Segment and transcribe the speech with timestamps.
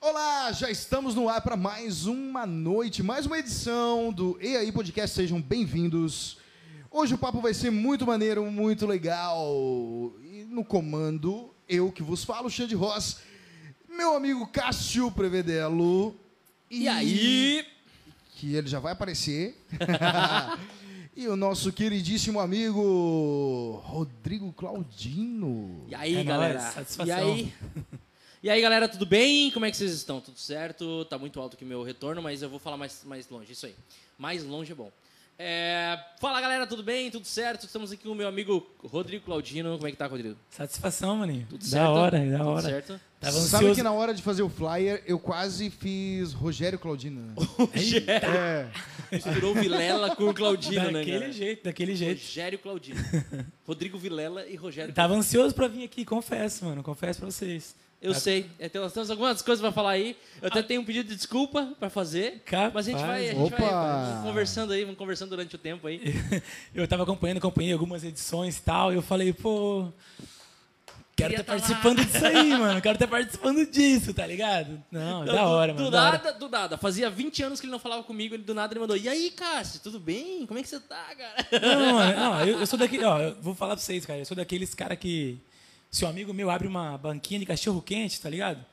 [0.00, 4.70] Olá, já estamos no ar para mais uma noite, mais uma edição do E aí
[4.70, 5.14] Podcast.
[5.14, 6.38] Sejam bem-vindos.
[6.90, 10.12] Hoje o papo vai ser muito maneiro, muito legal.
[10.22, 13.18] E no comando, eu que vos falo, Xande Ross,
[13.88, 16.14] meu amigo Cássio Prevedelo.
[16.70, 17.66] E aí?
[18.36, 19.60] Que ele já vai aparecer.
[21.16, 25.84] e o nosso queridíssimo amigo Rodrigo Claudino.
[25.88, 26.60] E aí, É galera?
[26.60, 27.06] nóis, satisfação.
[27.06, 27.54] E aí?
[28.42, 29.50] E aí, galera, tudo bem?
[29.50, 30.20] Como é que vocês estão?
[30.20, 31.04] Tudo certo?
[31.06, 33.52] Tá muito alto aqui meu retorno, mas eu vou falar mais, mais longe.
[33.52, 33.74] Isso aí.
[34.16, 34.92] Mais longe é bom.
[35.40, 37.10] É, Fala, galera, tudo bem?
[37.10, 37.64] Tudo certo?
[37.66, 39.76] Estamos aqui com o meu amigo Rodrigo Claudino.
[39.76, 40.36] Como é que tá, Rodrigo?
[40.50, 41.46] Satisfação, maninho.
[41.48, 41.90] Tudo da certo?
[41.90, 42.62] hora, da Tudo hora.
[42.62, 43.00] certo?
[43.20, 43.74] Tava Sabe ansioso.
[43.74, 47.20] que na hora de fazer o flyer, eu quase fiz Rogério Claudino.
[47.20, 47.34] né?
[48.06, 48.68] é.
[49.12, 52.20] Misturou o Vilela com o Claudino, né, Daquele jeito, daquele jeito.
[52.20, 53.00] Rogério Claudino.
[53.66, 56.82] Rodrigo Vilela e Rogério Tava ansioso pra vir aqui, confesso, mano.
[56.84, 57.74] Confesso pra vocês.
[58.00, 58.46] Eu Tá- sei.
[58.60, 60.16] É, tem- Nós temos algumas coisas pra falar aí.
[60.40, 62.40] Eu até tenho um pedido de desculpa pra fazer.
[62.44, 62.72] Capaz.
[62.72, 66.00] Mas a gente vai, a gente vai conversando aí, vamos conversando durante o tempo aí.
[66.74, 69.88] Eu tava acompanhando, acompanhei algumas edições e tal, e eu falei, pô.
[71.16, 71.58] Quero estar tá lá.
[71.58, 72.80] participando disso aí, mano.
[72.80, 74.80] Quero estar participando disso, tá ligado?
[74.88, 75.86] Não, é da hora, do, mano.
[75.86, 76.18] Do da hora.
[76.18, 76.78] nada, do nada.
[76.78, 79.32] Fazia 20 anos que ele não falava comigo, ele do nada ele mandou: E aí,
[79.32, 80.46] Cássio, tudo bem?
[80.46, 81.48] Como é que você tá, cara?
[81.60, 84.24] Não, mano, não, eu, eu sou daquele, ó, eu vou falar pra vocês, cara, eu
[84.24, 85.40] sou daqueles cara que
[85.90, 88.64] se um amigo meu abre uma banquinha de cachorro quente, tá ligado?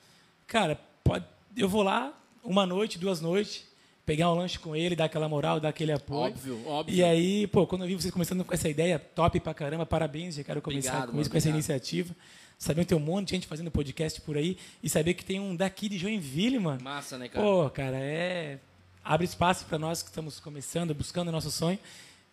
[0.48, 2.14] Cara, pode, eu vou lá
[2.44, 3.66] uma noite, duas noites,
[4.06, 6.32] pegar um lanche com ele, dar aquela moral, dar aquele apoio.
[6.32, 6.96] Óbvio, óbvio.
[6.96, 10.36] E aí, pô, quando eu vi vocês começando com essa ideia, top pra caramba, parabéns,
[10.36, 12.16] já quero começar Obrigado, com isso, com essa iniciativa.
[12.58, 15.40] Saber que tem um monte de gente fazendo podcast por aí e saber que tem
[15.40, 16.82] um daqui de Joinville, mano.
[16.82, 17.46] Massa, né, cara?
[17.46, 18.60] Pô, cara, é.
[19.04, 21.78] Abre espaço para nós que estamos começando, buscando o nosso sonho.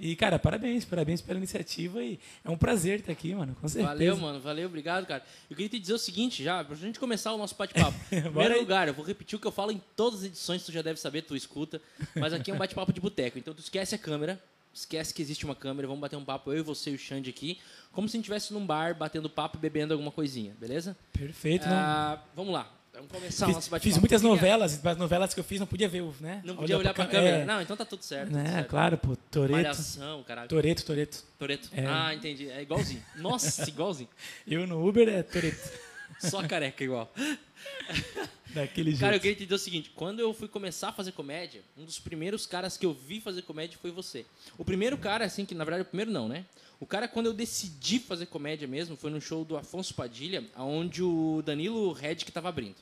[0.04, 3.94] E, cara, parabéns, parabéns pela iniciativa e é um prazer estar aqui, mano, com certeza.
[3.94, 5.22] Valeu, mano, valeu, obrigado, cara.
[5.48, 7.96] Eu queria te dizer o seguinte, já, pra gente começar o nosso bate-papo.
[8.10, 10.82] Primeiro lugar, eu vou repetir o que eu falo em todas as edições, tu já
[10.82, 11.80] deve saber, tu escuta.
[12.16, 14.42] Mas aqui é um bate-papo de boteco, então tu esquece a câmera,
[14.74, 17.30] esquece que existe uma câmera, vamos bater um papo, eu e você e o Xande
[17.30, 17.60] aqui,
[17.92, 20.96] como se a gente estivesse num bar, batendo papo e bebendo alguma coisinha, beleza?
[21.12, 21.76] Perfeito, né?
[21.76, 22.68] Ah, vamos lá,
[23.06, 23.82] vamos começar o Fiz, nosso bate-papo.
[23.94, 26.40] fiz muitas novelas, mas novelas que eu fiz não podia ver, né?
[26.44, 27.36] Não podia olhar pra cam- câmera.
[27.38, 28.28] É, Não, então tá tudo certo.
[28.28, 28.50] tudo né?
[28.52, 28.68] certo.
[28.68, 29.52] Claro, pô, Toreto.
[29.52, 30.48] Malhação, caralho.
[30.48, 31.24] Toreto, Toreto.
[31.38, 31.68] Toreto.
[31.72, 31.86] É.
[31.86, 32.48] Ah, entendi.
[32.50, 33.02] É igualzinho.
[33.16, 34.08] Nossa, igualzinho.
[34.46, 35.70] Eu no Uber é Toreto.
[36.20, 37.12] Só careca igual.
[38.54, 39.00] Daquele jeito.
[39.00, 41.84] Cara, eu queria te dizer o seguinte: quando eu fui começar a fazer comédia, um
[41.84, 44.26] dos primeiros caras que eu vi fazer comédia foi você.
[44.58, 46.44] O primeiro cara, assim, que na verdade o primeiro não, né?
[46.82, 51.00] O cara, quando eu decidi fazer comédia mesmo, foi no show do Afonso Padilha, onde
[51.00, 52.74] o Danilo Redick tava abrindo.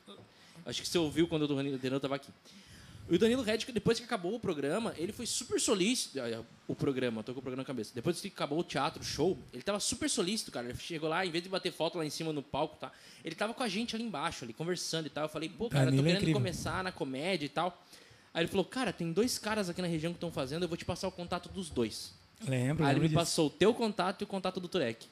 [0.64, 2.30] Acho que você ouviu quando o Danilo Danilo tava aqui.
[3.10, 6.18] E o Danilo Redick, depois que acabou o programa, ele foi super solícito.
[6.18, 7.92] ah, O programa, tô com o programa na cabeça.
[7.94, 10.70] Depois que acabou o teatro, o show, ele tava super solícito, cara.
[10.70, 12.90] Ele chegou lá, em vez de bater foto lá em cima no palco, tá?
[13.22, 15.24] Ele tava com a gente ali embaixo, ali, conversando e tal.
[15.24, 17.84] Eu falei, pô, cara, Danilo tô é querendo começar na comédia e tal.
[18.32, 20.78] Aí ele falou, cara, tem dois caras aqui na região que estão fazendo, eu vou
[20.78, 22.18] te passar o contato dos dois.
[22.46, 23.18] Lembro, Aí ele me disso.
[23.18, 25.06] passou o teu contato e o contato do Turek.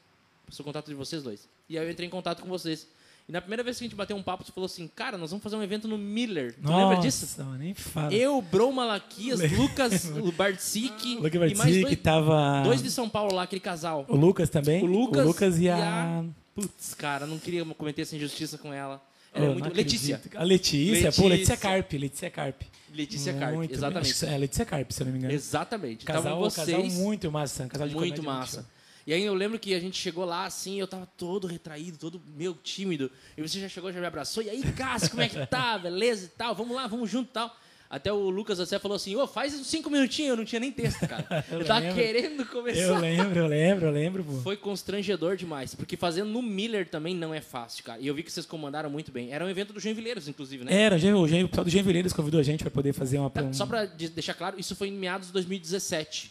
[0.46, 1.48] Passou o contato de vocês dois.
[1.68, 2.86] E aí eu entrei em contato com vocês.
[3.28, 5.30] E na primeira vez que a gente bateu um papo, você falou assim, cara, nós
[5.30, 6.54] vamos fazer um evento no Miller.
[6.54, 7.44] Tu Nossa, lembra disso?
[7.44, 8.14] mano, nem fala.
[8.14, 12.62] Eu, Bro Malaquias, Lucas o Bartzik O Luca mais Bartzik dois, tava...
[12.64, 14.06] dois de São Paulo lá, aquele casal.
[14.08, 14.82] O Lucas também.
[14.82, 16.24] O Lucas e e a...
[16.54, 19.00] Putz, cara, não queria cometer essa injustiça com ela.
[19.38, 19.66] Era não muito...
[19.68, 19.92] acredito.
[19.92, 20.20] Letícia.
[20.34, 21.28] A Letícia, pô, Letícia.
[21.28, 22.66] Letícia Carpe, Letícia Carpe.
[22.94, 23.78] Letícia Carpe, Muito bem.
[23.78, 24.26] exatamente.
[24.26, 25.34] É, Letícia Carpe, se eu não me engano.
[25.34, 26.04] Exatamente.
[26.04, 28.62] Casal, vocês, casal muito massa, casal de muito massa.
[28.62, 28.70] show.
[29.06, 32.20] E aí eu lembro que a gente chegou lá assim, eu tava todo retraído, todo
[32.36, 33.10] meio tímido.
[33.36, 34.42] E você já chegou, já me abraçou.
[34.42, 35.78] E aí, Cássio, como é que tá?
[35.80, 36.54] Beleza e tal?
[36.54, 37.56] Vamos lá, vamos junto e tal.
[37.90, 40.70] Até o Lucas até falou assim, ô, faz uns cinco minutinhos, eu não tinha nem
[40.70, 41.44] texto, cara.
[41.50, 41.94] eu, Eu tava lembro.
[41.96, 42.80] querendo começar.
[42.80, 44.32] Eu lembro, eu lembro, eu lembro, pô.
[44.42, 47.98] Foi constrangedor demais, porque fazendo no Miller também não é fácil, cara.
[47.98, 49.32] E eu vi que vocês comandaram muito bem.
[49.32, 50.72] Era um evento do Joinvileiros, inclusive, né?
[50.74, 53.30] Era, o o pessoal do Genvileiros convidou a gente pra poder fazer uma...
[53.30, 56.30] Tá, um- Só pra de- deixar claro, isso foi em meados de 2017.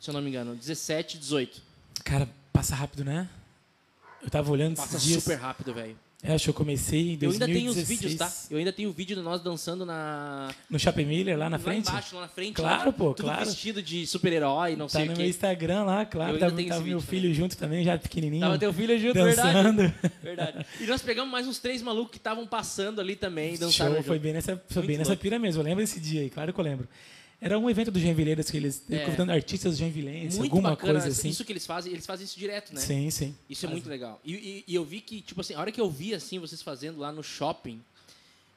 [0.00, 0.54] Se eu não me engano.
[0.56, 1.60] 17, 18.
[2.02, 3.28] Cara, passa rápido, né?
[4.22, 5.22] Eu tava olhando Passa esses dias.
[5.22, 5.96] super rápido, velho.
[6.24, 7.22] É, acho que eu comecei em 2016.
[7.22, 8.32] Eu ainda tenho os vídeos, tá?
[8.48, 10.54] Eu ainda tenho o vídeo de nós dançando na.
[10.70, 11.86] No Shopping Miller, lá na frente.
[11.86, 12.54] Lá embaixo, lá na frente.
[12.54, 13.44] Claro, lá, pô, tudo claro.
[13.44, 15.30] vestido de super-herói, não Tá sei no o meu quê.
[15.30, 16.30] Instagram lá, claro.
[16.30, 18.42] Eu ainda Tava, tava meu vídeo filho junto também, já pequenininho.
[18.42, 19.52] Tava teu filho junto, verdade.
[19.52, 19.94] dançando.
[20.22, 20.66] Verdade.
[20.80, 24.18] E nós pegamos mais uns três malucos que estavam passando ali também, dançaram Show, foi
[24.20, 25.60] bem nessa, foi Muito bem nessa pira mesmo.
[25.60, 26.88] Eu lembro desse dia aí, claro que eu lembro.
[27.44, 29.00] Era um evento do Genvileiros que eles É.
[29.04, 31.28] convidando artistas joinvilenses, alguma bacana coisa assim.
[31.28, 31.92] isso que eles fazem.
[31.92, 32.80] Eles fazem isso direto, né?
[32.80, 33.34] Sim, sim.
[33.50, 34.20] Isso é muito legal.
[34.24, 36.62] E, e- e eu vi que, tipo assim, a hora que eu vi assim, vocês
[36.62, 37.82] fazendo lá no shopping,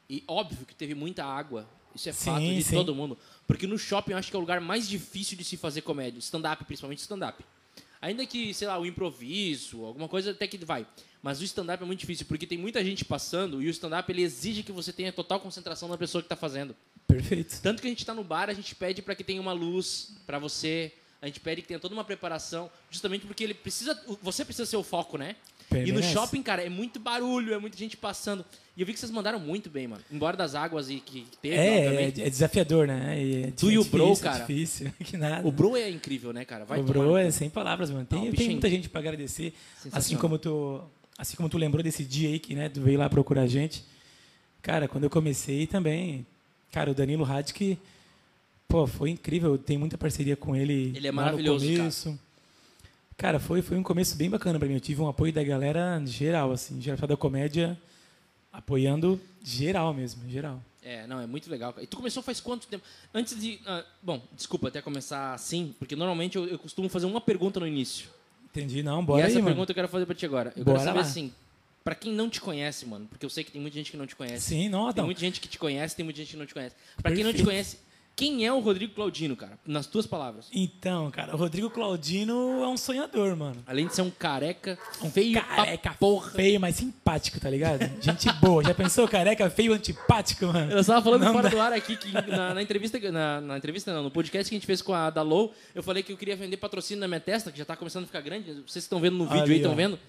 [0.08, 1.68] e óbvio que teve muita água.
[1.96, 2.76] Isso é Sim, fato de sim.
[2.76, 3.18] todo mundo.
[3.48, 6.20] Porque no shopping eu acho que é o lugar mais difícil de se fazer comédia.
[6.20, 7.44] Stand-up, principalmente stand-up.
[8.00, 10.86] Ainda que, sei lá, o improviso, alguma coisa até que vai.
[11.24, 14.22] Mas o stand-up é muito difícil, porque tem muita gente passando e o stand-up ele
[14.22, 16.76] exige que você tenha total concentração na pessoa que está fazendo.
[17.08, 17.60] Perfeito.
[17.62, 20.14] Tanto que a gente está no bar, a gente pede para que tenha uma luz
[20.26, 20.92] para você,
[21.22, 24.78] a gente pede que tenha toda uma preparação, justamente porque ele precisa, você precisa ser
[24.78, 25.36] o foco, né?
[25.70, 28.46] Bem e no shopping, cara, é muito barulho, é muita gente passando.
[28.78, 30.04] E eu vi que vocês mandaram muito bem, mano.
[30.12, 33.20] Embora das águas e que teve, É, é, é desafiador, né?
[33.20, 34.40] E é Tu e o difícil, Bro, é cara.
[34.40, 35.48] difícil, que nada.
[35.48, 36.66] O Bro é incrível, né, cara?
[36.66, 37.32] Vai o tomar Bro no é cu.
[37.32, 38.06] sem palavras, mano.
[38.06, 39.54] Tem, Não, tem muita gente pra agradecer.
[39.92, 40.84] Assim como tu,
[41.18, 43.84] assim como tu lembrou desse dia aí que, né, tu veio lá procurar a gente.
[44.62, 46.26] Cara, quando eu comecei também,
[46.76, 47.78] cara, o Danilo Radic,
[48.68, 49.58] pô, foi incrível.
[49.58, 50.92] Tem muita parceria com ele.
[50.94, 51.78] Ele é maravilhoso, cara.
[51.78, 52.20] começo.
[53.16, 54.74] Cara, foi, foi um começo bem bacana pra mim.
[54.74, 57.80] Eu tive um apoio da galera geral, assim, geral da comédia,
[58.52, 60.62] apoiando geral mesmo, geral.
[60.84, 61.74] É, não, é muito legal.
[61.82, 62.84] E tu começou faz quanto tempo?
[63.14, 63.58] Antes de.
[63.66, 67.66] ah, bom, desculpa até começar assim, porque normalmente eu, eu costumo fazer uma pergunta no
[67.66, 68.10] início.
[68.52, 69.48] Entendi, não, e bora essa aí, mano.
[69.48, 70.52] pergunta eu quero fazer pra ti agora.
[70.58, 71.06] Eu Bora quero saber lá.
[71.06, 71.32] assim,
[71.86, 74.08] pra quem não te conhece, mano, porque eu sei que tem muita gente que não
[74.08, 74.48] te conhece.
[74.50, 75.06] Sim, não, Tem não.
[75.06, 76.76] muita gente que te conhece, tem muita gente que não te conhece.
[77.02, 77.78] Pra quem não te conhece,
[78.16, 79.60] quem é o Rodrigo Claudino, cara?
[79.68, 80.48] Nas tuas palavras.
[80.54, 83.62] Então, cara, o Rodrigo Claudino é um sonhador, mano.
[83.68, 86.32] Além de ser um careca, Um feio careca porra.
[86.32, 87.82] feio, mas simpático, tá ligado?
[88.02, 88.64] Gente boa.
[88.64, 90.72] Já pensou careca feio, antipático, mano?
[90.72, 91.56] Eu estava falando Não fora dá.
[91.56, 94.58] do ar aqui que na, na entrevista, na, na entrevista não, no podcast que a
[94.58, 97.52] gente fez com a Dalou, eu falei que eu queria vender patrocínio na minha testa,
[97.52, 98.54] que já tá começando a ficar grande.
[98.66, 100.00] Vocês estão vendo no vídeo Ali, aí, estão vendo?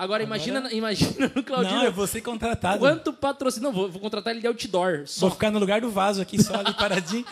[0.00, 1.76] Agora, imagina, imagina no Claudinho.
[1.76, 2.78] Não, eu vou ser contratado.
[2.78, 3.68] Quanto patrocínio?
[3.68, 5.02] Não, vou, vou contratar ele de outdoor.
[5.06, 5.20] Só.
[5.20, 7.26] Vou ficar no lugar do vaso aqui, só ali paradinho.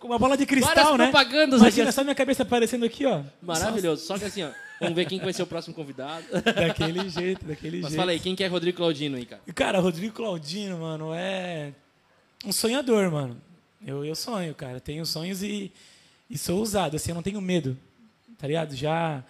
[0.00, 1.04] Uma bola de cristal, Várias né?
[1.10, 1.92] propagandas Imagina aqui.
[1.92, 3.22] só minha cabeça aparecendo aqui, ó.
[3.42, 4.06] Maravilhoso.
[4.06, 4.50] Só que assim, ó,
[4.80, 6.24] vamos ver quem que vai ser o próximo convidado.
[6.30, 8.00] Daquele jeito, daquele Mas jeito.
[8.00, 9.42] fala aí, quem que é Rodrigo Claudino aí, cara?
[9.52, 11.72] Cara, Rodrigo Claudino, mano, é
[12.44, 13.36] um sonhador, mano.
[13.84, 14.78] Eu, eu sonho, cara.
[14.78, 15.72] Tenho sonhos e,
[16.30, 16.94] e sou ousado.
[16.94, 17.76] Assim, eu não tenho medo,
[18.38, 18.76] tá ligado?
[18.76, 19.24] Já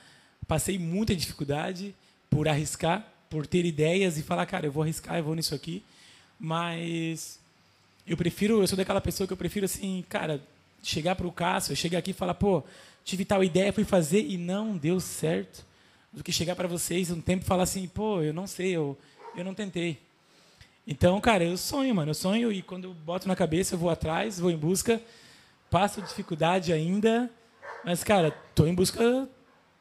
[0.47, 1.95] passei muita dificuldade
[2.33, 5.83] por arriscar, por ter ideias e falar, cara, eu vou arriscar, eu vou nisso aqui.
[6.41, 7.39] Mas
[8.07, 10.41] eu prefiro, eu sou daquela pessoa que eu prefiro, assim, cara,
[10.83, 12.65] chegar pro Cássio, chegar aqui e falar, pô,
[13.05, 15.63] tive tal ideia, fui fazer e não deu certo.
[16.11, 18.99] Do que chegar para vocês um tempo e falar assim, pô, eu não sei, eu,
[19.37, 19.99] eu não tentei.
[20.87, 22.11] Então, cara, eu sonho, mano.
[22.11, 25.01] Eu sonho e quando eu boto na cabeça, eu vou atrás, vou em busca,
[25.71, 27.31] passo dificuldade ainda,
[27.85, 29.29] mas, cara, tô em busca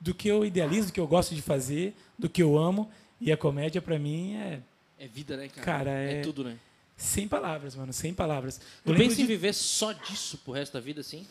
[0.01, 2.89] do que eu idealizo, do que eu gosto de fazer, do que eu amo.
[3.21, 4.59] E a comédia, pra mim, é
[4.97, 5.65] É vida, né, cara?
[5.65, 6.57] Cara, é- tudo, né?
[6.97, 8.59] sem palavras, mano, sem palavras.
[8.83, 11.25] Tu pensa em de- viver só disso pro resto da vida, assim?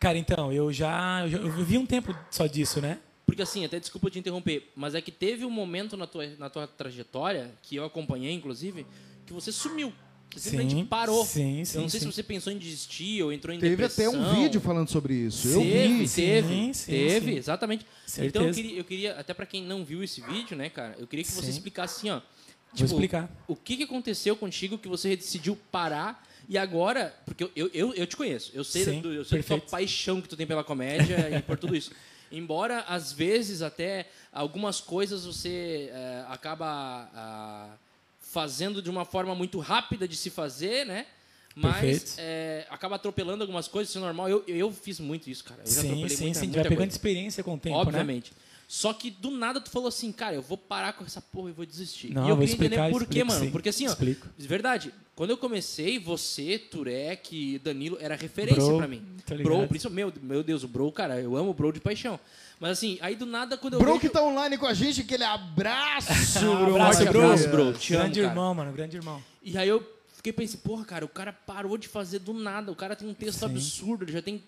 [0.00, 2.98] Cara, então, eu já, eu já- eu vivi um tempo só disso, né?
[3.24, 6.50] Porque assim, até desculpa te interromper, mas é que teve um momento na tua, na
[6.50, 8.84] tua trajetória, que eu acompanhei, inclusive,
[9.26, 9.92] que você sumiu.
[10.34, 11.24] Você simplesmente Sim, parou.
[11.26, 12.06] sim, sim, eu não sei sim.
[12.06, 14.14] se você pensou em desistir ou entrou em Teve até depressão.
[14.20, 15.48] um vídeo falando sobre isso.
[15.48, 16.08] Eu Teve, vi.
[16.08, 17.38] teve, Sim, sim, teve, sim.
[17.38, 17.86] exatamente.
[18.06, 18.28] Certeza.
[18.28, 21.06] Então eu queria, eu queria, até pra quem não viu esse vídeo, né, cara, eu
[21.06, 21.50] queria que você Sim.
[21.50, 22.20] explicasse assim, ó.
[22.74, 23.30] Vou explicar.
[23.46, 28.06] O que, que aconteceu contigo que você decidiu parar e agora, porque eu, eu, eu,
[28.06, 30.64] te conheço, eu sei, Sim, do, eu sei da tua paixão que tu tem pela
[30.64, 31.90] comédia e por tudo isso.
[32.32, 37.76] Embora, às vezes, até algumas coisas você eh, acaba ah,
[38.32, 41.04] fazendo de uma forma muito rápida de se fazer, né?
[41.54, 44.26] Mas eh, acaba atropelando algumas coisas, isso é normal.
[44.26, 45.60] Eu, eu fiz muito isso, cara.
[45.60, 46.46] Eu já Sim, atropelei sim, muita, sim.
[46.46, 47.82] muita Vai pegando experiência com o tempo, né?
[47.82, 48.32] Obviamente.
[48.66, 51.52] Só que do nada tu falou assim, cara, eu vou parar com essa porra e
[51.52, 52.14] vou desistir.
[52.14, 53.44] Não, e eu vou queria entender explicar, por quê, mano.
[53.44, 53.50] sim.
[53.50, 53.94] Porque assim, ó,
[54.38, 59.02] verdade, quando eu comecei, você, Turek, Danilo, era referência pra mim.
[59.26, 62.18] tá bro, principalmente, meu, meu Deus, o Bro, cara, eu amo o Bro de paixão.
[62.62, 64.00] Mas assim, aí do nada quando eu Bro vejo...
[64.02, 66.08] que tá online com a gente, aquele abraço,
[66.46, 66.70] Um bro.
[66.76, 67.24] abraço, Forte bro.
[67.24, 67.72] abraço, bro.
[67.72, 68.32] Te amo, grande cara.
[68.32, 69.22] irmão, mano, grande irmão.
[69.42, 72.70] E aí eu fiquei pensando, porra, cara, o cara parou de fazer do nada.
[72.70, 73.46] O cara tem um texto Sim.
[73.46, 74.40] absurdo, ele já tem...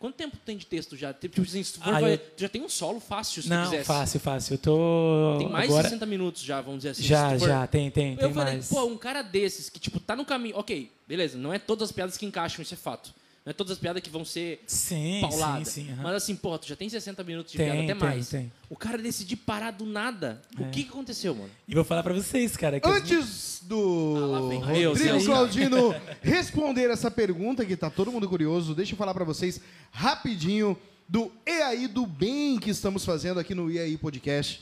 [0.00, 1.12] Quanto tempo tem de texto já?
[1.14, 3.48] Tipo assim, se tu for Ah, fazer- eu- tu já tem um solo fácil, se
[3.48, 3.84] tu Não, quisesse.
[3.84, 4.54] fácil, fácil.
[4.54, 5.36] Eu tô.
[5.38, 5.88] Tem mais de agora...
[5.90, 7.02] 60 minutos já, vamos dizer assim.
[7.02, 8.68] Já, tu for- já, tem, tem, tem Eu falei, mais.
[8.70, 10.56] pô, um cara desses que, tipo, tá no caminho.
[10.56, 13.12] Ok, beleza, não é todas as piadas que encaixam, isso é fato.
[13.44, 15.68] Não é todas as piadas que vão ser Sim, pauladas.
[15.68, 15.92] sim, sim.
[15.92, 16.02] aham.
[16.02, 18.28] Mas assim, pô, tu já tem 60 minutos de Tem, piada, até tem, mais.
[18.28, 18.52] tem.
[18.68, 20.42] O cara decidir parar do nada.
[20.58, 20.68] O É.
[20.68, 21.50] que, que aconteceu, mano?
[21.66, 22.78] E vou falar pra vocês, cara.
[22.78, 25.24] Que as Antes Ah, lá do vem Deus, Rodrigo.
[25.24, 29.58] Claudino responder essa pergunta, que tá todo mundo curioso, deixa eu falar pra vocês
[29.90, 30.76] rapidinho
[31.08, 34.60] do E aí do bem que estamos fazendo aqui no E aí Podcast.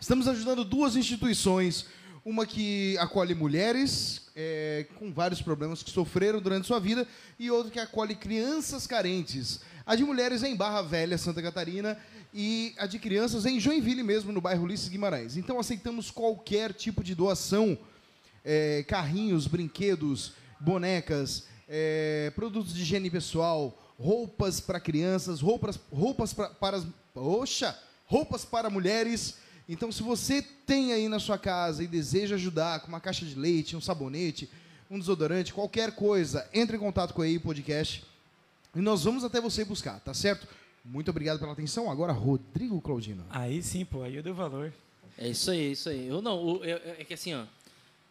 [0.00, 1.86] Estamos ajudando duas instituições,
[2.28, 7.08] uma que acolhe mulheres é, com vários problemas que sofreram durante sua vida
[7.38, 9.60] e outra que acolhe crianças carentes.
[9.86, 11.96] A de mulheres é em Barra Velha, Santa Catarina,
[12.34, 15.38] e a de crianças é em Joinville mesmo, no bairro Ulisses Guimarães.
[15.38, 17.78] Então aceitamos qualquer tipo de doação,
[18.44, 26.50] é, carrinhos, brinquedos, bonecas, é, produtos de higiene pessoal, roupas para crianças, roupas, roupas pra,
[26.50, 26.86] para as...
[27.14, 27.74] Oxa!
[28.08, 29.36] roupas para mulheres.
[29.68, 33.34] Então, se você tem aí na sua casa e deseja ajudar com uma caixa de
[33.34, 34.48] leite, um sabonete,
[34.90, 38.02] um desodorante, qualquer coisa, entre em contato com a EI Podcast
[38.74, 40.46] e nós vamos até você buscar, tá certo?
[40.84, 41.90] Muito obrigado pela atenção.
[41.90, 43.24] Agora, Rodrigo Claudino.
[43.28, 44.72] Aí sim, pô, aí eu dou valor.
[45.18, 46.06] É isso aí, é isso aí.
[46.06, 47.44] Eu não, o- eu- é que assim, ó.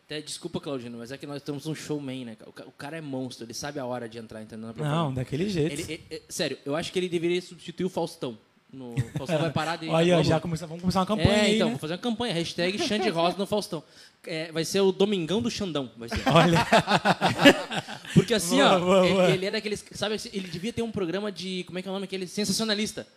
[0.06, 2.38] Até, desculpa, Claudino, mas é que nós temos um showman, né?
[2.46, 4.74] O O cara é monstro, ele sabe a hora de entrar, entendeu?
[4.78, 5.74] Na Não, daquele jeito.
[5.74, 8.38] Ele, é- é- sério, eu acho que ele deveria substituir o Faustão.
[8.72, 9.88] No, o Faustão vai parar de.
[9.90, 11.72] Olha, Vamos- já começa, vamos começar uma campanha É, aí, então, né?
[11.72, 12.34] vou fazer uma campanha.
[12.34, 13.82] Hashtag Xande Rosa no Faustão.
[14.26, 15.90] É, vai ser o Domingão do Xandão.
[15.98, 16.22] Vai ser.
[16.28, 16.68] Olha,
[18.14, 19.30] Porque assim, Boa, ó, boa, ele, boa.
[19.30, 19.86] ele é daqueles.
[19.92, 21.64] Sabe, assim, ele devia ter um programa de.
[21.66, 22.06] Como é que é o nome?
[22.06, 23.08] Aquele sensacionalista.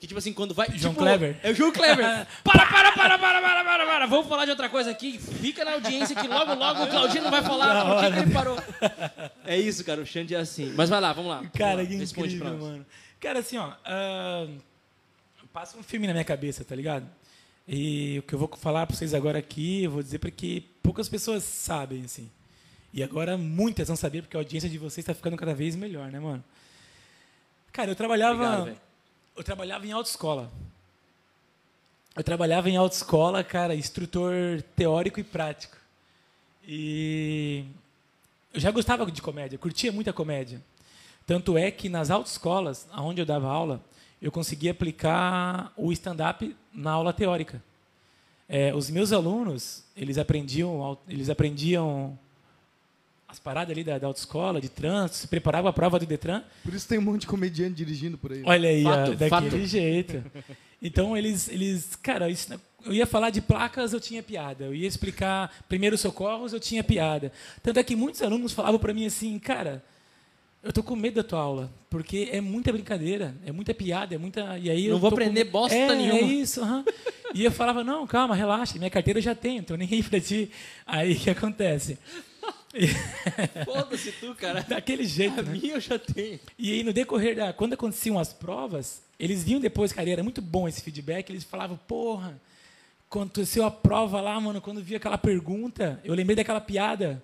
[0.00, 0.68] Que tipo assim, quando vai.
[0.68, 1.36] João tipo, Kleber.
[1.42, 2.04] É o João Kleber.
[2.44, 4.06] para, para, para, para, para, para, para.
[4.06, 5.18] Vamos falar de outra coisa aqui.
[5.18, 8.56] Fica na audiência que logo, logo o Claudino vai falar por que que ele parou.
[9.44, 10.00] É isso, cara.
[10.00, 10.72] O Xande é assim.
[10.76, 11.36] Mas vai lá, vamos lá.
[11.38, 12.86] Vamos cara, lá, que incrível, mano.
[13.20, 14.46] Cara, assim, ó, ah,
[15.54, 17.08] passa um filme na minha cabeça, tá ligado?
[17.66, 21.08] E o que eu vou falar pra vocês agora aqui, eu vou dizer porque poucas
[21.08, 22.28] pessoas sabem, assim.
[22.92, 26.10] E agora muitas vão saber, porque a audiência de vocês está ficando cada vez melhor,
[26.10, 26.42] né, mano?
[27.72, 28.62] Cara, eu trabalhava.
[28.62, 28.80] Obrigado,
[29.36, 30.52] eu trabalhava em autoescola.
[32.16, 35.76] Eu trabalhava em autoescola, cara, instrutor teórico e prático.
[36.66, 37.64] E
[38.52, 40.60] eu já gostava de comédia, curtia muita comédia.
[41.24, 43.80] Tanto é que nas autoescolas, onde eu dava aula,
[44.24, 47.62] eu conseguia aplicar o stand-up na aula teórica.
[48.48, 52.18] É, os meus alunos, eles aprendiam, eles aprendiam
[53.28, 56.42] as paradas ali da, da autoescola, de trânsito, se preparavam a prova do Detran.
[56.62, 58.42] Por isso tem um monte de comediante dirigindo por aí.
[58.46, 59.66] Olha aí, Fato, ó, daquele fato.
[59.66, 60.24] jeito.
[60.80, 64.64] Então eles, eles, cara, isso, eu ia falar de placas, eu tinha piada.
[64.64, 67.30] Eu ia explicar primeiros socorros, eu tinha piada.
[67.62, 69.84] Tanto é que muitos alunos falavam para mim assim, cara,
[70.64, 74.18] eu tô com medo da tua aula, porque é muita brincadeira, é muita piada, é
[74.18, 75.50] muita e aí Não vou com aprender medo.
[75.52, 76.18] bosta é, nenhuma.
[76.18, 76.84] É isso, aham.
[77.34, 80.18] E eu falava, não, calma, relaxa, minha carteira eu já tenho, tô nem aí pra
[80.20, 80.50] ti.
[80.86, 81.98] Aí o que acontece?
[83.64, 84.62] Foda-se tu, cara.
[84.66, 85.52] Daquele jeito, A né?
[85.52, 86.40] minha eu já tenho.
[86.58, 87.52] E aí, no decorrer da.
[87.52, 91.30] Quando aconteciam as provas, eles vinham depois, cara, era muito bom esse feedback.
[91.30, 92.40] Eles falavam, porra,
[93.08, 97.22] quando aconteceu a prova lá, mano, quando vi aquela pergunta, eu lembrei daquela piada.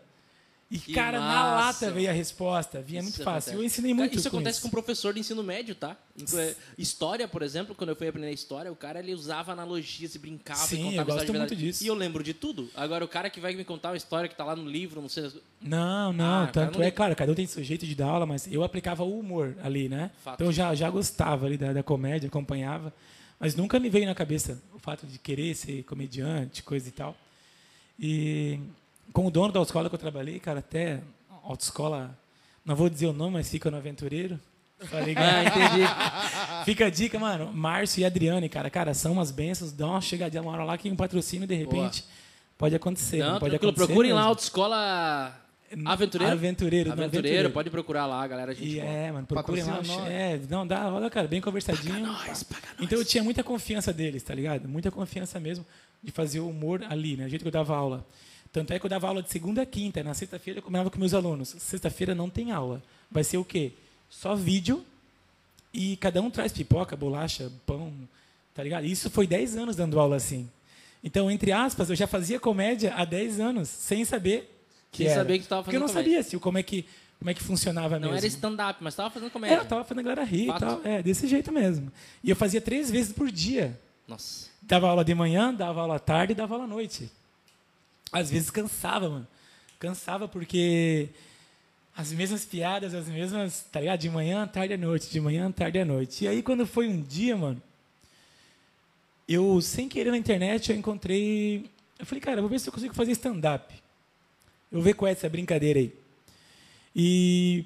[0.71, 1.87] E, Que cara, na massa.
[1.87, 2.81] lata veio a resposta.
[2.81, 3.51] Vinha muito Isso fácil.
[3.51, 3.57] acontece.
[3.57, 4.63] Eu ensinei muito Isso com acontece isso.
[4.63, 5.97] com professor de ensino médio, tá?
[6.37, 10.19] É, História, por exemplo, quando eu fui aprender história, o cara ele usava analogias e
[10.21, 11.39] brincava Sim, e contava eu gosto verdade.
[11.39, 11.83] muito disso.
[11.83, 12.71] E eu lembro de tudo.
[12.77, 15.09] Agora, o cara que vai me contar uma história que tá lá no livro, não
[15.09, 15.33] sei.
[15.61, 18.07] Não, não, Ah, tanto não é, tem- claro, cada um tem seu jeito de dar
[18.07, 20.13] aula, mas eu aplicava o humor ali, né?
[20.23, 20.35] Fato.
[20.37, 22.95] Então eu já, já gostava ali da, da comédia, acompanhava,
[23.41, 27.17] mas nunca me veio na cabeça o fato de querer ser comediante, coisa e tal.
[27.99, 28.61] E
[29.13, 31.01] com o dono da autoescola que eu trabalhei, cara, até
[31.43, 32.17] autoescola,
[32.65, 34.39] não vou dizer o nome, mas fica no Aventureiro.
[34.91, 35.27] Tá ligado?
[35.31, 36.65] Ah, entendi.
[36.65, 37.53] Fica a dica, mano.
[37.53, 40.91] Márcio e Adriane, cara, cara, são umas bênçãos, dá uma chegadinha uma hora lá que
[40.91, 42.03] um patrocínio, de repente,
[42.57, 43.19] pode acontecer.
[43.19, 43.71] Não, pode tranquilo.
[43.73, 44.29] acontecer Procurem lá a mesmo.
[44.31, 45.37] autoescola
[45.85, 46.33] Aventureiro.
[46.33, 48.55] Aventureiro, do Aventureiro, pode procurar lá, galera.
[48.55, 48.87] Gente E boa.
[48.87, 49.77] é, mano, procurem lá.
[49.77, 49.89] Nós.
[50.09, 52.01] É, não, dá, olha, cara, bem conversadinho.
[52.01, 52.81] Nós, paga nós.
[52.81, 54.69] Então eu tinha muita confiança deles, tá ligado?
[54.69, 55.65] Muita confiança mesmo
[56.03, 57.27] de fazer o humor ali, né?
[57.27, 58.05] O jeito que eu dava aula.
[58.53, 60.03] Tanto é que eu dava aula de segunda a quinta.
[60.03, 61.55] Na sexta-feira eu combinava com meus alunos.
[61.59, 62.83] Sexta-feira não tem aula.
[63.11, 63.73] Vai ser o quê?
[64.09, 64.85] Só vídeo
[65.73, 67.93] e cada um traz pipoca, bolacha, pão,
[68.55, 68.85] tá ligado?
[68.87, 70.49] Isso foi 10 anos dando aula assim.
[71.03, 75.21] Então, entre aspas, eu já fazia comédia há 10 anos, sem saber que Sem era.
[75.21, 76.19] saber que tu tava Porque eu não fazendo comédia.
[76.23, 76.85] sabia assim, como é que
[77.21, 78.17] como é que funcionava Não mesmo.
[78.17, 79.57] era stand-up, mas tava fazendo É, comédia.
[79.57, 80.81] eu tava fazendo a galera rir e tal.
[80.83, 81.93] É, desse jeito mesmo.
[82.25, 83.79] E eu fazia três vezes por dia.
[84.09, 84.49] Nossa.
[84.63, 87.11] Dava aula de manhã, dava aula à tarde e dava aula à noite.
[88.13, 89.29] Às vezes cansava, mano.
[89.79, 91.09] Cansava porque
[91.97, 94.01] as mesmas piadas, as mesmas, tá ligado?
[94.01, 96.25] De manhã, tarde à noite, de manhã, tarde à noite.
[96.25, 97.63] E aí quando foi um dia, mano,
[99.29, 101.71] eu, sem querer na internet, eu encontrei.
[101.99, 103.73] Eu falei, cara, vou ver se eu consigo fazer stand-up.
[104.73, 105.95] Eu vou ver qual é essa brincadeira aí.
[106.95, 107.65] E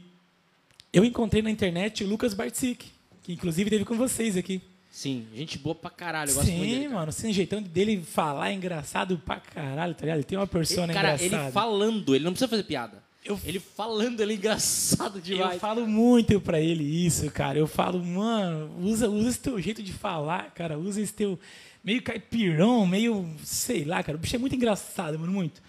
[0.92, 2.90] eu encontrei na internet o Lucas Bartzik,
[3.22, 4.60] que inclusive teve com vocês aqui.
[4.96, 6.30] Sim, gente boa pra caralho.
[6.30, 6.84] Eu gosto muito Sim, dele.
[6.84, 6.94] cara.
[7.00, 10.18] mano, sem jeitão dele falar é engraçado pra caralho, tá ligado?
[10.18, 11.42] Ele tem uma persona Ele, cara, engraçada.
[11.46, 13.02] ele falando, ele não precisa fazer piada.
[13.24, 15.54] Eu- Ele falando, ele é engraçado demais.
[15.54, 17.58] Eu falo muito pra ele isso, cara.
[17.58, 20.78] Eu falo, mano, usa, usa esse teu jeito de falar, cara.
[20.78, 21.36] Usa esse teu
[21.82, 24.16] meio caipirão, meio, sei lá, cara.
[24.16, 25.60] O bicho é muito engraçado, mano, muito.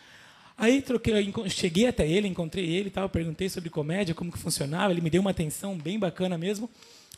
[0.58, 4.94] Aí troquei, cheguei até ele, encontrei ele e tal, perguntei sobre comédia, como que funcionava.
[4.94, 6.70] Ele me deu uma atenção bem bacana mesmo.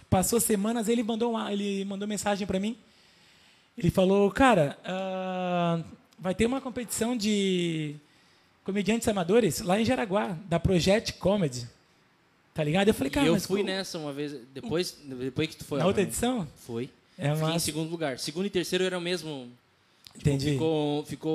[0.10, 2.78] Passou semanas, ele mandou uma, ele mandou mensagem pra mim.
[3.78, 5.82] Ele falou, cara, ah,
[6.18, 7.96] vai ter uma competição de
[8.64, 11.68] comediantes amadores lá em Jaraguá, da Project Comedy.
[12.54, 12.88] Tá ligado?
[12.88, 15.64] Eu falei, E cara, eu mas fui co- nessa uma vez, depois, depois que tu
[15.66, 16.08] foi na lá, outra né?
[16.08, 16.48] edição?
[16.66, 16.90] Foi.
[17.20, 18.18] É Fiquei em segundo lugar.
[18.18, 19.48] Segundo e terceiro era o mesmo.
[20.18, 20.52] Tipo, Entendi.
[20.54, 21.32] Ficou, ficou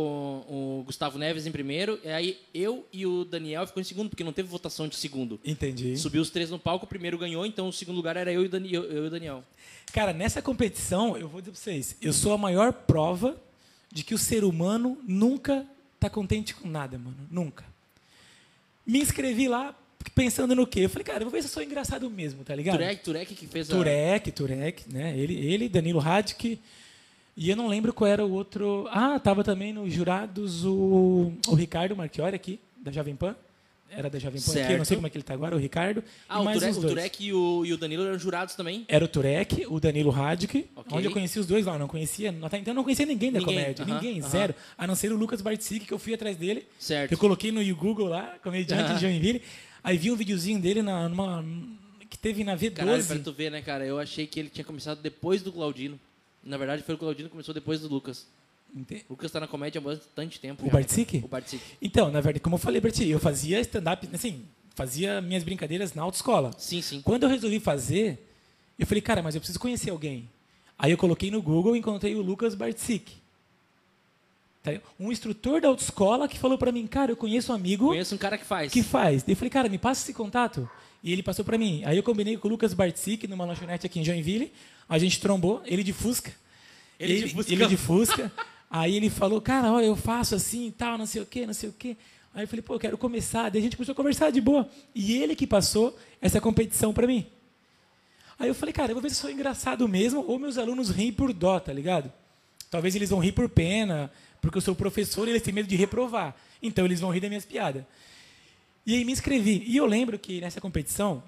[0.49, 4.25] o Gustavo Neves em primeiro, e aí eu e o Daniel ficou em segundo, porque
[4.25, 5.39] não teve votação de segundo.
[5.45, 5.97] Entendi.
[5.97, 8.49] Subiu os três no palco, o primeiro ganhou, então o segundo lugar era eu e
[8.49, 9.45] Dani- eu- eu e o Daniel.
[9.93, 13.37] Cara, nessa competição, eu vou dizer pra vocês, eu sou a maior prova
[13.93, 15.65] de que o ser humano nunca
[16.01, 17.17] tá contente com nada, mano.
[17.31, 17.65] Nunca.
[18.87, 19.77] Me inscrevi lá
[20.15, 20.81] pensando no quê?
[20.81, 22.77] Eu falei, cara, eu vou ver se eu sou engraçado mesmo, tá ligado?
[22.79, 23.77] Turek, Turek que fez a.
[23.77, 25.17] Turek, Turek, né?
[25.17, 26.59] Ele, ele Danilo Radic.
[27.37, 28.87] E eu não lembro qual era o outro.
[28.91, 33.35] Ah, tava também nos jurados o, o Ricardo Marchiori aqui, da Jovem Pan.
[33.95, 34.85] Era da Jovem Pan aqui, eu não Certo.
[34.87, 36.03] sei como é que ele tá agora, o Ricardo.
[36.27, 36.89] Ah, e o mais Turek, o.
[36.89, 38.85] Turek e, o, e o Danilo eram jurados também.
[38.89, 40.97] Era o Turek, o Danilo Radic, Ok.
[40.97, 41.75] onde eu conheci os dois lá.
[41.75, 43.85] Eu não conhecia, até então eu não conhecia ninguém da Ninguém, comédia.
[43.85, 44.29] aham, ninguém, aham.
[44.31, 44.55] zero.
[44.79, 46.65] A não ser o Lucas Bartzik, que eu fui atrás dele.
[46.79, 47.13] Certo.
[47.13, 48.95] Eu coloquei no Google lá, comediante Aham.
[48.95, 49.43] de Joinville.
[49.85, 51.45] Aí vi um videozinho dele na, numa,
[52.09, 52.73] que teve na V12.
[52.75, 53.85] Caralho, pra tu ver, né, cara?
[53.85, 55.99] Eu achei que ele tinha começado depois do Claudino.
[56.45, 58.27] Na verdade, foi o Claudino que começou depois do Lucas.
[58.75, 60.67] Ente- O Lucas tá na comédia há bastante tempo.
[60.67, 61.19] O Bartzik?
[61.25, 61.63] O Bartzik.
[61.81, 64.45] Então, na verdade, como eu falei, Berti, eu fazia stand-up, assim,
[64.75, 66.51] fazia minhas brincadeiras na autoescola.
[66.59, 67.03] Sim, sim.
[67.03, 68.27] Quando eu resolvi fazer,
[68.79, 70.29] eu falei, cara, mas eu preciso conhecer alguém.
[70.79, 73.13] Aí eu coloquei no Google e encontrei o Lucas Bartzik.
[74.63, 74.73] Tá?
[74.99, 78.19] Um instrutor da autoescola que falou pra mim, cara, eu conheço um amigo Conheço um
[78.19, 78.73] cara que faz.
[78.73, 79.23] que faz.
[79.23, 80.69] Daí eu falei, cara, me passa esse contato.
[81.03, 81.83] E ele passou pra mim.
[81.85, 84.53] Aí eu combinei com o Lucas Bartzik numa lanchonete aqui em Joinville.
[84.89, 86.33] A gente trombou, ele de Fusca.
[86.99, 87.53] Ele de Fusca.
[87.53, 88.33] Ele de Fusca.
[88.71, 91.53] Aí ele falou, cara, olha, eu faço assim e tal, não sei o quê, não
[91.53, 91.97] sei o quê.
[92.35, 93.51] Aí eu falei, pô, eu quero começar.
[93.51, 94.69] Daí a gente começou a conversar de boa.
[94.95, 97.27] E ele que passou essa competição pra mim.
[98.39, 100.89] Aí eu falei, cara, eu vou ver se eu sou engraçado mesmo ou meus alunos
[100.91, 102.11] riem por dó, tá ligado?
[102.71, 105.77] Talvez eles vão rir por pena, porque eu sou professor e eles têm medo de
[105.77, 106.35] reprovar.
[106.63, 107.85] Então eles vão rir das minhas piadas.
[108.87, 109.63] E aí me inscrevi.
[109.67, 111.23] E eu lembro que nessa competição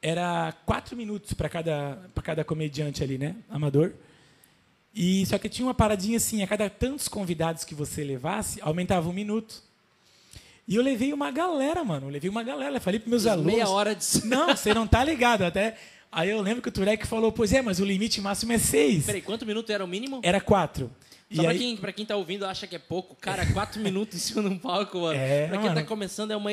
[0.00, 3.36] era quatro minutos para cada, pra cada comediante ali, né?
[3.48, 3.92] Amador.
[4.94, 9.08] E só que tinha uma paradinha assim, a cada tantos convidados que você levasse, aumentava
[9.08, 9.62] um minuto.
[10.66, 12.06] E eu levei uma galera, mano.
[12.06, 12.76] Eu levei uma galera.
[12.76, 13.52] Eu falei para meus alunos.
[13.52, 14.04] Meia hora de.
[14.26, 15.42] Não, você não tá ligado.
[15.42, 15.76] Até.
[16.12, 19.06] Aí eu lembro que o Turek falou, pois é, mas o limite máximo é seis.
[19.06, 20.20] Peraí, quanto minuto era o mínimo?
[20.22, 20.90] Era quatro.
[21.30, 23.14] Só e pra, aí, quem, pra quem tá ouvindo acha que é pouco.
[23.14, 25.18] Cara, quatro minutos em cima de um palco, mano.
[25.18, 25.80] É, pra quem mano.
[25.80, 26.50] tá começando é uma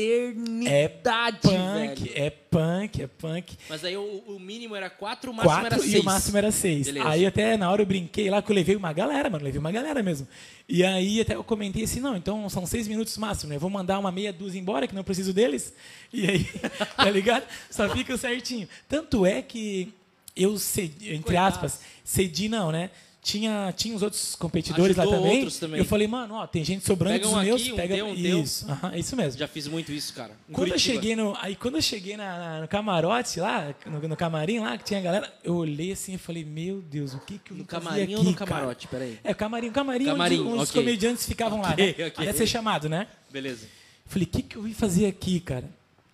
[0.00, 2.12] é eternidade, punk, velho.
[2.14, 3.56] é punk, é punk.
[3.68, 5.94] Mas aí o, o mínimo era quatro, o máximo era Quatro seis.
[5.94, 6.86] e o máximo era seis.
[6.86, 7.08] Beleza.
[7.08, 9.44] Aí até na hora eu brinquei lá que eu levei uma galera, mano.
[9.44, 10.26] Levei uma galera mesmo.
[10.68, 13.56] E aí até eu comentei assim, não, então são seis minutos máximo, né?
[13.56, 15.72] Eu vou mandar uma meia dúzia embora, que não preciso deles.
[16.12, 16.44] E aí,
[16.96, 17.44] tá ligado?
[17.70, 18.68] Só fica certinho.
[18.88, 19.92] Tanto é que
[20.36, 21.54] eu cedi, entre Coitado.
[21.56, 22.90] aspas, cedi não, né?
[23.20, 25.36] Tinha, tinha os outros competidores lá Ajudou também.
[25.38, 25.78] outros também.
[25.78, 28.14] Eu falei, mano, ó, tem gente sobrando Pega dos um meus, aqui, um pega um
[28.14, 28.66] isso.
[28.92, 29.38] é isso mesmo.
[29.38, 30.30] Já fiz muito isso, cara.
[30.48, 30.94] Em Quando eu Curitiba.
[30.94, 34.78] cheguei no, aí quando eu cheguei na, na- no camarote lá, no, no camarim lá,
[34.78, 37.56] que tinha a galera, eu olhei assim e falei, meu Deus, o que que eu
[37.58, 38.50] No camarim aqui, ou no cara?
[38.50, 38.88] camarote?
[38.88, 39.18] Peraí.
[39.22, 42.06] É, camarim, camarim, Camarim, onde, onde os comediantes ficavam lá, Ok, né?
[42.06, 42.24] ok.
[42.28, 43.08] Até ser chamado, né?
[43.30, 43.66] Beleza.
[44.06, 45.64] Falei, o que que eu vim fazer aqui, cara?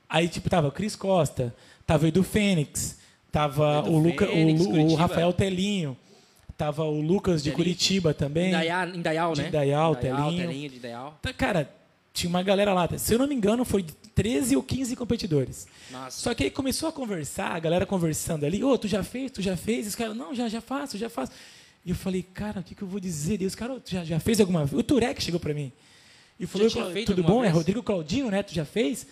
[0.08, 1.54] Aí, tipo, tava o Cris Costa,
[1.86, 2.98] tava o Edu Fênix,
[3.30, 4.94] tava Edu o, Luca, Fênix, o, o.
[4.94, 5.96] Rafael Telinho,
[6.56, 7.52] tava o Lucas de.
[7.52, 8.48] Curitiba também.
[8.48, 9.48] Indaial, Indaial De né?
[9.48, 10.46] Indaial, Indaial, Telinho.
[10.46, 11.18] Telinho de Indaial.
[11.20, 11.70] Tá, Cara,
[12.12, 12.88] tinha uma galera lá.
[12.96, 15.66] Se eu não me engano, foi 13 ou 15 competidores.
[15.90, 16.20] Nossa.
[16.20, 19.42] Só que aí começou a conversar, a galera conversando ali, ô, tu já fez, tu
[19.42, 19.86] já fez?
[19.86, 21.32] E os caras, não, já, já faço, já faço.
[21.84, 23.42] E eu falei, cara, o que, que eu vou dizer?
[23.42, 24.78] E os caras, "Ô, tu já, já fez alguma vez?
[24.78, 25.70] O Turek chegou pra mim.
[26.38, 26.68] E falou,
[27.04, 27.40] tudo bom?
[27.40, 27.54] É vez?
[27.54, 28.42] Rodrigo Claudinho, né?
[28.42, 29.06] Tu já fez?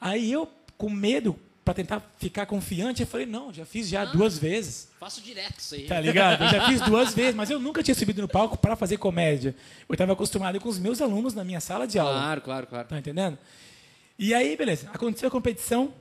[0.00, 1.36] Aí eu, com medo,
[1.68, 4.88] pra tentar ficar confiante, eu falei, não, já fiz já duas vezes.
[4.98, 5.84] Faço direto isso aí.
[5.84, 6.42] Tá ligado?
[6.42, 9.54] Eu já fiz duas vezes, mas eu nunca tinha subido no palco para fazer comédia.
[9.86, 12.14] Eu estava acostumado com os meus alunos na minha sala de aula.
[12.14, 12.88] Claro, claro, claro.
[12.88, 13.36] Tá entendendo?
[14.18, 14.88] E aí, beleza.
[14.94, 15.92] Aconteceu a competição.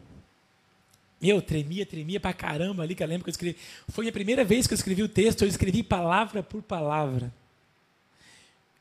[1.22, 3.58] Eu tremia, tremia pra caramba ali, que eu lembro que eu escrevi.
[3.90, 7.34] Foi a primeira vez que eu escrevi o texto, eu escrevi palavra por palavra.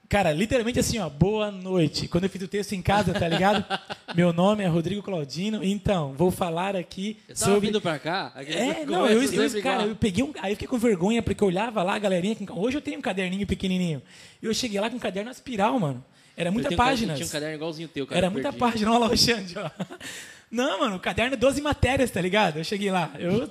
[0.08, 2.06] Cara, literalmente assim, ó, boa noite.
[2.06, 3.64] Quando eu fiz o texto em casa, tá ligado?
[4.14, 8.32] Meu nome é Rodrigo Claudino, então, vou falar aqui Eu tava sobre vindo pra cá.
[8.36, 9.88] é, não, eu, eu, cara, igual.
[9.88, 10.32] eu peguei um.
[10.40, 12.36] Aí eu fiquei com vergonha porque eu olhava lá a galerinha.
[12.36, 14.00] com- Hoje eu tenho um caderninho pequenininho.
[14.40, 16.04] E eu cheguei lá com um caderno espiral, mano.
[16.36, 17.14] Era muita um página.
[17.14, 18.18] caderno- Tinha um caderno igualzinho teu, cara.
[18.18, 18.58] Era muita perdi.
[18.60, 18.90] página.
[18.92, 19.68] Olha lá o Xande, ó.
[20.48, 22.58] Não, mano, o caderno é 12 matérias, tá ligado?
[22.58, 23.10] Eu cheguei lá.
[23.18, 23.48] Eu,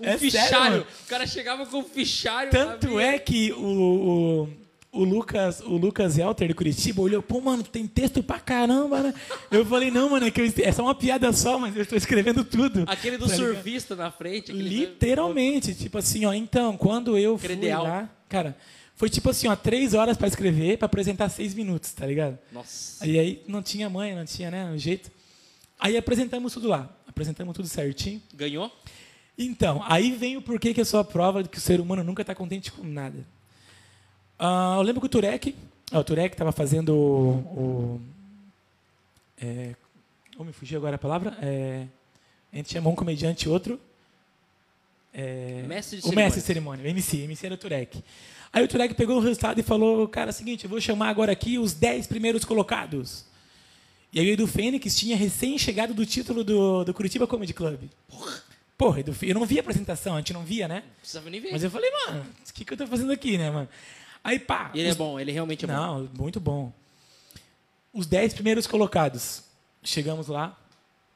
[0.00, 0.70] Um É sério, fichário.
[0.78, 0.86] mano.
[1.04, 2.50] o cara chegava com um fichário.
[2.50, 4.48] Tanto é que o, o,
[4.92, 9.14] o Lucas, o Lucas Helter de Curitiba olhou, pô, mano, tem texto pra caramba, né?
[9.50, 11.96] Eu falei, não, mano, é, que eu, é só uma piada só, mas eu estou
[11.96, 12.84] escrevendo tudo.
[12.86, 14.52] Aquele do Tá surfista na frente.
[14.52, 17.82] Literalmente, tipo assim, ó, então, quando eu fui Credeal.
[17.82, 18.54] lá, cara,
[18.94, 22.38] foi tipo assim, ó, três horas pra escrever, pra apresentar seis minutos, tá ligado?
[22.52, 23.06] Nossa.
[23.06, 25.10] E aí não tinha mãe, não tinha, né, o jeito.
[25.80, 28.20] Aí apresentamos tudo lá, apresentamos tudo certinho.
[28.34, 28.70] Ganhou?
[29.38, 32.04] Então, aí vem o porquê que eu sou a prova de que o ser humano
[32.04, 33.26] nunca está contente com nada.
[34.44, 35.54] Ah, eu lembro que o Turek,
[35.92, 38.00] ah, o Turek estava fazendo o, o
[39.40, 39.76] é,
[40.36, 41.38] como me fugiu agora a palavra?
[41.40, 41.86] É,
[42.52, 43.78] a gente chamou um comediante e outro.
[45.14, 48.02] É, Mestre de o mestre de cerimônia, o MC, o MC era o Turek.
[48.52, 51.10] Aí o Turek pegou o resultado e falou, cara, é o seguinte, eu vou chamar
[51.10, 53.24] agora aqui os 10 primeiros colocados.
[54.12, 57.80] E aí o Edu Fênix tinha recém-chegado do título do, do Curitiba Comedy Club.
[58.08, 58.42] Porra.
[58.76, 60.82] Porra, Edu, eu não via a apresentação, a gente não via, né?
[60.84, 61.52] Não precisava nem ver.
[61.52, 63.68] Mas eu falei, mano, o que, que eu tô fazendo aqui, né, mano?
[64.24, 64.70] Aí, pá.
[64.74, 65.74] E ele os- é bom, ele realmente é bom.
[65.74, 66.72] Não, muito bom.
[67.92, 69.42] Os 10 primeiros colocados.
[69.82, 70.58] Chegamos lá.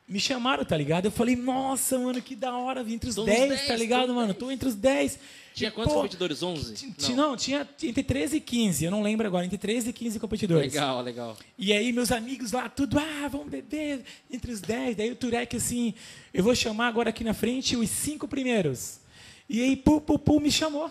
[0.09, 1.07] Me chamaram, tá ligado?
[1.07, 2.85] Eu falei, nossa, mano, que da hora.
[2.85, 4.27] Vim entre os Tô nos 10, 10, tá ligado, tô mano?
[4.29, 4.38] 10.
[4.38, 5.19] Tô entre os 10.
[5.53, 6.42] Tinha E, quantos pô, competidores?
[6.42, 6.75] 11?
[6.75, 7.37] ti- ti- Não.
[7.37, 8.85] tinha entre 13 e 15.
[8.85, 9.45] Eu não lembro agora.
[9.45, 10.73] Entre 13 e 15 competidores.
[10.73, 11.37] Legal, legal.
[11.59, 14.97] E aí, meus amigos lá, tudo, ah, vamos beber entre os 10.
[14.97, 15.92] Daí o Turek, assim,
[16.33, 19.01] eu vou chamar agora aqui na frente os cinco primeiros.
[19.49, 20.88] E aí, pu, pu, pu, me chamou.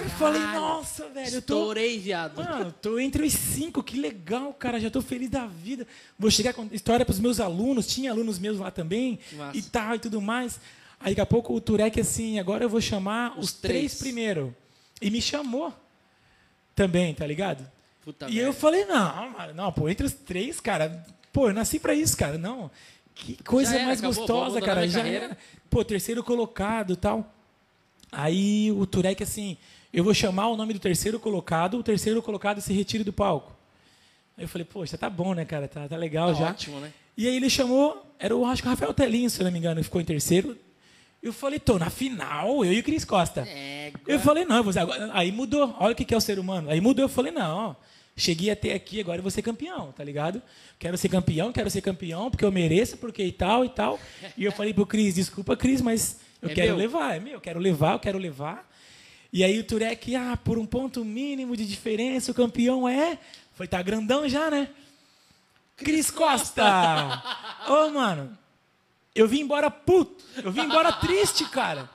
[0.00, 1.54] Eu falei, nossa, velho, eu tô.
[1.58, 2.36] Estourei, viado.
[2.36, 4.80] Mano, tô entre os cinco, que legal, cara.
[4.80, 5.86] Já tô feliz da vida.
[6.18, 9.56] Vou chegar com história pros meus alunos, tinha alunos meus lá também, massa.
[9.56, 10.58] e tal, e tudo mais.
[10.98, 13.98] Aí daqui a pouco o Turek, assim, agora eu vou chamar os, Os três três.
[13.98, 14.54] primeiro.
[15.00, 15.74] E me chamou
[16.74, 17.68] também, tá ligado?
[18.04, 21.78] Puta e eu falei, não, mano, não, pô, entre os três, cara, pô, eu nasci
[21.78, 22.70] pra isso, cara, não.
[23.14, 24.88] Que coisa era, mais acabou, gostosa, cara.
[24.88, 25.24] Já carreira.
[25.26, 25.38] era.
[25.68, 27.32] Pô, terceiro colocado e tal.
[28.10, 29.56] Aí o Turek, assim,
[29.92, 33.52] eu vou chamar o nome do terceiro colocado, o terceiro colocado se retire do palco.
[34.36, 35.68] Aí eu falei, poxa, tá bom, né, cara?
[35.68, 36.50] Tá, tá legal Tá já.
[36.50, 36.92] ótimo, né?
[37.16, 39.82] E aí ele chamou, era o, acho que o Rafael Telinho, se não me engano,
[39.84, 40.56] ficou em terceiro.
[41.22, 43.46] Eu falei, tô na final, eu e o Cris Costa.
[43.46, 45.76] É, Eu falei, não, eu vou- agora- aí mudou.
[45.78, 46.68] Olha o que é o ser humano.
[46.70, 47.76] Aí mudou, eu falei, não,
[48.16, 50.42] cheguei até aqui, agora eu vou ser campeão, tá ligado?
[50.78, 54.00] Quero ser campeão, quero ser campeão, porque eu mereço, porque e tal, e tal.
[54.36, 56.76] E eu falei pro Cris, desculpa, Cris, mas eu É quero meu.
[56.78, 58.71] levar, é meu, eu quero levar, eu quero levar.
[59.32, 63.18] E aí o Turek, ah, por um ponto mínimo de diferença, o campeão é...
[63.54, 64.68] Foi, tá grandão já, né?
[65.76, 66.62] Cris Costa!
[67.68, 68.36] Ô, mano,
[69.14, 71.88] eu vim embora puto, eu vim embora triste, cara.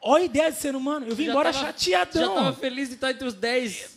[0.00, 2.34] Olha a ideia de ser humano, eu vim Já embora tava- chateadão.
[2.36, 3.94] Já tava feliz de estar entre os 10.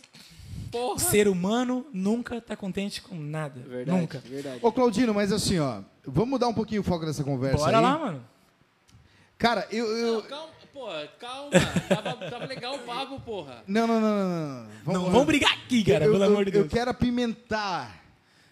[0.70, 0.94] Porra.
[0.96, 3.58] O ser humano nunca tá contente com nada.
[3.60, 4.18] Verdade, Nunca.
[4.18, 4.58] verdade.
[4.62, 7.82] Ô, Claudino, mas assim, ó, vamos mudar um pouquinho o foco dessa conversa Bora aí.
[7.82, 8.24] lá, mano.
[9.38, 9.86] Cara, eu...
[9.86, 10.14] eu...
[10.14, 10.88] Não, calma, pô,
[11.18, 11.50] calma.
[11.88, 13.62] Tava, tava legal o papo, porra.
[13.66, 14.92] Não, não, não, não, não.
[14.92, 16.72] Não vamos brigar aqui, cara, eu, pelo eu- amor de Eu Deus.
[16.72, 18.04] quero apimentar.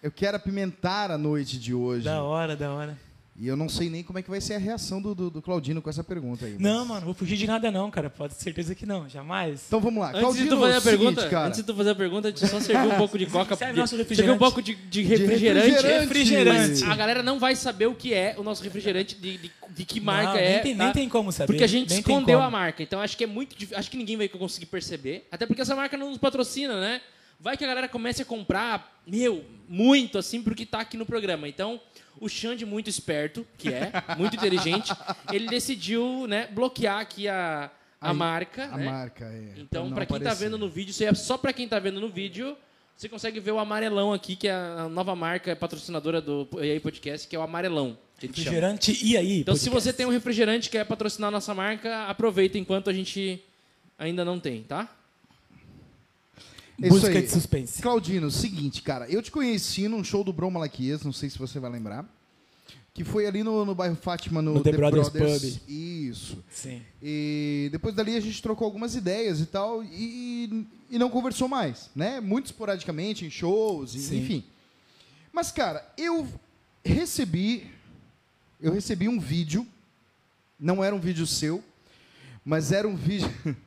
[0.03, 2.03] Eu quero apimentar a noite de hoje.
[2.05, 2.97] Da hora, da hora.
[3.39, 5.41] E eu não sei nem como é que vai ser a reação do, do, do
[5.43, 6.55] Claudino com essa pergunta aí.
[6.59, 8.09] Não, mas- mano, vou fugir de nada não, cara.
[8.09, 9.63] Pode ter certeza que não, jamais.
[9.67, 10.07] Então vamos lá.
[10.09, 11.47] Antes Claudino, de tu fazer a seguinte, pergunta, cara.
[11.47, 13.55] antes de tu fazer a pergunta, eu só servir um pouco de coca.
[13.55, 14.33] Serve de- nosso refrigerante.
[14.35, 15.67] um pouco de, de refrigerante.
[15.67, 16.07] refrigerante.
[16.07, 16.83] Refrigerante.
[16.85, 19.99] A galera não vai saber o que é o nosso refrigerante, de, de, de que
[19.99, 20.53] marca Não, é.
[20.53, 20.83] Nem tem, tá?
[20.85, 21.45] nem tem como saber.
[21.53, 22.81] Porque a gente nem escondeu a marca.
[22.81, 25.27] Então acho que é muito dif- Acho que ninguém vai conseguir perceber.
[25.31, 27.01] Até porque essa marca não nos patrocina, né?
[27.39, 31.47] Vai que a galera comece a comprar, meu, muito assim, porque tá aqui no programa.
[31.47, 31.79] Então,
[32.19, 34.93] o Xande, muito esperto, que é, muito inteligente,
[35.31, 38.65] ele decidiu, né, bloquear aqui a, a Aí, marca.
[38.65, 38.85] A né?
[38.85, 39.53] marca, é.
[39.57, 40.45] Então, pra quem tá aparecer.
[40.45, 42.57] vendo no vídeo, isso aí é só pra quem tá vendo no vídeo,
[42.95, 46.79] você consegue ver o amarelão aqui, que é a nova marca patrocinadora do E aí
[46.79, 47.97] Podcast, que é o amarelão.
[48.19, 49.41] Refrigerante e aí?
[49.41, 49.83] Então, se podcast.
[49.83, 53.39] você tem um refrigerante que quer patrocinar a nossa marca, aproveita enquanto a gente
[53.99, 54.89] ainda não tem, tá?
[56.79, 57.21] Busca aí.
[57.23, 57.81] de suspense.
[57.81, 61.59] Claudino, seguinte, cara, eu te conheci num show do Brom Malaquias, não sei se você
[61.59, 62.05] vai lembrar,
[62.93, 65.61] que foi ali no, no bairro Fátima, no, No The Brothers Pub.
[65.67, 66.43] Isso.
[66.51, 66.81] Sim.
[67.01, 71.89] E depois dali a gente trocou algumas ideias e tal, e, e não conversou mais,
[71.95, 72.19] né?
[72.19, 74.19] Muito esporadicamente, em shows, e- Sim.
[74.21, 74.43] enfim.
[75.33, 76.27] Mas, cara, eu
[76.85, 77.67] recebi,
[78.61, 79.65] eu recebi um vídeo,
[80.59, 81.63] não era um vídeo seu,
[82.45, 83.29] mas era um vídeo,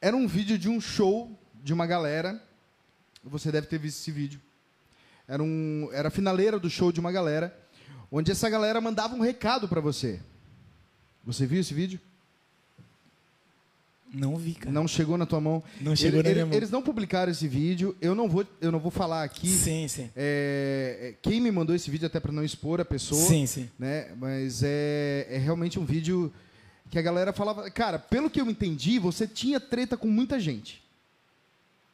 [0.00, 1.30] era um vídeo de um show
[1.66, 2.40] de uma galera,
[3.24, 4.40] você deve ter visto esse vídeo,
[5.26, 7.52] era, um, era a finaleira do show de uma galera,
[8.08, 10.20] onde essa galera mandava um recado pra você.
[11.24, 11.98] Você viu esse vídeo?
[14.14, 14.70] Não vi, cara.
[14.70, 15.60] Não chegou na tua mão.
[15.80, 16.54] Não chegou na Ele- minha mão.
[16.54, 17.96] Eles não publicaram esse vídeo.
[18.00, 19.48] Eu não vou, eu não vou falar aqui.
[19.48, 20.08] Sim, sim.
[20.14, 23.26] é, é, quem me mandou esse vídeo até para não expor a pessoa.
[23.26, 23.68] Sim, sim.
[23.76, 24.12] Né?
[24.16, 26.32] Mas é, é realmente um vídeo
[26.88, 27.68] que a galera falava.
[27.72, 30.85] Cara, pelo que eu entendi, você tinha treta com muita gente.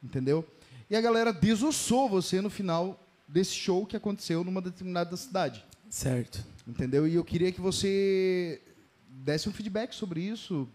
[0.03, 0.45] Entendeu?
[0.89, 5.63] E a galera desossou você no final desse show que aconteceu numa determinada cidade.
[5.89, 6.43] Certo.
[6.67, 7.07] Entendeu?
[7.07, 8.61] E eu queria que você
[9.07, 10.67] desse um feedback sobre isso.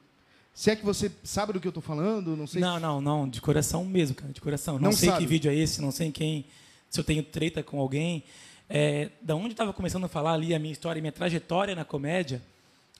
[0.54, 2.60] Se é que você sabe do que eu tô falando, não sei.
[2.60, 3.28] Não, não, não.
[3.28, 4.32] De coração mesmo, cara.
[4.32, 4.74] De coração.
[4.74, 5.20] Não, Não sei sabe.
[5.22, 6.46] que vídeo é esse, não sei em quem.
[6.90, 8.24] Se eu tenho treta com alguém.
[8.68, 11.84] É, da onde estava começando a falar ali a minha história, a minha trajetória na
[11.84, 12.42] comédia,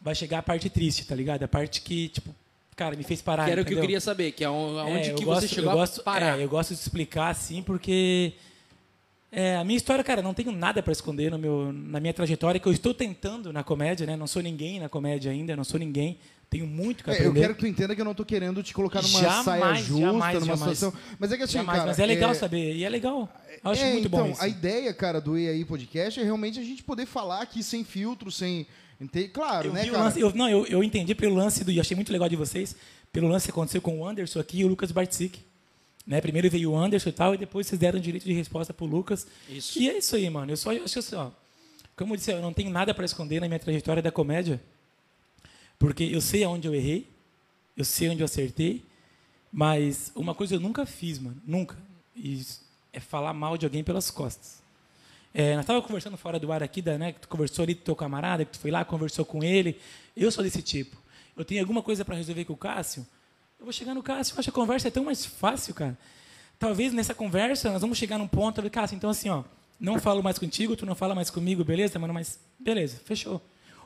[0.01, 1.43] vai chegar a parte triste, tá ligado?
[1.43, 2.35] A parte que, tipo,
[2.79, 3.45] cara, me fez parar.
[3.45, 5.41] Que era o que eu queria saber, que é on- aonde É, que eu você
[5.43, 6.39] gosto- chegou eu gosto, a parar.
[6.39, 8.33] É, eu gosto de explicar assim, porque
[9.31, 12.59] é, a minha história, cara, não tenho nada para esconder no meu, na minha trajetória,
[12.59, 14.17] que eu estou tentando na comédia, né?
[14.17, 16.17] Não sou ninguém na comédia ainda, não sou ninguém.
[16.49, 17.29] Tenho muito que É, aprender.
[17.29, 19.75] eu quero que tu entenda que eu não tô querendo te colocar numa Jamais, saia
[19.75, 20.59] justa, jamais, numa jamais.
[20.79, 20.93] situação.
[21.19, 21.91] Mas é que assim, Jamais, cara.
[21.91, 22.75] mas é legal é- saber.
[22.75, 23.29] E é legal.
[23.63, 24.43] Eu acho é, muito então, bom isso.
[24.43, 27.85] a ideia, cara, do E aí Podcast é realmente a gente poder falar aqui sem
[27.85, 28.67] filtro, sem.
[29.01, 30.05] Ente- Claro, Eu né, vi o cara?
[30.05, 31.71] lance- eu- não, eu, eu entendi pelo lance do.
[31.73, 32.75] E achei muito legal de vocês,
[33.13, 35.41] pelo lance que aconteceu com o Anderson aqui e o Lucas Bartzik.
[36.07, 36.21] Né?
[36.23, 39.27] Primeiro veio o Anderson e tal, e depois vocês deram direito de resposta pro Lucas.
[39.49, 39.79] Isso.
[39.79, 40.51] E é isso aí, mano.
[40.53, 41.31] Eu só eu acho assim, ó.
[41.97, 44.61] Como eu disse, eu não tenho nada para esconder na minha trajetória da comédia.
[45.79, 47.07] Porque eu sei aonde eu errei,
[47.77, 48.83] eu sei onde eu acertei,
[49.53, 51.41] mas uma coisa eu nunca fiz, mano.
[51.47, 51.77] Nunca.
[52.17, 52.43] E
[52.93, 54.58] é falar mal de alguém pelas costas.
[55.35, 57.85] É, nós estávamos conversando fora do ar aqui, da, né, que tu conversou ali com
[57.85, 59.79] teu camarada, que tu foi lá, conversou com ele.
[60.17, 60.97] Eu sou desse tipo.
[61.37, 63.07] Eu tenho alguma coisa para resolver com o Cássio,
[63.59, 65.99] eu vou chegar no Cássio, acho que a conversa é tão mais fácil, cara.
[66.59, 69.45] Talvez nessa conversa nós vamos chegar num ponto, eu Cássio, então assim, ó,
[69.79, 72.15] não falo mais contigo, tu não fala mais comigo, beleza, mano?
[72.15, 73.41] Mas beleza, fechou.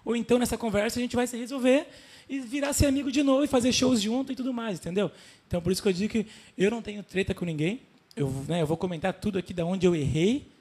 [0.05, 1.87] Ou então nessa conversa a gente vai se resolver
[2.29, 5.11] e virar ser amigo de novo e fazer shows junto e tudo mais, entendeu?
[5.47, 6.27] Então por isso que eu digo que
[6.57, 7.81] eu não tenho treta com ninguém.
[8.15, 10.52] Eu, né, eu vou comentar tudo aqui da onde eu errei,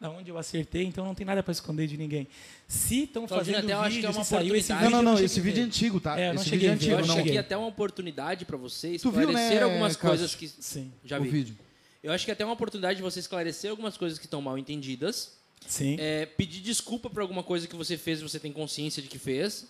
[0.00, 2.28] da onde eu acertei, então não tem nada para esconder de ninguém.
[2.68, 4.80] Se estão fazendo até eu acho vídeo, que é uma saiu esse oportunidade.
[4.84, 6.20] vídeo, Não, não, eu não, esse vídeo é antigo, tá?
[6.20, 7.16] É, eu não esse cheguei vídeo é a ver, antigo, Eu acho não.
[7.16, 7.38] cheguei.
[7.38, 10.08] até uma oportunidade para você Tu viu, esclarecer né, algumas Cássio?
[10.08, 10.48] coisas que.
[10.48, 11.28] Sim, Já o vi.
[11.30, 11.56] vídeo.
[12.02, 15.32] Eu acho que até uma oportunidade de você esclarecer algumas coisas que estão mal entendidas.
[15.66, 15.96] sim.
[15.98, 19.18] é, pedir desculpa por alguma coisa que você fez e você tem consciência de que
[19.18, 19.66] fez.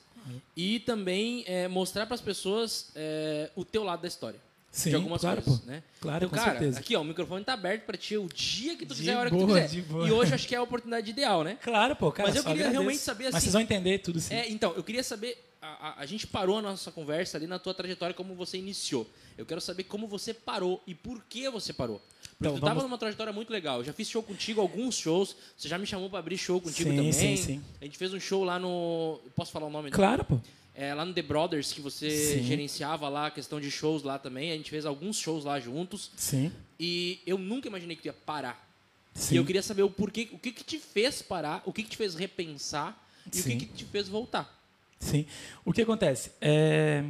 [0.55, 4.39] E também é, mostrar para as pessoas é, o teu lado da história.
[4.71, 5.67] Sim, de algumas claro, coisas, pô.
[5.71, 5.83] né?
[6.01, 6.79] Claro, então, com cara, certeza.
[6.79, 9.21] aqui ó, o microfone tá aberto para ti o dia que tu De quiser, a
[9.21, 9.85] hora que boa, tu quiser.
[10.07, 11.59] E hoje acho que é a oportunidade ideal, né?
[11.63, 12.29] Claro, pô, cara.
[12.29, 12.81] Mas eu queria agradeço.
[12.81, 14.35] realmente saber, Mas assim, vocês vão entender tudo sim.
[14.35, 15.45] É, então, eu queria saber.
[15.61, 19.09] A, a- a gente parou a nossa conversa ali na tua trajetória, como você iniciou.
[19.37, 21.99] Eu quero saber como você parou e por que você parou.
[21.99, 23.79] Porque Então, tu tava vamos- numa trajetória muito legal.
[23.79, 25.35] Eu já fiz show contigo, alguns shows.
[25.57, 27.13] Você já me chamou pra abrir show contigo Sim, também.
[27.13, 27.63] sim, sim.
[27.81, 29.19] A gente fez um show lá no.
[29.35, 29.91] Posso falar o nome?
[29.91, 30.39] Claro, pô.
[30.81, 32.45] É, lá no The Brothers, que você Sim.
[32.45, 34.53] gerenciava lá a questão de shows lá também.
[34.53, 36.09] A gente fez alguns shows lá juntos.
[36.17, 36.53] Sim.
[36.79, 38.65] E eu nunca imaginei que tu ia parar.
[39.13, 39.35] Sim.
[39.35, 41.91] E eu queria saber o porquê, o que, que te fez parar, o que, que
[41.91, 43.59] te fez repensar e o Sim.
[43.59, 44.57] que, que te fez voltar.
[45.01, 45.27] Sim.
[45.65, 46.31] O que acontece?
[46.41, 47.03] É...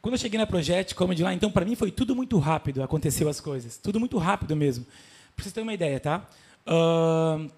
[0.00, 3.28] Quando eu cheguei na Project Comedy lá, então para mim foi tudo muito rápido, aconteceu
[3.28, 3.76] as coisas.
[3.76, 4.86] Tudo muito rápido mesmo.
[5.34, 6.28] Pra vocês terem uma ideia, tá?
[6.64, 7.48] Ahn,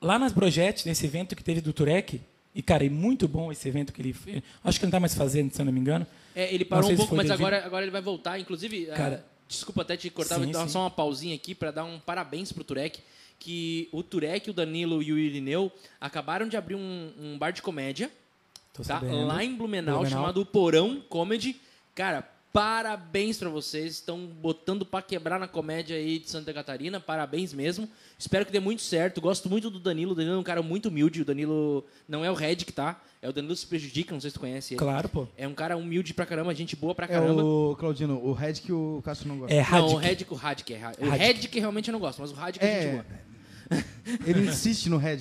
[0.00, 2.22] lá nas Project, nesse evento que teve do Turek,
[2.58, 4.42] e cara, é muito bom esse evento que ele fez.
[4.64, 6.04] Acho que ele não tá mais fazendo, se eu não me engano.
[6.34, 8.38] É, ele parou um pouco, mas devido- agora, agora ele vai voltar.
[8.40, 10.72] Inclusive, ah, Cara, desculpa até te cortar, sim, vou dar sim.
[10.72, 12.98] só uma pausinha aqui para dar um parabéns pro Turek.
[13.38, 17.62] Que o Turek, o Danilo e o Irineu acabaram de abrir um, um bar de
[17.62, 18.10] comédia
[18.72, 19.00] Tô tá?
[19.00, 20.06] lá em Blumenau, Blumenau.
[20.06, 21.54] chamado Porão Comedy.
[21.94, 23.94] Cara, parabéns pra vocês.
[23.94, 26.98] Estão botando pra quebrar na comédia aí de Santa Catarina.
[27.00, 27.88] Parabéns mesmo.
[28.18, 29.20] Espero que dê muito certo.
[29.20, 30.12] Gosto muito do Danilo.
[30.12, 31.22] O Danilo é um cara muito humilde.
[31.22, 33.00] O Danilo não é o Red que tá.
[33.20, 34.12] É o Danilo se prejudica.
[34.12, 34.78] Não sei se tu conhece ele.
[34.78, 35.26] Claro, pô.
[35.36, 37.44] É um cara humilde pra caramba, gente boa pra É caramba.
[37.44, 39.54] o Claudino, o Red que o Cássio não gosta.
[39.54, 39.94] É Não, Radic.
[39.94, 40.76] o Red, o Radic é.
[40.76, 41.08] O Radic.
[41.18, 43.06] Red que realmente eu não gosto, mas o Radic é, gente É, boa.
[44.26, 45.20] Ele insiste no Red.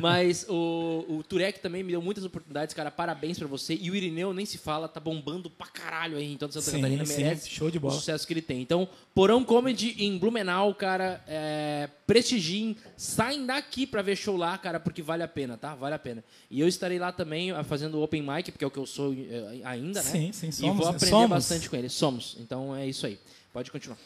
[0.00, 2.90] Mas o, o Turek também me deu muitas oportunidades, cara.
[2.90, 3.78] Parabéns pra você.
[3.80, 6.76] E o Irineu nem se fala, tá bombando pra caralho aí em toda Santa Sim,
[6.78, 7.04] Catarina.
[7.06, 7.94] sim, merece show de o bola.
[7.94, 8.60] sucesso que ele tem.
[8.60, 11.22] Então, Porão Comedy em Blumenau, cara.
[11.26, 12.76] É, prestigiem.
[12.96, 15.74] Saem daqui pra ver show lá, cara, porque vale a pena, tá?
[15.74, 16.24] Vale a pena.
[16.50, 19.12] E eu estarei lá também ah, fazendo open mic, porque é o que eu sou
[19.14, 20.10] eh, ainda, né?
[20.10, 20.90] Sim, sim, E somos, vou né?
[20.96, 21.30] aprender Somos.
[21.30, 21.88] bastante com ele.
[21.88, 22.36] Somos.
[22.40, 23.18] Então é isso aí.
[23.52, 23.98] Pode continuar.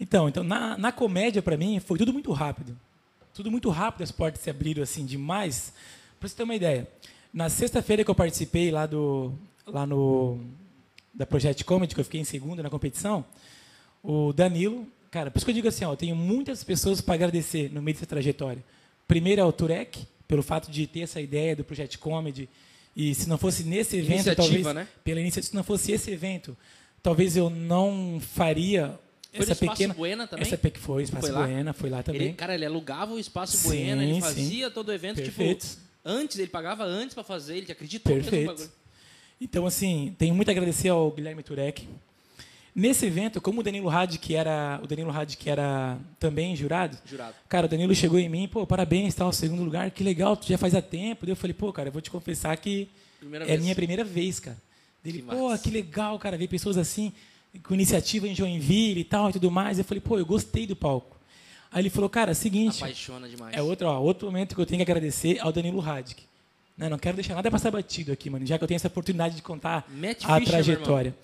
[0.00, 2.76] Então, então na, na comédia, para mim, foi tudo muito rápido.
[3.34, 5.72] Tudo muito rápido, as portas se abriram assim demais.
[6.20, 6.88] Para você ter uma ideia,
[7.32, 9.32] na sexta-feira que eu participei lá do
[9.66, 10.38] lá no
[11.12, 13.24] da Project Comedy, que eu fiquei em segundo na competição,
[14.02, 17.14] o Danilo, cara, por isso que eu digo assim, ó, eu tenho muitas pessoas para
[17.14, 18.62] agradecer no meio dessa trajetória.
[19.06, 22.48] Primeiro é o Turek, pelo fato de ter essa ideia do Project Comedy,
[22.96, 24.88] e se não fosse nesse evento, Iniciativa, talvez né?
[25.02, 26.56] pela iniciativa, se não fosse esse evento,
[27.02, 28.98] talvez eu não faria
[29.36, 30.46] Foi no essa pequena Buena também?
[30.46, 31.36] essa pequena foi, Espaço Foi?
[31.36, 32.22] Buena, foi lá também.
[32.22, 34.20] Ele, cara, ele alugava o espaço Sim, Buena, ele sim.
[34.20, 35.66] fazia todo o evento, Perfeito.
[35.66, 38.70] tipo, antes, ele pagava antes pra fazer, ele acreditou no Perfeito.
[39.40, 41.86] Então, assim, tenho muito a agradecer ao Guilherme Turek.
[42.74, 46.98] Nesse evento, como o Danilo Hadi, que era o Danilo Hadi, que era também jurado,
[47.06, 47.34] Jurado.
[47.48, 50.58] cara, o Danilo chegou em mim, pô, parabéns, tal, segundo lugar, que legal, tu já
[50.58, 51.24] faz há tempo.
[51.24, 52.88] Daí eu falei, pô, cara, eu vou te confessar que
[53.20, 53.60] Primeira é vez.
[53.62, 54.56] minha primeira vez, cara.
[55.04, 57.12] Ele, pô, que legal, cara, ver pessoas assim,
[57.62, 59.78] com iniciativa em Joinville e tal e tudo mais.
[59.78, 61.16] Eu falei, pô, eu gostei do palco.
[61.70, 63.56] Aí ele falou, cara, seguinte, Apaixona demais.
[63.56, 66.22] É outro, ó, outro momento que eu tenho que agradecer ao Danilo Radic.
[66.76, 69.36] Né, não quero deixar nada passar batido aqui, mano, já que eu tenho essa oportunidade
[69.36, 71.14] de contar Mete a ficha, trajetória.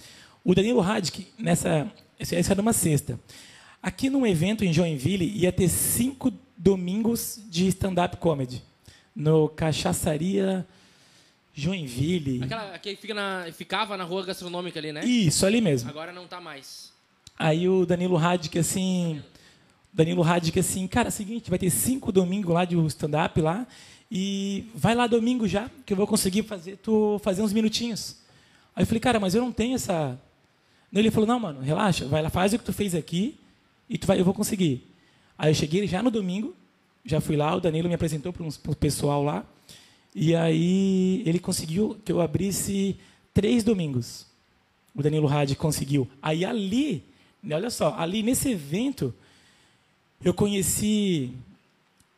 [0.45, 3.19] O Danilo Radic, nessa, essa essa era uma sexta.
[3.83, 8.63] Aqui num evento em Joinville, ia ter cinco domingos de stand-up comedy.
[9.15, 10.67] No Cachaçaria
[11.55, 12.43] Joinville.
[12.45, 15.05] Aquela que fica na, ficava na rua gastronômica ali, né?
[15.05, 15.89] Isso, ali mesmo.
[15.91, 16.93] Agora não tá mais.
[17.39, 19.23] Aí o Danilo Radic, assim.
[19.93, 23.67] Danilo Radic, assim, cara, é o seguinte, vai ter cinco domingos lá de stand-up lá.
[24.11, 28.17] E vai lá domingo já, que eu vou conseguir fazer, tu fazer uns minutinhos.
[28.75, 30.19] Aí eu falei, cara, mas eu não tenho essa.
[30.93, 33.39] Ele falou, não, mano, relaxa, vai lá, faz o que tu fez aqui
[33.89, 34.85] e tu vai, eu vou conseguir.
[35.39, 36.55] Aí eu cheguei já no domingo,
[37.05, 39.45] já fui lá, o Danilo me apresentou para o pessoal lá.
[40.15, 42.97] E aí ele conseguiu que eu abrisse
[43.33, 44.27] três domingos.
[44.95, 46.09] O Danilo Radic conseguiu.
[46.21, 47.03] Aí ali,
[47.51, 49.15] olha só, ali nesse evento,
[50.25, 51.33] eu conheci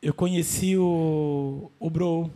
[0.00, 2.28] eu conheci o, o Bro,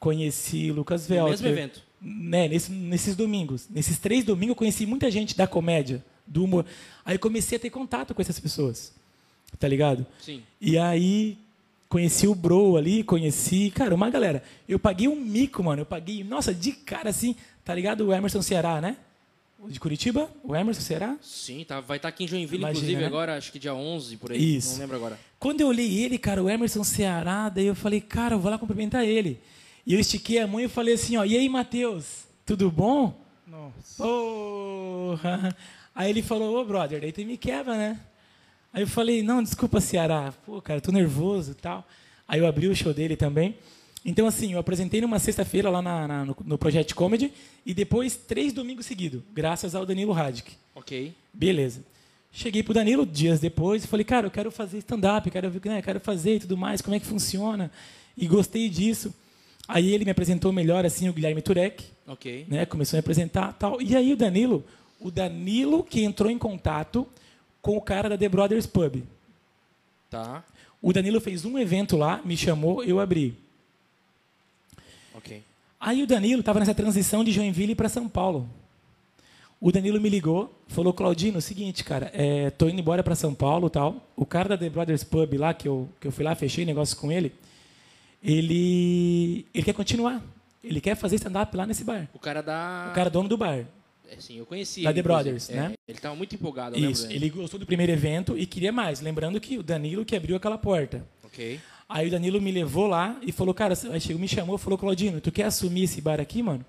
[0.00, 1.30] conheci o Lucas No Velter.
[1.30, 1.82] mesmo evento.
[2.00, 3.68] Né, nesse- nesses domingos.
[3.70, 6.64] Nesses três domingos eu conheci muita gente da comédia, do humor.
[7.04, 8.92] Aí comecei a ter contato com essas pessoas.
[9.60, 10.04] Tá ligado?
[10.20, 10.42] Sim.
[10.60, 11.38] E aí
[11.88, 14.42] conheci o Bro ali, conheci, cara, uma galera.
[14.68, 15.82] Eu paguei um mico, mano.
[15.82, 18.06] Eu paguei, nossa, de cara assim, tá ligado?
[18.06, 18.96] O Emerson Ceará, né?
[19.66, 21.16] De Curitiba, o Emerson Ceará.
[21.20, 23.06] Sim, tá, vai estar aqui em Joinville, Imagina, inclusive, né?
[23.06, 24.56] agora, acho que dia 11, por aí.
[24.56, 24.74] Isso.
[24.74, 25.18] Não lembro agora.
[25.40, 28.58] Quando eu olhei ele, cara, o Emerson Ceará, daí eu falei, cara, eu vou lá
[28.58, 29.40] cumprimentar ele.
[29.84, 33.20] E eu estiquei a mão e falei assim, ó, e aí, Matheus, tudo bom?
[33.46, 34.02] Nossa.
[34.02, 35.56] Porra.
[35.92, 38.00] Aí ele falou, ô brother, daí tu me quebra, né?
[38.72, 40.32] Aí eu falei, não, desculpa, Ceará.
[40.44, 41.86] Pô, cara, tô nervoso e tal.
[42.26, 43.56] Aí eu abri o show dele também.
[44.04, 47.32] Então, assim, eu apresentei numa sexta-feira lá na- na- no, no Project Comedy
[47.66, 50.52] e depois três domingos seguidos, graças ao Danilo Radic.
[50.74, 51.12] Ok.
[51.34, 51.82] Beleza.
[52.30, 55.98] Cheguei pro Danilo dias depois e falei, cara, eu quero fazer stand-up, quero, né, quero
[55.98, 57.70] fazer e tudo mais, como é que funciona.
[58.16, 59.12] E gostei disso.
[59.66, 62.46] Aí ele me apresentou melhor, assim, o Guilherme Turek, Ok.
[62.48, 63.82] né, começou a me apresentar tal.
[63.82, 64.64] E aí o Danilo,
[65.00, 67.06] o Danilo que entrou em contato
[67.60, 69.02] com o cara da The Brothers Pub.
[70.10, 70.44] Tá.
[70.80, 73.36] O Danilo fez um evento lá, me chamou, eu abri.
[75.14, 75.42] Ok.
[75.80, 78.48] Aí o Danilo estava nessa transição de Joinville para São Paulo.
[79.60, 83.16] O Danilo me ligou, falou, Claudino, é o seguinte, cara, é, tô indo embora para
[83.16, 84.06] São Paulo tal.
[84.14, 86.96] O cara da The Brothers Pub lá, que eu, que eu fui lá, fechei negócio
[86.96, 87.32] com ele,
[88.22, 90.22] ele, ele quer continuar.
[90.62, 92.08] Ele quer fazer stand-up lá nesse bar.
[92.12, 92.88] O cara da.
[92.90, 93.64] O cara dono do bar.
[94.10, 94.82] É, sim, eu conheci.
[94.82, 95.02] Da ele, The.
[95.02, 95.72] Brothers, É, né?
[95.86, 99.00] Ele tava muito empolgado, lembro Isso, ele gostou do primeiro evento e queria mais.
[99.00, 101.04] Lembrando que o Danilo que abriu aquela porta.
[101.24, 101.60] Ok.
[101.88, 104.78] Aí o Danilo me levou lá e falou, cara, aí chegou, me chamou e falou,
[104.78, 106.64] Claudino, tu quer assumir esse bar aqui, mano?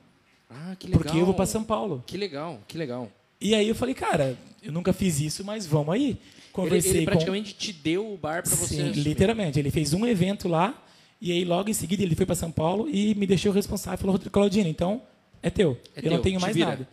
[0.49, 1.01] Ah, que legal.
[1.01, 2.03] Porque eu vou para São Paulo.
[2.05, 3.11] Que legal, que legal.
[3.39, 6.09] E aí eu falei, cara, eu nunca fiz isso, mas vamos aí.
[6.09, 6.19] Ele,
[6.51, 7.11] Conversei ele com...
[7.11, 8.75] praticamente te deu o bar pra você.
[8.75, 9.59] Sim, literalmente.
[9.59, 10.81] Ele fez um evento lá
[11.21, 13.99] e aí logo em seguida ele foi para São Paulo e me deixou responsável.
[13.99, 15.01] Falou, Claudino, então
[15.41, 15.77] é teu.
[15.95, 16.69] É eu teu, não tenho te mais vira.
[16.69, 16.87] nada.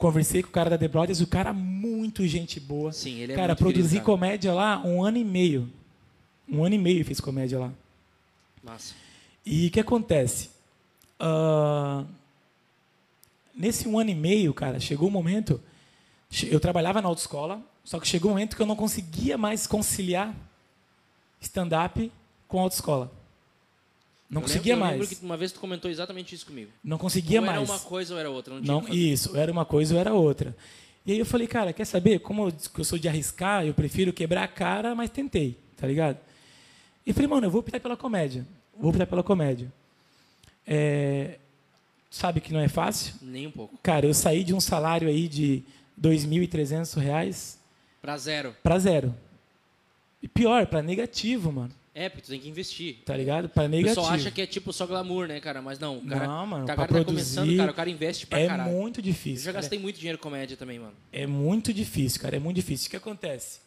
[0.00, 2.90] Conversei com o cara da The Brothers, o cara muito gente boa.
[2.90, 5.70] Sim, ele é cara, muito produzi comédia lá um ano e meio.
[6.48, 7.70] Um ano e meio fiz comédia lá.
[8.64, 8.94] Massa.
[9.44, 10.48] E o que acontece?
[11.18, 12.06] Ah,
[13.54, 15.60] nesse um ano e meio, cara, chegou um momento.
[16.44, 20.34] Eu trabalhava na autoescola, só que chegou um momento que eu não conseguia mais conciliar
[21.42, 22.10] stand-up
[22.48, 23.12] com autoescola.
[24.30, 25.00] Não Eu conseguia lembro, Eu mais.
[25.00, 26.70] lembro que uma vez tu comentou exatamente isso comigo.
[26.84, 27.58] Não conseguia ou mais.
[27.60, 28.54] era uma coisa ou era outra.
[28.60, 30.56] Não Não, isso, era uma coisa ou era outra.
[31.04, 32.20] E aí eu falei, cara, quer saber?
[32.20, 36.18] Como eu, eu sou de arriscar, eu prefiro quebrar a cara, mas tentei, tá ligado?
[37.04, 38.46] E falei, mano, eu vou optar pela comédia.
[38.78, 39.72] Vou optar pela comédia.
[40.66, 41.38] É,
[42.10, 43.14] sabe que não é fácil?
[43.20, 43.76] Nem um pouco.
[43.82, 45.64] Cara, eu saí de um salário aí de
[46.00, 47.58] 2.300 reais
[48.00, 48.54] Pra zero.
[48.62, 49.14] para zero.
[50.22, 51.72] E pior, para negativo, mano.
[51.94, 52.98] É, porque tu tem que investir.
[53.04, 53.48] Tá ligado?
[53.48, 53.96] Para O negativo.
[53.96, 55.60] pessoal acha que é tipo só glamour, né, cara?
[55.60, 57.90] Mas não, o cara, Não, mano, o pra cara tá produzir começando, cara, o cara
[57.90, 58.70] investe pra é caralho.
[58.70, 59.44] muito Eu difícil.
[59.44, 59.62] já cara.
[59.62, 60.94] gastei muito dinheiro com comédia também, mano.
[61.12, 62.36] É muito difícil, cara.
[62.36, 62.86] É muito difícil.
[62.86, 63.58] O que acontece?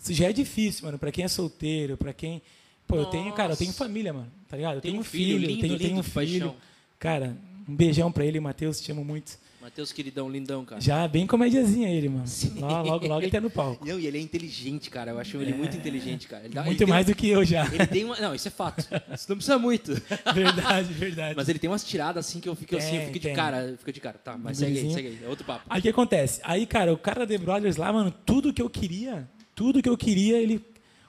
[0.00, 2.40] Isso já é difícil, mano, pra quem é solteiro, pra quem.
[2.86, 3.84] Pô, eu tenho, cara, eu tenho Nossa.
[3.84, 4.32] família, mano.
[4.48, 4.76] Tá ligado?
[4.76, 6.14] Eu Tem tenho um filho filho, lindo, tenho, lindo, tenho um filho.
[6.46, 6.56] paixão.
[6.98, 7.36] Cara,
[7.68, 9.32] um beijão pra ele, Matheus, te amo muito.
[9.68, 10.80] Matheus, queridão, lindão, cara.
[10.80, 12.24] Já bem comediazinha ele, mano.
[12.58, 13.86] Logo, logo, logo ele tá no palco.
[13.86, 15.10] Não, e ele é inteligente, cara.
[15.10, 16.46] Eu acho ele muito inteligente, cara.
[16.46, 17.66] Ele dá- ele Muito tem- mais do que eu já.
[17.66, 18.16] Ele tem uma.
[18.16, 18.80] Não, isso é fato.
[19.14, 19.92] Isso não precisa muito.
[20.34, 21.34] Verdade, verdade.
[21.36, 23.36] Mas ele tem umas tiradas assim que eu fico assim, eu Tem, fico de tem.
[23.36, 23.62] cara.
[23.62, 24.16] Eu fico de cara.
[24.16, 25.18] Tá, mas segue aí, segue aí.
[25.22, 25.66] É outro papo.
[25.68, 26.40] Aí o que acontece?
[26.44, 29.88] Aí, cara, o cara da The Brothers lá, mano, tudo que eu queria, tudo que
[29.88, 30.64] eu queria, ele.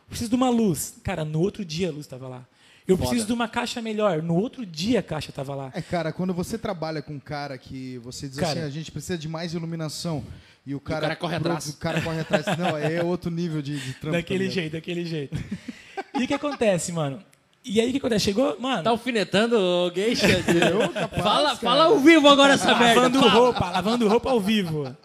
[0.09, 0.95] Preciso de uma luz.
[1.01, 2.45] Cara, no outro dia a luz tava lá.
[2.89, 3.09] Eu Foda.
[3.09, 4.23] preciso de uma caixa melhor.
[4.23, 5.71] No outro dia a caixa tava lá.
[5.75, 8.51] É, cara, quando você trabalha com um cara que você diz Cara.
[8.51, 10.23] assim, a gente precisa de mais iluminação.
[10.65, 11.67] E o cara, cara corre atrás.
[11.69, 12.45] O cara corre atrás.
[12.57, 14.15] Não, é outro nível de, de trampo.
[14.15, 14.53] tá daquele ligado?
[14.55, 15.37] jeito, daquele jeito.
[16.19, 17.23] e o que acontece, mano?
[17.63, 18.25] E aí o que acontece?
[18.25, 18.81] Chegou, mano.
[18.83, 20.25] Tá alfinetando o Geisha?
[20.27, 21.57] Eu, capaz, fala, cara.
[21.57, 23.01] fala ao vivo agora essa merda.
[23.01, 24.97] lavando roupa, lavando roupa ao vivo.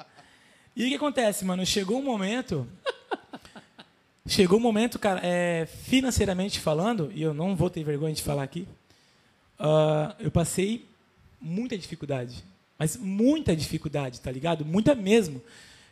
[0.75, 1.67] E o que acontece, mano?
[1.67, 2.67] Chegou um momento.
[4.27, 8.43] Chegou um momento, cara, é, financeiramente falando, e eu não vou ter vergonha de falar
[8.43, 8.67] aqui,
[9.59, 10.87] ah, eu passei
[11.39, 12.43] muita dificuldade.
[12.79, 14.65] Mas muita dificuldade, tá ligado?
[14.65, 15.43] Muita mesmo.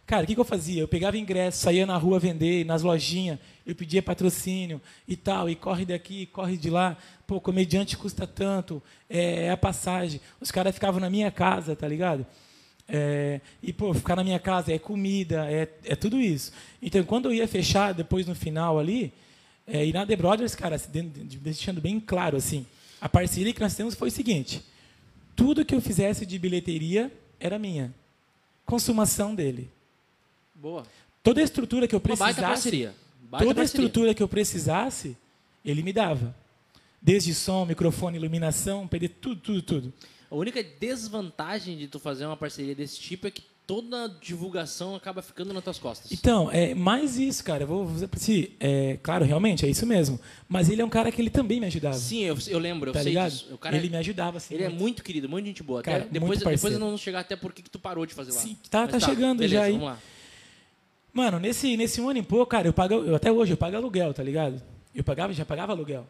[0.07, 0.81] Cara, o que, que eu fazia?
[0.81, 5.55] Eu pegava ingresso, saía na rua vender, nas lojinhas, eu pedia patrocínio e tal, e
[5.55, 6.97] corre daqui, corre de lá.
[7.27, 10.23] Pô, comediante custa tanto, é, é a passagem.
[10.41, 12.27] Os caras ficavam na minha casa, tá ligado?
[12.95, 16.53] É, e, pô, ficar na minha casa é comida, é, é tudo isso.
[16.83, 19.11] Então, quando eu ia fechar, depois no final ali,
[19.67, 22.67] é, e na The Brothers, cara, assim, de- de- deixando bem claro, assim,
[23.01, 24.63] a parceria que nós temos foi o seguinte:
[25.35, 27.95] tudo que eu fizesse de bilheteria era minha.
[28.67, 29.71] Consumação dele.
[30.55, 30.85] Boa.
[31.23, 32.35] Toda a estrutura que eu Uma precisasse.
[32.35, 32.95] baita parceria.
[33.31, 35.17] Baita toda a estrutura que eu precisasse,
[35.65, 36.35] ele me dava.
[37.01, 39.93] Desde som, microfone, iluminação, PD, tudo, tudo, tudo.
[40.33, 44.97] A única desvantagem de tu fazer uma parceria desse tipo é que toda a divulgação
[44.97, 46.11] acaba ficando nas tuas costas.
[46.11, 47.65] Então, é mais isso, cara.
[47.65, 48.51] Eu vou dizer pra si.
[48.59, 50.19] É, claro, realmente, é isso mesmo.
[50.49, 51.99] Mas ele é um cara que ele também me ajudava.
[51.99, 53.31] Sim, eu, eu lembro, eu tá sei ligado?
[53.31, 53.53] disso.
[53.53, 54.55] O cara, ele me ajudava, assim.
[54.55, 55.81] ele é muito querido, muito gente boa.
[55.81, 56.79] Até Cara, depois, muito depois parceiro.
[56.81, 58.39] nós vamos chegar até por que tu parou de fazer lá.
[58.41, 59.73] Sim, tá- Mas tá chegando beleza, já aí.
[59.73, 59.99] Vamos lá.
[61.13, 63.77] Mano, nesse, nesse um ano e pouco, cara, eu pago, eu, até hoje eu pago
[63.77, 64.63] aluguel, tá ligado?
[64.95, 66.07] Eu pagava, já pagava aluguel.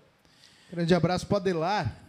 [0.70, 2.01] Grande abraço pro Adelar.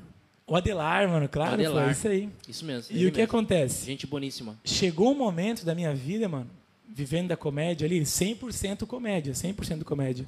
[0.46, 1.84] O Adelar, mano, claro, Adelar.
[1.86, 2.30] foi isso aí.
[2.48, 2.96] Isso mesmo.
[2.96, 3.24] E o que mesmo.
[3.38, 3.86] acontece?
[3.86, 4.58] Gente boníssima.
[4.66, 6.50] Chegou um momento da minha vida, mano,
[6.88, 10.28] vivendo da comédia ali, 100% comédia, 100% comédia,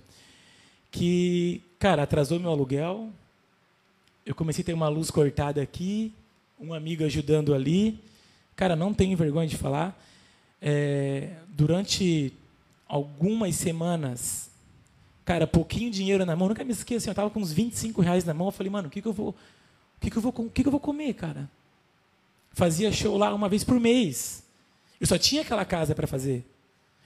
[0.90, 3.10] que, cara, atrasou meu aluguel,
[4.26, 6.14] eu comecei a ter uma luz cortada aqui,
[6.60, 8.00] um amigo ajudando ali,
[8.56, 10.02] cara, não tenho vergonha de falar,
[10.62, 12.34] É, durante
[12.88, 14.50] algumas semanas,
[15.24, 18.24] cara, pouquinho dinheiro na mão, nunca me esqueço, assim, eu tava com uns 25 reais
[18.26, 19.36] na mão, eu falei, mano, o que que eu vou,
[20.06, 21.50] que que eu vou, que que eu vou comer, cara?
[22.54, 24.44] Fazia show lá uma vez por mês.
[25.00, 26.46] Eu só tinha aquela casa para fazer.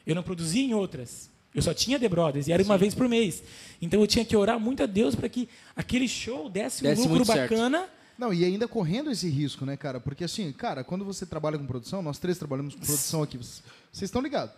[0.06, 1.30] Eu não produzia em outras.
[1.54, 3.42] Eu só tinha The Brothers e era uma vez por mês.
[3.82, 7.02] Então eu tinha que orar muito a Deus para que aquele show desse um Desse
[7.02, 7.50] lucro muito certo.
[7.50, 7.90] bacana.
[8.18, 10.00] Não, e ainda correndo esse risco, né, cara?
[10.00, 13.64] Porque assim, cara, quando você trabalha com produção, nós três trabalhamos com produção aqui, vocês
[13.92, 14.54] vocês estão ligados.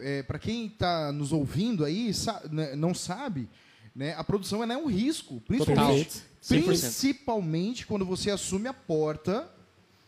[0.00, 3.48] É, para quem tá nos ouvindo aí, sa- né, não sabe,
[3.94, 5.40] né, a produção ela é um risco.
[5.48, 6.24] Principalmente, Perfeito.
[6.48, 6.64] 100%.
[6.64, 9.50] principalmente quando você assume a porta,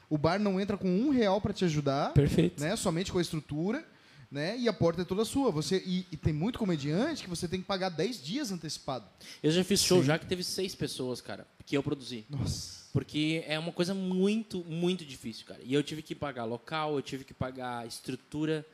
[0.09, 2.61] o bar não entra com um real para te ajudar, Perfeito.
[2.61, 3.85] né, somente com a estrutura.
[4.31, 5.51] Né, e a porta é toda sua.
[5.51, 9.07] Você, e, e tem muito comediante que você tem que pagar 10 dias antecipado.
[9.43, 12.27] Eu já fiz show já que teve seis pessoas, cara, que eu produzi.
[12.29, 12.79] Nossa.
[12.93, 15.63] Porque é uma coisa muito, muito difícil, cara.
[15.65, 18.67] E eu tive que pagar local, eu tive que pagar estrutura.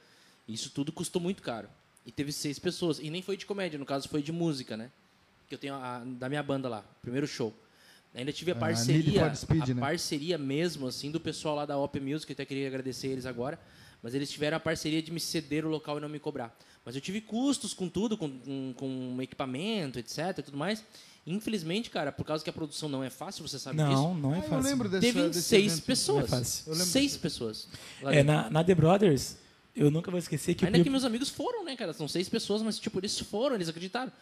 [0.48, 1.68] Isso tudo custou muito caro.
[2.04, 2.98] E teve seis pessoas.
[2.98, 4.90] E nem foi de comédia, no caso foi de música, né?
[5.48, 7.52] Que eu tenho a, da minha banda lá, primeiro show.
[8.14, 9.80] Ainda tive a Ah, parceria, for Speed, a né?
[9.80, 13.58] parceria mesmo, assim, do pessoal lá da OP Music, eu até queria agradecer eles agora.
[14.02, 16.54] Mas eles tiveram a parceria de me ceder o local e não me cobrar.
[16.84, 20.84] Mas eu tive custos com tudo, com, com, com equipamento, etc e tudo mais.
[21.26, 23.90] Infelizmente, cara, por causa que a produção não é fácil, você sabe disso.
[23.90, 24.56] Não, não é Ah, fácil.
[24.56, 25.86] eu lembro desse, Teve desse seis evento.
[25.86, 26.18] pessoas.
[26.30, 26.64] Não é fácil.
[26.66, 27.68] Eu lembro Seis desse- pessoas.
[28.02, 29.36] É, na, na The Brothers,
[29.74, 31.94] eu nunca vou esquecer que Ainda eu, que meus amigos foram, né, cara?
[31.94, 34.12] São seis pessoas, mas, tipo, eles foram, eles acreditaram.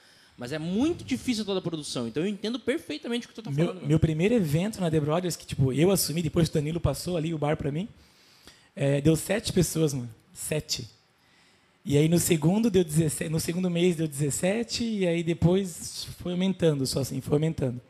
[0.43, 2.09] Mas é muito difícil toda a produção.
[2.09, 3.87] Então eu entendo perfeitamente o que tu tá meu, falando.
[3.87, 7.33] meu primeiro evento na The Brothers, que tipo, eu assumi, depois o Danilo passou ali
[7.33, 7.89] o bar pra mim,
[8.75, 10.11] é, deu sete pessoas, mano.
[10.35, 10.89] Sete.
[11.85, 16.33] E aí no segundo deu 17, no segundo mês deu 17 e aí depois foi
[16.33, 17.81] aumentando, só assim, foi aumentando.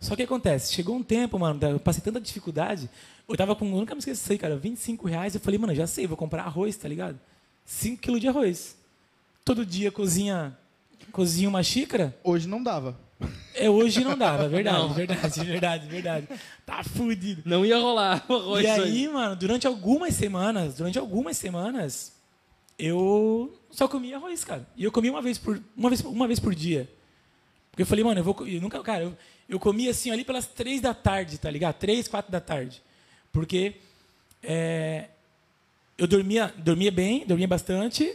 [0.00, 2.88] Só que acontece, chegou um tempo, mano, eu passei tanta dificuldade,
[3.28, 6.06] eu tava com, eu nunca me esqueci, cara, 25 reais, eu falei, mano, já sei,
[6.06, 7.20] vou comprar arroz, tá ligado?
[7.66, 8.78] 5 quilos de arroz.
[9.44, 10.56] Todo dia cozinha,
[11.12, 12.98] cozinha uma xícara, Hoje não dava.
[13.54, 14.88] é, hoje não dava, verdade, Não.
[14.94, 16.28] verdade, verdade, verdade.
[16.64, 17.42] Tá fudido.
[17.44, 19.08] Não ia rolar o arroz E aí, aí.
[19.08, 22.12] mano, durante algumas semanas, durante algumas semanas,
[22.78, 24.66] eu só comia arroz, cara.
[24.76, 26.88] E eu comia uma vez por, uma vez, uma vez por dia.
[27.70, 28.46] Porque eu falei, mano, eu vou.
[28.48, 29.16] Eu nunca, cara, eu,
[29.48, 31.74] eu comia assim ali pelas três da tarde, tá ligado?
[31.76, 32.82] Três, quatro da tarde.
[33.32, 33.74] Porque
[34.42, 35.08] é,
[35.98, 38.12] eu dormia, dormia bem, dormia bastante.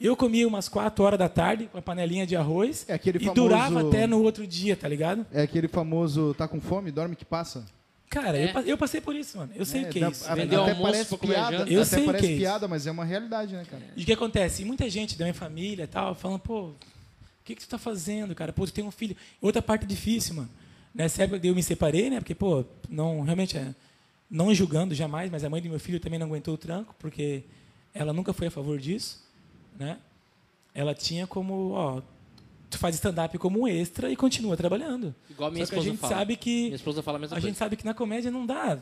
[0.00, 2.84] Eu comia umas quatro horas da tarde com a panelinha de arroz.
[2.88, 5.26] É aquele e famoso- durava até no outro dia, tá ligado?
[5.32, 7.64] É aquele famoso tá com fome, dorme que passa.
[8.10, 8.52] Cara, É.
[8.54, 9.52] eu, eu passei por isso, mano.
[9.56, 10.30] Eu sei É, o que é isso.
[10.30, 11.70] a- Vendeu até almoço parece piada, janta.
[11.72, 12.38] Eu até sei o que parece é isso.
[12.40, 13.82] piada, mas é uma realidade, né, cara?
[13.96, 14.62] E o que acontece?
[14.62, 16.74] E muita gente da minha família e tal, falando, pô, o
[17.44, 18.52] que, que tu tá fazendo, cara?
[18.52, 19.16] Pô, tu tem um filho.
[19.40, 20.50] Outra parte difícil, mano.
[20.94, 22.20] Nessa época eu me separei, né?
[22.20, 23.74] Porque, pô, não, realmente, é,
[24.30, 27.42] não julgando jamais, mas a mãe do meu filho também não aguentou o tranco, porque
[27.94, 29.25] ela nunca foi a favor disso,
[29.78, 29.98] né?
[30.74, 32.02] Ela tinha como, ó,
[32.68, 35.14] tu faz stand-up como um extra e continua trabalhando.
[35.30, 36.14] Igual minha Só que a esposa gente fala.
[36.16, 37.48] sabe que Minha esposa fala a mesma a coisa.
[37.48, 38.78] gente sabe que na comédia não dá.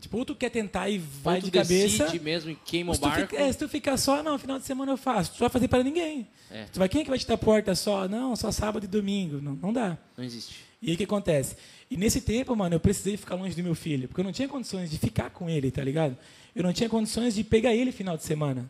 [0.00, 2.04] Tipo, ou tu quer tentar e vai Ou tu de cabeça.
[2.06, 3.20] decide mesmo e queima o barco.
[3.20, 5.32] fica, é, se tu ficar só, não, final de semana eu faço.
[5.34, 6.26] Tu vai fazer para ninguém.
[6.50, 6.64] É.
[6.72, 8.08] Tu vai, quem é que vai te dar porta só?
[8.08, 9.40] Não, só sábado e domingo.
[9.40, 9.96] Não, não dá.
[10.16, 10.56] Não existe.
[10.82, 11.56] E aí o que acontece?
[11.88, 14.48] E nesse tempo, mano, eu precisei ficar longe do meu filho, porque eu não tinha
[14.48, 16.16] condições de ficar com ele, tá ligado?
[16.54, 18.68] Eu não tinha condições de pegar ele final de semana.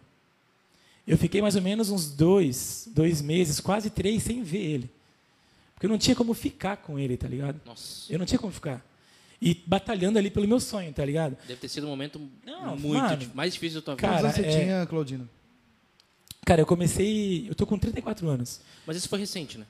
[1.06, 4.90] Eu fiquei mais ou menos uns dois, dois meses, quase três, sem ver ele.
[5.74, 7.60] Porque eu não tinha como ficar com ele, tá ligado?
[7.66, 8.12] Nossa.
[8.12, 8.84] Eu não tinha como ficar.
[9.40, 11.36] E batalhando ali pelo meu sonho, tá ligado?
[11.48, 13.30] Deve ter sido um momento Não, muito mano.
[13.34, 14.06] mais difícil da tua vida.
[14.08, 15.28] Cara, você é- tinha, Claudino?
[16.46, 17.48] Cara, eu comecei.
[17.48, 18.60] Eu tô com 34 anos.
[18.86, 19.66] Mas isso foi recente, né?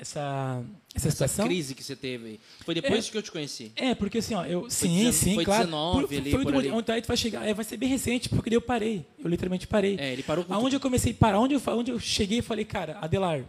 [0.00, 0.62] Essa,
[0.94, 1.46] essa Essa situação.
[1.46, 2.38] crise que você teve.
[2.64, 3.72] Foi depois que eu te conheci.
[3.74, 4.70] É, porque assim, ó, eu.
[4.70, 5.64] Sim, dezen- sim, foi claro.
[5.64, 6.70] 19 ali, foi por ali.
[6.70, 7.44] Onde aí tu vai chegar.
[7.46, 9.04] É, vai ser bem recente, porque eu parei.
[9.22, 9.96] Eu literalmente parei.
[9.98, 12.42] É, ele parou com Aonde eu comecei a parar, onde eu, onde eu cheguei e
[12.42, 13.44] falei, cara, Adelar.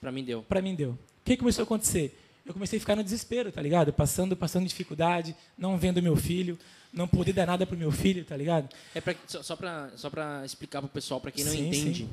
[0.00, 0.42] Pra mim deu.
[0.42, 0.90] pra mim deu.
[0.90, 2.18] O que começou a acontecer?
[2.44, 3.92] Eu comecei a ficar no desespero, tá ligado?
[3.92, 6.58] Passando, passando dificuldade, não vendo meu filho,
[6.92, 8.68] não poder dar nada pro meu filho, tá ligado?
[8.96, 12.00] É pra, só, só, pra, só pra explicar pro pessoal, pra quem não Sim, entende.
[12.00, 12.08] sim.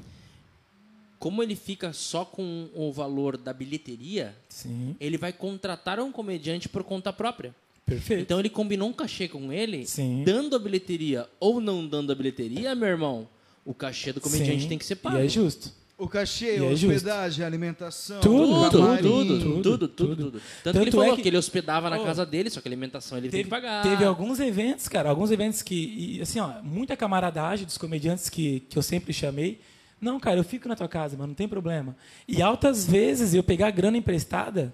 [1.19, 6.69] Como ele fica só com o valor da bilheteria, Sim, ele vai contratar um comediante
[6.69, 7.53] por conta própria.
[7.85, 8.21] perfeito.
[8.21, 10.23] Então ele combinou um cachê com ele, Sim.
[10.25, 13.27] dando a bilheteria ou não dando a bilheteria, meu irmão.
[13.65, 15.17] O cachê do comediante Sim, tem que ser pago.
[15.17, 15.77] E é justo.
[15.97, 16.95] O cachê, E a é justo.
[16.95, 20.41] hospedagem, a alimentação, Tudo, o Tudo, tudo, tudo, tudo, tudo, tudo, tudo.
[20.63, 21.21] Tanto, que ele Tanto falou é que...
[21.23, 23.83] que- ele hospedava na Oh, casa dele, só que a alimentação ele tem que pagar.
[23.83, 28.61] Teve alguns eventos, cara, alguns eventos que, e, assim, ó, muita camaradagem dos comediantes que,
[28.61, 29.59] que eu sempre chamei.
[30.01, 31.95] Não, cara, eu fico na tua casa, mano, não tem problema.
[32.27, 34.73] E altas vezes eu pegar grana emprestada,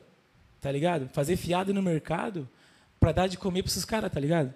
[0.62, 1.10] tá ligado?
[1.14, 2.48] Fazer fiado no mercado
[3.00, 4.54] pra dar de comer pra esses caras, tá ligado?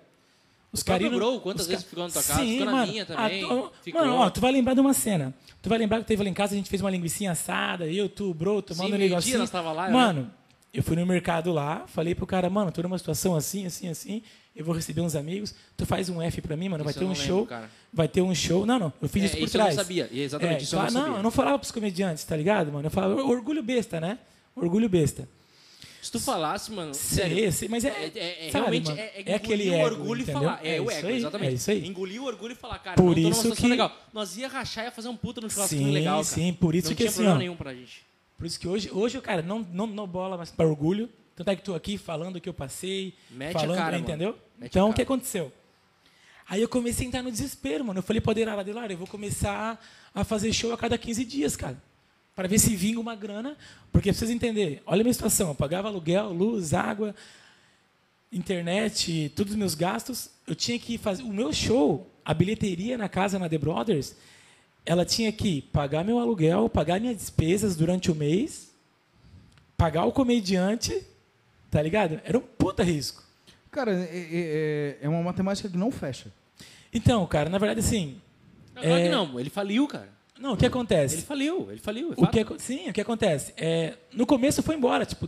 [0.72, 2.39] O próprio indo- Grow, quantas os vezes ficou na tua casa?
[2.39, 2.91] Sim, Ficou na mano.
[2.91, 4.01] minha também, tu- ficou.
[4.01, 5.34] Mano, ó, tu vai lembrar de uma cena.
[5.61, 8.07] Tu vai lembrar que teve lá em casa, a gente fez uma linguiça assada, eu,
[8.07, 9.39] tu, bro, tomando Sim, um negocinho.
[9.39, 10.32] nós tava lá, eu Mano,
[10.72, 14.22] eu fui no mercado lá, falei pro cara, mano, tô numa situação assim, assim, assim,
[14.60, 17.05] eu vou receber uns amigos, tu faz um F pra mim, mano, vai Isso ter
[17.05, 17.70] eu um não show, lembro, cara.
[17.93, 18.66] vai ter um show.
[18.66, 19.76] Não, não, eu fiz É, isso por isso eu não trás.
[19.76, 21.20] sabia, e exatamente, É, isso eu não claro, sabia.
[21.20, 22.86] eu não falava pros comediantes, tá ligado, mano?
[22.88, 24.20] Eu falava orgulho besta, né?
[24.55, 25.28] Orgulho besta.
[26.01, 29.03] Se tu falasse, mano, sério, sei, mas é, É, é- é sabe, realmente mano, é,
[29.03, 30.41] é, é aquele o ego, orgulho entendeu?
[30.41, 30.60] e falar.
[30.66, 31.51] É, É o ego, aí, exatamente.
[31.51, 31.86] é isso aí.
[31.88, 33.93] Engolir o orgulho e falar, cara, Por não isso que- legal.
[34.14, 36.24] Nós ia rachar e ia fazer um puta no churrasquinho Sim, legal, cara.
[36.24, 38.03] sim, por isso não que tinha assim, problema ó, nenhum pra gente.
[38.38, 41.10] Por isso que hoje, hoje cara, não, não, não bola mais para orgulho.
[41.40, 44.38] Tanto é que estou aqui falando o que eu passei, Mete falando, cara, entendeu?
[44.62, 45.50] Então, o que aconteceu?
[46.50, 48.00] Aí eu comecei a entrar no desespero, mano.
[48.00, 49.82] Eu falei para Adelar, Adelar, eu vou começar
[50.14, 51.82] a fazer show a cada 15 dias, cara.
[52.36, 53.56] Para ver se vinga uma grana.
[53.90, 55.48] Porque precisa entender, olha a minha situação.
[55.48, 57.16] Eu pagava aluguel, luz, água,
[58.34, 60.32] internet, todos os meus gastos.
[60.46, 61.24] Eu tinha que fazer...
[61.24, 64.14] O meu show, a bilheteria na casa, na The Brothers,
[64.86, 68.74] ela tinha que pagar meu aluguel, pagar minhas despesas durante o mês,
[69.78, 71.02] pagar o comediante,
[71.70, 72.20] tá ligado?
[72.24, 73.24] Era um puta risco.
[73.72, 76.32] Cara, é, é- é uma matemática que não fecha.
[76.93, 78.20] Então, cara, na verdade, assim.
[78.74, 80.09] Claro É- que não, ele faliu, cara.
[80.39, 81.15] Não, o que acontece?
[81.15, 82.13] Ele faliu, ele faliu.
[82.13, 83.53] é O que, sim, o que acontece?
[83.57, 85.28] É, no começo foi embora, tipo,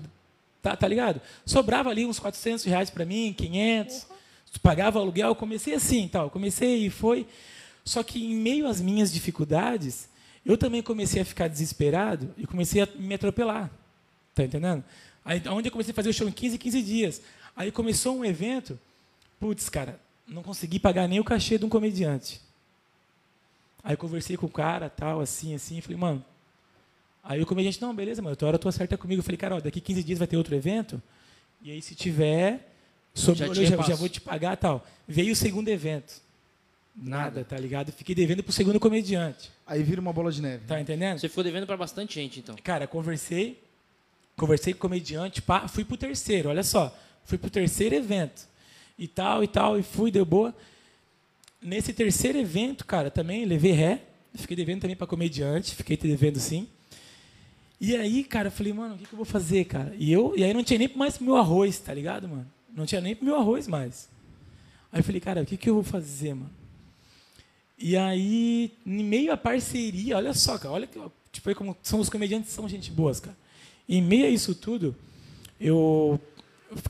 [0.61, 1.19] tá, tá ligado?
[1.45, 4.07] Sobrava ali uns 400 reais para mim, 500,
[4.63, 7.27] pagava o aluguel, eu comecei assim, tal, comecei e foi.
[7.83, 10.07] Só que em meio às minhas dificuldades,
[10.45, 13.69] eu também comecei a ficar desesperado e comecei a me atropelar,
[14.33, 14.81] tá entendendo?
[15.24, 17.22] Aí, onde eu comecei a fazer o show em 15, 15 dias.
[17.55, 18.80] Aí começou um evento,
[19.39, 22.41] putz, cara, não consegui pagar nem o cachê de um comediante.
[23.84, 26.26] Aí eu conversei com o cara, tal, assim, assim, falei, mano.
[27.24, 29.19] Aí o comediante, não, beleza, mano, tua hora tu acerta comigo.
[29.19, 31.01] Eu falei, cara, ó, daqui 15 dias vai ter outro evento.
[31.61, 32.72] E aí, se tiver,
[33.13, 34.86] sobre Já eu já, já vou te pagar tal.
[35.07, 36.22] Veio o segundo evento.
[36.95, 37.91] Nada, tá ligado?
[37.91, 39.51] Fiquei devendo pro segundo comediante.
[39.65, 40.65] Aí vira uma bola de neve.
[40.65, 41.19] Tá entendendo?
[41.19, 42.55] Você ficou devendo pra bastante gente, então.
[42.63, 43.61] Cara, conversei,
[44.41, 46.95] conversei com o comediante, pá, fui pro terceiro, olha só.
[47.23, 48.47] Fui pro terceiro evento.
[48.97, 50.53] E tal, e tal, e fui, deu boa.
[51.61, 54.01] Nesse terceiro evento, cara, também levei ré.
[54.33, 56.67] Fiquei devendo também para comediante, fiquei te devendo sim.
[57.79, 59.93] E aí, cara, eu falei, mano, o que, que eu vou fazer, cara?
[59.97, 62.47] E, eu, e aí não tinha nem mais meu arroz, tá ligado, mano?
[62.75, 64.09] Não tinha nem meu arroz mais.
[64.91, 66.51] Aí eu falei, cara, o que, que eu vou fazer, mano?
[67.77, 70.99] E aí, em meio à parceria, olha só, cara, olha que,
[71.31, 73.35] tipo, como são os comediantes, são gente boas, cara.
[73.91, 74.95] Em meio a isso tudo,
[75.59, 76.17] eu,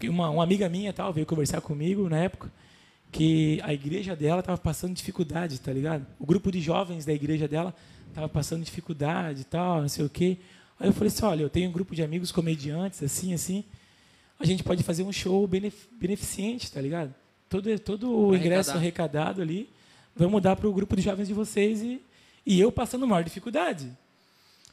[0.04, 2.52] uma, uma amiga minha tal veio conversar comigo na época
[3.12, 6.06] que a igreja dela estava passando dificuldade, tá ligado?
[6.20, 7.74] O grupo de jovens da igreja dela
[8.08, 10.38] estava passando dificuldade tal, não sei o quê.
[10.80, 13.64] Aí eu falei assim, olha, eu tenho um grupo de amigos comediantes, assim, assim,
[14.40, 17.16] a gente pode fazer um show benef beneficente, tá ligado?
[17.50, 19.68] Todo, todo o ingresso arrecadado ali,
[20.16, 22.00] vamos dar para o grupo de jovens de vocês e,
[22.46, 23.92] e eu passando maior dificuldade.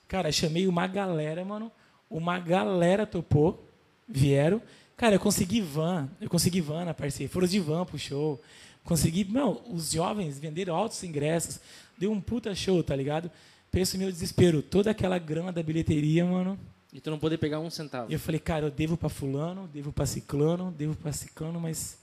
[0.06, 1.72] Cara, chamei uma galera, mano.
[2.10, 3.64] Uma galera topou,
[4.08, 4.62] vieram.
[4.96, 7.28] Cara, eu consegui van, eu consegui van na parceria.
[7.28, 8.40] Foram de van pro show.
[8.84, 11.60] Consegui, não, os jovens venderam altos ingressos.
[11.96, 13.30] Deu um puta show, tá ligado?
[13.70, 16.58] Penso meu desespero, toda aquela grana da bilheteria, mano.
[16.92, 18.10] E tu não poder pegar um centavo.
[18.10, 21.98] E eu falei, cara, eu devo para fulano, devo para ciclano, devo para ciclano, mas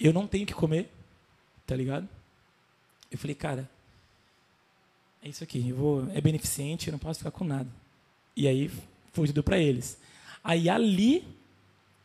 [0.00, 0.90] eu não tenho que comer,
[1.66, 2.08] tá ligado?
[3.10, 3.68] Eu falei, cara,
[5.22, 7.68] é isso aqui, eu vou, é beneficente, eu não posso ficar com nada.
[8.34, 8.70] E aí
[9.14, 9.96] foi tudo para eles.
[10.42, 11.24] Aí ali,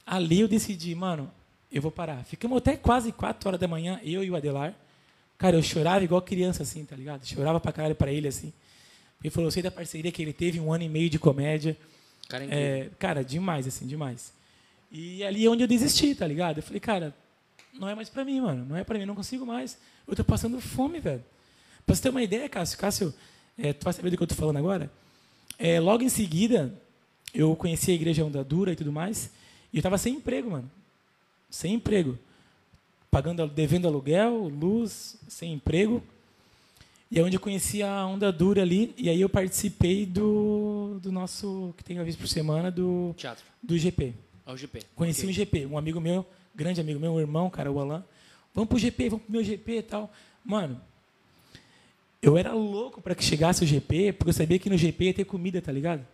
[0.05, 1.30] ali eu decidi, mano,
[1.72, 2.24] eu vou parar.
[2.24, 4.74] Ficamos até quase quatro horas da manhã, eu e o Adelar.
[5.38, 7.26] Cara, eu chorava igual criança, assim, tá ligado?
[7.26, 8.53] Chorava pra caralho pra ele, assim.
[9.22, 11.76] Ele falou, eu sei da parceria que ele teve, um ano e meio de comédia.
[12.30, 14.32] Cara, é É, cara, demais, assim, demais.
[14.91, 16.57] E ali é onde eu desisti, tá ligado?
[16.57, 17.14] Eu falei, cara,
[17.74, 18.66] não é mais pra mim, mano.
[18.66, 19.78] Não é pra mim, não consigo mais.
[20.07, 21.24] Eu tô passando fome, velho.
[21.86, 23.14] Pra você ter uma ideia, Cássio, Cássio,
[23.57, 24.91] é, tu vai saber do que eu tô falando agora?
[25.57, 26.74] É, logo em seguida,
[27.34, 29.32] eu conheci a igreja Onda Dura e tudo mais,
[29.72, 30.70] e eu tava sem emprego, mano.
[31.50, 32.18] Sem emprego.
[33.12, 36.04] Pagando, devendo aluguel, luz, sem emprego.
[37.12, 41.12] E é onde eu conheci a Onda Dura ali, e aí eu participei do, do
[41.12, 43.44] nosso, que tem uma vez por semana, do, Teatro.
[43.64, 44.14] do GP.
[44.46, 44.82] Ao GP.
[44.96, 45.30] Conheci Ok.
[45.30, 48.04] um GP, um amigo meu, grande amigo meu, um irmão, cara, o Alan.
[48.54, 50.12] Vamos pro GP, vamos pro meu GP e tal.
[50.46, 50.80] Mano,
[52.22, 55.14] eu era louco para que chegasse o GP, porque eu sabia que no GP ia
[55.14, 56.06] ter comida, tá ligado?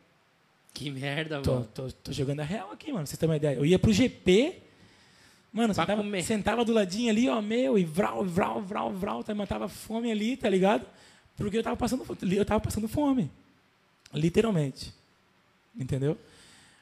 [0.75, 1.69] Que merda, Tô, mano.
[1.73, 3.55] tô, tô jogando a real aqui, mano, pra vocês terem uma ideia.
[3.55, 4.57] Eu ia pro GP,
[5.51, 9.69] mano, sentava, sentava do ladinho ali, ó, meu, e vral, vral, vral, vral, tá, matava
[9.69, 10.85] fome ali, tá ligado?
[11.37, 13.31] Porque eu tava passando, eu tava passando fome.
[14.13, 14.93] Literalmente.
[15.77, 16.17] Entendeu?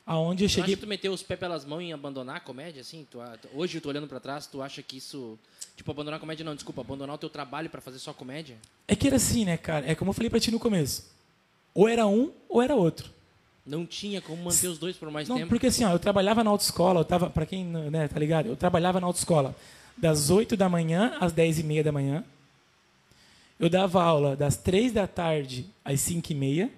[0.05, 0.75] Aonde eu Tu acha cheguei.
[0.75, 3.07] que tu meteu os pés pelas mãos em abandonar a comédia, assim?
[3.09, 3.19] Tu,
[3.53, 5.39] hoje, tu olhando pra trás, tu acha que isso...
[5.77, 6.81] Tipo, abandonar a comédia não, desculpa.
[6.81, 8.57] Abandonar o teu trabalho pra fazer só comédia?
[8.87, 9.89] É que era assim, né, cara?
[9.89, 11.09] É como eu falei pra ti no começo.
[11.73, 13.09] Ou era um, ou era outro.
[13.65, 15.49] Não tinha como manter os dois por mais Não, tempo?
[15.49, 18.47] porque assim, ó, eu trabalhava na autoescola, eu tava, pra quem, né, tá ligado?
[18.47, 19.55] Eu trabalhava na autoescola
[19.97, 22.23] das 8 da manhã às 10 e meia da manhã.
[23.59, 26.69] Eu dava aula das 3 da tarde às 5 e meia.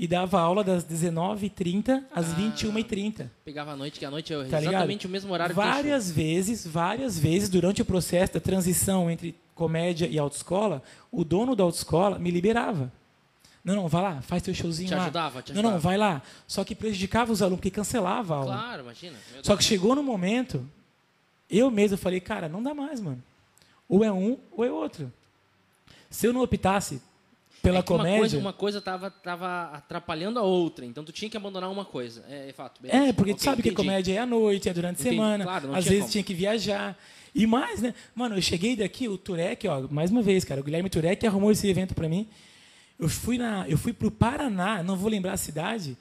[0.00, 2.36] E dava aula das 19h30 às Ah.
[2.36, 3.28] 21h30.
[3.44, 4.72] Pegava a noite, que a noite é Tá ligado?
[4.74, 9.34] exatamente o mesmo horário que Várias vezes, várias vezes, durante o processo da transição entre
[9.56, 12.92] comédia e autoescola, o dono da autoescola me liberava.
[13.64, 15.02] Não, não, vai lá, faz teu showzinho Te lá.
[15.02, 15.88] ajudava, te não, não, ajudava.
[15.88, 16.22] vai lá.
[16.46, 18.54] Só que prejudicava os alunos, porque cancelava a aula.
[18.54, 19.16] Claro, imagina.
[19.42, 20.64] Só que chegou no momento,
[21.50, 23.22] eu mesmo falei, cara, não dá mais, mano.
[23.88, 25.12] Ou é um, ou é outro.
[26.10, 27.02] Se eu não optasse
[27.62, 28.18] pela É que uma comédia...
[28.20, 32.24] coisa, uma coisa tava, tava atrapalhando a outra, então tu tinha que abandonar uma coisa.
[32.28, 32.80] É, é fato.
[32.80, 33.04] beleza.
[33.08, 33.86] É, porque tu Ok, sabe que entendi.
[33.86, 35.44] comédia é à noite, é durante a Entendi, semana.
[35.44, 36.12] claro, não Às tinha vezes como.
[36.12, 36.96] tinha que viajar.
[37.34, 37.92] E mais, né?
[38.14, 41.50] Mano, eu cheguei daqui, o Turek, ó, mais uma vez, cara, o Guilherme Turek arrumou
[41.52, 42.26] esse evento pra mim.
[42.98, 45.96] Eu fui na, eu fui pro Paraná, não vou lembrar a cidade.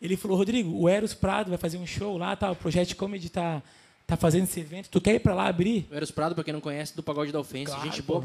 [0.00, 3.28] Ele falou: "Rodrigo, o Eros Prado vai fazer um show lá, tá, o Project Comedy
[3.28, 3.62] tá
[4.06, 4.88] tá fazendo esse evento.
[4.88, 7.30] Tu quer ir pra lá abrir?" O Eros Prado, pra quem não conhece, do Pagode
[7.32, 7.72] da Ofensa.
[7.72, 8.20] Claro, gente boa,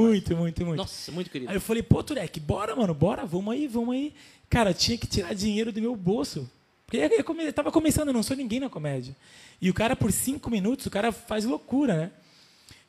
[0.00, 0.78] Muito, muito, muito.
[0.78, 1.50] Nossa, muito querido.
[1.50, 4.14] Aí eu falei, pô, Turek, bora, mano, bora, vamos aí, vamos aí.
[4.48, 6.48] Cara, tinha que tirar dinheiro do meu bolso.
[6.86, 9.16] Porque eu, eu come- eu tava começando, eu não sou ninguém na comédia.
[9.60, 12.10] E o cara, por cinco minutos, o cara faz loucura, né?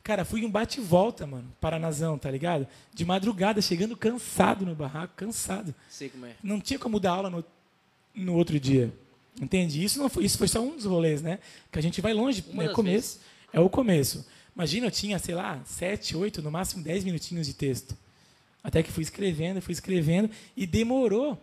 [0.04, 2.68] Cara, fui um bate e volta, mano, Paranazão, tá ligado?
[2.94, 5.74] De madrugada, chegando cansado no barraco, cansado.
[5.90, 6.36] Sei como é.
[6.44, 7.44] Não tinha como dar aula no,
[8.14, 8.94] no outro dia.
[9.42, 9.82] Entende?
[9.82, 11.40] Isso, não foi, isso foi só um dos rolês, né?
[11.72, 12.70] Que a gente vai longe, Uma né?
[12.70, 13.22] Começo.
[13.54, 14.26] É o começo.
[14.54, 17.98] Imagina, eu tinha, sei lá, sete, oito, no máximo dez minutinhos de texto.
[18.62, 21.42] Até que fui escrevendo, fui escrevendo, e demorou.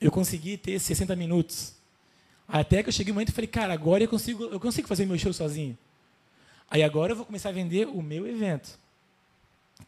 [0.00, 1.74] Eu consegui ter 60 minutos.
[2.48, 5.06] Até que eu cheguei um momento e falei, cara, agora eu consigo, eu consigo fazer
[5.06, 5.78] meu show sozinho.
[6.72, 8.78] Aí agora eu vou começar a vender o meu evento.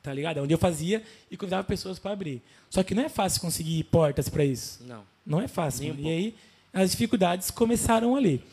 [0.03, 0.43] Tá ligado?
[0.43, 2.43] Onde eu fazia e convidava pessoas para abrir.
[2.68, 4.85] Só que não é fácil conseguir portas para isso.
[4.85, 5.03] Não.
[5.24, 5.95] Não é fácil.
[5.95, 6.35] Um e aí
[6.74, 8.45] as dificuldades começaram ali.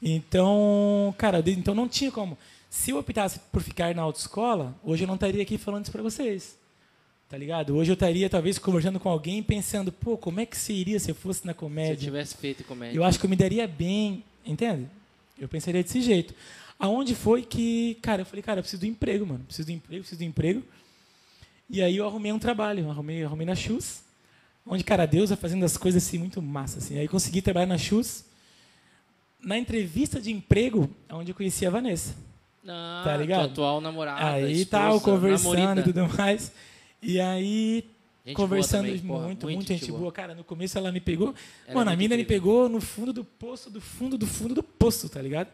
[0.00, 2.38] Então, cara, então não tinha como.
[2.70, 6.02] Se eu optasse por ficar na autoescola, hoje eu não estaria aqui falando isso para
[6.02, 6.56] vocês.
[7.28, 7.76] Tá ligado?
[7.76, 11.14] Hoje eu estaria talvez conversando com alguém pensando, pô, como é que seria se eu
[11.14, 11.96] fosse na Se eu comédia?
[11.96, 12.96] tivesse feito comédia.
[12.96, 14.86] Eu acho que eu me daria bem, entende?
[15.38, 16.32] Eu pensaria desse jeito.
[16.78, 19.44] Aonde foi que, cara, eu falei, cara, eu preciso do emprego, mano.
[19.44, 20.62] Preciso do emprego, preciso do emprego.
[21.68, 24.00] E aí eu arrumei um trabalho, eu arrumei, arrumei na Chus,
[24.64, 26.98] onde, cara, Deus vai fazendo as coisas assim muito massa, assim.
[26.98, 28.24] Aí consegui trabalhar na Chus.
[29.40, 32.14] Na entrevista de emprego, onde eu conheci a Vanessa.
[32.66, 33.40] Ah, Tá ligado?
[33.44, 35.80] tua atual namorada, aí esposa, tal, conversando namorita.
[35.80, 36.52] e tudo mais.
[37.00, 37.84] E aí,
[38.26, 40.10] Gente conversando boa também, porra, muito, muito, gente boa.
[40.12, 41.28] Cara, no começo ela me pegou.
[41.28, 42.42] Ela é mano, a muito mina me incrível.
[42.42, 45.48] pegou no fundo do poço, do fundo, do fundo do poço, tá ligado?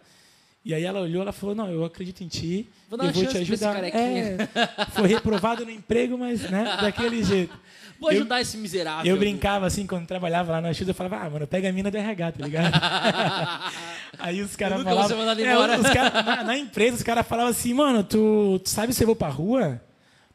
[0.64, 3.36] E aí ela olhou, ela falou, não, eu acredito em ti, Vou eu vou te
[3.36, 3.84] ajudar.
[3.84, 4.48] É,
[4.92, 7.54] foi reprovado no emprego, mas né, daquele jeito.
[8.00, 9.08] Vou Eu- ajudar esse miserável.
[9.08, 11.90] Eu brincava assim, quando trabalhava lá na Ajuda, eu falava, ah, mano, pega a mina
[11.92, 12.72] do RH, tá ligado?
[14.18, 15.16] Aí os caras falavam...
[15.38, 19.02] É, os cara- na, na empresa, os caras falavam assim, mano, tu, tu sabe se
[19.02, 19.80] eu vou pra rua?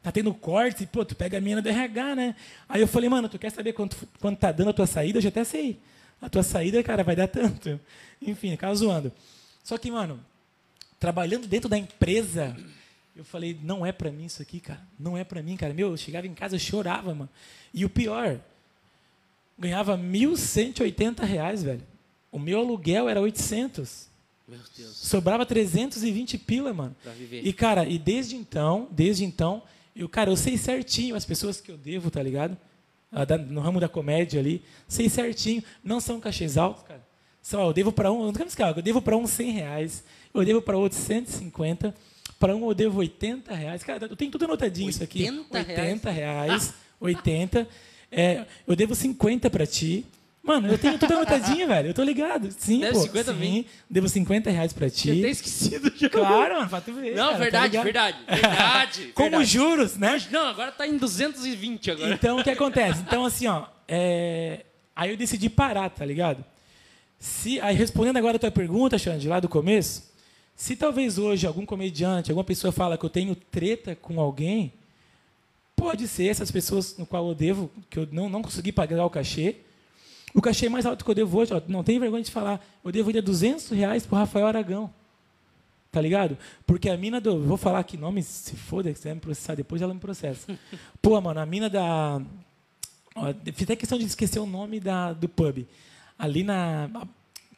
[0.02, 2.34] Tá tendo corte, pô, tu pega a mina do RH, né?
[2.68, 5.18] Aí eu falei, mano, tu quer saber quanto, quanto tá dando a tua saída?
[5.18, 5.78] Eu já até sei.
[6.22, 7.78] A tua saída, cara, vai dar tanto.
[8.22, 9.12] Enfim, ficava zoando.
[9.62, 10.20] Só que, mano,
[10.98, 12.56] trabalhando dentro da empresa,
[13.14, 14.80] eu falei, não é pra mim isso aqui, cara.
[14.98, 15.72] Não é pra mim, cara.
[15.74, 17.30] Meu, eu chegava em casa, eu chorava, mano.
[17.72, 18.40] E o pior,
[19.58, 21.82] ganhava 1.180 reais, velho.
[22.32, 24.08] O meu aluguel era 800.
[24.48, 24.96] Meu Deus.
[24.96, 26.96] Sobrava 320 pila, mano.
[27.02, 27.46] Pra viver.
[27.46, 29.62] E, cara, e desde então, desde então,
[29.94, 32.56] eu, cara, eu sei certinho as pessoas que eu devo, tá ligado?
[33.12, 35.62] Ah, No ramo da comédia ali, sei certinho.
[35.82, 37.04] Não são cachês altos, cara.
[37.42, 40.04] São, ó, eu devo para um, não quero esquecer, eu devo para um 100 reais,
[40.32, 41.94] eu devo para outro 150,
[42.38, 43.82] para um eu devo 80 reais.
[43.82, 45.22] Cara, eu tenho tudo anotadinho isso aqui.
[45.28, 45.78] 80 reais?
[45.78, 47.68] 80 reais, 80.
[48.12, 50.04] É, eu devo 50 para ti.
[50.42, 51.88] Mano, eu tenho tudo anotadinho, velho.
[51.90, 52.50] Eu tô ligado.
[52.50, 53.00] Sim, Deve pô.
[53.00, 55.20] 50 sim, devo 50 reais para Tinha ti.
[55.20, 56.08] até esquecido já.
[56.08, 57.14] Claro, mano, pra tu ver.
[57.14, 57.84] Não, cara, tá verdade, ligado?
[57.84, 59.12] verdade, verdade.
[59.14, 59.50] Como verdade.
[59.50, 60.20] juros, né?
[60.30, 62.14] Não, agora tá em 220 agora.
[62.14, 63.02] Então, o que acontece?
[63.02, 64.64] Então, assim, ó, é,
[64.96, 66.42] aí eu decidi parar, tá ligado?
[67.20, 70.10] Se, aí, respondendo agora a tua pergunta, Xande, lá do começo,
[70.56, 74.72] se talvez hoje algum comediante, alguma pessoa fala que eu tenho treta com alguém,
[75.76, 79.10] pode ser essas pessoas no qual eu devo, que eu não, não consegui pagar o
[79.10, 79.56] cachê.
[80.34, 82.90] O cachê mais alto que eu devo hoje, ó, não tem vergonha de falar, eu
[82.90, 84.90] devo ainda 200 reais pro Rafael Aragão.
[85.92, 86.38] Tá ligado?
[86.66, 87.40] Porque a mina do.
[87.42, 90.56] Vou falar que nome, se foda, se quiser me processar depois, ela me processa.
[91.02, 92.22] Pô, mano, a mina da.
[93.14, 95.66] Ó, fiz até questão de esquecer o nome da, do pub.
[96.20, 96.90] Ali na.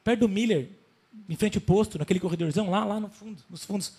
[0.05, 0.69] Perto do Miller,
[1.29, 3.93] em frente ao posto, naquele corredorzão, lá, lá no fundo, nos fundos.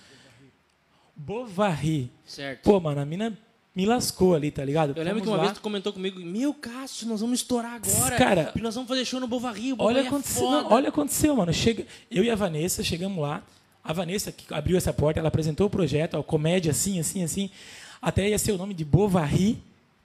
[1.15, 2.09] Bovary.
[2.25, 2.63] Certo.
[2.63, 3.37] Pô, mano, a mina
[3.75, 4.93] me lascou ali, tá ligado?
[4.95, 5.43] eu lembro que uma lá.
[5.43, 8.15] vez tu comentou comigo, meu Cássio, nós vamos estourar agora.
[8.17, 10.71] Cara, porque nós vamos fazer show no Bovary, o Olha o que aconteceu, é não,
[10.71, 11.53] olha o que aconteceu, mano.
[11.53, 13.43] Chega, eu e a Vanessa chegamos lá.
[13.83, 17.49] A Vanessa que abriu essa porta, ela apresentou o projeto, ó, comédia assim, assim, assim.
[18.01, 19.61] Até ia ser o nome de Bovary,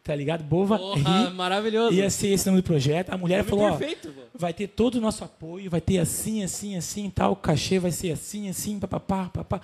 [0.09, 0.43] tá ligado?
[0.43, 0.81] Bovary.
[0.81, 1.95] Porra, maravilhoso.
[1.95, 3.11] Ia ser esse nome do projeto.
[3.11, 4.23] A mulher falou, ó, perfeito, pô.
[4.39, 7.91] vai ter todo o nosso apoio, vai ter assim, assim, assim, tal, o cachê vai
[7.91, 9.61] ser assim, assim, papapá, papá.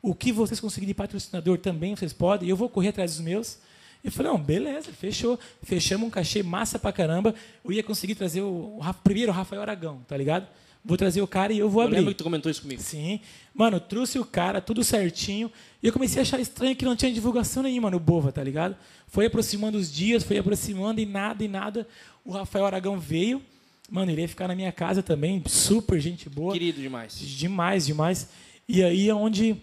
[0.00, 3.58] O que vocês conseguirem de patrocinador também vocês podem, eu vou correr atrás dos meus.
[4.04, 5.36] Eu falei, não, beleza, fechou.
[5.64, 7.34] Fechamos um cachê massa pra caramba.
[7.64, 10.46] Eu ia conseguir trazer o, o primeiro o Rafael Aragão, tá ligado?
[10.88, 11.98] Vou trazer o cara e eu vou Eu abrir.
[11.98, 12.80] lembro que tu comentou isso comigo.
[12.80, 13.20] Sim.
[13.54, 15.52] Mano, trouxe o cara, tudo certinho.
[15.82, 18.74] E eu comecei a achar estranho que não tinha divulgação nenhuma no Bova, tá ligado?
[19.06, 21.86] Foi aproximando os dias, foi aproximando e nada, e nada.
[22.24, 23.42] O Rafael Aragão veio.
[23.90, 26.54] Mano, ele ia ficar na minha casa também, super gente boa.
[26.54, 27.18] Querido demais.
[27.18, 28.28] Demais, demais.
[28.66, 29.56] E aí é onde.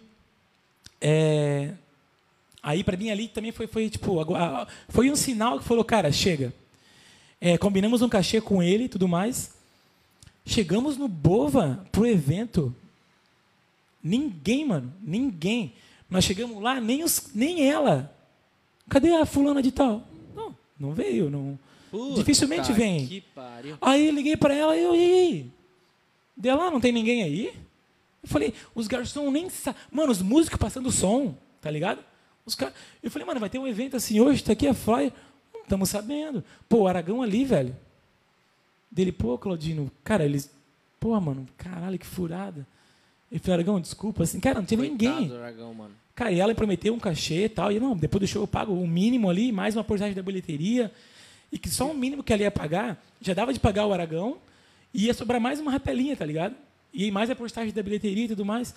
[1.01, 1.71] É,
[2.61, 4.15] aí para mim ali também foi, foi tipo.
[4.89, 6.53] Foi um sinal que falou, cara, chega.
[7.41, 9.54] É, combinamos um cachê com ele e tudo mais.
[10.45, 12.73] Chegamos no Bova pro evento.
[14.03, 14.93] Ninguém, mano.
[15.01, 15.73] Ninguém.
[16.09, 18.15] Nós chegamos lá, nem, os, nem ela.
[18.87, 20.07] Cadê a fulana de tal?
[20.35, 21.29] Não, não veio.
[21.29, 21.57] Não.
[21.89, 23.23] Puta Dificilmente vem.
[23.81, 25.51] Aí liguei para ela e eu, e aí?
[26.37, 27.53] Dela, não tem ninguém aí?
[28.21, 29.81] Eu falei, os garçons nem sabem.
[29.91, 32.03] Mano, os músicos passando som, tá ligado?
[32.45, 32.73] Os car...
[33.01, 35.11] Eu falei, mano, vai ter um evento assim hoje, tá aqui a flyer.
[35.53, 36.43] Não estamos sabendo.
[36.69, 37.75] Pô, o Aragão ali, velho.
[38.95, 40.49] Dele, pô, Claudino, cara, eles.
[41.01, 42.65] Pô, mano, caralho, que furada.
[43.29, 45.37] Ele falou, Aragão, desculpa, assim, cara, não tinha Coitado ninguém.
[45.37, 45.93] Aragão, mano.
[46.15, 47.73] Cara, e ela prometeu um cachê e tal.
[47.73, 50.89] E não, depois do show eu pago o mínimo ali, mais uma porcentagem da bilheteria.
[51.51, 54.37] E que só o mínimo que ela ia pagar, já dava de pagar o Aragão,
[54.93, 56.55] e ia sobrar mais uma rapelinha, tá ligado?
[56.93, 58.73] E mais a porcentagem da bilheteria e tudo mais.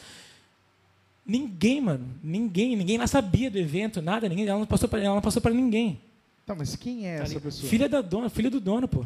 [1.25, 5.15] Ninguém, mano, ninguém, ninguém lá sabia do evento, nada, ninguém, ela não passou para ela
[5.15, 6.01] não passou para ninguém.
[6.45, 7.71] Tá, mas quem é essa pessoa?
[7.71, 9.05] Filha da dona, filha do dono, pô.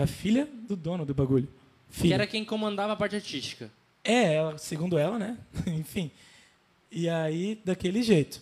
[0.00, 1.46] Tá filha do dono do bagulho.
[1.90, 2.14] Que Filha.
[2.14, 3.70] era quem comandava a parte artística.
[4.02, 5.36] É, ela, segundo ela, né?
[5.66, 6.10] Enfim.
[6.90, 8.40] E aí, daquele jeito.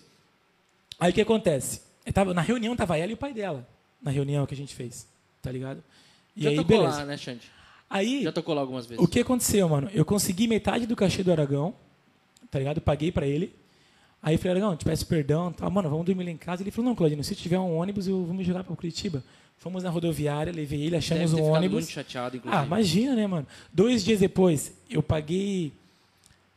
[1.01, 1.83] Aí o que acontece?
[2.15, 3.67] Tava, na reunião tava ela e o pai dela.
[4.01, 5.09] Na reunião que a gente fez.
[5.43, 5.83] Tá ligado?
[6.37, 6.99] E Já aí, tocou beleza.
[6.99, 7.51] lá, né, Xande?
[7.91, 9.05] Aí, Já tocou lá algumas vezes.
[9.05, 9.91] o que aconteceu, mano?
[9.93, 11.75] Eu consegui metade do cachê do Aragão,
[12.53, 12.81] tá ligado?
[12.81, 13.53] Paguei pra ele.
[14.23, 15.53] Aí eu falei, Aragão, te peço perdão.
[15.53, 16.63] Tá, mano, vamos dormir lá em casa.
[16.63, 19.25] Ele falou, não, Claudino, se tiver um ônibus, eu vou me jogar pra Curitiba.
[19.59, 21.79] Fomos na rodoviária, levei ele, Deve achamos ter um ônibus.
[21.81, 22.63] muito chateado, inclusive.
[22.63, 23.47] Ah, imagina, né, mano?
[23.73, 25.73] Dois dias depois, eu paguei,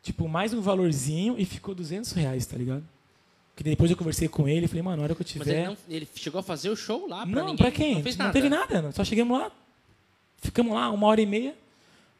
[0.02, 2.84] tipo, mais um valorzinho e ficou 200 reais, tá ligado?
[3.54, 5.58] Porque depois eu conversei com ele e falei, mano, na hora que eu Mas tiver...
[5.58, 7.56] ele, não, ele chegou a fazer o show lá pra não, ninguém?
[7.56, 7.94] pra quem?
[7.96, 8.32] Não fez nada.
[8.32, 8.92] teve nada, não.
[8.92, 9.50] só chegamos lá,
[10.38, 11.54] ficamos lá uma hora e meia,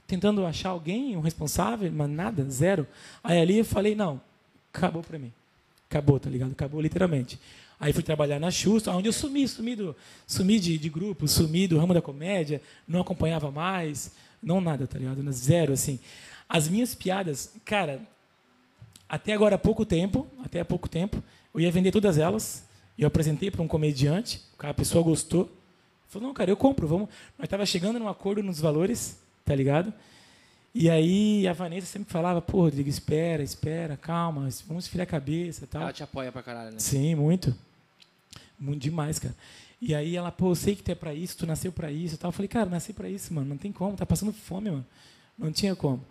[0.06, 2.86] tentando achar alguém, um responsável, mas nada, zero.
[3.22, 4.20] Aí ali eu falei, não,
[4.74, 5.32] acabou para mim.
[5.88, 6.52] Acabou, tá ligado?
[6.52, 7.38] Acabou literalmente.
[7.82, 11.66] Aí fui trabalhar na Xuxa, onde eu sumi, sumi, do, sumi de, de grupo, sumi
[11.66, 15.32] do ramo da comédia, não acompanhava mais, não nada, tá ligado?
[15.32, 15.98] Zero, assim.
[16.48, 18.00] As minhas piadas, cara,
[19.08, 21.20] até agora há pouco tempo, até há pouco tempo,
[21.52, 22.64] eu ia vender todas elas,
[22.96, 25.50] eu apresentei para um comediante, a pessoa gostou,
[26.06, 27.08] falou, não, cara, eu compro, vamos.
[27.36, 29.92] Nós estava chegando num acordo nos valores, tá ligado?
[30.72, 35.66] E aí a Vanessa sempre falava, pô, Rodrigo, espera, espera, calma, vamos esfriar a cabeça
[35.66, 35.82] tal.
[35.82, 36.78] Ela te apoia pra caralho, né?
[36.78, 37.52] Sim, muito.
[38.62, 39.34] Muito demais, cara.
[39.80, 42.16] E aí ela, pô, eu sei que tu é pra isso, tu nasceu pra isso
[42.16, 42.28] tal.
[42.28, 44.86] Eu falei, cara, nasci pra isso, mano, não tem como, tá passando fome, mano.
[45.36, 46.04] Não tinha como.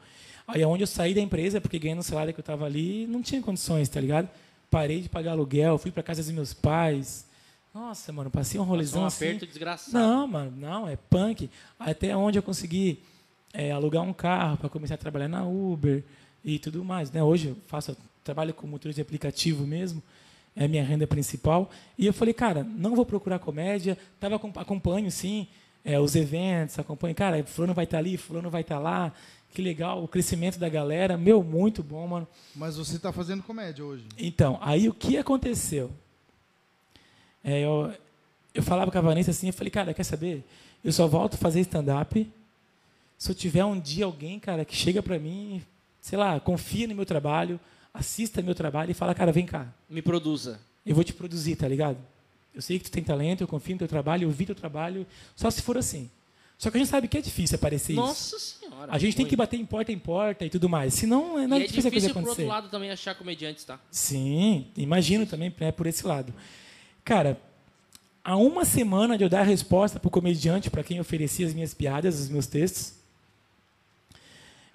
[0.45, 3.22] Aí onde eu saí da empresa, porque ganhando o salário que eu tava ali, não
[3.22, 4.30] tinha condições, tá ligado?
[4.70, 7.26] Parei de pagar aluguel, fui pra casa dos meus pais.
[7.74, 9.26] Nossa, mano, passei um rolezão um assim.
[9.26, 9.93] aperto desgraçado.
[9.93, 11.49] Não, mano, não, é punk.
[11.80, 13.02] Até onde eu consegui
[13.54, 16.04] é, alugar um carro para começar a trabalhar na Uber
[16.43, 17.10] e tudo mais.
[17.12, 17.24] Né?
[17.24, 20.04] Hoje eu faço trabalho com motor de aplicativo mesmo,
[20.56, 21.70] é a minha renda principal.
[21.97, 25.47] E eu falei, cara, não vou procurar comédia, tava acompanho sim
[25.84, 29.14] é, os eventos, acompanho, cara, fulano vai estar tá ali, fulano vai estar tá lá.
[29.54, 32.28] Que legal, o crescimento da galera, meu, muito bom, mano.
[32.56, 34.06] Mas você está fazendo comédia hoje?
[34.18, 35.91] Então, aí o que aconteceu?
[37.43, 37.93] É, eu,
[38.54, 40.43] eu falava com a Vanessa assim, eu falei, cara, quer saber?
[40.84, 42.32] Eu só volto a fazer stand-up
[43.22, 45.62] se eu tiver um dia alguém, cara, que chega para mim,
[46.02, 47.60] sei lá, confia no meu trabalho,
[47.94, 49.68] assista meu trabalho e fala, cara, vem cá.
[49.89, 50.60] Me produza.
[50.86, 51.98] Eu vou te produzir, tá ligado?
[52.54, 55.06] Eu sei que tu tem talento, eu confio no teu trabalho, eu vi teu trabalho,
[55.36, 56.10] só se for assim.
[56.58, 58.36] Só que a gente sabe que é difícil aparecer Nossa isso.
[58.36, 58.92] Nossa senhora.
[58.94, 60.94] A gente tem que bater em porta em porta e tudo mais.
[60.94, 62.24] Senão, não é, e é difícil, difícil a coisa acontecer.
[62.24, 63.80] por outro lado também achar comediantes, tá?
[63.89, 66.34] Sim, imagino também é por esse lado.
[67.04, 67.39] Cara,
[68.24, 71.54] há uma semana de eu dar a resposta para o comediante, para quem oferecia as
[71.54, 72.94] minhas piadas, os meus textos,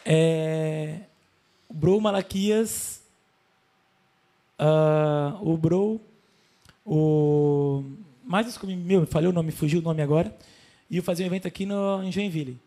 [0.04, 1.00] é,
[1.68, 3.00] o Bro Malaquias,
[4.60, 6.00] uh, o Bro,
[6.84, 7.84] o.
[8.24, 10.36] Mais os meu, falei o nome, fugiu o nome agora.
[10.90, 12.58] E eu fazia um evento aqui no, em Joinville,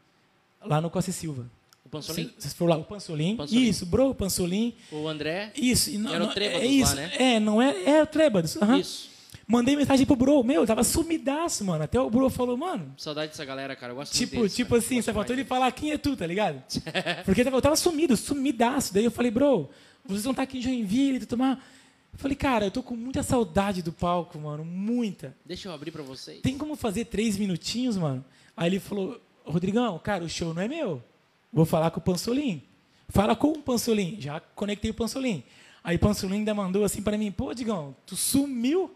[0.62, 1.46] lá no Costa Silva.
[1.86, 2.32] O Pansolim?
[2.38, 3.36] Vocês foram lá, o Pansolim.
[3.36, 3.64] Pansolim.
[3.64, 4.76] Isso, Bro, Pansolim.
[4.92, 5.52] O André.
[5.56, 5.98] Isso.
[5.98, 7.12] Não, era o Trêbados é isso, lá, né?
[7.18, 8.56] É, não é, é o Trêbados.
[8.58, 8.78] Uhum.
[8.78, 9.10] Isso.
[9.48, 11.84] Mandei mensagem pro Bro, meu, tava sumidaço, mano.
[11.84, 12.94] Até o Bro falou, mano.
[12.96, 13.94] Saudade dessa galera, cara.
[13.94, 14.80] Eu gosto tipo, muito deles, Tipo cara.
[14.80, 16.62] assim, só faltou ele falar quem é tu, tá ligado?
[17.26, 18.94] Porque eu tava sumido, sumidaço.
[18.94, 19.68] Daí eu falei, bro,
[20.06, 21.66] vocês vão estar aqui em Joinville, tomar.
[22.12, 24.66] Eu falei, cara, eu tô com muita saudade do palco, mano.
[24.66, 25.36] Muita.
[25.46, 26.42] Deixa eu abrir pra vocês.
[26.42, 28.24] Tem como fazer três minutinhos, mano?
[28.58, 31.04] Aí ele falou, Rodrigão, cara, o show não é meu.
[31.52, 32.62] Vou falar com o Pansolim.
[33.08, 34.18] Fala com o Pansolim.
[34.20, 35.44] Já conectei o Pansolim.
[35.84, 38.96] Aí o Pansolim ainda mandou assim para mim, pô, Digão, tu sumiu?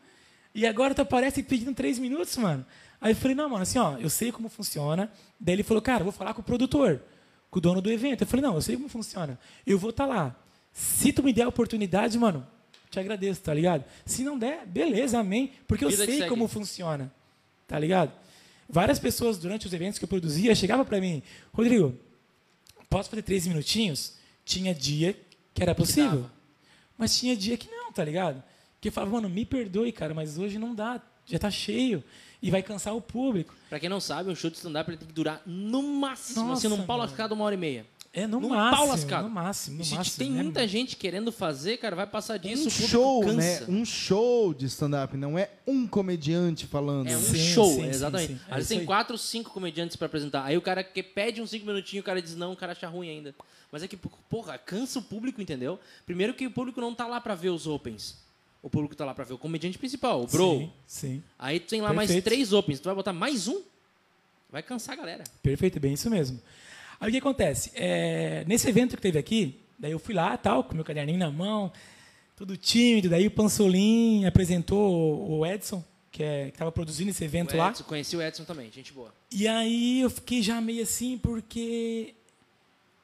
[0.54, 2.66] E agora tu aparece pedindo três minutos, mano.
[3.02, 5.12] Aí eu falei, não, mano, assim, ó, eu sei como funciona.
[5.40, 7.02] Daí ele falou, cara, vou falar com o produtor,
[7.50, 8.22] com o dono do evento.
[8.22, 9.40] Eu falei, não, eu sei como funciona.
[9.66, 10.36] Eu vou estar tá lá.
[10.72, 12.46] Se tu me der a oportunidade, mano,
[12.94, 13.84] te agradeço, tá ligado?
[14.06, 15.52] Se não der, beleza, amém.
[15.68, 17.12] Porque eu Vida sei como funciona,
[17.68, 18.12] tá ligado?
[18.70, 21.22] Várias pessoas, durante os eventos que eu produzia, chegavam para mim,
[21.52, 21.98] Rodrigo,
[22.90, 24.14] posso fazer três minutinhos?
[24.46, 25.20] Tinha dia
[25.54, 26.24] que era possível.
[26.24, 26.30] Que
[26.98, 28.44] mas tinha dia que não, tá ligado?
[28.76, 32.04] Porque falava, mano, me perdoe, cara, mas hoje não dá, já tá cheio
[32.42, 33.56] e vai cansar o público.
[33.70, 36.78] Pra quem não sabe, um show de stand-up tem que durar no máximo, Nossa, assim,
[36.78, 37.00] num pau
[37.32, 37.86] uma hora e meia.
[38.16, 39.24] É, no Num máximo, pau lascado.
[39.24, 40.18] no máximo, no E se máximo.
[40.20, 40.70] tem né, muita mano?
[40.72, 43.64] gente querendo fazer, cara, vai passar disso, um show, né?
[43.68, 47.08] Um show de stand-up, não é um comediante falando.
[47.10, 48.34] É um Sim, show, sim, exatamente.
[48.34, 48.40] sim.
[48.48, 48.86] É Às vezes isso tem aí.
[48.86, 50.44] quatro, cinco comediantes pra apresentar.
[50.46, 52.88] Aí o cara que pede uns cinco minutinhos, o cara diz não, o cara acha
[52.88, 53.34] ruim ainda.
[53.72, 55.80] Mas é que, porra, cansa o público, entendeu?
[56.06, 58.22] Primeiro que o público não tá lá pra ver os opens.
[58.62, 60.60] O público tá lá pra ver o comediante principal, o bro.
[60.60, 61.24] Sim, sim.
[61.40, 62.26] Aí tu tem lá mais Perfeito.
[62.26, 62.80] três opens.
[62.80, 63.60] Tu vai botar mais um?
[64.52, 65.24] Vai cansar a galera.
[65.42, 66.40] Perfeito, bem isso mesmo.
[67.00, 67.72] Aí o que acontece?
[67.76, 71.32] É, nesse evento que teve aqui, daí eu fui lá, tal, com meu caderninho na
[71.32, 71.72] mão,
[72.36, 77.58] tudo tímido, daí o Pansolim apresentou o Edson, que é, estava produzindo esse evento O
[77.58, 77.70] lá.
[77.70, 79.14] Edson, conheci o Edson também, gente boa.
[79.32, 82.14] E aí eu fiquei já meio assim, porque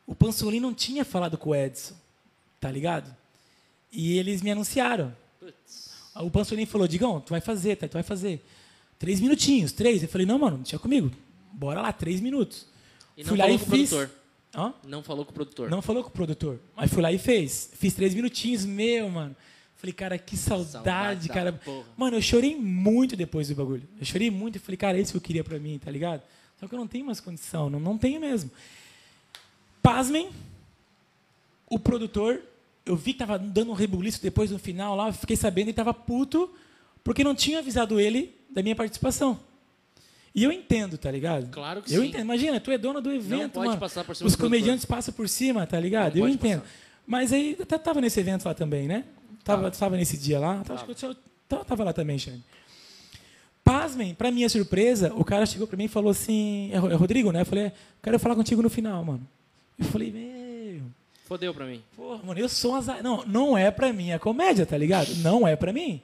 [0.05, 1.95] o Pansolim não tinha falado com o Edson,
[2.59, 3.15] tá ligado?
[3.91, 5.15] E eles me anunciaram.
[5.39, 5.89] Putz.
[6.15, 7.87] O Pansolim falou, Digão, tu vai fazer, tá?
[7.87, 8.43] Tu vai fazer.
[8.99, 10.03] Três minutinhos, três.
[10.03, 11.11] Eu falei, não, mano, deixa comigo.
[11.53, 12.67] Bora lá, três minutos.
[13.19, 13.89] E não Fui lá falou e com o fiz.
[13.89, 14.15] produtor.
[14.55, 14.73] Hã?
[14.87, 15.69] Não falou com o produtor.
[15.69, 16.59] Não falou com o produtor.
[16.75, 17.69] Mas fui lá e fez.
[17.73, 19.35] Fiz três minutinhos, meu, mano.
[19.75, 21.51] Falei, cara, que saudade, Saudade da cara.
[21.53, 21.85] porra.
[21.97, 23.83] Mano, eu chorei muito depois do bagulho.
[23.99, 26.21] Eu chorei muito e falei, cara, é isso que eu queria pra mim, tá ligado?
[26.59, 28.49] Só que eu não tenho mais condição, não, não tenho mesmo.
[29.81, 30.29] Pasmem,
[31.69, 32.41] o produtor,
[32.85, 35.73] eu vi que tava dando um rebuliço depois no final lá, eu fiquei sabendo e
[35.73, 36.49] tava puto
[37.03, 39.39] porque não tinha avisado ele da minha participação.
[40.33, 41.49] E eu entendo, tá ligado?
[41.49, 42.09] Claro que eu sim.
[42.09, 42.21] entendo.
[42.21, 43.79] Imagina, tu é dono do evento, pode mano.
[43.79, 44.59] passar por cima Os do produtor.
[44.59, 46.15] comediantes passam por cima, tá ligado?
[46.17, 46.61] Não eu entendo.
[46.61, 46.73] passar.
[47.05, 49.03] Mas aí, até tava nesse evento lá também, né?
[49.43, 50.63] Tava, tava nesse dia lá.
[50.63, 51.15] Tava, acho que eu
[51.47, 52.43] tava, tava lá também, Xande.
[53.63, 56.69] Pasmem, pra minha surpresa, o cara chegou pra mim e falou assim...
[56.71, 57.41] É é Rodrigo, né?
[57.41, 57.71] Eu falei,
[58.01, 59.27] quero falar contigo no final, mano.
[59.77, 60.81] Eu falei, meu...
[61.25, 61.83] Fodeu pra mim.
[61.95, 63.03] Porra, mano, eu sou um azar.
[63.03, 65.13] Não, não é pra mim a comédia, tá ligado?
[65.17, 66.01] Não é pra mim.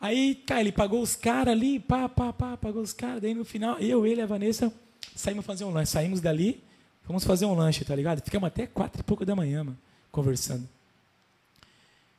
[0.00, 3.20] Aí, cara, ele pagou os caras ali, pá, pá, pá, pagou os caras.
[3.20, 4.72] Daí no final, eu, ele e a Vanessa
[5.14, 5.92] saímos fazer um lanche.
[5.92, 6.62] Saímos dali,
[7.02, 8.22] fomos fazer um lanche, tá ligado?
[8.22, 9.78] Ficamos até quatro e pouco da manhã, mano,
[10.10, 10.66] conversando.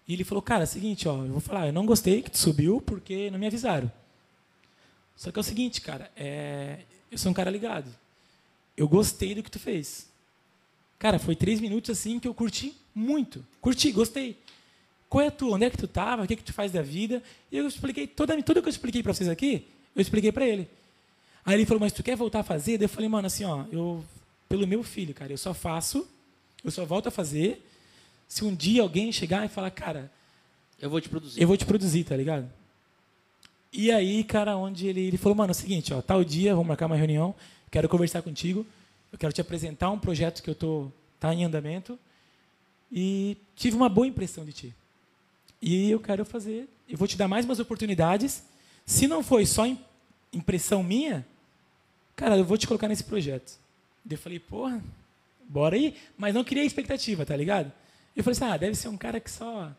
[0.07, 2.29] E ele falou, cara, é o seguinte, ó, eu vou falar, eu não gostei que
[2.29, 3.91] tu subiu porque não me avisaram.
[5.15, 6.79] Só que é o seguinte, cara, é,
[7.11, 7.89] eu sou um cara ligado.
[8.75, 10.07] Eu gostei do que tu fez.
[10.99, 13.45] Cara, foi três minutos assim que eu curti muito.
[13.59, 14.40] Curti, gostei.
[15.11, 15.55] Qual é a tua?
[15.55, 16.23] Onde é que tu tava?
[16.23, 17.21] O que, que tu faz da vida?
[17.51, 20.69] E eu expliquei, toda, tudo que eu expliquei para vocês aqui, eu expliquei para ele.
[21.45, 22.77] Aí ele falou, mas tu quer voltar a fazer?
[22.77, 24.05] Daí eu falei, mano, assim, ó, eu,
[24.47, 26.07] pelo meu filho, cara, eu só faço,
[26.63, 27.61] eu só volto a fazer
[28.25, 30.09] se um dia alguém chegar e falar, cara,
[30.79, 31.41] Eu vou te produzir.
[31.41, 32.49] eu vou te produzir, tá ligado?
[33.73, 36.69] E aí, cara, onde ele, ele falou, mano, é o seguinte, ó, tal dia, vamos
[36.69, 37.35] marcar uma reunião,
[37.69, 38.65] quero conversar contigo,
[39.11, 40.89] eu quero te apresentar um projeto que eu tô
[41.19, 41.99] tá em andamento
[42.89, 44.75] e tive uma boa impressão de ti.
[45.61, 48.43] E eu quero fazer, eu vou te dar mais umas oportunidades.
[48.85, 49.79] Se não foi só im-
[50.33, 51.25] impressão minha,
[52.15, 53.59] cara, eu vou te colocar nesse projeto.
[54.03, 54.83] Daí eu falei, porra,
[55.47, 57.71] bora aí, mas não criei expectativa, tá ligado?
[58.15, 59.71] Eu falei assim, ah, deve ser um cara que só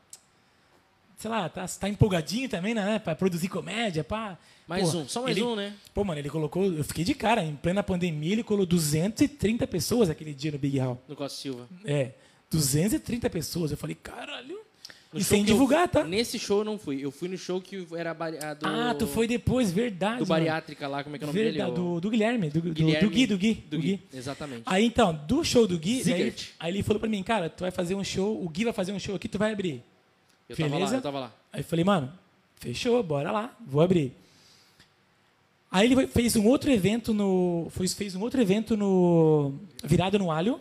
[1.18, 2.98] sei lá, tá, tá empolgadinho também, né?
[2.98, 4.36] Pra produzir comédia, pá.
[4.66, 5.72] Mais Pô, um, só mais ele- um, né?
[5.94, 6.64] Pô, mano, ele colocou.
[6.64, 10.78] Eu fiquei de cara, em plena pandemia, ele colocou 230 pessoas aquele dia no Big
[10.80, 11.00] Hall.
[11.06, 11.68] No Costa Silva.
[11.84, 12.10] É,
[12.50, 13.70] 230 pessoas.
[13.70, 14.58] Eu falei, caralho.
[15.12, 16.04] No E sem que eu- divulgar, tá?
[16.04, 17.04] Nesse show eu não fui.
[17.04, 18.66] Eu fui no show que era a do.
[18.66, 20.20] Ah, tu foi depois, verdade.
[20.20, 21.76] Do bariátrica lá, como é que é o nome Verdade, dele?
[21.86, 23.54] Do, do Guilherme, do, do- Guilherme- do Gui, do Gui.
[23.68, 24.00] Do Gui.
[24.14, 24.62] Exatamente.
[24.64, 27.70] Aí então, do show do Gui, daí, aí ele falou pra mim, cara, tu vai
[27.70, 29.82] fazer um show, o Gui vai fazer um show aqui, tu vai abrir.
[30.48, 30.92] eu tava beleza?
[30.92, 31.32] lá, eu tava lá.
[31.52, 32.12] Aí eu falei, mano,
[32.56, 34.14] fechou, bora lá, vou abrir.
[35.70, 37.68] Aí ele fez um outro evento no.
[37.70, 39.54] Fez um outro evento no.
[39.84, 40.58] Virado no alho.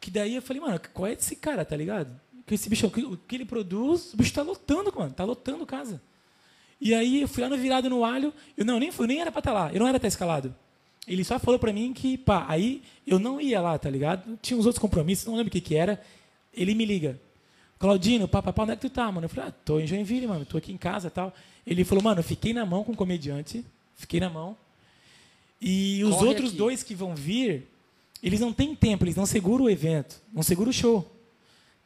[0.00, 2.14] Que daí eu falei, mano, qual é esse cara, tá ligado?
[2.46, 6.00] Que esse bicho, o que- ele produz, o bicho tá lotando, mano, tá lotando casa.
[6.80, 9.32] E aí eu fui lá no virado no alho, eu não, nem fui, nem era
[9.32, 10.54] pra estar lá, eu não era estar escalado.
[11.08, 14.38] Ele só falou pra mim que, pá, aí eu não ia lá, tá ligado?
[14.42, 16.00] Tinha uns outros compromissos, não lembro o que que era.
[16.52, 17.20] Ele me liga.
[17.78, 19.24] Claudino, papapá, onde é que tu tá, mano?
[19.26, 21.32] Eu falei, ah, tô em Joinville, mano, tô aqui em casa tal.
[21.66, 23.64] Ele falou, mano, eu fiquei na mão com o comediante,
[23.96, 24.56] fiquei na mão.
[25.60, 26.58] E os Corre outros aqui.
[26.58, 27.66] dois que vão vir,
[28.22, 31.10] eles não têm tempo, eles não seguram o evento, não seguram o show.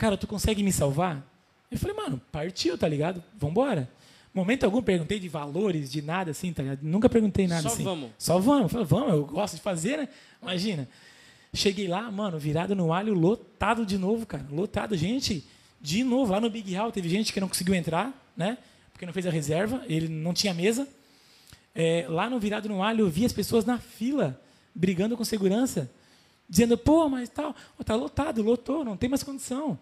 [0.01, 1.23] Cara, tu consegue me salvar?
[1.71, 3.23] Eu falei, mano, partiu, tá ligado?
[3.37, 3.87] Vambora.
[4.33, 6.79] Momento algum perguntei de valores, de nada assim, tá ligado?
[6.83, 7.85] Nunca perguntei nada Só assim.
[7.85, 8.11] vamos.
[8.17, 8.63] Só vamos.
[8.63, 10.09] Eu falei, vamos, eu gosto de fazer, né?
[10.41, 10.89] Imagina.
[11.53, 14.47] Cheguei lá, mano, virado no alho, lotado de novo, cara.
[14.51, 14.97] Lotado.
[14.97, 15.47] Gente,
[15.83, 18.57] de novo, lá no Big Hall, teve gente que não conseguiu entrar, né?
[18.95, 20.89] Porque não fez a reserva, ele não tinha mesa.
[21.75, 24.41] É, lá no virado no alho, eu vi as pessoas na fila,
[24.75, 25.91] brigando com segurança,
[26.49, 29.79] dizendo, pô, mas tal, tá lotado, lotou, não tem mais condição.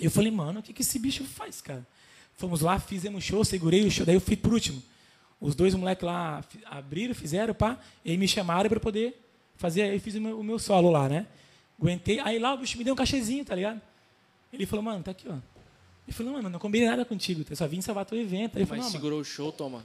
[0.00, 1.86] Eu falei, mano, o que, que esse bicho faz, cara?
[2.36, 4.82] Fomos lá, fizemos show, segurei o show, daí eu fui por último.
[5.40, 9.18] Os dois moleques lá abriram, fizeram, pá, e aí me chamaram para poder
[9.56, 11.26] fazer, aí eu fiz o meu, o meu solo lá, né?
[11.80, 13.80] Aguentei, aí lá o bicho me deu um cachezinho, tá ligado?
[14.52, 15.34] Ele falou, mano, tá aqui, ó.
[16.06, 18.56] Ele falou, mano, não combinei nada contigo, eu só vim salvar teu evento.
[18.56, 19.84] Aí eu falei, Mas mano, segurou o show, toma.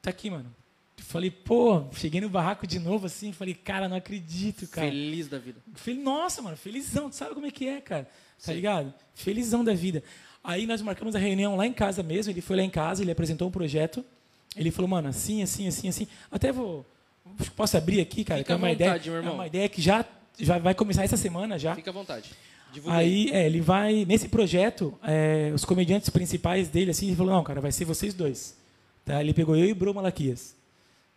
[0.00, 0.52] tá aqui, mano.
[0.98, 4.88] Eu falei, pô, cheguei no barraco de novo assim, falei, cara, não acredito, cara.
[4.88, 5.60] Feliz da vida.
[5.74, 7.08] Fel- Nossa, mano, felizão.
[7.10, 8.08] Tu sabe como é que é, cara?
[8.44, 8.54] Tá Sim.
[8.54, 8.92] ligado?
[9.14, 10.02] Felizão da vida.
[10.42, 12.32] Aí nós marcamos a reunião lá em casa mesmo.
[12.32, 14.04] Ele foi lá em casa, ele apresentou um projeto.
[14.56, 16.08] Ele falou, mano, assim, assim, assim, assim.
[16.30, 16.84] Até vou.
[17.54, 18.40] Posso abrir aqui, cara?
[18.40, 19.00] Fica é à vontade, ideia.
[19.06, 19.32] meu irmão.
[19.32, 20.04] É uma ideia que já,
[20.38, 21.74] já vai começar essa semana já.
[21.76, 22.30] Fica à vontade.
[22.72, 23.30] Divulga aí.
[23.30, 24.04] É, ele vai.
[24.04, 28.12] Nesse projeto, é, os comediantes principais dele, assim, ele falou: não, cara, vai ser vocês
[28.12, 28.56] dois.
[29.04, 29.20] Tá?
[29.20, 30.56] Ele pegou eu e o Bro Malaquias.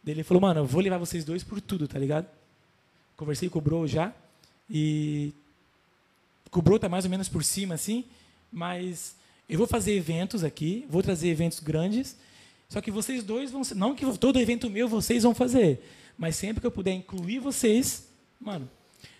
[0.05, 2.27] Ele falou: mano, eu vou levar vocês dois por tudo, tá ligado?
[3.17, 4.13] Conversei com o Bro já.
[4.69, 5.33] E.
[6.59, 8.05] O Bro tá mais ou menos por cima, assim.
[8.51, 9.15] Mas
[9.47, 12.15] eu vou fazer eventos aqui, vou trazer eventos grandes.
[12.69, 13.75] Só que vocês dois vão ser.
[13.75, 15.83] Não que todo evento meu vocês vão fazer.
[16.17, 18.07] Mas sempre que eu puder incluir vocês,
[18.39, 18.69] mano,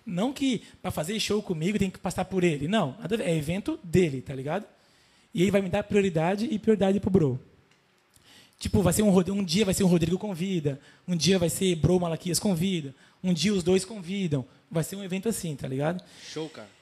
[0.06, 2.68] não que para fazer show comigo tem que passar por ele.
[2.68, 4.66] Não, é evento dele, tá ligado?
[5.34, 7.40] E ele vai me dar prioridade e prioridade pro Bro.
[8.58, 11.76] Tipo, vai ser um, um dia vai ser um Rodrigo convida, um dia vai ser
[11.76, 14.46] Bro Malaquias convida, um dia os dois convidam.
[14.72, 16.02] Vai ser um evento assim, tá ligado?
[16.32, 16.75] Show, cara.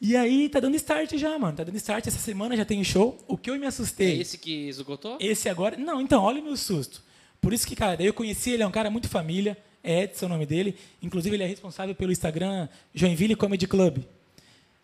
[0.00, 1.56] E aí tá dando start já, mano.
[1.56, 2.06] Tá dando start.
[2.06, 3.18] Essa semana já tem show.
[3.28, 4.20] O que eu me É assustei.
[4.20, 5.18] esse que esgotou?
[5.20, 5.76] Esse agora.
[5.76, 7.02] Não, então, olha o meu susto.
[7.40, 10.26] Por isso que, cara, daí eu conheci ele, é um cara muito família, é Edson
[10.26, 10.74] o nome dele.
[11.02, 13.98] Inclusive, ele é responsável pelo Instagram Joinville Comedy Club.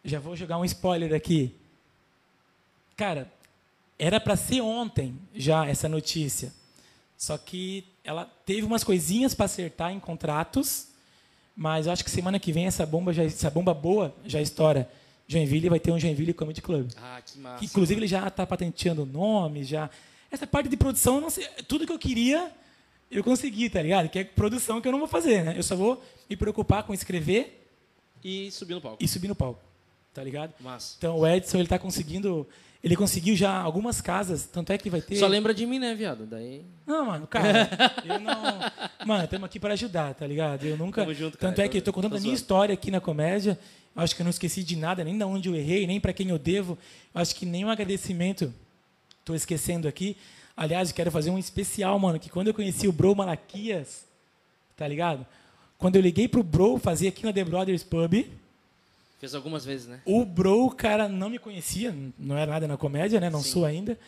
[0.04, 1.54] Já vou jogar um spoiler aqui.
[2.96, 3.30] Cara,
[3.98, 6.52] era para ser ontem já essa notícia.
[7.16, 10.88] Só que ela teve umas coisinhas para acertar em contratos,
[11.56, 14.88] mas eu acho que semana que vem essa bomba já, essa bomba boa já estoura.
[15.28, 16.88] Joinville vai ter um Joinville Comedy Club.
[16.96, 17.58] Ah, que massa.
[17.58, 19.90] Que, inclusive ele já está patenteando o nome, já.
[20.30, 22.50] Essa parte de produção, não sei, tudo que eu queria,
[23.10, 24.08] eu consegui, tá ligado?
[24.08, 25.54] Que é produção que eu não vou fazer, né?
[25.56, 27.68] Eu só vou me preocupar com escrever
[28.22, 29.02] E subir no palco.
[29.02, 29.60] e subir no palco,
[30.14, 30.52] tá ligado?
[30.60, 30.94] Massa.
[30.98, 32.46] Então o Edson ele tá conseguindo,
[32.82, 35.16] ele conseguiu já algumas casas, tanto é que vai ter.
[35.16, 36.26] Só lembra de mim, né, viado?
[36.26, 36.64] Daí.
[36.86, 37.68] Não, mano, cara,
[38.04, 39.06] eu não.
[39.06, 40.64] Mano, estamos aqui para ajudar, tá ligado?
[40.64, 41.02] Eu nunca.
[41.02, 41.52] Tamo junto, cara.
[41.52, 43.58] Tanto é que eu tô Tô contando a minha história aqui na comédia.
[43.96, 46.28] Acho que eu não esqueci de nada, nem da onde eu errei, nem para quem
[46.28, 46.76] eu devo.
[47.14, 48.52] Acho que nenhum agradecimento
[49.24, 50.16] tô esquecendo aqui.
[50.54, 54.04] Aliás, eu quero fazer um especial, mano, que quando eu conheci o Bro Malaquias,
[54.76, 55.26] tá ligado?
[55.78, 58.26] Quando eu liguei pro Bro fazer aqui na The Brothers Pub,
[59.18, 60.00] Fez algumas vezes, né?
[60.04, 63.30] o Bro, cara, não me conhecia, não era nada na comédia, né?
[63.30, 63.50] Não Sim.
[63.50, 63.98] sou ainda.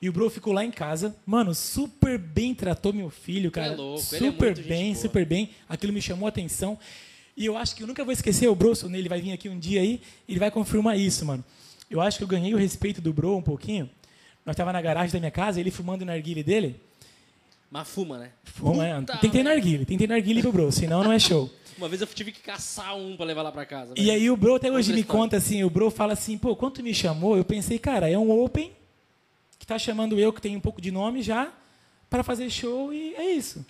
[0.00, 3.72] E o Bro ficou lá em casa, mano, super bem tratou meu filho, cara.
[3.72, 5.50] é louco, é super gente bem, super bem.
[5.68, 6.78] Aquilo me chamou a atenção.
[7.38, 8.98] E eu acho que eu nunca vou esquecer o Bro, né?
[8.98, 11.44] ele vai vir aqui um dia aí, ele vai confirmar isso, mano.
[11.88, 13.88] Eu acho que eu ganhei o respeito do Bro um pouquinho.
[14.44, 16.80] Nós tava na garagem da minha casa, ele fumando o narguile dele.
[17.70, 18.30] Mas fuma, né?
[18.42, 21.18] Fuma, é, tem que ter narguile, tem que ter narguile pro Bro, senão não é
[21.20, 21.48] show.
[21.78, 23.94] Uma vez eu tive que caçar um pra levar lá pra casa.
[23.96, 25.22] E aí o Bro até hoje Outra me história.
[25.22, 28.32] conta assim, o Bro fala assim, pô, quando me chamou, eu pensei, cara, é um
[28.32, 28.72] open
[29.60, 31.52] que tá chamando eu, que tem um pouco de nome já,
[32.10, 33.64] para fazer show e é isso.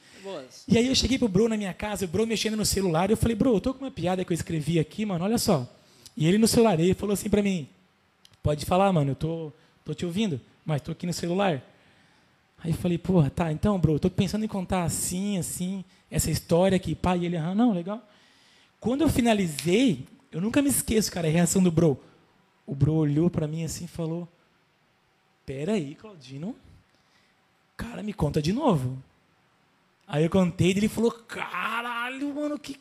[0.66, 3.16] E aí eu cheguei pro Bro na minha casa, o Bro mexendo no celular, eu
[3.16, 5.66] falei, Bro, eu tô com uma piada que eu escrevi aqui, mano, olha só.
[6.16, 7.68] E ele no celular, ele falou assim pra mim,
[8.42, 9.52] pode falar, mano, eu tô,
[9.84, 11.62] tô te ouvindo, mas tô aqui no celular.
[12.62, 16.30] Aí eu falei, porra, tá, então, Bro, eu tô pensando em contar assim, assim, essa
[16.30, 18.02] história aqui, pá, e ele, ah, não, legal.
[18.80, 21.98] Quando eu finalizei, eu nunca me esqueço, cara, a reação do Bro.
[22.66, 24.28] O Bro olhou pra mim assim e falou,
[25.46, 26.54] pera aí, Claudino,
[27.76, 29.02] cara, me conta de novo.
[30.08, 32.80] Aí eu contei e ele falou, caralho, mano, que,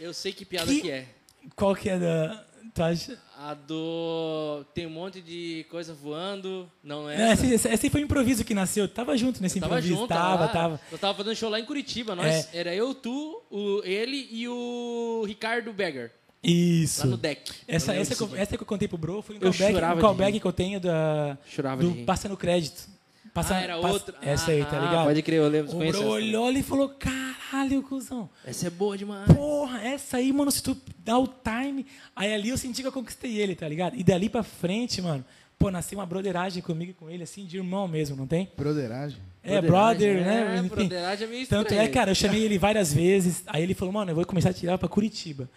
[0.00, 1.06] Eu sei que piada Que- que, é.
[1.54, 2.44] qual que é da...
[2.74, 3.18] Tu acha?
[3.36, 4.64] A do.
[4.72, 6.70] Tem um monte de coisa voando.
[6.82, 7.16] Não é?
[7.16, 8.88] É, essa, essa, essa foi um improviso que nasceu.
[8.88, 9.94] Tava junto nesse Tava improviso.
[10.00, 10.48] junto, tava, lá.
[10.48, 10.80] tava.
[10.90, 12.14] Eu tava fazendo show lá em Curitiba.
[12.14, 16.10] Nós, Era eu, tu, o, ele e o Ricardo Beggar.
[16.42, 17.00] Isso.
[17.00, 17.52] Lá no deck.
[17.68, 20.40] Essa, essa, que eu, essa que eu contei pro Bro foi um callback, um callback
[20.40, 21.94] que eu tenho da, Chorava do.
[22.06, 22.88] Passa no Crédito.
[23.34, 24.14] Passa, ah, era passa- outra.
[24.20, 25.04] Essa aí, tá Ah, ligado?
[25.06, 25.74] Pode crer, eu lembro.
[25.74, 28.28] O Bro olhou ali e falou, caralho, cuzão.
[28.44, 29.32] Essa é boa demais.
[29.32, 31.86] Porra, essa aí, mano, se tu dá o time...
[32.14, 33.96] Aí ali eu senti que eu conquistei ele, tá ligado?
[33.96, 35.24] E dali pra frente, mano,
[35.58, 38.50] pô, nasceu uma broderagem comigo e com ele, assim, de irmão mesmo, não tem?
[38.56, 39.18] Broderagem.
[39.42, 40.54] É, brother, né?
[40.56, 40.68] É, Enfim.
[40.68, 41.92] broderagem é meio Tanto é, estranho.
[41.92, 43.42] cara, eu chamei ele várias vezes.
[43.46, 45.48] Aí ele falou, mano, eu vou começar a tirar pra Curitiba.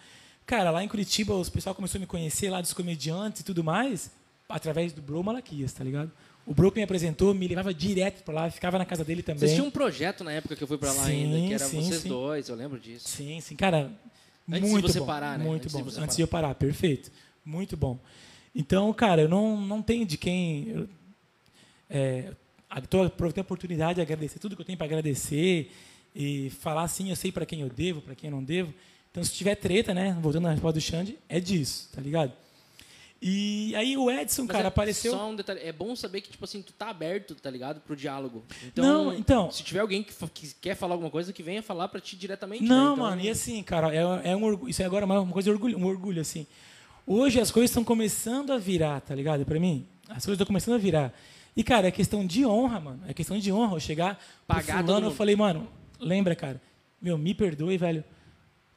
[0.46, 3.62] Cara, lá em Curitiba, os pessoal começou a me conhecer lá dos comediantes e tudo
[3.62, 4.10] mais,
[4.48, 6.10] através do Bro Malaquias, tá ligado?
[6.46, 9.40] O Bro que me apresentou me levava direto pra lá, ficava na casa dele também.
[9.40, 11.64] Vocês tinham um projeto na época que eu fui pra lá Sim, ainda, que era
[11.64, 12.08] sim, vocês sim.
[12.08, 13.08] dois, eu lembro disso.
[13.08, 13.90] Sim, sim, cara.
[14.48, 15.44] Antes de muito você bom, parar, né?
[15.44, 15.90] Muito Antes de bom.
[15.90, 17.10] você Antes de eu parar, perfeito.
[17.44, 17.98] Muito bom.
[18.54, 20.68] Então, cara, eu não, não tenho de quem.
[20.68, 20.88] Eu,
[21.90, 22.32] é,
[22.76, 25.72] estou aproveitando a oportunidade de agradecer tudo que eu tenho para agradecer
[26.14, 28.72] e falar assim, eu sei para quem eu devo, para quem eu não devo.
[29.10, 30.16] Então, se tiver treta, né?
[30.20, 32.32] Voltando na resposta do Xande, é disso, tá ligado?
[33.20, 35.12] E aí o Edson, Mas cara, é apareceu.
[35.12, 37.80] Só um detalhe, é bom saber que, tipo assim, tu tá aberto, tá ligado?
[37.80, 38.44] Pro diálogo.
[38.66, 41.88] Então, Não, então- se tiver alguém que, que quer falar alguma coisa, que venha falar
[41.88, 42.62] pra ti diretamente.
[42.62, 42.92] Não, né?
[42.92, 45.52] Então, mano, e assim, cara, é, é um orgulho, isso é agora uma coisa de
[45.52, 46.46] orgulho, um orgulho, assim.
[47.06, 49.44] Hoje as coisas estão começando a virar, tá ligado?
[49.46, 51.12] Pra mim, as coisas estão começando a virar.
[51.56, 53.00] E, cara, é questão de honra, mano.
[53.08, 53.76] É questão de honra.
[53.76, 54.16] Eu chegar
[54.46, 55.66] pro Pagar todo fulano, eu falei, mano,
[55.98, 56.60] lembra, cara,
[57.00, 58.04] meu, me perdoe, velho.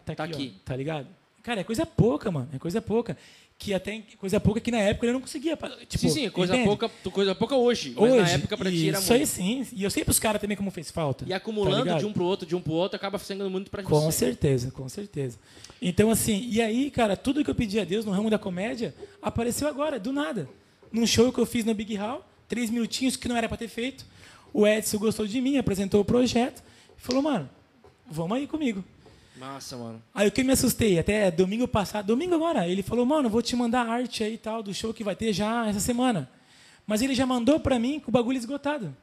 [0.06, 0.56] Tá aqui, Tá ó, aqui.
[0.64, 1.08] tá ligado?
[1.44, 2.48] Cara, é coisa pouca, mano.
[2.54, 3.18] É coisa pouca.
[3.60, 5.58] Que até coisa pouca que na época eu não conseguia.
[5.58, 6.70] Tipo, sim, sim, coisa entende?
[6.70, 7.94] pouca, coisa pouca hoje.
[7.94, 9.30] Mas Hoje, na época pra ti era isso aí muito.
[9.32, 9.68] sim.
[9.76, 11.26] E eu sei pros caras também como fez falta.
[11.26, 12.00] E tá acumulando ligado?
[12.00, 14.18] de um pro outro, de um pro outro, acaba sendo muito pra Com você.
[14.28, 15.38] certeza, com certeza.
[15.82, 18.96] Então, assim, e aí, cara, tudo que eu pedi a Deus no ramo da comédia
[19.22, 20.48] apareceu agora, do nada.
[20.90, 23.68] Num show que eu fiz no Big Hall, três minutinhos que não era pra ter
[23.68, 24.06] feito.
[24.54, 26.64] O Edson gostou de mim, apresentou o projeto
[26.98, 27.50] e falou, mano,
[28.10, 28.82] vamos aí comigo.
[29.40, 30.02] Massa, mano.
[30.14, 33.42] Aí o que me assustei, até domingo passado, domingo agora, ele falou, mano, eu vou
[33.42, 36.30] te mandar arte aí e tal, do show que vai ter já essa semana.
[36.86, 38.96] Mas ele já mandou pra mim com o bagulho esgotado.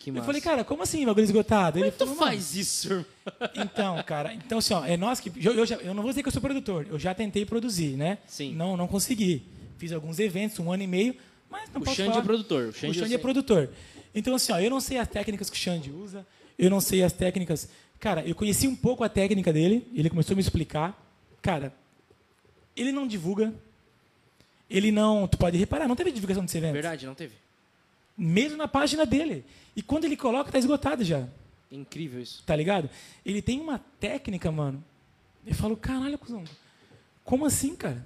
[0.00, 0.26] Que eu massa.
[0.26, 1.74] falei, cara, como assim bagulho esgotado?
[1.74, 3.06] Como ele é tu falou, "Mano, faz isso, irmão?
[3.56, 5.30] então, cara, então assim, ó, é nós que.
[5.36, 7.96] Eu, eu, já- eu não vou dizer que eu sou produtor, eu já tentei produzir,
[7.96, 8.18] né?
[8.26, 8.54] Sim.
[8.54, 9.42] Não, não consegui.
[9.78, 11.14] Fiz alguns eventos, um ano e meio,
[11.50, 12.64] mas não O posso Xande é produtor.
[12.64, 13.70] O O Xande, Xande eu é produtor.
[14.14, 16.26] Então, assim, ó, eu não sei as técnicas que o Xande usa,
[16.58, 17.68] eu não sei as técnicas.
[18.04, 20.94] Cara, eu conheci um pouco a técnica dele, ele começou a me explicar.
[21.40, 21.74] Cara,
[22.76, 23.54] ele não divulga.
[24.68, 25.26] Ele não.
[25.26, 26.74] Tu pode reparar, não teve divulgação desse evento.
[26.74, 27.32] Verdade, não teve.
[28.14, 29.42] Mesmo na página dele.
[29.74, 31.26] E quando ele coloca, tá esgotado já.
[31.72, 32.42] Incrível isso.
[32.44, 32.90] Tá ligado?
[33.24, 34.84] Ele tem uma técnica, mano.
[35.46, 36.44] Eu falo, caralho, cuzão,
[37.24, 38.04] como assim, cara?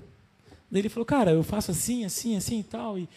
[0.70, 2.96] Daí ele falou, cara, eu faço assim, assim, assim e tal.
[3.00, 3.08] E,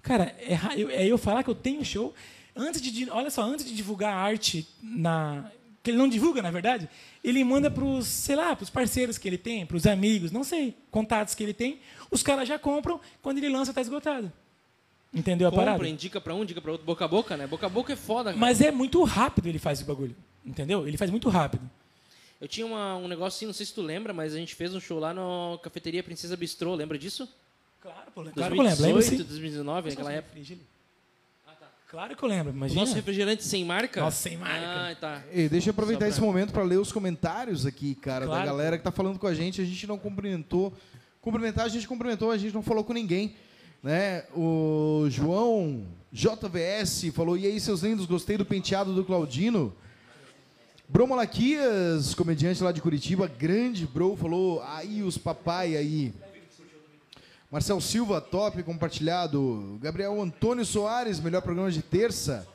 [0.00, 2.14] cara, é, eu, é eu falar que eu tenho show.
[2.54, 5.50] Antes de, olha só, antes de divulgar a arte na.
[5.88, 6.86] Que ele não divulga, na verdade,
[7.24, 11.34] ele manda pros, sei lá, pros parceiros que ele tem, pros amigos, não sei, contatos
[11.34, 11.80] que ele tem.
[12.10, 14.30] Os caras já compram, quando ele lança, tá esgotado.
[15.14, 15.78] Entendeu a parada?
[15.78, 17.46] Compra, indica pra um, indica pra outro, boca a boca, né?
[17.46, 18.36] Boca a boca é foda, cara.
[18.38, 20.14] Mas é muito rápido ele faz o bagulho.
[20.44, 20.86] Entendeu?
[20.86, 21.62] Ele faz muito rápido.
[22.38, 24.74] Eu tinha uma- um negócio assim, não sei se tu lembra, mas a gente fez
[24.74, 25.22] um show lá na
[25.62, 27.26] Cafeteria Princesa Bistrô, lembra disso?
[27.80, 28.82] Claro, pô, claro que eu lembro.
[28.82, 29.24] Lembro 2018, sim.
[29.24, 30.38] 2019, naquela época.
[31.88, 32.80] Claro que eu lembro, imagina.
[32.82, 34.00] nosso refrigerante sem marca?
[34.02, 34.90] Nossa, sem marca.
[34.90, 35.22] Ah, tá.
[35.32, 38.40] Ei, deixa eu aproveitar pra- esse momento para ler os comentários aqui, cara, Claro.
[38.40, 39.60] da galera que tá falando com a gente.
[39.62, 40.72] A gente não cumprimentou.
[41.22, 43.34] Cumprimentar, a gente cumprimentou, a gente não falou com ninguém.
[43.82, 44.24] Né?
[44.34, 49.74] O João JVS falou: E aí, seus lindos, gostei do penteado do Claudino.
[50.90, 56.12] Bro Malaquias, comediante lá de Curitiba, grande bro, falou: Aí, os papai aí.
[57.50, 59.78] Marcel Silva, top, compartilhado.
[59.80, 62.46] Gabriel Antônio Soares, melhor programa de terça.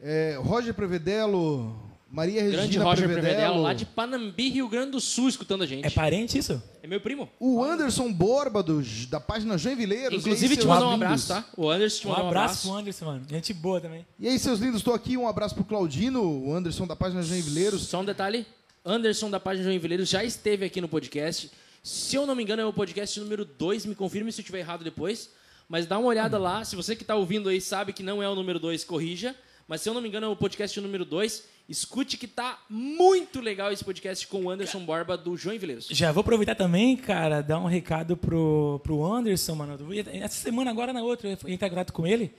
[0.00, 1.74] É, Roger Prevedelo,
[2.10, 5.66] Maria Regina Grande Roger Prevedelo, Prevedelo, lá de Panambi, Rio Grande do Sul, escutando a
[5.66, 5.86] gente.
[5.86, 6.62] É parente isso?
[6.82, 7.28] É meu primo.
[7.40, 10.18] o Anderson Borba, do- da página Joinvileiros.
[10.20, 11.44] Inclusive, e aí, te mandou um abraço, tá?
[11.56, 12.68] O Anderson te Um mandou um abraço abraço.
[12.68, 13.22] pro Anderson, mano.
[13.28, 14.06] Gente boa também.
[14.20, 15.16] E aí, seus lindos, estou aqui.
[15.16, 17.80] Um abraço pro Claudino, o Anderson da página Joinvileiros.
[17.88, 18.46] Só um detalhe.
[18.84, 21.50] Anderson da página Joinvileiros já esteve aqui no podcast.
[21.86, 23.86] Se eu não me engano, é o podcast número 2.
[23.86, 25.30] Me confirme se eu estiver errado depois.
[25.68, 26.64] Mas dá uma olhada lá.
[26.64, 29.36] Se você que está ouvindo aí sabe que não é o número 2, corrija.
[29.68, 31.44] Mas se eu não me engano, é o podcast número 2.
[31.68, 35.86] Escute que tá muito legal esse podcast com o Anderson Borba do Joinvileiros.
[35.88, 39.78] Já vou aproveitar também, cara, dar um recado pro, pro Anderson, mano.
[40.12, 42.34] Essa semana, agora na outra, eu entrar em contato com ele.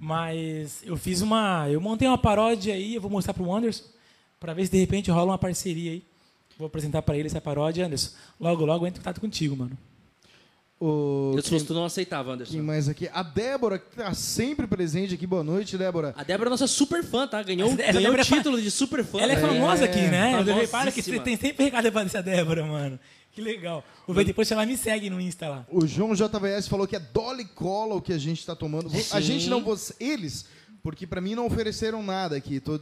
[0.00, 1.68] Mas eu fiz uma.
[1.68, 3.84] Eu montei uma paródia aí, eu vou mostrar pro Anderson.
[4.40, 6.15] Pra ver se de repente rola uma parceria aí.
[6.58, 8.10] Vou apresentar pra ele essa paródia, Anderson.
[8.40, 9.76] Logo, logo eu entro em contato contigo, mano.
[10.78, 12.52] O, Eu se fosse tu não aceitava, Anderson.
[12.52, 13.08] quem mais aqui?
[13.12, 15.26] A Débora, que tá sempre presente aqui.
[15.26, 16.14] Boa noite, Débora.
[16.16, 17.42] A Débora é nossa super fã, tá?
[17.42, 19.20] Ganhou, Essa- ganhou o é fa- título de super fã.
[19.20, 19.40] Ela é né?
[19.40, 20.42] famosa aqui, né?
[20.42, 22.98] Reparo que você tem sempre recado pra essa Débora, mano.
[23.32, 23.82] Que legal.
[24.06, 25.66] Vou ver depois se ela me segue no Insta lá.
[25.70, 28.88] O João JVS falou que é Dolly Cola o que a gente tá tomando.
[28.88, 29.20] A Sim.
[29.22, 29.62] gente não,
[30.00, 30.46] eles,
[30.82, 32.60] porque pra mim não ofereceram nada aqui.
[32.60, 32.78] Tô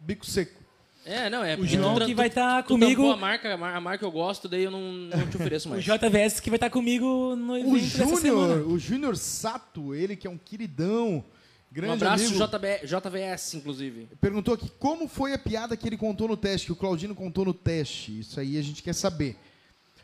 [0.00, 0.60] bico seco.
[1.06, 1.54] É, não, é.
[1.54, 4.10] O porque João que vai tá tu comigo- A marca, a mar- a marca eu
[4.10, 5.84] gosto, daí eu não, não te ofereço O mais.
[5.84, 8.54] JVS que vai estar comigo no evento O dessa semana.
[8.54, 11.24] Júnior, o Júnior Sato, ele que é um queridão,
[11.70, 14.08] grande Um abraço, amigo, JB, JVS, inclusive.
[14.20, 17.44] perguntou aqui como foi a piada que ele contou no teste, que o Claudino contou
[17.44, 18.18] no teste.
[18.18, 19.36] Isso aí a gente quer saber.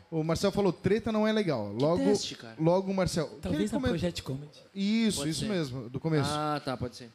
[0.09, 1.73] O Marcel falou, treta não é legal.
[1.73, 2.55] Logo, teste, cara?
[2.59, 3.27] logo o Marcel.
[3.41, 4.51] Talvez na comentou- Project Comedy.
[4.73, 5.49] Isso, Pode isso ser.
[5.49, 6.29] mesmo, do começo.
[6.31, 7.09] Ah, tá, pode ser.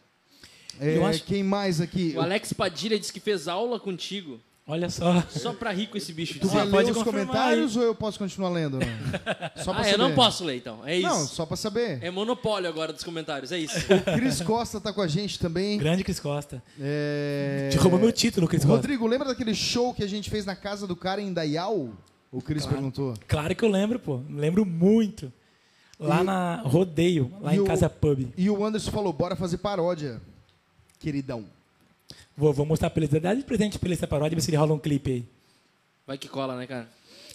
[0.80, 2.14] É, eu acho- Quem mais aqui?
[2.16, 4.40] O Alex Padilha disse que fez aula contigo.
[4.70, 5.22] Olha só.
[5.30, 6.38] Só pra rir com esse bicho.
[6.38, 8.78] Tu Ah, ler pode os comentários ou eu posso continuar lendo?
[9.64, 9.92] Só pra Ah, saber.
[9.94, 10.86] eu não posso ler, então.
[10.86, 11.08] É isso.
[11.08, 11.98] Não, só pra saber.
[12.02, 13.78] É monopólio agora dos comentários, é isso.
[13.78, 15.78] O Cris Costa tá com a gente também.
[15.78, 16.62] Grande Cris Costa.
[16.78, 17.70] É...
[17.72, 18.76] Te roubou meu título, Cris Costa.
[18.76, 21.88] Rodrigo, lembra daquele show que a gente fez na casa do cara em Dayal?
[22.30, 23.14] O Cris perguntou.
[23.26, 24.20] Claro que eu lembro, pô.
[24.28, 25.32] Lembro muito.
[25.98, 28.28] Lá E- na Rodeio, lá e em o- Casa Pub.
[28.36, 30.20] E o Anderson falou, bora fazer paródia,
[30.98, 31.44] queridão.
[32.36, 33.20] Vou, vou mostrar pra ele.
[33.20, 35.24] Dá de presente pra ele essa paródia, ver se ele rola um clipe aí.
[36.06, 36.88] Vai que cola, né, cara?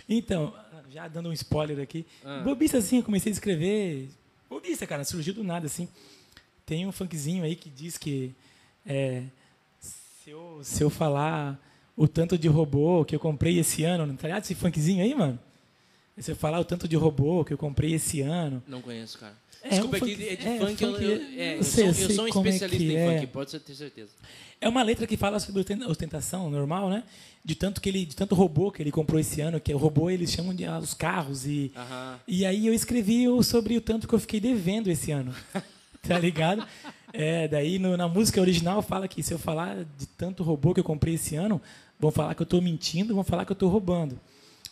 [0.08, 0.54] Então,
[0.90, 2.06] já dando um spoiler aqui.
[2.24, 2.42] Ah.
[2.44, 4.10] Bobista, assim, eu comecei a escrever.
[4.50, 5.88] Bobista, cara, surgiu do nada, assim.
[6.66, 8.34] Tem um funkzinho aí que diz que
[8.86, 9.24] é,
[9.80, 11.60] se, eu, se eu falar
[11.96, 15.40] o tanto de robô que eu comprei esse ano, tá ligado esse funkzinho aí, mano?
[16.18, 18.62] Se eu falar o tanto de robô que eu comprei esse ano.
[18.68, 19.36] Não conheço, cara.
[19.64, 21.12] É, Desculpa, um é que funk- é de é, funk, eu, funk- eu,
[21.42, 23.16] é, eu sei, sou, eu sou um é especialista que em é.
[23.22, 24.10] funk, pode ter certeza.
[24.60, 27.04] É uma letra que fala sobre osten- ostentação normal, né?
[27.46, 30.10] De tanto que ele, de tanto robô que ele comprou esse ano, que o robô
[30.10, 32.20] eles chamam de ah, os carros e Aham.
[32.28, 35.34] e aí eu escrevi sobre o tanto que eu fiquei devendo esse ano.
[36.06, 36.66] tá ligado?
[37.14, 40.80] É, daí no- na música original fala que se eu falar de tanto robô que
[40.82, 41.62] eu comprei esse ano,
[42.00, 44.20] vão falar que eu estou mentindo, vão falar que eu estou roubando.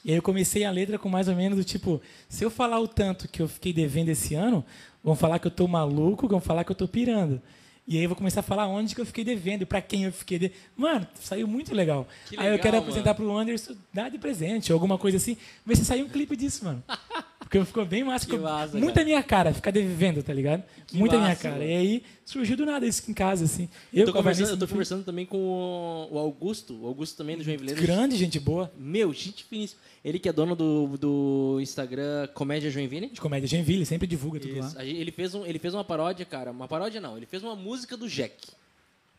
[0.03, 2.79] E aí eu comecei a letra com mais ou menos do tipo, se eu falar
[2.79, 4.65] o tanto que eu fiquei devendo esse ano,
[5.03, 7.41] vão falar que eu estou maluco, vão falar que eu estou pirando.
[7.87, 10.05] E aí eu vou começar a falar onde que eu fiquei devendo e para quem
[10.05, 10.59] eu fiquei devendo.
[10.77, 12.07] Mano, saiu muito legal.
[12.27, 12.83] Que aí eu quero mano.
[12.83, 16.35] apresentar pro Anderson, dar de presente, ou alguma coisa assim, ver se sair um clipe
[16.35, 16.83] disso, mano.
[17.51, 18.25] Ficou, ficou bem massa.
[18.25, 19.05] Que Ficou massa, muita cara.
[19.05, 20.63] minha cara, ficar devendo, tá ligado?
[20.93, 21.55] muita minha massa, cara.
[21.55, 21.69] mano.
[21.69, 23.67] E aí surgiu do nada isso em casa, assim.
[23.93, 27.35] Eu Eu, tô, conversando, Vanessa, eu tô conversando também com o- Augusto, o Augusto também
[27.37, 27.73] do Joinville.
[27.73, 28.71] Grande, gente boa.
[28.77, 29.81] Meu, gente finíssima.
[30.03, 33.07] Ele que é dono do, do Instagram Comédia Joinville.
[33.09, 33.47] De comédia.
[33.49, 34.75] Genville, sempre divulga tudo Isso.
[34.77, 34.85] lá.
[34.85, 36.51] Ele fez, um, ele fez uma paródia, cara.
[36.51, 38.33] Uma paródia não, ele fez uma música do Jack.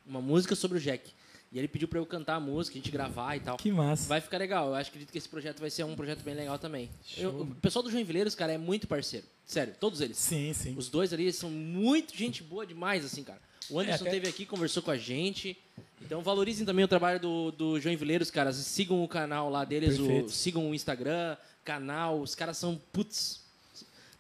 [0.07, 1.11] Uma música sobre o Jack.
[1.53, 3.59] E ele pediu pra eu cantar a música, a gente gravar e tal.
[3.59, 4.09] Que massa.
[4.09, 4.69] Vai ficar legal.
[4.69, 6.89] Eu acho acredito que esse projeto vai ser um projeto bem legal também.
[7.17, 9.27] Eu- o pessoal do Joinvileiros, cara, é muito parceiro.
[9.45, 10.17] Sério, todos eles.
[10.17, 10.75] Sim, sim.
[10.79, 13.39] Os dois ali são muito gente boa demais, assim, cara.
[13.69, 15.57] O Anderson É, até- esteve aqui, conversou com a gente.
[16.01, 18.51] Então valorizem também o trabalho do, do Joinvileiros, cara.
[18.53, 22.19] Sigam o canal lá deles, o- sigam o Instagram, canal.
[22.21, 23.42] Os caras são putz.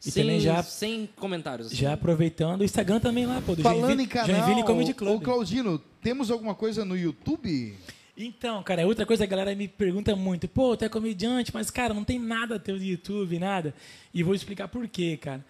[0.04, 1.68] E sem, também já- sem comentários.
[1.68, 1.76] assim.
[1.76, 4.94] Já aproveitando o Instagram também lá, pô, do Falando Joinville, em canal, Joinville Comedy ô
[4.94, 5.22] Club.
[5.22, 7.74] Claudino, temos alguma coisa no YouTube?
[8.16, 11.70] Então, cara, outra coisa que a galera me pergunta muito, pô, tu é comediante, mas,
[11.70, 13.74] cara, não tem nada teu no YouTube, nada.
[14.12, 15.44] E vou explicar por quê, cara.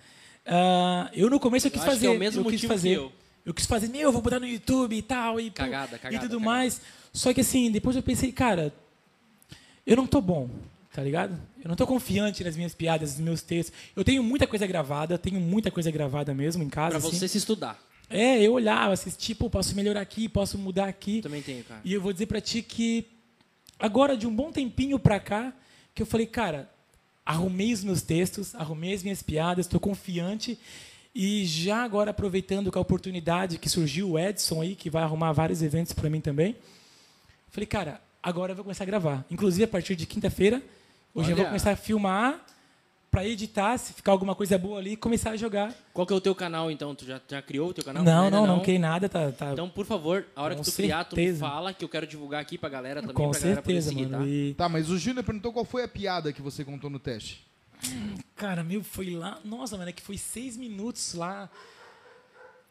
[0.46, 2.06] Ah, eu no começo eu quis acho que fazer.
[2.06, 2.90] é o mesmo eu quis fazer.
[2.96, 3.12] eu.
[3.44, 5.98] Eu quis fazer, meu, eu vou botar no YouTube e tal, e, pô, Cagada, e
[5.98, 6.44] cagada, tudo cagada.
[6.44, 6.80] mais.
[7.12, 8.72] Só que assim, depois eu pensei, cara,
[9.84, 10.48] eu não tô bom,
[10.92, 11.40] tá ligado?
[11.62, 13.76] Eu não tô confiante nas minhas piadas, nos meus textos.
[13.96, 16.98] Eu tenho muita coisa gravada, tenho muita coisa gravada mesmo em casa.
[16.98, 17.16] Pra assim.
[17.16, 17.82] você se estudar.
[18.10, 21.22] É, eu olhava, assistia, pô, posso melhorar aqui, posso mudar aqui.
[21.22, 21.80] Também tenho, cara.
[21.82, 23.06] E eu vou dizer pra ti que
[23.78, 25.52] agora de um bom tempinho pra cá,
[25.94, 26.70] que eu falei, cara,
[27.24, 30.58] arrumei os meus textos, arrumei as minhas piadas, estou confiante
[31.14, 35.32] e já agora aproveitando com a oportunidade que surgiu o Edson aí, que vai arrumar
[35.32, 36.56] vários eventos pra mim também.
[37.50, 39.24] Falei, cara, agora eu vou começar a gravar.
[39.30, 40.62] Inclusive a partir de quinta-feira,
[41.14, 41.50] hoje eu vou Olha.
[41.50, 42.40] começar a filmar
[43.10, 45.74] pra editar, se ficar alguma coisa boa ali, começar a jogar.
[45.92, 46.94] Qual que é o teu canal, então?
[46.94, 48.02] Tu já, já criou o teu canal?
[48.02, 50.70] Não, Ainda não, não, criei nada, tá, tá Então, por favor, a hora Com que
[50.70, 51.40] tu criar, tu me certeza.
[51.46, 54.10] fala que eu quero divulgar aqui pra galera também, com pra galera poder certeza, seguir,
[54.10, 54.24] mano.
[54.24, 54.30] tá?
[54.30, 57.44] E Tá, mas o Júnior perguntou qual foi a piada que você contou no teste.
[58.36, 59.38] Cara, meu, foi lá.
[59.44, 61.50] Nossa, mano, é que foi seis minutos lá.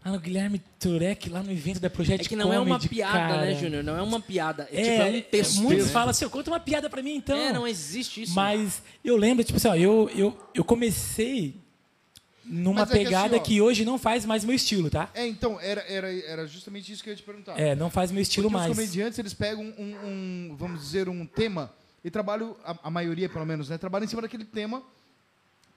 [0.04, 2.90] Lá no Guilherme Turek, lá no evento da Project É que não é uma Comedy,
[2.90, 3.42] piada, cara.
[3.46, 3.84] né, Júnior?
[3.84, 4.68] Não é uma piada.
[4.72, 5.62] É, É, tipo, é um texto.
[5.62, 5.92] Muitos né?
[5.92, 7.38] falam assim, conta uma piada pra mim, então.
[7.38, 8.34] É, não existe isso.
[8.34, 11.56] Mas eu lembro, tipo assim, ó, eu, eu, eu comecei
[12.44, 15.08] numa é que pegada assim, ó, que, hoje não faz mais meu estilo, tá?
[15.14, 17.60] É, então, era, era, era justamente isso que eu ia te perguntar.
[17.60, 18.72] É, não faz meu estilo Porque mais.
[18.72, 21.72] os comediantes, eles pegam um, um, vamos dizer, um tema
[22.04, 23.78] e trabalham, a, a maioria pelo menos, né?
[23.78, 24.82] Trabalham em cima daquele tema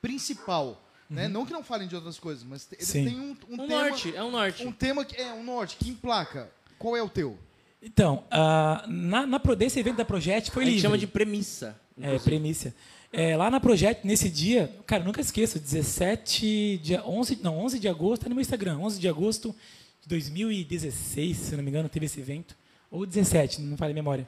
[0.01, 0.81] principal.
[1.09, 1.29] Né?
[1.29, 3.05] Não que não falem de outras coisas, mas eles Sim.
[3.05, 3.89] têm um, um um tema...
[3.89, 4.67] norte, é um norte.
[4.67, 6.51] Um tema que é um norte, que emplaca.
[6.79, 7.39] Qual é o teu?
[7.83, 10.83] Então, ah, na, na, pro- desse evento da Project foi a gente livre.
[10.89, 11.79] chama de premissa.
[11.97, 12.25] É, inclusive.
[12.25, 12.75] premissa.
[13.13, 17.87] É, lá na Project, nesse dia, cara, nunca esqueço, 17, dia 11, não, 11 de
[17.89, 19.55] agosto, tá no meu Instagram, 11 de agosto
[20.01, 22.57] de 2016, se não me engano, teve esse evento.
[22.91, 24.27] Ou 17, não falei a memória.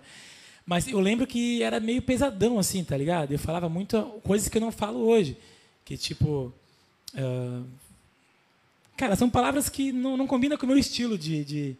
[0.64, 3.32] Mas eu lembro que era meio pesadão, assim, tá ligado?
[3.32, 5.36] Eu falava muito coisas que eu não falo hoje.
[5.84, 6.52] Que, tipo...
[7.14, 7.62] ah,
[8.96, 11.76] cara, são palavras que não, não combinam com o meu estilo de, de,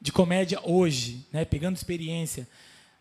[0.00, 1.44] de comédia hoje, né?
[1.44, 2.46] Pegando experiência.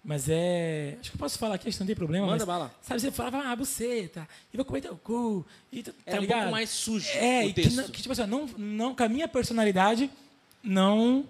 [0.04, 0.96] Mas é...
[1.02, 2.26] Acho que eu posso falar aqui, acho que não tem problema.
[2.28, 2.74] Manda mas, bala.
[2.82, 5.46] Sabe, você falava, ah, buceta, e vou comer teu cu.
[5.70, 6.40] E, tu- tá Era um ligado?
[6.40, 7.76] pouco mais sujo É, o e que, texto.
[7.76, 10.10] não- que, tipo assim, não, não, com a minha personalidade,
[10.64, 11.26] não,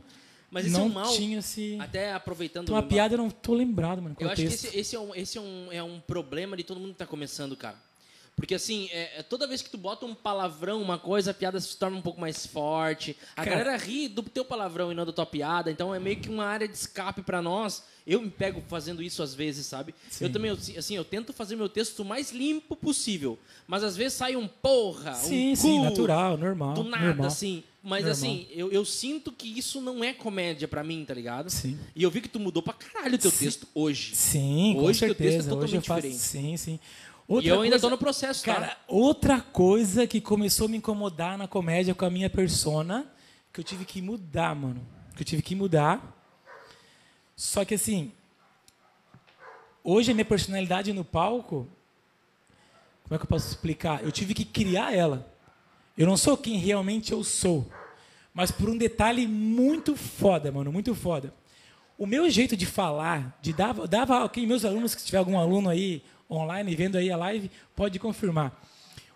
[0.52, 1.12] Mas esse não é um mal.
[1.16, 1.76] tinha esse...
[1.80, 2.70] Até aproveitando.
[2.70, 4.66] uma piada, eu não tô lembrado, mano, Eu acho que contexto.
[4.68, 7.08] esse, esse, é, um, esse é, um, é um problema de todo mundo que tá
[7.08, 7.78] começando, cara.
[8.38, 11.60] Porque assim, é, é toda vez que tu bota um palavrão, uma coisa, a piada
[11.60, 13.18] se torna um pouco mais forte.
[13.36, 16.18] A Cara- galera ri do teu palavrão e não da tua piada, então é meio
[16.18, 17.84] que uma área de escape pra nós.
[18.06, 19.94] Eu me pego fazendo isso às vezes, sabe?
[20.10, 20.26] Sim.
[20.26, 23.40] Eu também, eu- assim, eu tento fazer meu texto o mais limpo possível.
[23.68, 26.74] Mas às vezes sai um porra, Sim, um sim, cu, natural, normal.
[26.76, 27.26] do nada, normal.
[27.28, 27.64] assim.
[27.84, 28.12] Mas Normal.
[28.12, 31.50] assim, eu, eu sinto que isso não é comédia pra mim, tá ligado?
[31.50, 31.78] Sim.
[31.96, 33.46] E eu vi que tu mudou pra caralho o teu Sim.
[33.46, 34.14] texo hoje.
[34.14, 35.56] Sim, com Hoje teu texto é certeza.
[35.56, 36.02] Hoje eu totalmente faço.
[36.02, 36.20] diferente.
[36.20, 36.80] Sim, sim.
[37.30, 38.54] E Outra eu ainda coisa- tô no processo, tá?
[38.54, 43.06] Cara, outra coisa que começou a me incomodar na comédia com a minha persona,
[43.52, 44.86] que eu tive que mudar, mano.
[45.16, 46.16] Que eu tive que mudar.
[47.36, 48.12] Só que assim,
[49.84, 51.68] hoje a minha personalidade no palco,
[53.04, 54.04] como é que eu posso explicar?
[54.04, 55.32] Eu tive que criar ela.
[55.98, 57.70] Eu não sou quem realmente eu sou.
[58.34, 61.34] Mas por um detalhe muito foda, mano, muito foda.
[61.98, 65.70] O meu jeito de falar, de dar, dava quem meus alunos, se tiver algum aluno
[65.70, 68.62] aí online vendo aí a live, pode confirmar.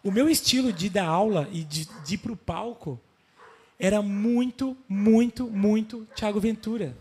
[0.04, 3.00] O meu estilo de dar aula e de, de ir pro palco
[3.78, 6.98] era muito, muito, muito Thiago Ventura.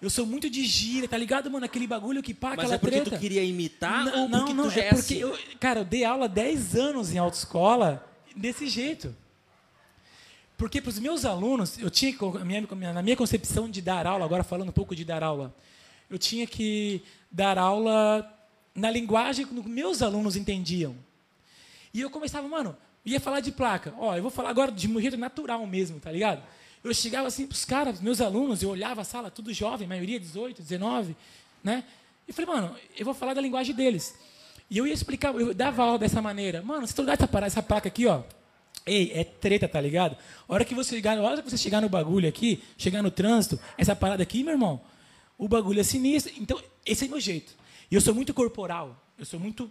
[0.00, 1.66] Eu sou muito de gira, tá ligado, mano?
[1.66, 3.16] Aquele bagulho que pá, Mas aquela é porque treta.
[3.16, 5.18] tu queria imitar não, ou não, porque não, tu é é porque assim?
[5.18, 9.14] eu, cara, eu dei aula 10 anos em autoescola desse jeito.
[10.60, 12.14] Porque para os meus alunos, eu tinha
[12.92, 15.54] na minha concepção de dar aula, agora falando um pouco de dar aula,
[16.10, 18.30] eu tinha que dar aula
[18.74, 20.94] na linguagem que meus alunos entendiam.
[21.94, 22.76] E eu começava, mano,
[23.06, 23.94] ia falar de placa.
[23.96, 26.42] Ó, eu vou falar agora de jeito natural mesmo, tá ligado?
[26.84, 30.60] Eu chegava assim pros caras, meus alunos, eu olhava a sala, tudo jovem, maioria 18,
[30.60, 31.16] 19,
[31.64, 31.84] né?
[32.28, 34.14] E falei, mano, eu vou falar da linguagem deles.
[34.68, 36.60] E eu ia explicar, eu dava aula dessa maneira.
[36.60, 38.22] Mano, se tu dá essa, essa placa aqui, ó,
[38.86, 40.16] Ei, é treta, tá ligado?
[40.48, 43.10] A hora que você chegar, a hora que você chegar no bagulho aqui, chegar no
[43.10, 44.80] trânsito, essa parada aqui, meu irmão,
[45.38, 46.32] o bagulho é sinistro.
[46.38, 47.54] Então, esse é meu jeito.
[47.90, 48.96] E eu sou muito corporal.
[49.18, 49.70] Eu sou muito,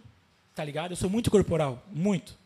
[0.54, 0.92] tá ligado?
[0.92, 2.38] Eu sou muito corporal, muito.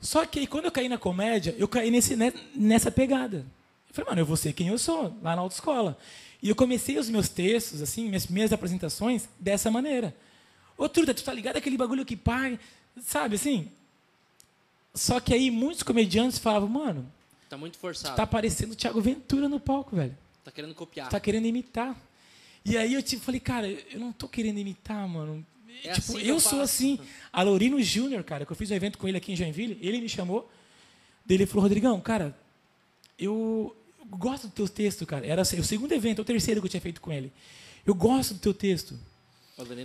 [0.00, 3.46] Só que quando eu caí na comédia, eu caí nesse, né, nessa pegada.
[3.88, 5.98] Eu falei, mano, eu vou ser quem eu sou, lá na autoescola.
[6.42, 10.14] E eu comecei os meus textos, assim, minhas minhas apresentações, dessa maneira.
[10.76, 12.58] Ô, Truta, tu tá ligado aquele bagulho que pai,
[13.02, 13.68] sabe, assim?
[14.94, 17.10] Só que aí muitos comediantes falavam, mano,
[17.48, 18.16] Tá muito forçado.
[18.16, 20.16] tá parecendo o Thiago Ventura no palco, velho.
[20.44, 21.08] Tá querendo copiar.
[21.08, 21.96] Tá querendo imitar.
[22.64, 25.44] E aí eu tipo, falei, cara, eu não tô querendo imitar, mano.
[25.84, 26.98] É tipo, assim eu, eu sou assim.
[27.32, 30.00] A Laurino Júnior, cara, que eu fiz um evento com ele aqui em Joinville, ele
[30.00, 30.50] me chamou.
[31.28, 32.36] Ele falou, Rodrigão, cara,
[33.18, 35.26] eu gosto do teu texto, cara.
[35.26, 37.32] Era o segundo evento, o terceiro que eu tinha feito com ele.
[37.86, 38.98] Eu gosto do teu texto.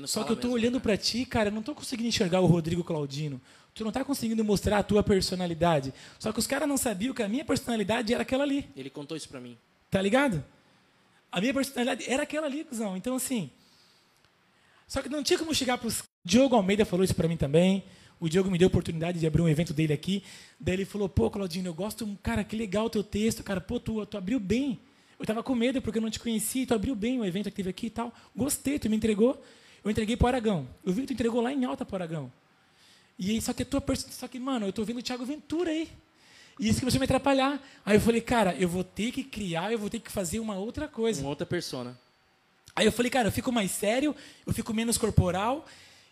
[0.05, 2.45] Só que eu tô mesmo, olhando pra ti, cara, eu não tô conseguindo enxergar o
[2.45, 3.41] Rodrigo Claudino.
[3.73, 5.93] Tu não tá conseguindo mostrar a tua personalidade.
[6.19, 8.69] Só que os caras não sabiam que a minha personalidade era aquela ali.
[8.75, 9.57] Ele contou isso pra mim.
[9.89, 10.43] Tá ligado?
[11.31, 12.95] A minha personalidade era aquela ali, cuzão.
[12.95, 13.49] Então, assim.
[14.87, 15.99] Só que não tinha como chegar pros.
[15.99, 17.83] O Diogo Almeida falou isso pra mim também.
[18.19, 20.23] O Diogo me deu a oportunidade de abrir um evento dele aqui.
[20.59, 22.07] Daí ele falou: pô, Claudinho, eu gosto.
[22.21, 23.43] Cara, que legal o teu texto.
[23.43, 24.79] Cara, pô, tu, tu abriu bem.
[25.19, 26.67] Eu tava com medo porque eu não te conhecia.
[26.67, 28.13] Tu abriu bem o evento que teve aqui e tal.
[28.35, 29.43] Gostei, tu me entregou.
[29.83, 30.67] Eu entreguei pro Aragão.
[30.85, 32.31] Eu vi que tu entregou lá em alta pro Aragão.
[33.17, 35.25] E aí, só que a tua perso- Só que, mano, eu tô vendo o Thiago
[35.25, 35.89] Ventura aí.
[36.59, 37.61] E isso começou a me atrapalhar.
[37.85, 40.55] Aí eu falei, cara, eu vou ter que criar, eu vou ter que fazer uma
[40.55, 41.21] outra coisa.
[41.21, 41.97] Uma outra persona.
[42.75, 44.15] Aí eu falei, cara, eu fico mais sério,
[44.45, 45.65] eu fico menos corporal.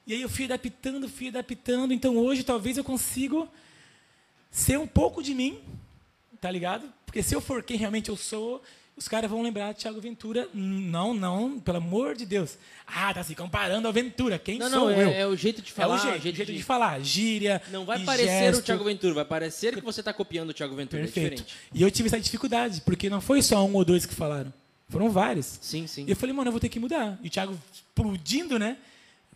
[0.05, 1.93] E aí eu fui adaptando, fui adaptando.
[1.93, 3.47] Então hoje talvez eu consiga
[4.49, 5.59] ser um pouco de mim,
[6.39, 6.91] tá ligado?
[7.05, 8.63] Porque se eu for quem realmente eu sou,
[8.95, 10.47] os caras vão lembrar de Thiago Ventura.
[10.53, 12.57] Não, não, pelo amor de Deus.
[12.85, 14.38] Ah, tá se comparando ao Ventura.
[14.38, 15.09] Quem Não, sou não, eu?
[15.09, 15.95] é, é o jeito de É falar.
[15.95, 16.63] o jeito, o jeito de...
[16.63, 17.61] falar, gíria.
[17.72, 18.63] Não vai parecer o gesto.
[18.63, 21.01] Thiago Ventura, vai parecer que você tá copiando o Thiago Ventura.
[21.01, 21.35] É Perfeito.
[21.43, 21.55] diferente.
[21.73, 24.53] E eu tive essa dificuldade, porque não foi só um ou dois que falaram.
[24.89, 25.57] Foram vários.
[25.61, 26.05] Sim, sim.
[26.05, 27.18] E eu falei, mano, eu vou ter que mudar.
[27.23, 28.77] E o Thiago explodindo, né?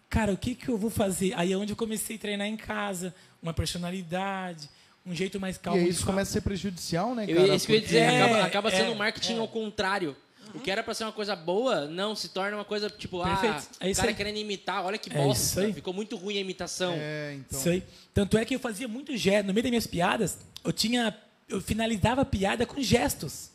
[0.10, 1.34] Cara, o que, que eu vou fazer?
[1.36, 4.70] Aí é onde eu comecei a treinar em casa, uma personalidade,
[5.06, 7.56] um jeito mais E calmo aí de isso começa a ser prejudicial, né, Eu, cara?
[7.56, 9.40] isso que eu ia dizer, É, acaba, acaba sendo é, um marketing é.
[9.40, 10.16] ao contrário.
[10.54, 13.68] O que era pra ser uma coisa boa, não, se torna uma coisa tipo, Perfeito.
[13.80, 14.16] ah, É o cara aí.
[14.16, 15.62] querendo imitar, olha que É isso bosta.
[15.62, 15.74] aí.
[15.74, 16.94] Ficou muito ruim a imitação.
[16.98, 17.60] É, então.
[17.60, 17.84] Isso aí.
[18.14, 19.48] Tanto é que eu fazia muito gesto.
[19.48, 21.14] No meio das minhas piadas, eu tinha.
[21.50, 23.50] Eu finalizava a piada com gestos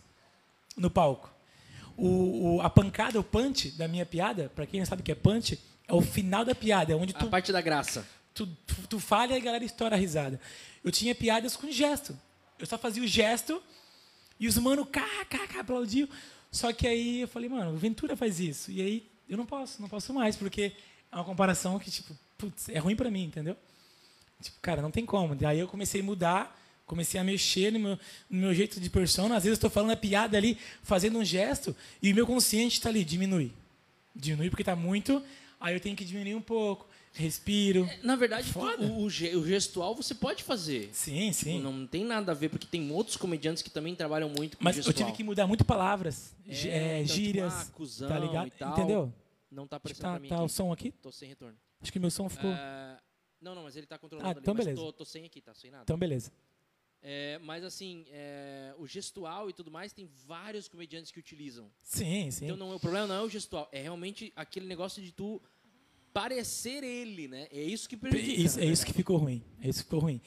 [0.77, 1.33] no palco.
[1.97, 5.13] O, o- a pancada, o punch da minha piada, para quem não sabe o que
[5.13, 5.59] é punch,
[5.89, 8.07] é o final da piada, é onde A tu parte da graça.
[8.35, 10.41] Tu, tu, tu falha e a galera estoura a risada.
[10.83, 12.19] Eu tinha piadas com gesto.
[12.59, 13.63] Eu só fazia o gesto
[14.39, 16.09] e os mano, cá, cá, cá, aplaudiam.
[16.51, 18.71] Só que aí eu falei, mano, o Ventura faz isso.
[18.71, 20.73] E aí eu não posso, não posso mais, porque
[21.13, 23.57] é uma comparação que, tipo, putz, é ruim pra mim, entendeu?
[24.43, 25.35] Tipo, cara, não tem como.
[25.35, 27.99] Daí eu comecei a mudar, comecei a mexer no meu,
[28.29, 29.37] no meu jeito de persona.
[29.37, 32.75] Às vezes eu estou falando a piada ali, fazendo um gesto, e o meu consciente
[32.75, 33.53] está ali, diminui.
[34.15, 35.23] Diminui porque está muito,
[35.61, 36.89] aí eu tenho que diminuir um pouco.
[37.13, 37.89] Respiro.
[38.03, 38.83] Na verdade, Foda.
[38.85, 40.91] o, o o gestual você pode fazer.
[40.93, 41.61] Sim, sim.
[41.61, 44.77] Não tem nada a ver, porque tem outros comediantes que também trabalham muito com Mas
[44.77, 45.07] eu gestual.
[45.09, 48.47] tive que mudar muito palavras, gi- é, então, tipo, gírias, ah, cuzão tá ligado?
[48.47, 48.73] e tal.
[48.73, 49.13] Entendeu?
[49.51, 50.45] Não tá Tipo, aparecendo tá, pra mim tá aqui.
[50.45, 50.93] o som aqui?
[50.93, 51.59] Tô sem retorno.
[51.83, 52.51] Acho que meu som ficou.
[52.51, 52.97] É,
[53.41, 54.41] Não, não, mas ele tá controlando Ah, ali.
[54.41, 54.81] então beleza.
[54.81, 55.83] Tô, tô sem aqui, tá sem nada.
[55.83, 56.31] Então, beleza.
[57.03, 61.71] É, mas assim, é, o gestual e tudo mais, tem vários comediantes que utilizam.
[61.83, 62.45] Sim, sim.
[62.45, 65.41] Então não, o problema não é o gestual, é realmente aquele negócio de tu
[66.13, 67.47] parecer ele, né?
[67.53, 68.41] É isso que prejudica.
[68.41, 69.43] Isso- é isso que ficou ruim.
[69.63, 70.21] É isso que ficou ruim.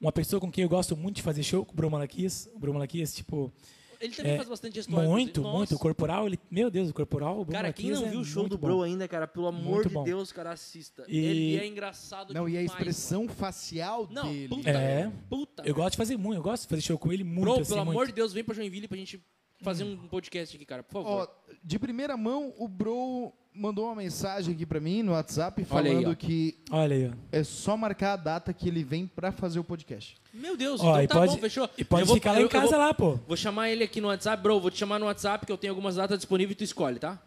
[0.00, 2.48] Uma pessoa com quem eu gosto muito de fazer show, o Bruno Malaquias.
[2.54, 3.52] O Bruno Malaquias, tipo,
[4.00, 5.02] Ele também é, faz bastante gestual.
[5.02, 5.74] muito, muito.
[5.74, 8.24] O corporal, ele, meu Deus, o corporal, o Bruno Cara, quem não é viu o
[8.24, 8.68] show do bom.
[8.68, 10.04] Bro ainda, cara, pelo amor Muito de bom.
[10.04, 11.04] Deus, cara, assista.
[11.08, 13.34] E- Ele é engraçado Não, e a demais, expressão mano.
[13.34, 14.48] facial Não, dele.
[14.48, 15.12] puta, É.
[15.28, 15.62] puta.
[15.66, 17.64] Eu gosto de fazer muito, eu gosto de fazer show com ele muito, Bro, assim,
[17.72, 17.90] pelo muito.
[17.96, 19.20] amor de Deus, vem pra Joinville pra gente
[19.62, 21.28] fazer um podcast aqui, cara, por favor.
[21.28, 25.88] Ó, de primeira mão, o Bro mandou uma mensagem aqui pra mim no WhatsApp Olha
[25.90, 26.14] aí, falando ó.
[26.14, 27.12] que Olha aí, ó.
[27.32, 30.16] é só marcar a data que ele vem pra fazer o podcast.
[30.32, 31.68] Meu Deus, Ó, então e tá pode, bom, fechou.
[31.76, 33.18] E pode Eu vou- ficar lá eu- em casa vou- lá, pô.
[33.26, 34.60] Vou chamar ele aqui no WhatsApp, bro.
[34.60, 37.20] Vou te chamar no WhatsApp que eu tenho algumas datas disponíveis e tu escolhe, tá?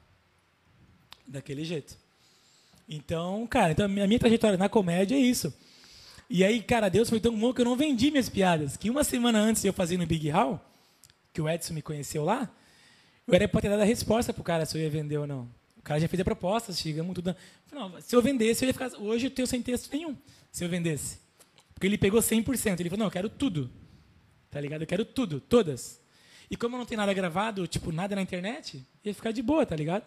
[1.28, 1.96] Daquele jeito.
[2.90, 5.54] Então, cara, então a minha minha trajetória na comédia é isso.
[6.30, 8.78] E aí, cara, Deus foi tão bom que eu não vendi minhas piadas.
[8.78, 10.60] Que uma semana antes de eu fazer no Big Hall,
[11.34, 12.50] que o Edson me conheceu lá,
[13.28, 15.48] eu era pra ter dado a resposta pro cara se eu ia vender ou não.
[15.82, 17.36] O cara já fez a proposta, chegamos tudo.
[17.72, 18.92] Não, se eu vendesse, eu ia ficar.
[19.00, 20.16] Hoje eu tenho sem texto nenhum.
[20.52, 21.20] Se eu vendesse.
[21.74, 22.80] Porque ele pegou 100%.
[22.80, 23.70] Ele falou, não, eu quero tudo.
[24.52, 24.82] Tá ligado?
[24.84, 26.00] Eu quero tudo, todas.
[26.52, 29.66] E como eu não tenho nada gravado, tipo, nada na internet, ia ficar de boa,
[29.66, 30.06] tá ligado?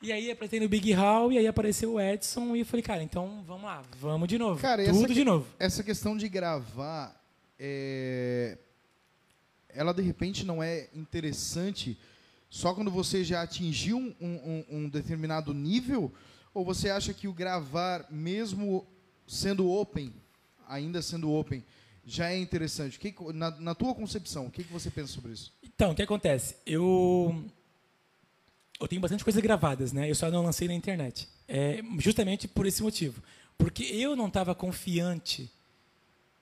[0.00, 3.02] E aí apresentei no Big Hall e aí apareceu o Edson e eu falei, cara,
[3.02, 4.60] então vamos lá, vamos de novo.
[4.60, 5.46] Cara, Tudo essa de novo.
[5.58, 7.20] Essa questão de gravar,
[7.58, 8.58] é,
[9.68, 11.98] ela de repente não é interessante
[12.54, 16.12] só quando você já atingiu um, um- um determinado nível?
[16.52, 18.86] Ou você acha que o gravar, mesmo
[19.26, 20.12] sendo open,
[20.68, 21.64] ainda sendo open,
[22.04, 22.98] já é interessante?
[22.98, 25.50] Que- na, na tua concepção, o que, que você pensa sobre isso?
[25.62, 26.56] Então, o que acontece?
[26.66, 27.42] Eu
[28.78, 30.10] eu tenho bastante coisas gravadas, né?
[30.10, 31.26] Eu só não lancei na internet.
[31.48, 33.22] É, justamente por esse motivo.
[33.56, 35.50] Porque eu não estava confiante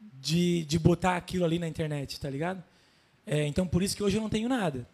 [0.01, 2.65] de, de botar aquilo ali na internet, tá ligado?
[3.27, 4.89] É, então, por isso que hoje eu não tenho nada.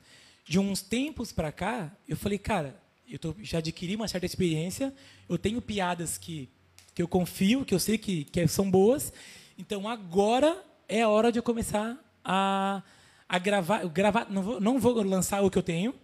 [0.47, 4.95] De uns tempos para cá, eu falei, cara, eu tô, já adquiri uma certa experiência,
[5.29, 6.49] eu tenho piadas que,
[6.95, 9.13] que eu confio, que eu sei que, que são boas,
[9.59, 12.83] então agora é a hora de eu começar a,
[13.29, 13.87] a gravar.
[13.89, 15.95] gravar não, vou, não vou lançar o que eu tenho,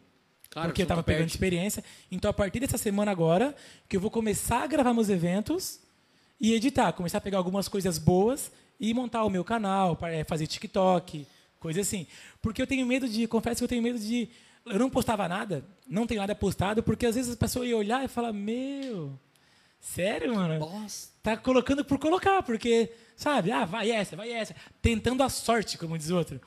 [0.50, 1.32] Claro, porque eu estava tu pegando perde.
[1.32, 1.82] experiência.
[2.10, 3.56] Então, a partir dessa semana agora,
[3.88, 5.80] que eu vou começar a gravar meus eventos
[6.38, 10.24] e editar, começar a pegar algumas coisas boas e montar o meu canal, para eh,
[10.24, 11.26] fazer TikTok,
[11.62, 12.06] coisa assim.
[12.42, 14.28] Porque eu tenho medo de, confesso que eu tenho medo de
[14.66, 18.04] eu não postava nada, não tenho nada postado, porque às vezes a pessoa ia olhar
[18.04, 19.18] e falar: "Meu,
[19.80, 20.86] sério, mano?
[21.22, 23.50] Tá colocando por colocar, porque sabe?
[23.50, 26.40] Ah, vai essa, vai essa, tentando a sorte, como diz outro.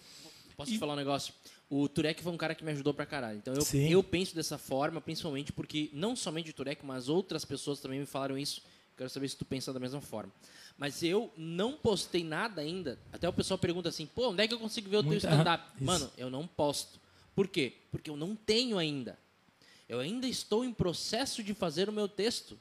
[0.56, 1.34] Posso te falar um negócio?
[1.70, 3.38] O Turek foi um cara que me ajudou pra caralho.
[3.38, 3.90] Então eu, Sim.
[3.90, 8.06] eu penso dessa forma, principalmente porque não somente o Turek, mas outras pessoas também me
[8.06, 8.62] falaram isso.
[8.98, 10.32] Quero saber se tu pensa da mesma forma.
[10.78, 13.00] Mas eu não postei nada ainda.
[13.12, 15.64] Até o pessoal pergunta assim: pô, onde é que eu consigo ver o teu stand-up?
[15.84, 17.00] Mano, eu não posto.
[17.36, 17.74] Por quê?
[17.92, 19.20] Porque eu não tenho ainda.
[19.88, 22.58] Eu ainda estou em processo de fazer o meu texto.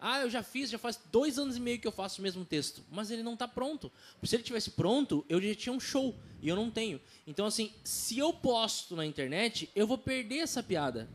[0.00, 2.44] Ah, eu já fiz, já faz dois anos e meio que eu faço o mesmo
[2.44, 3.90] texto, mas ele não está pronto.
[4.22, 7.00] Se ele tivesse pronto, eu já tinha um show e eu não tenho.
[7.26, 11.08] Então, assim, se eu posto na internet, eu vou perder essa piada.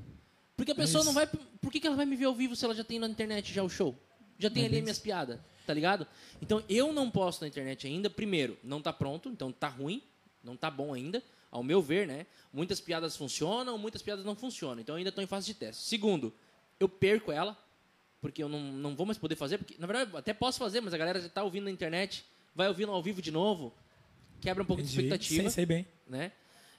[0.56, 1.28] Porque a pessoa não vai.
[1.28, 3.54] Por que, que ela vai me ver ao vivo se ela já tem na internet
[3.54, 3.98] já o show?
[4.44, 6.06] Já tem É ali minhas piadas, tá ligado?
[6.42, 8.10] Então eu não posto na internet ainda.
[8.10, 10.02] Primeiro, não tá pronto, então tá ruim,
[10.44, 12.26] não tá bom ainda, ao meu ver, né?
[12.52, 14.80] Muitas piadas funcionam, muitas piadas não funcionam.
[14.82, 15.84] Então eu ainda estou em fase de teste.
[15.84, 16.34] Segundo,
[16.80, 17.58] eu perco ela,
[18.22, 20.82] porque eu não, não vou mais poder fazer, porque na verdade eu até posso fazer,
[20.82, 22.26] mas a galera já tá ouvindo na internet,
[22.56, 23.74] vai ouvindo ao vivo de novo,
[24.42, 25.04] quebra um pouco de Entendi.
[25.08, 25.88] expectativa Sei, sei bem.
[26.08, 26.32] né?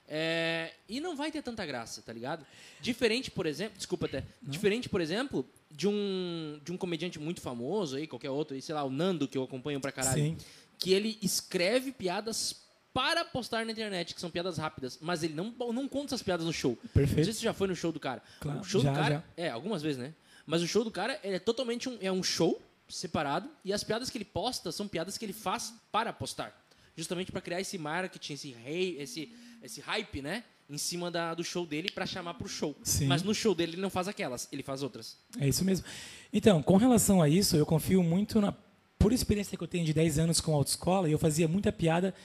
[0.07, 0.64] É,
[0.95, 2.45] e não vai ter tanta graça, tá ligado?
[2.79, 7.97] Diferente, por exemplo, desculpa até, diferente, por exemplo, de um de um comediante muito famoso
[7.97, 10.37] aí, qualquer outro, aí, sei lá, o Nando que eu acompanho pra caralho, Sim.
[10.79, 12.63] que ele escreve piadas
[12.93, 16.45] para postar na internet, que são piadas rápidas, mas ele não não conta essas piadas
[16.45, 16.77] no show.
[16.93, 17.17] Perfeito.
[17.17, 18.23] Não sei se você já foi no show do cara.
[18.39, 20.13] Claro, o show já, do cara, é, algumas vezes, né?
[20.45, 24.09] Mas o show do cara é totalmente um, é um show separado e as piadas
[24.09, 26.55] que ele posta são piadas que ele faz para postar.
[26.95, 30.43] Justamente para criar esse marketing, esse rei, esse esse hype, né?
[30.69, 32.75] Em cima da, do show dele para chamar pro show.
[32.83, 33.05] Sim.
[33.05, 35.17] Mas no show dele ele não faz aquelas, ele faz outras.
[35.39, 35.85] É isso mesmo.
[36.33, 38.53] Então, com relação a isso, eu confio muito na.
[38.97, 42.15] Por experiência que eu tenho de 10 anos com a autoescola, eu fazia muita piada,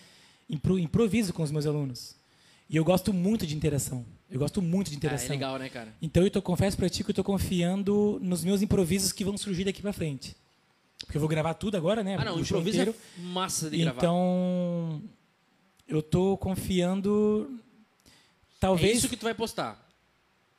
[0.49, 2.17] impro, improviso com os meus alunos.
[2.69, 4.07] E eu gosto muito de interação.
[4.31, 5.27] Eu gosto muito de Ah, interação.
[5.27, 5.93] é legal, né, cara?
[6.01, 9.37] Então, eu tô, confesso pra ti que eu tô confiando nos meus improvisos que vão
[9.37, 10.37] surgir daqui pra frente.
[11.05, 12.17] Porque eu vou gravar tudo agora, né?
[12.19, 12.95] Ah, não, o improviso inteiro.
[13.19, 13.99] é massa de gravar.
[13.99, 15.03] Então,
[15.89, 17.59] eu tô confiando.
[18.61, 19.85] Talvez é isso que tu vai postar.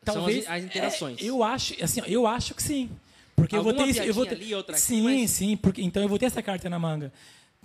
[0.04, 1.22] talvez São as, as interações.
[1.22, 2.90] é, eu acho, assim, eu acho que sim.
[3.36, 5.56] Porque eu vou Alguma ter esse- eu vou ter, ali, outra aqui, Sim, mas- sim,
[5.58, 7.14] porque então eu vou ter essa carta na manga.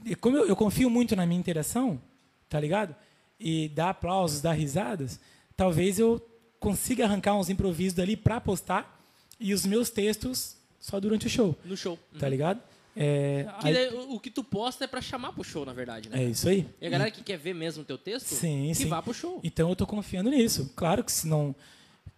[0.05, 2.01] E como eu, eu confio muito na minha interação,
[2.49, 2.95] tá ligado?
[3.41, 5.19] E dar aplausos, dar risadas,
[5.57, 6.21] talvez eu
[6.61, 8.99] consiga arrancar uns improvisos dali pra postar
[9.41, 11.99] e os meus textos só durante o show, No show.
[12.19, 12.61] tá ligado?
[12.99, 16.23] É, Que aí- o, que tu posta é pra chamar pro show, na verdade, né?
[16.23, 16.67] é isso aí.
[16.81, 18.89] E a galera que quer ver mesmo o teu texto, Sim, que sim.
[18.89, 19.39] vá pro show.
[19.45, 20.73] Então eu tô confiando nisso.
[20.75, 21.55] Claro que se não.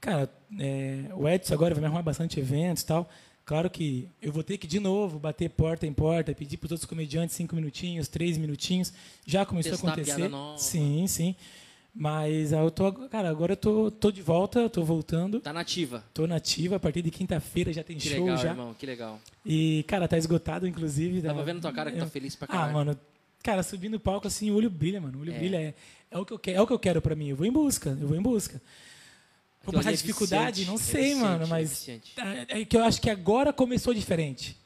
[0.01, 3.11] Cara, é, o Edson agora vai me arrumar bastante eventos e tal.
[3.45, 6.73] Claro que eu vou ter que, de novo, bater porta em porta, pedir para os
[6.73, 8.93] outros comediantes cinco minutinhos, três minutinhos.
[9.27, 10.29] Já começou Testar a acontecer.
[10.29, 10.59] nova.
[10.59, 11.35] Sim, sim.
[12.01, 15.41] Mas ah, eu tô, cara, agora eu tô, tô de volta, tô voltando.
[15.41, 16.05] Tá nativa.
[16.15, 18.51] Tô nativa, a partir de quinta-feira já tem Que show legal, já.
[18.51, 19.21] irmão, que legal.
[19.45, 21.21] E, cara, tá esgotado, inclusive.
[21.23, 22.73] Tava vendo tua cara que tá feliz pra Ah, caralho.
[22.73, 23.01] mano,
[23.43, 25.19] cara, subindo o palco assim, o olho brilha, mano.
[25.19, 25.39] O olho É.
[25.39, 25.57] brilha.
[25.57, 25.75] É,
[26.13, 27.31] é, o que eu quero, é o que eu quero pra mim.
[27.31, 28.63] Eu vou em busca, eu vou em busca.
[29.65, 30.61] Vou Aquilo passar é dificuldade?
[30.65, 31.71] viciante, Não é sei, viciante, mano, é mas.
[31.71, 32.13] viciante.
[32.17, 34.57] É, é que eu acho que agora começou diferente.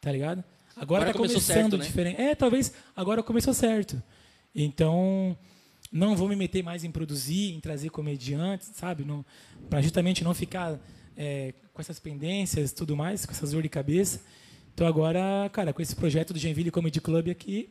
[0.00, 0.42] Tá ligado?
[0.74, 1.84] Agora, Agora tá começou começando certo, né?
[1.84, 2.18] diferente.
[2.18, 4.02] É, talvez agora começou certo.
[4.54, 5.36] Então,
[5.90, 9.04] não vou me meter mais em produzir, em trazer comediantes, sabe?
[9.68, 10.78] Pra justamente não ficar
[11.16, 14.22] é, com essas pendências tudo mais, com essas dor de cabeça.
[14.74, 17.70] Então agora, cara, com esse projeto do Genville Comedy Club aqui,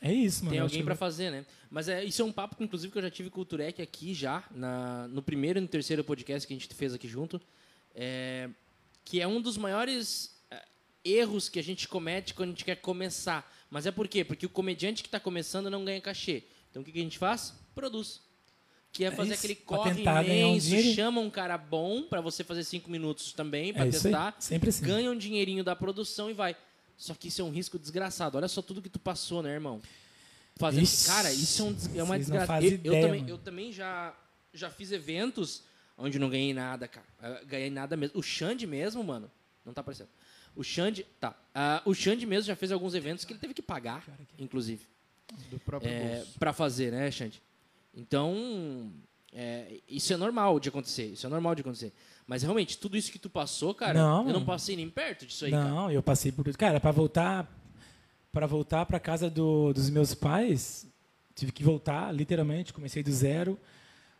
[0.00, 0.52] é isso, mano.
[0.52, 1.44] Tem alguém pra fazer, né?
[1.68, 3.82] Mas é, isso é um papo, que, inclusive, que eu já tive com o Turek
[3.82, 7.40] aqui já, na, no primeiro e no terceiro podcast que a gente fez aqui junto.
[7.94, 8.48] é,
[9.04, 10.62] que é um dos maiores é,
[11.04, 13.50] erros que a gente comete quando a gente quer começar.
[13.70, 14.24] Mas é por quê?
[14.24, 16.44] Porque o comediante que está começando não ganha cachê.
[16.78, 17.54] Então o que, que a gente faz?
[17.74, 18.20] Produz.
[18.92, 20.94] Que é fazer isso, aquele corre um imenso, dinheirinho.
[20.94, 24.36] chama um cara bom pra você fazer cinco minutos também, pra É isso testar.
[24.38, 24.84] sempre assim.
[24.84, 26.56] Ganha um dinheirinho da produção e vai.
[26.96, 28.36] Só que isso é um risco desgraçado.
[28.38, 29.80] Olha só tudo que tu passou, né, irmão?
[30.56, 30.84] Fazendo...
[30.84, 32.64] Ixi, cara, isso é, um é uma desgraça.
[32.64, 34.14] Eu, eu também, eu também já,
[34.54, 35.62] já fiz eventos
[35.96, 37.06] onde não ganhei nada, cara.
[37.20, 38.18] Ah, Ganhei nada mesmo.
[38.18, 39.30] O Xande mesmo, mano,
[39.64, 40.08] não tá aparecendo.
[40.56, 41.36] O Xande, tá.
[41.54, 44.04] Ah, o Xande mesmo já fez alguns eventos que ele teve que pagar,
[44.38, 44.84] inclusive,
[45.82, 46.38] é, bolso.
[46.38, 47.42] para fazer, né, Xande?
[47.94, 48.90] Então,
[49.32, 51.06] é, isso é normal de acontecer.
[51.06, 51.92] Isso é normal de acontecer.
[52.26, 55.44] Mas realmente, tudo isso que tu passou, cara, Não, eu não passei nem perto disso
[55.46, 55.64] aí, cara.
[55.68, 56.44] Não, eu passei por.
[56.56, 57.54] Cara, para voltar
[58.30, 60.86] para voltar para casa do- dos meus pais,
[61.34, 63.58] tive que voltar, literalmente, comecei do zero.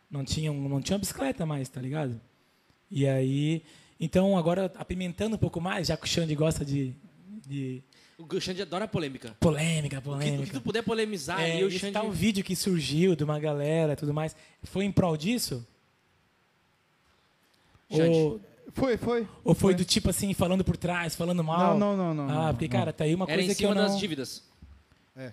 [0.09, 2.19] Não tinha, um- não tinha uma bicicleta mais, tá ligado?
[2.89, 3.63] E aí,
[3.99, 6.95] então agora apimentando um pouco mais, já que o Xande gosta de,
[7.47, 7.83] de
[8.19, 9.33] O Xande adora polêmica.
[9.39, 10.43] polêmica, O que, polêmica.
[10.43, 11.93] o que tu puder polemizar É, ali, o esse Xande...
[11.93, 15.65] tal vídeo que surgiu de uma galera e tudo mais, foi em prol disso?
[17.89, 18.17] Xande.
[18.17, 18.41] Ou,
[18.73, 19.27] Foi, foi.
[19.43, 21.77] ou foi do tipo assim, falando por trás, falando mal?
[21.77, 22.47] Não, não, não, não.
[22.47, 22.71] Ah, porque, não.
[22.79, 23.87] cara, tá aí uma Era coisa em que eu cima não...
[23.89, 24.43] das dívidas.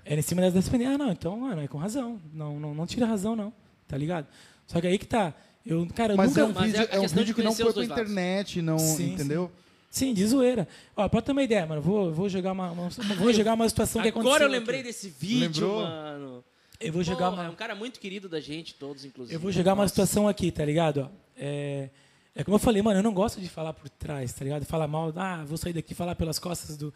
[0.04, 2.20] Era em cima das das Ah, não, então, mano, é com razão.
[2.32, 3.52] Não, não, não tira razão, não.
[3.86, 4.26] Tá ligado?
[4.66, 5.34] Só que aí que tá.
[5.64, 6.40] Eu, cara, eu Mas nunca.
[6.40, 7.84] é um Mas é vídeo, a é um questão de vídeo que não foi pra
[7.84, 9.50] internet, não, Sim, entendeu?
[9.54, 10.68] Sim, de zoeira.
[10.96, 12.88] Ó, pra ter uma ideia, mano, vou, vou jogar uma, uma-
[13.18, 14.30] vou jogar uma situação que aconteceu.
[14.34, 14.58] Agora eu aqui.
[14.58, 15.82] lembrei desse vídeo, Lembrou?
[15.82, 16.44] mano.
[16.78, 17.44] Eu vou jogar uma.
[17.46, 19.34] É um cara muito querido da gente, todos, inclusive.
[19.34, 19.94] Eu vou jogar uma Nossa.
[19.94, 21.08] situação aqui, tá ligado?
[21.10, 21.88] Ó, É,
[22.34, 24.64] é como eu falei, mano, eu não gosto de falar por trás, tá ligado?
[24.66, 26.92] Falar mal, ah, vou sair daqui e falar pelas costas do,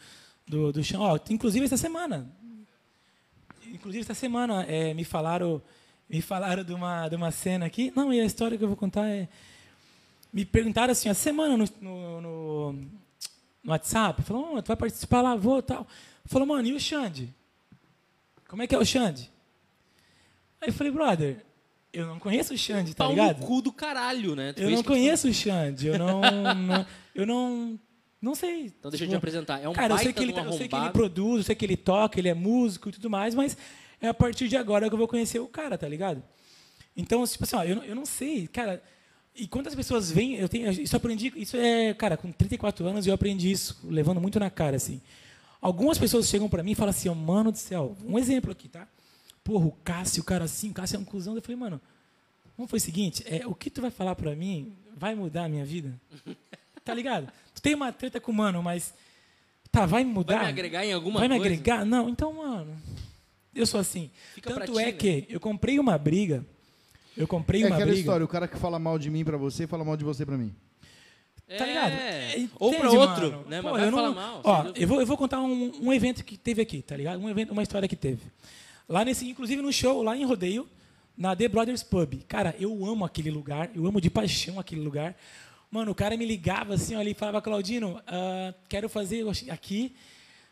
[0.46, 1.00] do, do chão.
[1.00, 2.30] Ó, inclusive essa semana.
[3.72, 5.62] Inclusive essa semana é, me falaram
[6.08, 7.92] me falaram de uma, de uma cena aqui.
[7.94, 9.28] Não, e a história que eu vou contar é.
[10.32, 15.20] Me perguntaram assim, a semana no, no, no, no WhatsApp, falou, oh, tu vai participar
[15.22, 15.86] lá, vou tal.
[16.26, 17.34] Falou, mano, e o Xande?
[18.48, 19.30] Como é que é o Xande?
[20.60, 21.44] Aí eu falei, brother,
[21.92, 23.40] eu não conheço o Xande, tá Pau ligado?
[23.40, 24.52] no cu do caralho, né?
[24.52, 26.20] Tu Eu não conheço o Xande, eu não,
[26.54, 27.80] não- eu não,
[28.22, 28.66] não sei.
[28.66, 29.60] Então deixa eu Tipo, te apresentar.
[29.60, 31.54] É um Cara, eu sei, que ele, tá- eu sei que ele produz, eu sei
[31.56, 33.56] que ele toca, ele é músico e tudo mais, mas
[34.00, 36.22] é a partir de agora que eu vou conhecer o cara, tá ligado?
[36.96, 38.82] Então, tipo assim, ó, eu, eu não sei, cara.
[39.34, 43.06] E quantas pessoas vêm, eu tenho, isso eu aprendi, isso é, cara, com 34 anos
[43.06, 45.00] eu aprendi isso, levando muito na cara, assim.
[45.60, 48.68] Algumas pessoas chegam pra mim e falam assim, ó, mano do céu, um exemplo aqui,
[48.68, 48.86] tá?
[49.44, 51.34] Porra, o Cássio, o cara assim, o Cássio é um cuzão.
[51.34, 51.80] Eu falei, mano,
[52.60, 55.48] Vamos foi o seguinte, é, o que tu vai falar pra mim vai mudar a
[55.48, 55.98] minha vida?
[56.82, 57.30] Tá ligado?
[57.54, 58.94] Tu tem uma treta com o mano, mas
[59.70, 60.36] tá, vai mudar?
[60.36, 61.44] Vai me agregar em alguma vai coisa?
[61.44, 61.84] me agregar?
[61.84, 62.74] Não, então, mano,
[63.54, 64.10] eu sou assim.
[64.34, 64.92] Fica Tanto ti, é né?
[64.92, 66.44] que eu comprei uma briga,
[67.16, 68.00] eu comprei É uma aquela briga.
[68.00, 70.36] história, o cara que fala mal de mim pra você, fala mal de você pra
[70.38, 70.54] mim.
[71.58, 71.92] Tá ligado?
[71.92, 72.32] É.
[72.38, 73.44] Entende, Ou pra outro, mano?
[73.48, 73.60] né?
[73.60, 74.40] Pô, Mas vai eu não- falar mal.
[74.44, 77.20] Ó, eu vou, eu vou contar um, um evento que teve aqui, tá ligado?
[77.20, 78.22] Um evento, uma história que teve.
[78.88, 80.68] Lá nesse, inclusive no show, lá em Rodeio,
[81.16, 82.14] na The Brothers Pub.
[82.28, 85.16] Cara, eu amo aquele lugar, eu amo de paixão aquele lugar.
[85.72, 89.92] Mano, o cara me ligava assim, ó, ele falava, Claudino, ah, quero fazer aqui,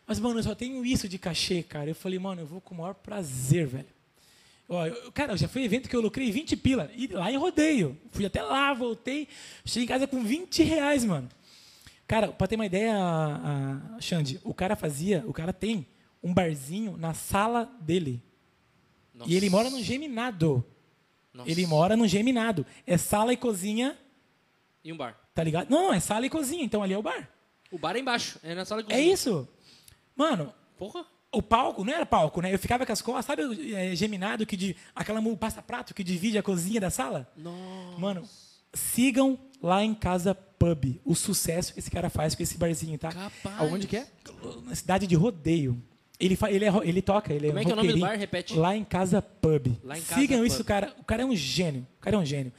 [0.05, 1.89] mas, mano, eu só tenho isso de cachê, cara.
[1.89, 3.85] Eu falei, mano, eu vou com o maior prazer, velho.
[4.71, 6.89] Ó, eu- cara, já foi evento que eu lucrei 20 pila.
[6.95, 7.97] E lá em rodeio.
[8.11, 9.27] Fui até lá, voltei.
[9.65, 11.27] Cheguei em casa com 20 reais, mano.
[12.07, 15.87] Cara, pra ter uma ideia, a, a- Xande, o cara fazia, o cara tem
[16.23, 18.21] um barzinho na sala dele.
[19.13, 19.31] Nossa.
[19.31, 20.63] E ele mora num geminado.
[21.33, 21.49] Nossa.
[21.49, 22.65] Ele mora num geminado.
[22.85, 23.97] É sala e cozinha,
[24.83, 25.17] E um bar.
[25.33, 25.69] tá ligado?
[25.69, 27.27] Não, não, é sala e cozinha, então ali é o bar.
[27.71, 28.39] O bar é embaixo.
[28.43, 29.13] É na sala de É cozinha.
[29.13, 29.47] isso.
[30.15, 31.05] Mano, Porra.
[31.31, 32.53] O palco não era palco, né?
[32.53, 36.37] Eu ficava com as costas, sabe o é, geminado que de aquela passa-prato que divide
[36.37, 37.31] a cozinha da sala?
[37.37, 37.99] Nossa.
[37.99, 38.23] Mano,
[38.73, 43.11] sigam lá em casa pub o sucesso que esse cara faz com esse barzinho, tá?
[43.11, 43.61] Capaz.
[43.61, 44.07] Aonde que é?
[44.65, 45.81] Na cidade de Rodeio.
[46.19, 48.17] Ele, ele, é ele toca, ele Como é é que é o nome do bar?
[48.17, 48.53] Repete.
[48.55, 49.67] Lá em casa pub.
[49.83, 50.47] Lá em Casa Sigam Pub.
[50.47, 50.93] isso, cara.
[50.99, 51.87] O cara é um gênio.
[51.97, 52.51] O cara é um gênio.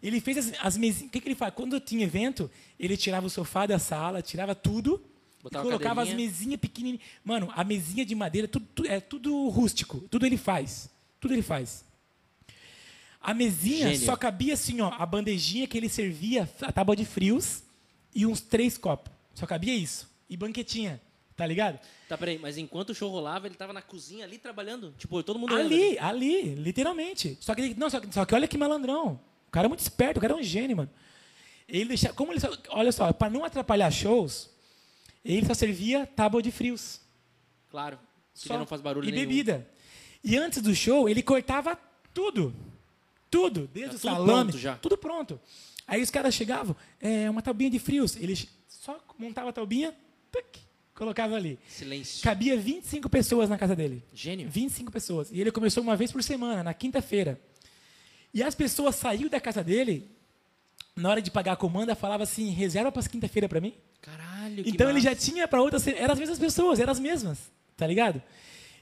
[0.00, 1.08] Ele fez as, as mesinhas.
[1.08, 1.52] O que, que ele faz?
[1.52, 2.48] Quando tinha evento,
[2.78, 5.02] ele tirava o sofá da sala, tirava tudo.
[5.42, 7.02] Botava colocava as mesinhas pequenininhas.
[7.24, 10.00] Mano, a mesinha de madeira, tudo, tu- é tudo rústico.
[10.10, 10.90] Tudo ele faz.
[11.18, 11.84] Tudo ele faz.
[13.20, 14.06] A mesinha Gênio.
[14.06, 17.62] só cabia assim, ó, a bandejinha que ele servia, a tábua de frios
[18.14, 19.12] e uns três copos.
[19.34, 20.08] Só cabia isso.
[20.28, 21.00] E banquetinha,
[21.36, 21.78] tá ligado?
[22.08, 22.38] Tá, peraí.
[22.38, 24.94] Mas enquanto o show rolava, ele tava na cozinha ali trabalhando?
[24.98, 27.36] Tipo, todo mundo olhando Ali, ali, literalmente.
[27.40, 29.20] Só que, não, só, só que olha que malandrão.
[29.48, 30.90] O cara é muito esperto, o cara é um gênio, mano.
[31.68, 32.40] Ele deixa, como ele,
[32.70, 34.49] olha só, para não atrapalhar shows,
[35.24, 37.00] Ele só servia tábua de frios.
[37.70, 37.98] Claro.
[38.34, 38.56] Só.
[38.58, 39.26] não faz barulho e nenhum.
[39.28, 39.68] bebida.
[40.24, 41.78] E antes do show, ele cortava
[42.14, 42.54] tudo.
[43.30, 43.68] Tudo.
[43.72, 44.42] Desde Tá o tudo salame.
[44.44, 44.76] pronto já.
[44.76, 45.40] Tudo pronto.
[45.86, 48.16] Aí os caras chegavam, é uma taubinha de frios.
[48.16, 48.36] Ele
[48.68, 49.94] só montava a taubinha,
[50.32, 50.58] tuc,
[50.94, 51.58] colocava ali.
[51.68, 52.22] Silêncio.
[52.22, 54.02] Cabia 25 pessoas na casa dele.
[54.14, 54.48] Gênio.
[54.48, 55.30] 25 pessoas.
[55.32, 57.40] E ele começou uma vez por semana, na quinta-feira.
[58.32, 60.08] E as pessoas saíram da casa dele,
[60.94, 63.74] na hora de pagar a comanda, falava assim: reserva para as quinta-feira para mim.
[64.00, 65.22] Caralho, que Então ele já massa.
[65.30, 65.86] tinha para outras.
[65.86, 67.38] Eram as mesmas pessoas, eram as mesmas,
[67.76, 68.22] tá ligado?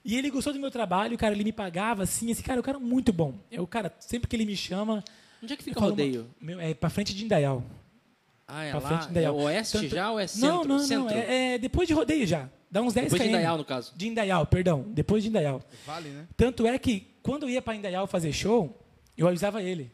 [0.05, 2.79] E ele gostou do meu trabalho, cara, ele me pagava assim, esse cara, o cara
[2.79, 3.35] é muito bom.
[3.51, 5.03] É o cara, sempre que ele me chama.
[5.43, 6.29] Onde é que eu fica o rodeio?
[6.41, 7.63] Meu, é pra frente de Indaial.
[8.47, 8.89] Ah, é pra lá?
[8.89, 9.39] frente de Indaial.
[9.41, 10.49] É oeste Tanto- já ou é centro?
[10.49, 11.05] Não, não, centro?
[11.05, 11.11] não.
[11.11, 12.49] É, é depois de rodeio já.
[12.71, 13.35] Dá uns 10 Depois de km.
[13.35, 13.93] Indaial, no caso.
[13.97, 14.85] De Indaial, perdão.
[14.89, 15.63] Depois de Indaial.
[15.87, 16.27] Vale, né?
[16.37, 18.79] Tanto é que, quando eu ia pra Indaial fazer show,
[19.17, 19.91] eu avisava ele.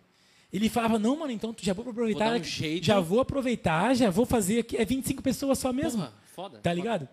[0.55, 2.31] Ele falava, não, mano, então já vou aproveitar.
[2.31, 2.86] Vou um jeito.
[2.86, 4.76] Já vou aproveitar, já vou fazer aqui.
[4.76, 6.02] É 25 pessoas só mesmo.
[6.02, 6.59] Porra, foda.
[6.60, 7.09] Tá ligado?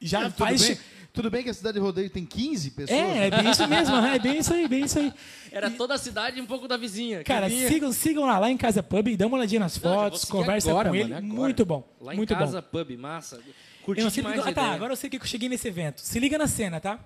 [0.00, 0.66] Já É, tudo, faz.
[0.66, 0.78] bem,
[1.12, 2.98] tudo bem que a cidade de rodeio tem 15 pessoas.
[2.98, 5.12] É, é bem isso mesmo, é bem isso aí, bem isso aí.
[5.52, 7.22] Era toda a cidade e um pouco da vizinha.
[7.22, 10.32] Cara, sigam, sigam lá, lá em Casa Pub, dá uma olhadinha nas Não, fotos, seguir
[10.32, 11.14] conversa agora, com mano, ele.
[11.14, 11.34] agora.
[11.34, 11.86] Muito bom.
[12.00, 12.68] Lá em muito casa, bom.
[12.70, 13.38] pub, massa.
[13.84, 15.50] Curti Eu não sei demais porque, a ah, tá, agora eu sei que eu cheguei
[15.50, 16.00] nesse evento.
[16.00, 16.98] Se liga na cena, tá?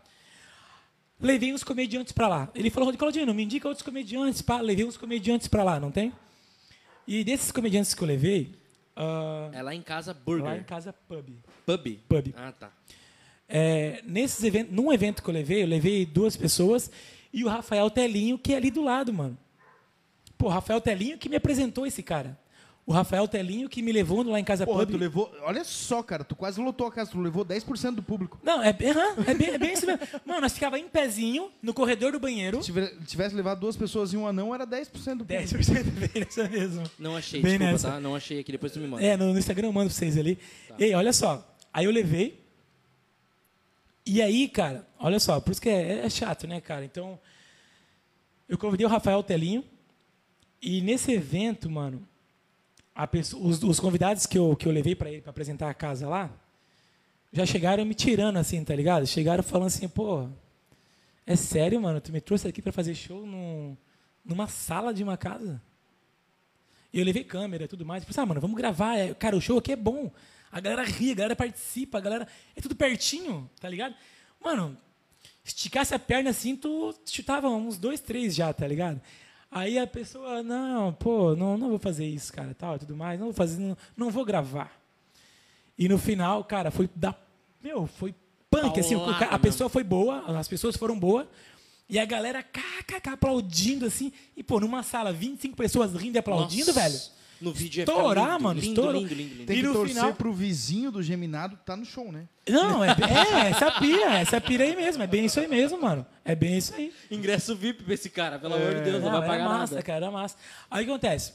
[1.22, 2.50] Levei uns comediantes pra lá.
[2.54, 4.42] Ele falou, Claudino, me indica outros comediantes.
[4.42, 6.12] Pá, levei uns comediantes pra lá, não tem?
[7.06, 8.54] E desses comediantes que eu levei,
[8.96, 10.64] ah, É lá em casa, lá em burger.
[10.64, 11.28] Casa Pub.
[11.64, 11.98] Pub.
[12.08, 12.34] Pub.
[12.36, 12.72] Ah, tá.
[13.48, 16.90] É, nesses eventos, num evento que eu levei, eu levei duas pessoas
[17.32, 19.36] e o Rafael Telinho, que é ali do lado, mano.
[20.36, 22.38] Pô, Rafael Telinho que me apresentou esse cara.
[22.84, 24.90] O Rafael Telinho que me levou lá em Casa Porra, Pub.
[24.96, 25.32] tu levou.
[25.42, 28.40] Olha só, cara, tu quase lotou a casa, tu levou 10% do público.
[28.42, 30.00] Não, é, bem- aham, é, bem, é bem isso mesmo.
[30.26, 32.58] Mano, nós ficava em pezinho, no corredor do banheiro.
[32.60, 35.42] Se tiver- tivesse levado duas pessoas e um anão, era 10% do público.
[35.56, 36.82] 10% bem nessa mesmo.
[36.98, 37.90] Não achei, Bem desculpa, nessa.
[37.92, 38.00] tá?
[38.00, 39.04] Não achei aqui, depois tu me manda.
[39.04, 40.36] É, no, no Instagram eu mando pra vocês ali.
[40.76, 41.48] Ei, olha só.
[41.72, 42.42] Aí eu levei.
[44.04, 46.84] E aí, cara, olha só, por isso que é, é chato, né, cara?
[46.84, 47.16] Então,
[48.48, 49.62] eu convidei o Rafael Telinho.
[50.60, 52.06] E nesse evento, mano,
[53.06, 56.08] pessoa- os, os convidados que eu, que eu levei para ele para apresentar a casa
[56.08, 56.30] lá,
[57.32, 59.06] já chegaram me tirando assim, tá ligado?
[59.06, 60.28] Chegaram falando assim, pô,
[61.26, 62.00] é sério, mano?
[62.00, 63.76] Tu me trouxe aqui para fazer show num,
[64.24, 65.60] numa sala de uma casa?
[66.92, 68.04] E eu levei câmera e tudo mais.
[68.04, 68.98] Falei, ah, mano, vamos gravar.
[68.98, 70.10] É, Cara, o show aqui é bom.
[70.50, 72.28] A galera ri, a galera participa, a galera.
[72.54, 73.94] É tudo pertinho, tá ligado?
[74.38, 74.76] Mano,
[75.42, 79.00] esticasse a perna assim, tu chutava uns dois, três já, tá ligado?
[79.54, 83.20] Aí a pessoa, não, pô, não, não vou fazer isso, cara, tal, e tudo mais,
[83.20, 84.72] não vou fazer, não, não vou gravar.
[85.78, 87.14] E no final, cara, foi da.
[87.62, 88.14] Meu, foi
[88.50, 89.42] punk, assim, Paulada ca- a mesmo.
[89.42, 91.26] pessoa foi boa, as pessoas foram boas,
[91.88, 96.66] e a galera kkk, aplaudindo, assim, e, pô, numa sala, 25 pessoas rindo e aplaudindo,
[96.72, 97.00] Nossa, velho.
[97.42, 99.00] No vídeo é Estourar, mano, lindo, estourou.
[99.00, 99.46] lindo, lindo, lindo.
[99.46, 102.28] Tem E que no torcer final- pro vizinho do Geminado que tá no show, né?
[102.48, 106.06] Não, é, é essa pira, essa pira aí mesmo, é bem isso aí mesmo, mano.
[106.24, 106.92] É bem isso aí.
[107.10, 109.74] Ingresso VIP pra esse cara, pelo amor de Deus, não, Não, vai pagar era massa,
[109.74, 109.84] nada.
[109.84, 110.36] cara, era massa.
[110.70, 111.32] Aí o que acontece?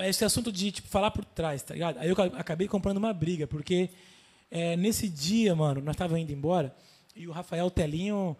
[0.00, 1.98] Esse assunto de tipo, falar por trás, tá ligado?
[1.98, 3.90] Aí eu ca- acabei comprando uma briga, porque
[4.50, 6.74] é, nesse dia, mano, nós estávamos indo embora
[7.14, 8.34] e o Rafael Telinho,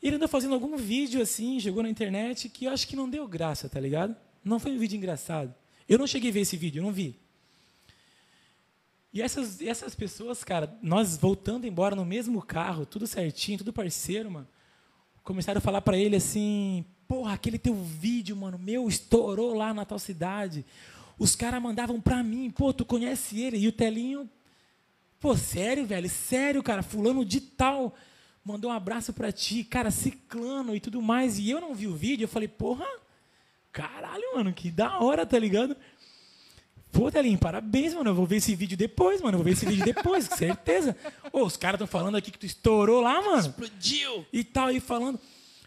[0.00, 3.26] ele andou fazendo algum vídeo assim, jogou na internet, que eu acho que não deu
[3.26, 4.14] graça, tá ligado?
[4.44, 5.52] Não foi um vídeo engraçado.
[5.88, 7.18] Eu não cheguei a ver esse vídeo, eu não vi.
[9.12, 14.30] E essas, essas pessoas, cara, nós voltando embora no mesmo carro, tudo certinho, tudo parceiro,
[14.30, 14.48] mano
[15.24, 19.84] começaram a falar pra ele assim: Porra, aquele teu vídeo, mano, meu, estourou lá na
[19.84, 20.64] tal cidade.
[21.18, 23.56] Os caras mandavam pra mim, pô, tu conhece ele?
[23.56, 24.28] E o Telinho,
[25.18, 27.94] pô, sério, velho, sério, cara, fulano de tal
[28.46, 31.38] mandou um abraço pra ti, cara, ciclano e tudo mais.
[31.38, 32.84] E eu não vi o vídeo, eu falei, porra,
[33.74, 35.76] caralho, mano, que da hora, tá ligado?
[36.92, 38.10] Pô, Telinho, parabéns, mano.
[38.10, 39.34] Eu vou ver esse vídeo depois, mano.
[39.34, 40.96] Eu vou ver esse vídeo depois, com certeza.
[41.32, 44.24] Ô, os caras estão falando aqui que tu estourou lá, mano Explodiu!
[44.32, 45.18] e tal, e falando.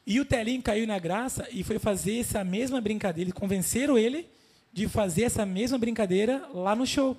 [0.05, 3.27] E o Telinho caiu na graça e foi fazer essa mesma brincadeira.
[3.27, 4.25] Eles convenceram ele
[4.71, 7.17] de fazer essa mesma brincadeira lá no show.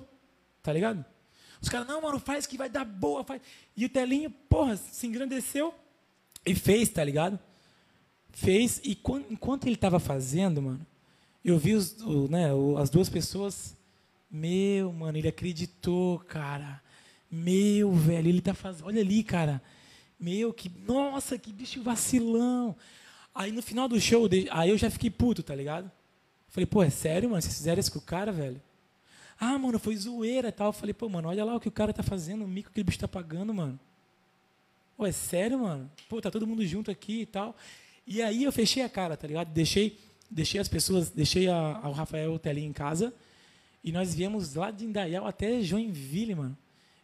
[0.63, 1.05] Tá ligado?
[1.61, 3.23] Os caras, não, mano, faz que vai dar boa.
[3.23, 3.43] Faz.
[3.77, 5.71] E o Telinho, porra, se engrandeceu
[6.43, 7.37] e fez, tá ligado?
[8.41, 8.79] Fez.
[8.83, 10.85] E quan- enquanto ele tava fazendo, mano,
[11.43, 12.45] eu vi os, o- né,
[12.81, 13.75] as duas pessoas.
[14.31, 16.81] Meu, mano, ele acreditou, cara.
[17.29, 18.85] Meu, velho, ele tá fazendo.
[18.87, 19.61] Olha ali, cara.
[20.19, 20.71] Meu, que.
[20.87, 22.75] Nossa, que bicho vacilão.
[23.35, 25.91] Aí no final do show, aí eu já fiquei puto, tá ligado?
[26.47, 27.41] Falei, pô, é sério, mano?
[27.41, 28.61] Vocês fizeram isso com o cara, velho?
[29.39, 30.71] Ah, mano, foi zoeira e tal.
[30.73, 32.83] Falei, pô, mano, olha lá o que o cara tá fazendo, o mico que o
[32.83, 33.79] bicho tá pagando, mano.
[34.97, 35.89] Pô, é sério, mano?
[36.09, 37.55] Pô, tá todo mundo junto aqui e tal.
[38.09, 39.53] E aí eu fechei a cara, tá ligado?
[39.53, 39.99] Deixei,
[40.31, 43.13] deixei as pessoas, deixei a, o Rafael Telinho em casa.
[43.83, 46.57] E nós viemos lá de Indaial até Joinville, mano.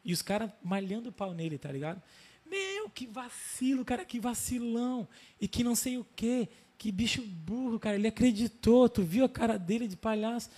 [0.03, 2.02] E os caras malhando o pau nele, tá ligado?
[2.44, 5.07] Meu, que vacilo, cara, que vacilão.
[5.40, 6.49] E que não sei o quê.
[6.76, 7.95] Que bicho burro, cara.
[7.95, 10.49] Ele acreditou, tu viu a cara dele de palhaço.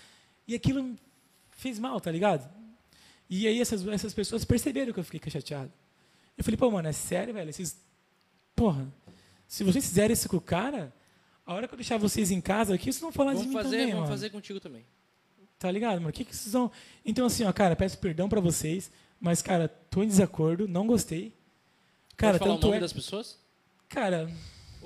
[0.47, 0.95] E aquilo
[1.51, 2.49] fez mal, tá ligado?
[3.29, 5.73] E aí essas, essas pessoas perceberam que eu fiquei chateado.
[6.37, 7.49] Eu falei, pô, mano, é sério, velho?
[7.49, 7.77] Esses...
[8.55, 8.87] Porra,
[9.47, 10.93] se vocês fizerem isso com o cara,
[11.45, 13.55] a hora que eu deixar vocês em casa aqui, vocês vão falar Vamos de mim
[13.55, 14.11] fazer, também, vamos mano.
[14.11, 14.85] fazer contigo também.
[15.57, 16.09] Tá ligado, mano?
[16.09, 16.69] O que, que vocês vão.
[17.05, 21.33] Então, assim, ó, cara, peço perdão pra vocês, mas, cara, tô em desacordo, não gostei.
[22.15, 22.81] Cara, Pode falar o tanto nome é.
[22.81, 23.39] das pessoas?
[23.89, 24.29] Cara.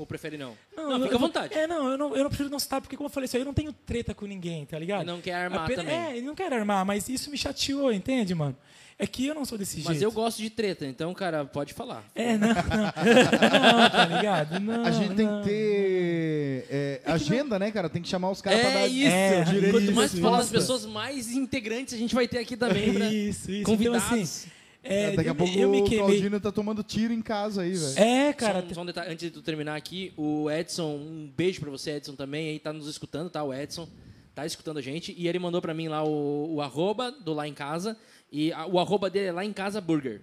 [0.01, 0.57] Ou prefere não?
[0.75, 1.53] Não, Não, eu- fica à vontade.
[1.53, 3.41] É, não eu, não, eu não preciso não citar, porque, como eu falei, isso aí
[3.43, 5.05] eu não tenho treta com ninguém, tá ligado?
[5.05, 5.99] Não quer armar Apenas- também.
[5.99, 8.57] É, ele não quer armar, mas isso me chateou, entende, mano?
[8.97, 10.03] É que eu não sou desse Mas jeito.
[10.03, 12.03] eu gosto de treta, então, cara, pode falar.
[12.15, 12.53] É, não, não.
[13.81, 14.59] Não, tá ligado?
[14.59, 14.85] Não.
[14.85, 15.41] A gente tem não.
[15.41, 17.89] que ter é, agenda, né, cara?
[17.89, 19.07] Tem que chamar os caras pra É dar isso.
[19.15, 22.93] É, direito Quanto mais falar das pessoas, mais integrantes a gente vai ter aqui também
[22.93, 23.63] pra Isso, isso.
[23.63, 24.03] convidados.
[24.07, 24.49] Então, assim,
[24.83, 25.87] é, Daqui a eu, pouco eu me o.
[25.89, 27.99] Claudino tá tomando tiro em casa aí, velho.
[27.99, 28.61] É, cara.
[28.61, 31.69] só, um, só um detalhe, antes de tu terminar aqui, o Edson, um beijo pra
[31.69, 33.43] você, Edson, também, aí tá nos escutando, tá?
[33.43, 33.87] O Edson
[34.33, 37.47] tá escutando a gente, e ele mandou pra mim lá o, o arroba do Lá
[37.47, 37.97] em Casa,
[38.31, 40.21] e a- o arroba dele é Lá em Casa Burger.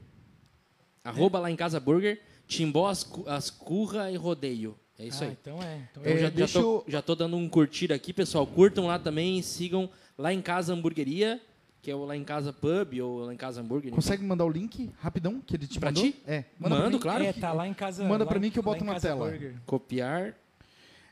[1.04, 4.76] Arroba Lá em Casa Burger, Timbó, as, Cu- as Curra e Rodeio.
[4.98, 5.36] É isso Ah, aí.
[5.40, 5.76] então é.
[5.92, 8.46] Então Então É, já, já, deixa tô, eu- já tô dando um curtir aqui, pessoal.
[8.46, 11.40] Curtam lá também, sigam Lá em Casa Hamburgueria,
[11.82, 13.92] que é o Lá em Casa Pub ou Lá em Casa Hambúrguer.
[13.92, 16.04] Consegue mandar o link rapidão que ele te Pra mandou?
[16.04, 16.20] ti?
[16.26, 16.44] É.
[16.58, 16.98] Manda Mando, mim.
[16.98, 17.24] claro.
[17.24, 18.04] É, tá lá em casa.
[18.04, 19.30] Manda em- mim que eu boto na tela.
[19.30, 19.54] Burger.
[19.66, 20.34] Copiar.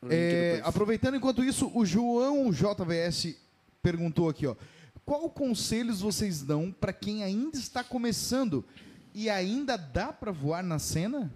[0.09, 3.37] É, aproveitando enquanto isso, o João JVS
[3.83, 4.55] perguntou aqui, ó.
[5.05, 8.65] Qual conselhos vocês dão pra quem ainda está começando
[9.15, 11.33] e ainda dá pra voar na cena?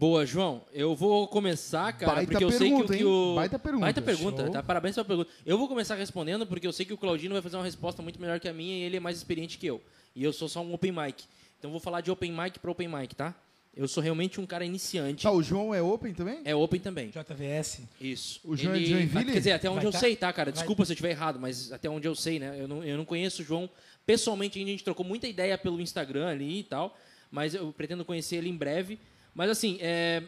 [0.00, 0.62] Boa, João.
[0.72, 3.34] Eu vou começar, cara, Baita porque eu sei que o pergunta, que o.
[3.34, 3.82] Baita pergunta.
[3.82, 4.50] Baita pergunta, Show.
[4.50, 4.62] tá?
[4.62, 5.30] Parabéns pela pergunta.
[5.44, 8.18] Eu vou começar respondendo porque eu sei que o Claudino vai fazer uma resposta muito
[8.18, 9.78] melhor que a minha e ele é mais experiente que eu.
[10.16, 11.24] E eu sou só um open mic.
[11.58, 13.34] Então eu vou falar de open mic para open mic, tá?
[13.76, 15.24] Eu sou realmente um cara iniciante.
[15.24, 16.40] Tá, o João é open também?
[16.46, 17.10] É open também.
[17.10, 17.82] JVS.
[18.00, 18.40] Isso.
[18.42, 19.32] O João é de Joinville?
[19.32, 19.98] Quer dizer, até onde Vai eu tá?
[19.98, 20.50] sei, tá, cara?
[20.50, 22.56] Vai- Desculpa se eu estiver errado, mas até onde eu sei, né?
[22.58, 23.68] Eu não, eu não conheço o João
[24.06, 24.70] pessoalmente ainda.
[24.70, 26.96] A gente trocou muita ideia pelo Instagram ali e tal.
[27.30, 28.98] Mas eu pretendo conhecer ele em breve.
[29.34, 30.22] Mas assim, é,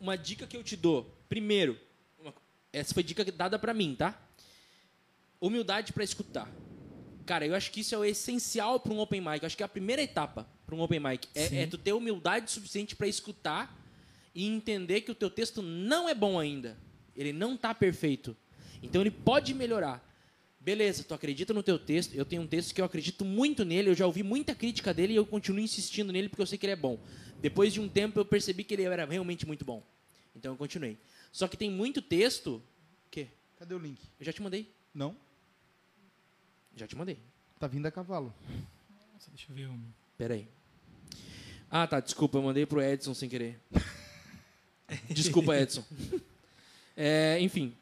[0.00, 1.12] uma dica que eu te dou.
[1.28, 1.78] Primeiro,
[2.18, 2.34] uma-
[2.72, 4.20] essa foi dica dada pra mim, tá?
[5.40, 6.50] Humildade pra escutar.
[7.26, 9.42] Cara, eu acho que isso é o essencial para um open mic.
[9.42, 11.28] Eu acho que é a primeira etapa para um open mic.
[11.34, 13.76] É, é tu ter humildade suficiente para escutar
[14.34, 16.76] e entender que o teu texto não é bom ainda.
[17.16, 18.36] Ele não tá perfeito.
[18.82, 20.02] Então ele pode melhorar.
[20.60, 22.14] Beleza, tu acredita no teu texto.
[22.14, 23.90] Eu tenho um texto que eu acredito muito nele.
[23.90, 26.66] Eu já ouvi muita crítica dele e eu continuo insistindo nele porque eu sei que
[26.66, 26.98] ele é bom.
[27.40, 29.82] Depois de um tempo eu percebi que ele era realmente muito bom.
[30.34, 30.98] Então eu continuei.
[31.32, 32.62] Só que tem muito texto.
[33.10, 34.00] que Cadê o link?
[34.18, 34.70] Eu já te mandei.
[34.94, 35.16] Não?
[36.74, 37.18] Já te mandei.
[37.58, 38.34] Tá vindo a cavalo.
[39.14, 39.80] Nossa, deixa eu ver um.
[40.18, 40.46] Pera aí.
[41.70, 42.00] Ah, tá.
[42.00, 43.58] Desculpa, eu mandei pro Edson sem querer.
[45.08, 45.84] Desculpa, Edson.
[46.96, 47.74] É, enfim.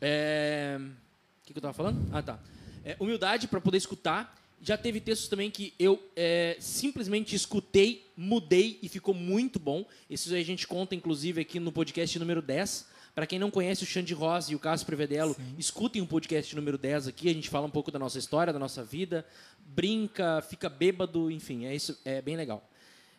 [0.00, 1.98] É, O que, que eu tava falando?
[2.12, 2.38] Ah, tá.
[2.84, 4.36] É, humildade para poder escutar.
[4.60, 9.84] Já teve textos também que eu é, simplesmente escutei, mudei e ficou muito bom.
[10.10, 12.86] Esses aí a gente conta, inclusive, aqui no podcast número 10.
[13.14, 16.78] Para quem não conhece o Xande Rosa e o Cássio Prevedelo, escutem o podcast número
[16.78, 17.28] 10 aqui.
[17.28, 19.24] A gente fala um pouco da nossa história, da nossa vida,
[19.66, 22.68] brinca, fica bêbado, enfim, é isso, é bem legal.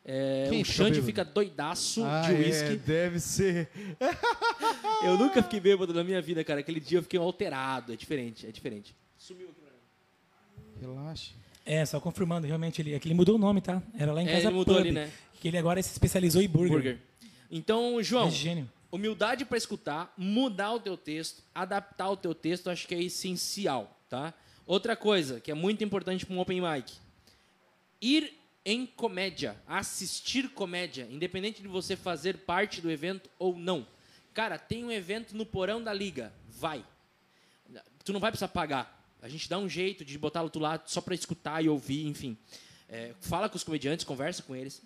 [0.05, 1.05] É, o fica Xande bêbado?
[1.05, 2.75] fica doidaço Ah, de é, uísque.
[2.77, 3.69] deve ser.
[5.03, 6.59] Eu nunca fiquei bêbado na minha vida, cara.
[6.61, 7.93] Aquele dia eu fiquei alterado.
[7.93, 8.93] É diferente, é diferente.
[9.17, 9.58] Sumiu aqui.
[10.79, 11.33] Relaxa.
[11.65, 13.81] É, só confirmando, realmente, ele, é que ele mudou o nome, tá?
[13.97, 15.11] Era lá em É, casa ele mudou Pub, ali, né?
[15.39, 16.71] Que ele agora se especializou em burger.
[16.71, 16.99] Burger.
[17.51, 18.69] Então, João, É gênio.
[18.91, 23.99] humildade para escutar, mudar o teu texto, adaptar o teu texto, acho que é essencial,
[24.09, 24.33] tá?
[24.65, 26.93] Outra coisa que é muito importante para um open mic.
[28.01, 28.33] Ir
[28.65, 33.85] em comédia, assistir comédia, independente de você fazer parte do evento ou não.
[34.33, 36.83] Cara, tem um evento no porão da liga, vai.
[38.05, 38.98] Tu não vai precisar pagar.
[39.21, 42.37] A gente dá um jeito de botar tu lá só para escutar e ouvir, enfim.
[42.87, 44.81] É, fala com os comediantes, conversa com eles.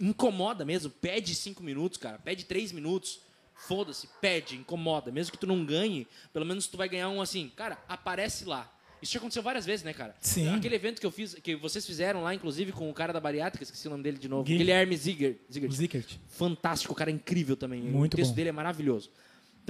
[0.00, 3.20] Incomoda mesmo, pede cinco minutos, cara, pede três minutos.
[3.66, 5.12] Foda-se, pede, incomoda.
[5.12, 8.70] Mesmo que tu não ganhe, pelo menos tu vai ganhar um assim, cara, aparece lá.
[9.02, 10.14] Isso já aconteceu várias vezes, né, cara?
[10.20, 10.48] Sim.
[10.54, 13.62] Aquele evento que eu fiz, que vocês fizeram lá, inclusive, com o cara da bariátrica,
[13.64, 14.44] esqueci o nome dele de novo.
[14.44, 14.58] Gui.
[14.58, 15.38] Guilherme Ziegert.
[15.50, 16.16] Zickert.
[16.28, 17.82] Fantástico, o cara é incrível também.
[17.82, 18.36] Muito o texto bom.
[18.36, 19.10] dele é maravilhoso.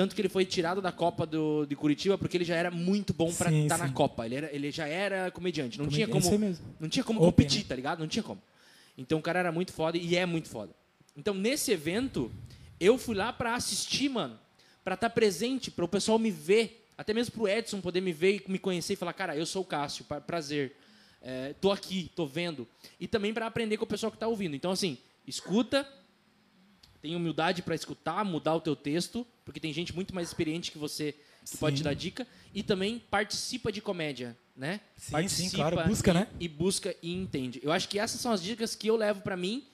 [0.00, 3.12] Tanto que ele foi tirado da Copa do, de Curitiba porque ele já era muito
[3.12, 3.92] bom Sim, estar na sim.
[3.92, 4.24] Copa.
[4.24, 5.76] Ele, era, ele já era comediante.
[5.78, 6.64] Não Comedi- tinha como, mesmo.
[6.80, 7.64] não tinha como Open, competir, né?
[7.68, 7.98] tá ligado?
[7.98, 8.40] Não tinha como.
[8.96, 10.72] Então o cara era muito foda e é muito foda.
[11.14, 12.32] Então nesse evento,
[12.80, 14.38] eu fui lá pra assistir, mano.
[14.82, 16.86] Pra estar presente, para o pessoal me ver.
[16.96, 19.60] Até mesmo pro Edson poder me ver e me conhecer e falar, cara, eu sou
[19.60, 20.74] o Cássio, pra- prazer.
[21.22, 22.66] é, tô aqui, tô vendo.
[22.98, 24.56] E também para aprender com o pessoal que tá ouvindo.
[24.56, 24.96] Então, assim,
[25.26, 25.86] escuta,
[27.00, 30.78] tem humildade para escutar, mudar o teu texto, porque tem gente muito mais experiente que
[30.78, 31.14] você
[31.50, 32.26] que pode te dar dica.
[32.54, 34.80] E também participa de comédia, né?
[34.96, 36.26] Sim, participa sim, claro, busca, e, né?
[36.38, 37.60] E busca e entende.
[37.62, 39.64] Eu acho que essas são as dicas que eu levo para mim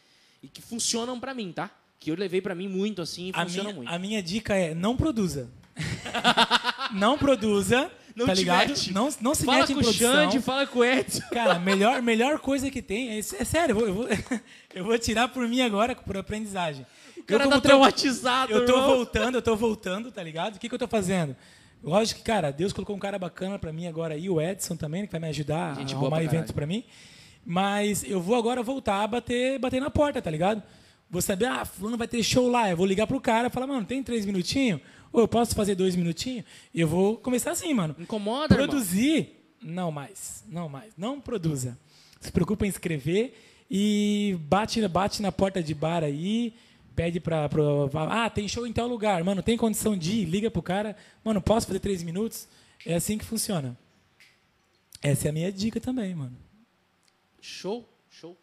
[0.43, 1.70] e que funcionam para mim, tá?
[1.98, 3.93] Que eu levei para mim muito assim e A funcionam minha, muito.
[3.93, 5.51] a minha dica é não produza.
[6.93, 8.69] não produza, Não tá ligado?
[8.69, 8.93] mete.
[8.93, 10.12] Não, não se Fala mete com em o produção.
[10.12, 11.23] Xande, fala com o Edson.
[11.32, 14.09] Cara, melhor, melhor coisa que tem, é, é sério, eu vou, eu, vou,
[14.74, 16.86] eu vou tirar por mim agora, por aprendizagem.
[17.27, 18.86] O cara eu, tá traumatizado, Eu tô irmão.
[18.97, 20.57] voltando, eu tô voltando, tá ligado?
[20.57, 21.35] O que, que eu tô fazendo?
[21.82, 25.05] Lógico que, cara, Deus colocou um cara bacana pra mim agora aí, o Edson também,
[25.07, 26.55] que vai me ajudar Gente a arrumar pra eventos caralho.
[26.55, 26.85] pra mim.
[27.44, 30.62] Mas eu vou agora voltar a bater, bater na porta, tá ligado?
[31.11, 32.70] Vou saber, ah, fulano vai ter show lá.
[32.70, 34.81] Eu vou ligar pro cara e falar, mano, tem três minutinhos?
[35.12, 36.44] Ou eu posso fazer dois minutinhos?
[36.74, 37.94] E eu vou começar assim, mano.
[37.98, 38.69] Incomoda, irmão.
[38.69, 40.93] Produzir, não mais, não mais.
[40.97, 41.78] Não produza.
[42.20, 43.36] Se preocupa em escrever
[43.70, 46.55] e bate, bate na porta de bar aí,
[46.97, 47.62] pede pra, pra.
[48.24, 49.23] Ah, tem show em tal lugar.
[49.23, 50.24] Mano, tem condição de ir?
[50.24, 50.97] Liga pro cara.
[51.23, 52.48] Mano, posso fazer três minutos?
[52.85, 53.77] É assim que funciona.
[55.02, 56.36] Essa é a minha dica também, mano.
[57.40, 58.36] Show, show.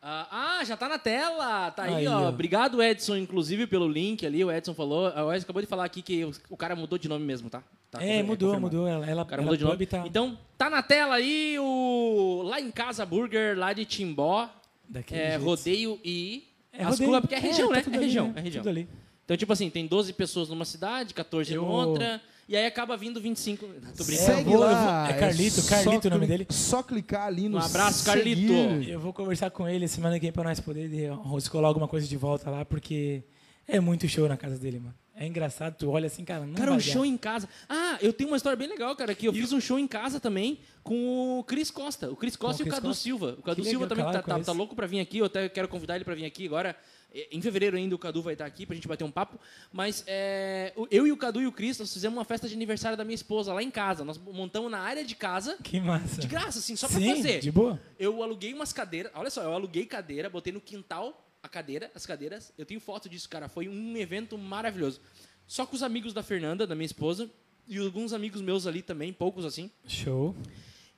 [0.00, 1.70] Ah, ah, já tá na tela.
[1.72, 2.22] Tá aí, Aí, ó.
[2.22, 2.28] ó.
[2.28, 4.44] Obrigado, Edson, inclusive, pelo link ali.
[4.44, 5.08] O Edson falou.
[5.10, 7.62] O Edson acabou de falar aqui que o, cara mudou de nome mesmo, tá?
[7.90, 8.76] Tá é, mudou, confirmado.
[8.76, 8.88] mudou.
[8.88, 9.86] Ela, ela, O cara ela mudou de nome.
[9.86, 14.48] tá Então, tá na tela aí o Lá em Casa Burger, lá de Timbó.
[14.88, 15.44] daquele É, jeito.
[15.44, 16.47] rodeio e.
[16.78, 17.08] É, as rodeio.
[17.10, 17.82] curvas, porque é região, tá né?
[17.84, 18.32] É ali, região, né?
[18.36, 18.62] é região.
[18.62, 18.88] Tudo ali.
[19.24, 22.20] Então, tipo assim, tem 12 pessoas numa cidade, 14 Eu- em outra.
[22.48, 23.66] E aí acaba vindo 25.
[23.94, 24.30] Tô brincando.
[24.30, 25.06] É, Segue vou- lá.
[25.10, 26.46] é Carlito, Carlito o nome dele.
[26.48, 28.16] Só clicar ali no Um abraço, seguir.
[28.46, 28.90] Carlito.
[28.90, 32.16] Eu vou conversar com ele semana que vem pra nós poder descolar alguma coisa de
[32.16, 33.22] volta lá, porque
[33.66, 34.94] é muito show na casa dele, mano.
[35.20, 36.80] É engraçado, tu olha assim, cara, Cara, um dar.
[36.80, 37.48] show em casa.
[37.68, 40.20] Ah, eu tenho uma história bem legal, cara, que eu fiz um show em casa
[40.20, 42.08] também com o Cris Costa.
[42.10, 43.02] O Cris Costa Com e o Cadu Costa?
[43.02, 43.36] Silva.
[43.38, 45.18] O Cadu Que Silva legal, também claro, tá, tá, tá louco pra vir aqui.
[45.18, 46.76] Eu até quero convidar ele pra vir aqui agora.
[47.12, 49.40] É, Em fevereiro ainda o Cadu vai estar aqui pra gente bater um papo.
[49.72, 52.96] Mas é, eu e o Cadu e o Cris, nós fizemos uma festa de aniversário
[52.96, 54.04] da minha esposa lá em casa.
[54.04, 55.56] Nós montamos na área de casa.
[55.64, 56.20] Que massa.
[56.20, 57.40] De graça, assim, só pra Sim, fazer.
[57.40, 57.80] de boa.
[57.98, 59.10] Eu aluguei umas cadeiras.
[59.16, 62.52] Olha só, eu aluguei cadeira, botei no quintal a cadeira, as cadeiras.
[62.56, 63.48] Eu tenho foto disso, cara.
[63.48, 65.00] Foi um evento maravilhoso.
[65.46, 67.28] Só com os amigos da Fernanda, da minha esposa,
[67.66, 69.70] e alguns amigos meus ali também, poucos assim.
[69.86, 70.36] Show.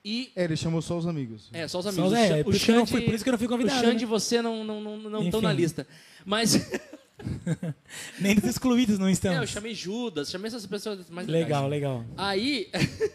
[0.04, 0.32] E.
[0.34, 1.48] É, ele chamou só os amigos.
[1.52, 2.12] É, só os Só amigos.
[2.12, 3.28] os- O é, Xan- por o isso que eu não Xande- fui- por isso que
[3.30, 4.10] eu não fui convidado, O Xande e né?
[4.10, 5.86] você não estão não, não, não na lista.
[6.24, 6.54] Mas.
[8.18, 9.50] Nem dos excluídos não é, eu estamos.
[9.50, 12.00] chamei Judas, chamei essas pessoas mais Legal, legais.
[12.00, 12.14] legal.
[12.16, 12.70] Aí,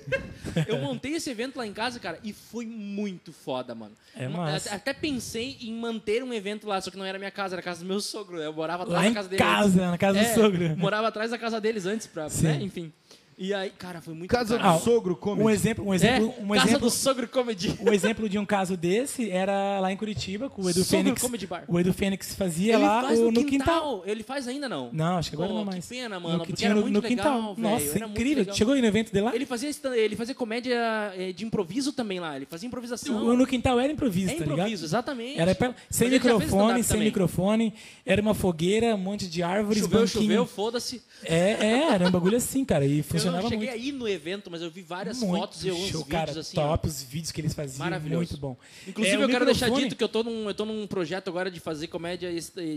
[0.67, 3.93] eu montei esse evento lá em casa, cara, e foi muito foda, mano.
[4.15, 4.73] É massa.
[4.73, 7.63] Até pensei em manter um evento lá, só que não era minha casa, era a
[7.63, 8.37] casa do meu sogro.
[8.41, 9.41] Eu morava atrás Lá da casa dele.
[9.41, 10.77] casa, na casa É, do sogro.
[10.77, 12.59] Morava atrás da casa deles antes, pra, né?
[12.61, 12.91] Enfim.
[13.37, 14.79] E aí, cara, foi muito Casa caralho.
[14.79, 15.43] do sogro come.
[15.43, 17.77] Um exemplo, um É, exemplo, um casa exemplo, do sogro comedy.
[17.81, 21.21] um exemplo de um caso desse era lá em Curitiba, com o Edu Sogro Fênix.
[21.21, 21.65] Comedy Bar.
[21.67, 24.03] O Edu Fênix fazia Ele lá faz o- no, no quintal.
[24.05, 24.89] Ele faz ainda não?
[24.93, 25.83] Não, acho que agora Pô, não mais.
[25.85, 27.55] que pena, mano, No que porque tinha era no, muito no legal, quintal.
[27.55, 28.37] velho, Nossa, era muito incrível.
[28.43, 28.55] legal.
[28.55, 29.35] Chegou aí no evento dele lá?
[29.35, 30.77] Ele fazia, ele fazia comédia
[31.17, 32.37] eh, de improviso também lá.
[32.37, 33.17] Ele fazia improvisação.
[33.25, 34.53] O- no quintal era improviso, é tá ligado?
[34.59, 35.37] improviso, exatamente.
[35.41, 37.05] Era pe- sem Mas microfone, sem também.
[37.07, 37.73] microfone.
[38.05, 40.23] Era uma fogueira, um monte de árvores, Choveu, banquinho.
[40.23, 41.01] choveu, foda-se.
[41.23, 42.85] É, é, era um bagulho assim, cara.
[42.85, 43.81] E Eu não funcionava cheguei muito.
[43.83, 46.39] aí no evento, mas eu vi várias muito fotos e alguns show, vídeos cara.
[46.39, 46.59] assim.
[46.59, 46.67] ó.
[46.69, 47.79] top, os vídeos que eles faziam.
[47.79, 48.17] Maravilhoso.
[48.17, 48.57] Muito bom.
[48.87, 51.49] Inclusive, É, eu quero deixar dito que eu tô, num, eu tô num projeto agora
[51.49, 52.29] de fazer comédia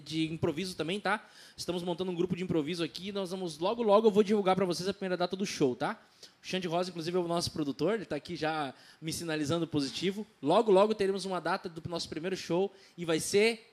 [0.04, 1.24] de improviso também, tá?
[1.56, 3.12] Estamos montando um grupo de improviso aqui.
[3.12, 6.00] Nós vamos, logo, logo, eu vou divulgar pra vocês a primeira data do show, tá?
[6.42, 7.94] O Xande Rosa, inclusive, é o nosso produtor.
[7.94, 10.26] Ele tá aqui já me sinalizando positivo.
[10.40, 13.67] Logo, logo teremos uma data do nosso primeiro show e vai ser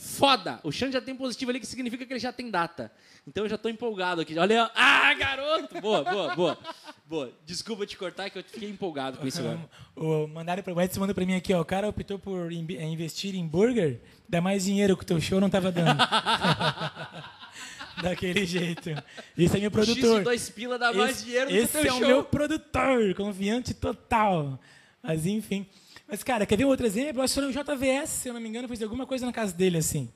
[0.00, 0.60] foda.
[0.62, 2.90] O Xande já tem positivo ali, que significa que ele já tem data.
[3.26, 4.38] Então eu já tô empolgado aqui.
[4.38, 5.80] Olha, ah, garoto!
[5.80, 6.58] Boa, boa, boa.
[7.04, 7.32] Boa.
[7.44, 9.58] Desculpa te cortar, que eu fiquei empolgado com isso agora.
[9.96, 11.60] O, mandaram pra, o Edson mandou pra mim aqui, ó.
[11.60, 15.20] O cara optou por in- eh, investir em burger, dá mais dinheiro que o teu
[15.20, 15.98] show não tava dando.
[18.00, 18.90] Daquele jeito.
[19.36, 20.22] Esse é meu produtor.
[20.22, 22.04] dois pila dá mais esse, dinheiro do esse que o teu é show.
[22.04, 24.60] o meu produtor, confiante total.
[25.02, 25.66] Mas enfim.
[26.08, 27.20] Mas, cara, quer ver um outro exemplo?
[27.20, 29.32] Eu acho que foi no JVS, se eu não me engano, fiz alguma coisa na
[29.32, 30.08] casa dele, assim.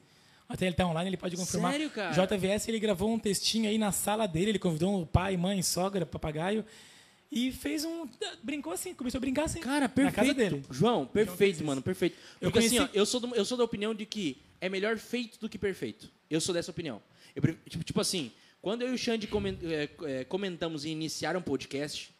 [0.48, 1.73] Até ele tá online, ele pode confirmar.
[1.73, 2.12] Sério, cara?
[2.27, 6.05] JVS, ele gravou um textinho aí na sala dele, ele convidou o pai, mãe, sogra,
[6.06, 6.64] papagaio.
[7.31, 8.06] E fez um.
[8.43, 9.60] Brincou assim, começou a brincar assim.
[9.60, 10.36] Cara, Na casa perfeito.
[10.36, 10.64] dele.
[10.70, 12.16] João, perfeito, mano, perfeito.
[12.40, 14.69] Eu Porque assim, ó, conheci- eu sou, do- eu sou da opinião de que é
[14.69, 16.10] melhor feito do que perfeito.
[16.28, 17.01] Eu sou dessa opinião.
[17.35, 19.27] Eu tipo, tipo assim, quando eu e o Xande
[19.64, 19.89] é,
[20.20, 22.10] é, comentamos em iniciar um podcast,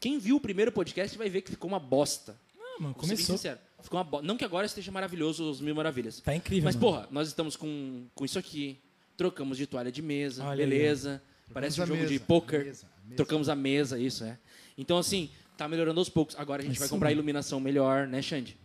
[0.00, 2.36] quem viu o primeiro podcast vai ver que ficou uma bosta.
[2.82, 3.36] Mano, Vou ser bem começou.
[3.36, 3.60] sincero.
[3.80, 4.22] Ficou uma bo...
[4.22, 6.20] Não que agora esteja maravilhoso os Mil Maravilhas.
[6.20, 6.64] Tá incrível.
[6.64, 6.86] Mas, mano.
[6.86, 8.78] porra, nós estamos com, com isso aqui.
[9.16, 11.22] Trocamos de toalha de mesa, Olha aí, beleza.
[11.52, 12.60] Parece um jogo de mesa, poker.
[12.60, 12.86] a mesa.
[13.16, 14.38] Trocamos a mesa, isso, é.
[14.76, 16.34] Então, assim, tá melhorando aos poucos.
[16.38, 17.20] Agora a gente Isso vai comprar mesmo.
[17.20, 18.56] iluminação melhor, né, Xande?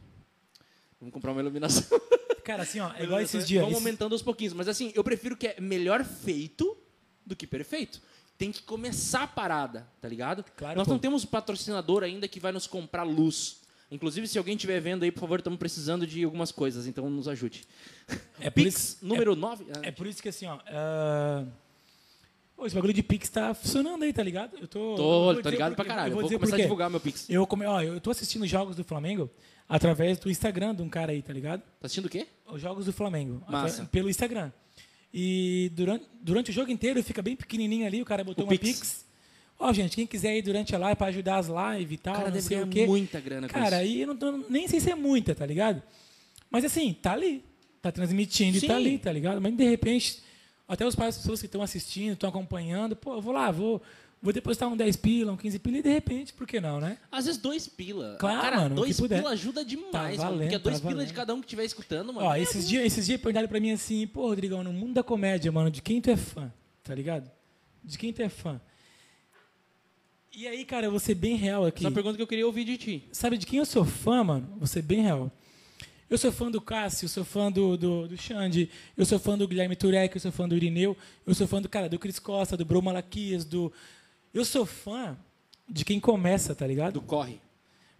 [0.99, 1.84] Vamos comprar uma iluminação.
[2.44, 3.61] Cara, assim, ó, é igual esses dias.
[3.61, 4.53] Vamos aumentando aos pouquinhos.
[4.53, 6.77] Mas assim, eu prefiro que é melhor feito
[7.26, 8.02] do que perfeito.
[8.38, 10.45] Tem que começar a parada, tá ligado?
[10.56, 10.94] Claro, Nós pô.
[10.94, 13.57] não temos patrocinador ainda que vai nos comprar luz.
[13.89, 17.27] Inclusive, se alguém estiver vendo aí, por favor, estamos precisando de algumas coisas, então nos
[17.27, 17.64] ajude.
[18.39, 19.65] É Pix isso, número 9.
[19.81, 20.59] é por isso que, assim, ó.
[20.68, 21.43] ah,
[22.55, 24.57] Pô, esse bagulho de Pix tá funcionando aí, tá ligado?
[24.59, 24.91] Eu tô.
[24.91, 26.11] eu Tô, tô dizer ligado pra caralho.
[26.14, 27.30] Eu Eu vou, vou começar a divulgar meu Pix.
[27.30, 27.65] Eu, come...
[27.65, 29.30] ó, eu tô assistindo jogos do Flamengo
[29.69, 31.61] através do Instagram de um cara aí, tá ligado?
[31.61, 32.27] Tá assistindo o quê?
[32.51, 33.43] Os jogos do Flamengo.
[33.47, 33.85] Massa.
[33.85, 34.51] Pelo Instagram.
[35.14, 38.57] E durante, durante o jogo inteiro fica bem pequenininho ali, o cara botou O uma
[38.57, 38.80] Pix.
[38.80, 39.05] Pix.
[39.60, 42.30] Ó, gente, quem quiser ir durante a live pra ajudar as lives e tal, cara
[42.30, 42.86] não sei o quê.
[42.86, 45.82] muita grana Cara, aí eu não tô, nem sei se é muita, tá ligado?
[46.50, 47.44] Mas assim, tá ali.
[47.82, 48.66] Tá transmitindo Sim.
[48.66, 49.40] e tá ali, tá ligado?
[49.42, 50.22] Mas de repente,
[50.68, 53.82] até os pais, as pessoas que estão assistindo, estão acompanhando, pô, eu vou lá, vou,
[54.22, 56.98] vou depositar um 10 pila, um 15 pila e de repente, por que não, né?
[57.12, 58.18] Às vezes dois pila.
[58.20, 60.18] Claro, cara, mano, dois pila ajuda demais, Tá mano.
[60.18, 62.28] valendo, Porque é dois tá pila de cada um que estiver escutando, mano.
[62.28, 65.04] Ó, É esses dias, esses dias perguntaram pra mim assim, pô, Rodrigão, no mundo da
[65.04, 66.52] comédia, mano, de quem tu é fã,
[66.84, 67.30] tá ligado?
[67.84, 68.60] De quem tu é fã.
[70.39, 71.80] E aí, cara, eu vou ser bem real aqui.
[71.80, 73.03] Essa é uma pergunta que eu queria ouvir de ti.
[73.11, 74.47] Sabe de quem eu sou fã, mano?
[74.57, 75.31] Vou ser bem real.
[76.07, 79.35] Eu sou fã do Cássio, eu sou fã do, do, do Xande, eu sou fã
[79.35, 80.95] do Guilherme Turek, eu sou fã do Irineu,
[81.26, 83.73] eu sou fã do cara, do Cris Costa, do Bro Malaquias, do.
[84.31, 85.18] Eu sou fã
[85.68, 86.93] de quem começa, tá ligado?
[86.93, 87.41] Do corre.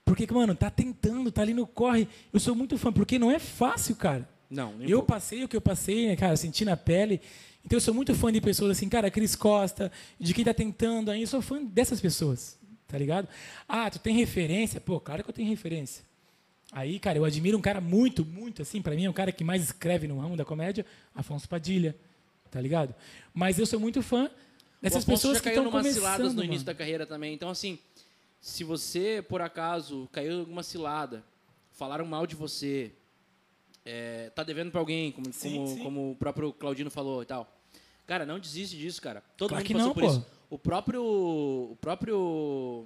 [0.06, 2.08] Porque, mano, tá tentando, tá ali no corre.
[2.32, 4.30] Eu sou muito fã, porque não é fácil, cara.
[4.48, 5.14] Não, nem Eu pouco.
[5.14, 7.20] passei o que eu passei, né, cara, senti na pele.
[7.68, 11.12] Então eu sou muito fã de pessoas assim, cara, Cris Costa, de quem tá tentando
[11.12, 12.58] aí, eu sou fã dessas pessoas,
[12.88, 13.28] tá ligado?
[13.68, 14.80] Ah, tu tem referência?
[14.80, 16.06] Pô, claro que eu tenho referência.
[16.72, 19.44] Aí, cara, eu admiro um cara muito, muito, assim, pra mim é um cara que
[19.44, 21.94] mais escreve no ramo da comédia, Afonso Padilha,
[22.50, 22.96] tá ligado?
[23.34, 24.32] Mas eu sou muito fã
[24.82, 26.46] dessas pessoas já que caiu estão numas começando, ciladas no mano.
[26.46, 27.34] início da carreira também.
[27.34, 27.78] Então, assim,
[28.40, 31.22] se você, por acaso, caiu em alguma cilada,
[31.74, 32.94] falaram mal de você,
[33.84, 35.84] é, tá devendo pra alguém, como, Sim, como, sim.
[35.84, 37.57] como o próprio Claudino falou e tal.
[38.08, 39.22] Cara, não desiste disso, cara.
[39.36, 40.10] Todo Claro mundo passou não, por pô.
[40.10, 40.26] isso.
[40.50, 41.04] O próprio.
[41.04, 42.86] O próprio.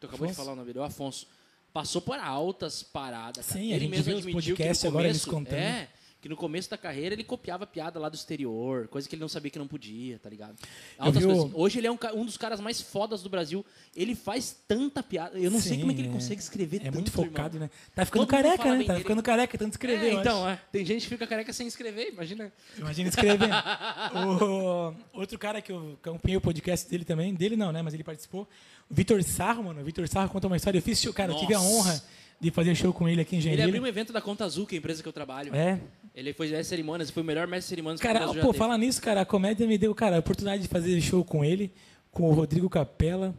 [0.00, 0.36] Tu acabou de Afonso?
[0.40, 1.26] falar o nome dele, o Afonso.
[1.72, 3.60] Passou por altas paradas, cara.
[3.60, 5.60] Sim, ele mesmo admitiu que no podcasts agora eles começo- contando.
[5.60, 5.88] É,
[6.20, 9.28] que no começo da carreira ele copiava piada lá do exterior, coisa que ele não
[9.28, 10.56] sabia que não podia, tá ligado?
[10.98, 11.52] O- assim.
[11.54, 13.64] Hoje ele é um, um dos caras mais fodas do Brasil.
[13.94, 15.38] Ele faz tanta piada.
[15.38, 16.12] Eu não sei Sim, como é que ele é.
[16.12, 17.68] consegue escrever É tanto, muito focado, irmão.
[17.68, 17.70] né?
[17.94, 18.84] Tá ficando Todo careca, né?
[18.84, 18.98] Tá dele.
[19.04, 20.08] ficando careca, tanto escrever.
[20.08, 20.60] É, então, é.
[20.72, 22.52] Tem gente que fica careca sem escrever, imagina.
[22.76, 23.48] Imagina escrever.
[24.14, 27.80] o, outro cara que eu acompanhei o podcast dele também, dele não, né?
[27.80, 28.48] Mas ele participou.
[28.90, 29.84] O Vitor Sarro, mano.
[29.84, 30.78] Vitor Sarro conta uma história.
[30.78, 32.02] Eu fiz show, cara, eu tive a honra
[32.40, 33.68] de fazer show com ele aqui em Ele Joinville.
[33.68, 35.54] abriu um evento da Conta Azul, que é a empresa que eu trabalho.
[35.54, 35.80] É.
[36.18, 38.42] Ele foi mestre de cerimônias, foi o melhor mestre de cerimônias que o Cara, Brasil
[38.42, 41.44] pô, falar nisso, cara, a comédia me deu, cara, a oportunidade de fazer show com
[41.44, 41.72] ele,
[42.10, 43.32] com o Rodrigo Capella,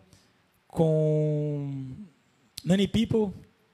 [0.66, 1.94] com
[2.64, 3.34] Nani People,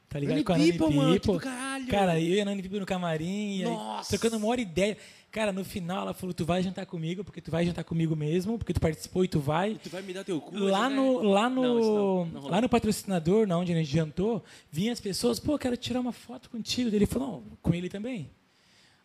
[0.09, 0.33] tá ligado?
[0.33, 1.87] Nani com a People, mano, que do caralho.
[1.87, 4.09] Cara, eu e a Nani People no camarim, e aí, Nossa.
[4.09, 4.97] trocando uma hora ideia.
[5.29, 8.57] Cara, no final ela falou, tu vai jantar comigo, porque tu vai jantar comigo mesmo,
[8.57, 9.75] porque tu participou e tu vai.
[9.83, 10.57] Tu vai me dar teu cu.
[10.57, 11.29] Lá mas, no, né?
[11.29, 14.99] lá no, Não, não, não lá no patrocinador, na onde a gente jantou, vinham as
[14.99, 16.89] pessoas, pô, quero tirar uma foto contigo.
[16.89, 18.31] Ele falou, com ele também.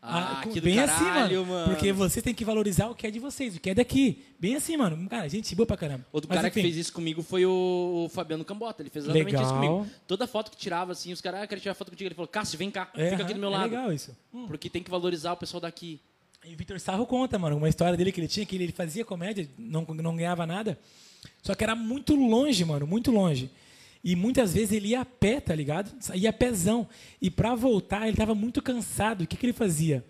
[0.02, 1.68] Ah, que do bem caralho, assim, mano.
[1.68, 4.24] Porque você tem que valorizar o que é de vocês, o que é daqui.
[4.39, 5.09] Bem assim, mano.
[5.10, 6.06] Cara, gente boa pra caramba.
[6.10, 8.82] Outro Mas, cara que enfim, fez isso comigo foi o Fabiano Cambota.
[8.82, 9.55] Ele fez exatamente isso Legal.
[9.55, 9.86] comigo.
[10.06, 12.09] Toda foto que tirava, assim, os caras, ah, quero tirar foto contigo.
[12.09, 13.70] Ele falou, Cássio, vem cá, É, fica aqui do meu é lado.
[13.70, 14.16] legal isso.
[14.47, 16.01] Porque tem que valorizar o pessoal daqui.
[16.47, 19.05] E o Vitor Sarro conta, mano, uma história dele que ele tinha, que ele fazia
[19.05, 20.78] comédia, não, não ganhava nada.
[21.43, 23.51] Só que era muito longe, mano, muito longe.
[24.02, 25.93] E muitas vezes ele ia a pé, tá ligado?
[26.14, 26.89] Ia a pezão.
[27.20, 29.22] E pra voltar, ele tava muito cansado.
[29.22, 30.05] O que, que ele fazia?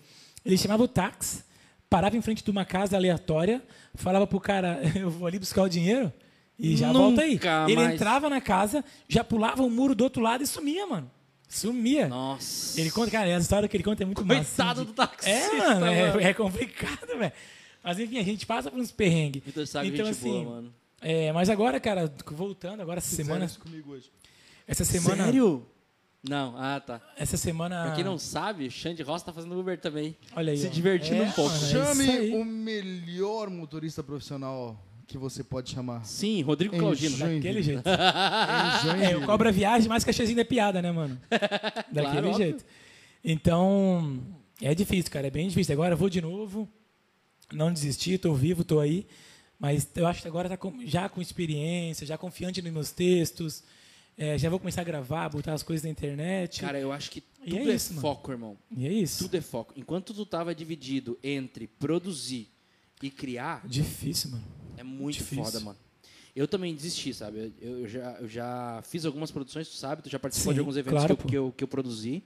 [0.44, 1.42] Ele chamava o táxi,
[1.88, 3.62] parava em frente de uma casa aleatória,
[3.94, 6.12] falava pro cara, eu vou ali buscar o dinheiro
[6.58, 7.32] e já volta aí.
[7.34, 7.94] Nunca Ele mais.
[7.94, 11.10] entrava na casa, já pulava o muro do outro lado e sumia, mano.
[11.48, 12.06] Sumia.
[12.06, 12.80] Nossa.
[12.80, 14.62] Ele conta, cara, essa história que ele conta é muito massa.
[14.62, 17.32] Coitado do taxista, É, mano, é, é complicado, velho.
[17.82, 19.42] Mas enfim, a gente passa por uns perrengues.
[19.84, 20.74] Então, assim, boa, mano.
[21.00, 23.44] É, mas agora, cara, voltando, agora essa Fizeram semana.
[23.46, 24.10] isso comigo hoje.
[24.66, 25.24] Essa semana.
[25.24, 25.66] Sério?
[26.22, 27.00] Não, ah, tá.
[27.16, 27.84] Essa semana.
[27.86, 30.16] Pra quem não sabe, Xande Ross tá fazendo Uber também.
[30.36, 30.58] Olha aí.
[30.58, 30.70] se ó.
[30.70, 31.54] divertindo um pouco.
[31.54, 32.34] é Chame aí.
[32.34, 36.04] o melhor motorista profissional que você pode chamar.
[36.04, 37.16] Sim, Rodrigo Em Claudino.
[37.16, 37.82] Daquele jeito.
[37.88, 41.18] Em É, o cobra viagem mais caixazinho da piada, né, mano?
[41.90, 42.34] Daquele Claro, óbvio.
[42.44, 42.64] jeito.
[43.24, 44.20] Então,
[44.60, 45.26] é difícil, cara.
[45.26, 45.72] É bem difícil.
[45.72, 46.68] Agora eu vou de novo.
[47.52, 49.06] Não desistir, tô vivo, tô aí.
[49.60, 53.62] Mas eu acho que agora tá com- já com experiência, já confiante nos meus textos.
[54.16, 56.60] É, já vou começar a gravar, botar as coisas na internet.
[56.60, 58.00] Cara, eu acho que tudo é é, isso, mano.
[58.02, 58.56] foco, irmão.
[58.74, 59.24] e é isso.
[59.24, 59.72] Tudo é foco.
[59.76, 62.48] Enquanto tu tava dividido entre produzir
[63.02, 64.44] e criar, Difícil, mano.
[64.76, 65.44] é muito Difícil.
[65.44, 65.78] foda, mano.
[66.36, 67.52] Eu também desisti, sabe?
[67.60, 70.02] Eu, eu já, eu já fiz algumas produções, tu sabe?
[70.02, 72.22] Tu já participou Sim, de alguns eventos claro, que, eu, que, eu, que eu produzi.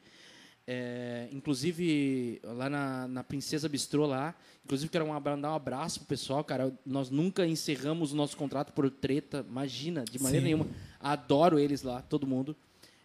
[0.67, 4.35] É, inclusive, lá na, na Princesa Bistrô, lá,
[4.65, 6.73] inclusive quero um, dar um abraço pro pessoal, cara.
[6.87, 10.55] Nós nunca encerramos o nosso contrato por treta, imagina, de maneira Sim.
[10.55, 10.67] nenhuma.
[10.99, 12.57] Adoro eles lá, todo mundo.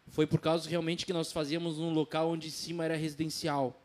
[0.08, 3.80] Foi por causa realmente que nós fazíamos num local onde em cima era residencial.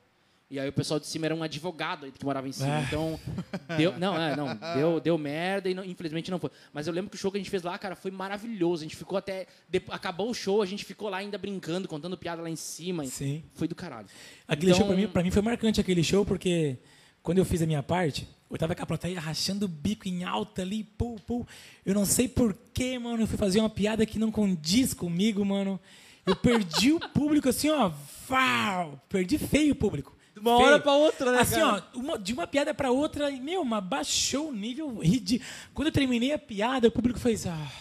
[0.51, 2.77] E aí o pessoal de cima era um advogado que morava em cima.
[2.77, 2.83] Ah.
[2.87, 3.19] Então,
[3.77, 6.51] deu, não, é, não, deu, deu merda e não- infelizmente não foi.
[6.73, 8.83] Mas eu lembro que o show que a gente fez lá, cara, foi maravilhoso.
[8.83, 9.47] A gente ficou até.
[9.69, 13.05] de- acabou o show, a gente ficou lá ainda brincando, contando piada lá em cima.
[13.07, 13.43] Sim.
[13.55, 14.07] Foi do caralho.
[14.47, 16.77] Aquele Então- show pra mim, pra mim foi marcante aquele show, porque
[17.23, 20.25] quando eu fiz a minha parte, eu tava com a plateia rachando o bico em
[20.25, 21.47] alta ali, pô, pô.
[21.85, 23.23] Eu não sei porquê, mano.
[23.23, 25.81] Eu fui fazer uma piada que não condiz comigo, mano.
[26.27, 27.91] Eu perdi o público assim, ó.
[28.27, 29.03] Fau!
[29.09, 30.14] Perdi feio o público.
[30.35, 30.69] De uma Feio.
[30.69, 31.85] hora pra outra, né, Assim, cara?
[31.95, 35.49] ó, uma- de uma piada pra outra, e, meu, mas baixou o nível ridículo.
[35.73, 37.73] Quando eu terminei a piada, o público fez, ah,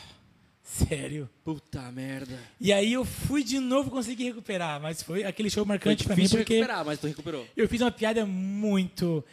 [0.63, 1.29] sério.
[1.43, 2.39] Puta merda.
[2.59, 6.23] E aí eu fui de novo conseguir recuperar, mas foi aquele show marcante Foi pra
[6.23, 7.45] mim porque recuperar, mas tu recuperou.
[7.57, 9.23] eu fiz uma piada muito.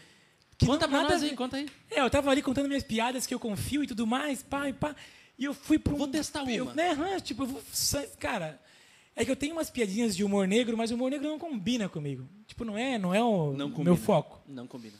[0.58, 1.68] que Conta não- pra nada nós aí, conta aí.
[1.90, 4.72] É, eu tava ali contando minhas piadas que eu confio e tudo mais, pá e
[4.74, 4.94] pá.
[5.38, 5.96] E eu fui pro.
[5.96, 6.74] Vou testar eu, uma.
[6.74, 7.62] né, aham, tipo, eu vou.
[8.18, 8.60] Cara,
[9.16, 11.88] é que eu tenho umas piadinhas de humor negro, mas o humor negro não combina
[11.88, 12.28] comigo.
[12.50, 14.40] Tipo, não é, não é o Não meu foco.
[14.48, 14.94] Não combina.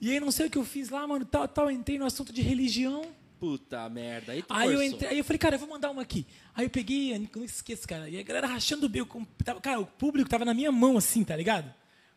[0.00, 2.32] E aí não sei o que eu fiz lá, mano, tal, tal, entrei no assunto
[2.32, 3.02] de religião.
[3.38, 4.32] Puta merda.
[4.32, 6.26] Aí tu Aí eu entrei, aí eu falei, cara, eu vou mandar uma aqui.
[6.54, 8.08] Aí eu peguei, eu não esqueço, cara.
[8.08, 9.22] E a galera rachando o bico.
[9.44, 11.70] tava- Cara, o público tava na minha mão, assim, tá ligado?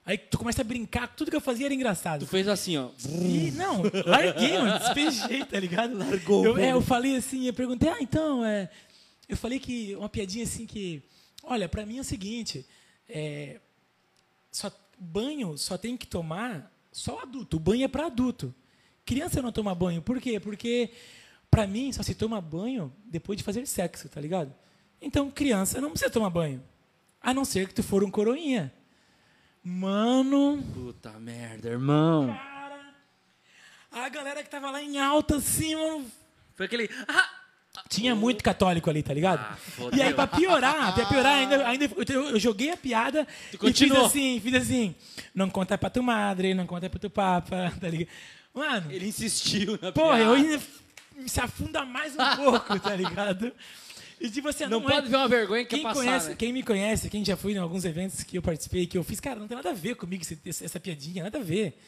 [0.05, 2.21] Aí tu começa a brincar, tudo que eu fazia era engraçado.
[2.21, 2.91] Tu fez assim, ó.
[3.05, 5.97] E, não, larguei, mano, despejei, tá ligado?
[5.97, 8.69] Largou, Eu, é, eu falei assim, eu perguntei, ah, então, é,
[9.27, 11.03] eu falei que, uma piadinha assim que,
[11.43, 12.65] olha, pra mim é o seguinte,
[13.09, 13.59] é,
[14.51, 18.53] só, banho só tem que tomar só adulto, o banho é pra adulto.
[19.05, 20.39] Criança não toma banho, por quê?
[20.39, 20.91] Porque,
[21.49, 24.53] pra mim, só se toma banho depois de fazer sexo, tá ligado?
[25.01, 26.61] Então, criança não precisa tomar banho,
[27.21, 28.71] a não ser que tu for um coroinha.
[29.63, 32.27] Mano, Puta merda, irmão.
[32.27, 32.93] cara.
[33.91, 36.09] A galera que tava lá em alta, assim, mano.
[36.55, 36.89] Foi aquele.
[37.07, 37.40] Ah!
[37.87, 39.39] Tinha muito católico ali, tá ligado?
[39.39, 39.57] Ah,
[39.95, 44.39] e aí, pra piorar, pra piorar, ainda, ainda eu, joguei a piada e fiz assim,
[44.41, 44.95] fiz assim.
[45.33, 48.09] Não conta pra tu madre, não conta pra tu papa, tá ligado?
[48.53, 50.23] Mano, Ele insistiu na porra, piada.
[50.23, 50.61] eu ainda
[51.25, 53.51] se afunda mais um pouco, tá ligado?
[54.19, 56.35] E tipo assim, Não, é- pode ver uma vergonha que quem, quer passar, conhece, né?
[56.37, 59.19] quem me conhece, quem já foi em alguns eventos que eu participei, que eu fiz,
[59.19, 61.79] cara, não tem nada a ver comigo esse- essa piadinha, nada a ver.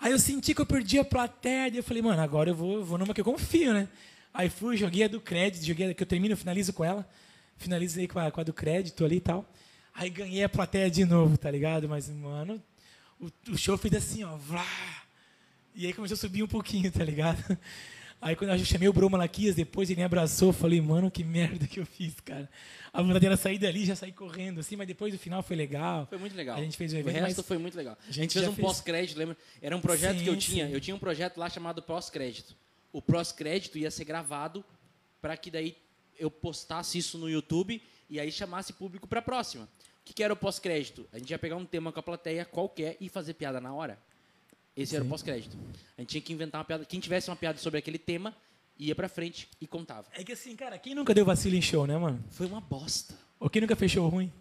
[0.00, 2.74] Aí eu senti que eu perdi a plateia, e eu falei, mano, agora eu vou,
[2.78, 3.88] eu vou numa que eu confio, né?
[4.34, 7.06] Aí fui, joguei a do crédito, joguei a que eu termino, finalizo com ela,
[7.56, 9.44] finalizei com a, com a do crédito ali e tal.
[9.94, 11.88] Aí ganhei a plateia de novo, tá ligado?
[11.88, 12.62] Mas, mano,
[13.20, 14.64] o, o show fez assim, ó, vlá.
[15.74, 17.58] E aí começou a subir um pouquinho, tá ligado?
[18.20, 21.66] Aí quando eu chamei o Bruno Malaquias, depois ele me abraçou, falei, mano, que merda
[21.66, 22.48] que eu fiz, cara.
[22.92, 26.06] A vontade era sair dali, já sair correndo, assim, mas depois do final foi legal.
[26.06, 26.56] Foi muito legal.
[26.56, 27.98] A gente fez o o evento, resto mas foi muito legal.
[28.00, 29.36] A gente gente fez um fez- pós-crédito, lembra?
[29.60, 30.68] Era um projeto que eu Sim, tinha.
[30.68, 30.72] sim.
[30.72, 32.54] Eu tinha um projeto lá chamado pós-crédito.
[32.92, 34.64] O pós-crédito ia ser gravado
[35.20, 35.76] para que daí
[36.18, 39.64] eu postasse isso no YouTube e aí chamasse público para a próxima.
[39.64, 41.08] O que, que era o pós-crédito?
[41.12, 43.98] A gente ia pegar um tema com a plateia qualquer e fazer piada na hora.
[44.76, 45.10] Esse era o Sim.
[45.10, 45.56] pós-crédito.
[45.96, 46.84] A gente tinha que inventar uma piada.
[46.84, 48.34] Quem tivesse uma piada sobre aquele tema
[48.78, 50.08] ia pra frente e contava.
[50.12, 52.22] É que assim, cara, quem nunca deu vacilo em show, né, mano?
[52.30, 53.16] Foi uma bosta.
[53.38, 54.32] Ou quem nunca fechou ruim?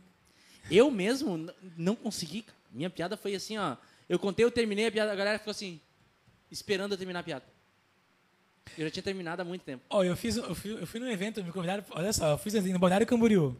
[0.69, 2.45] Eu mesmo não consegui.
[2.72, 3.78] Minha piada foi assim, ó.
[4.07, 5.80] Eu contei, eu terminei a piada, a galera ficou assim,
[6.49, 7.45] esperando eu terminar a piada.
[8.77, 9.83] Eu já tinha terminado há muito tempo.
[9.89, 12.55] Ó, eu fiz, eu fui, eu fui num evento, me convidaram, olha só, eu fiz
[12.55, 13.57] assim, no Balneário Camboriú,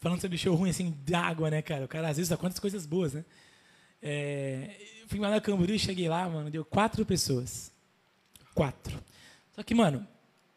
[0.00, 1.84] falando sobre show ruim, assim, d'água, né, cara?
[1.84, 3.24] O cara às vezes só conta as coisas boas, né?
[4.02, 4.70] É,
[5.02, 7.72] eu fui em Balneário Camboriú, cheguei lá, mano, deu quatro pessoas.
[8.54, 8.98] Quatro.
[9.54, 10.06] Só que, mano,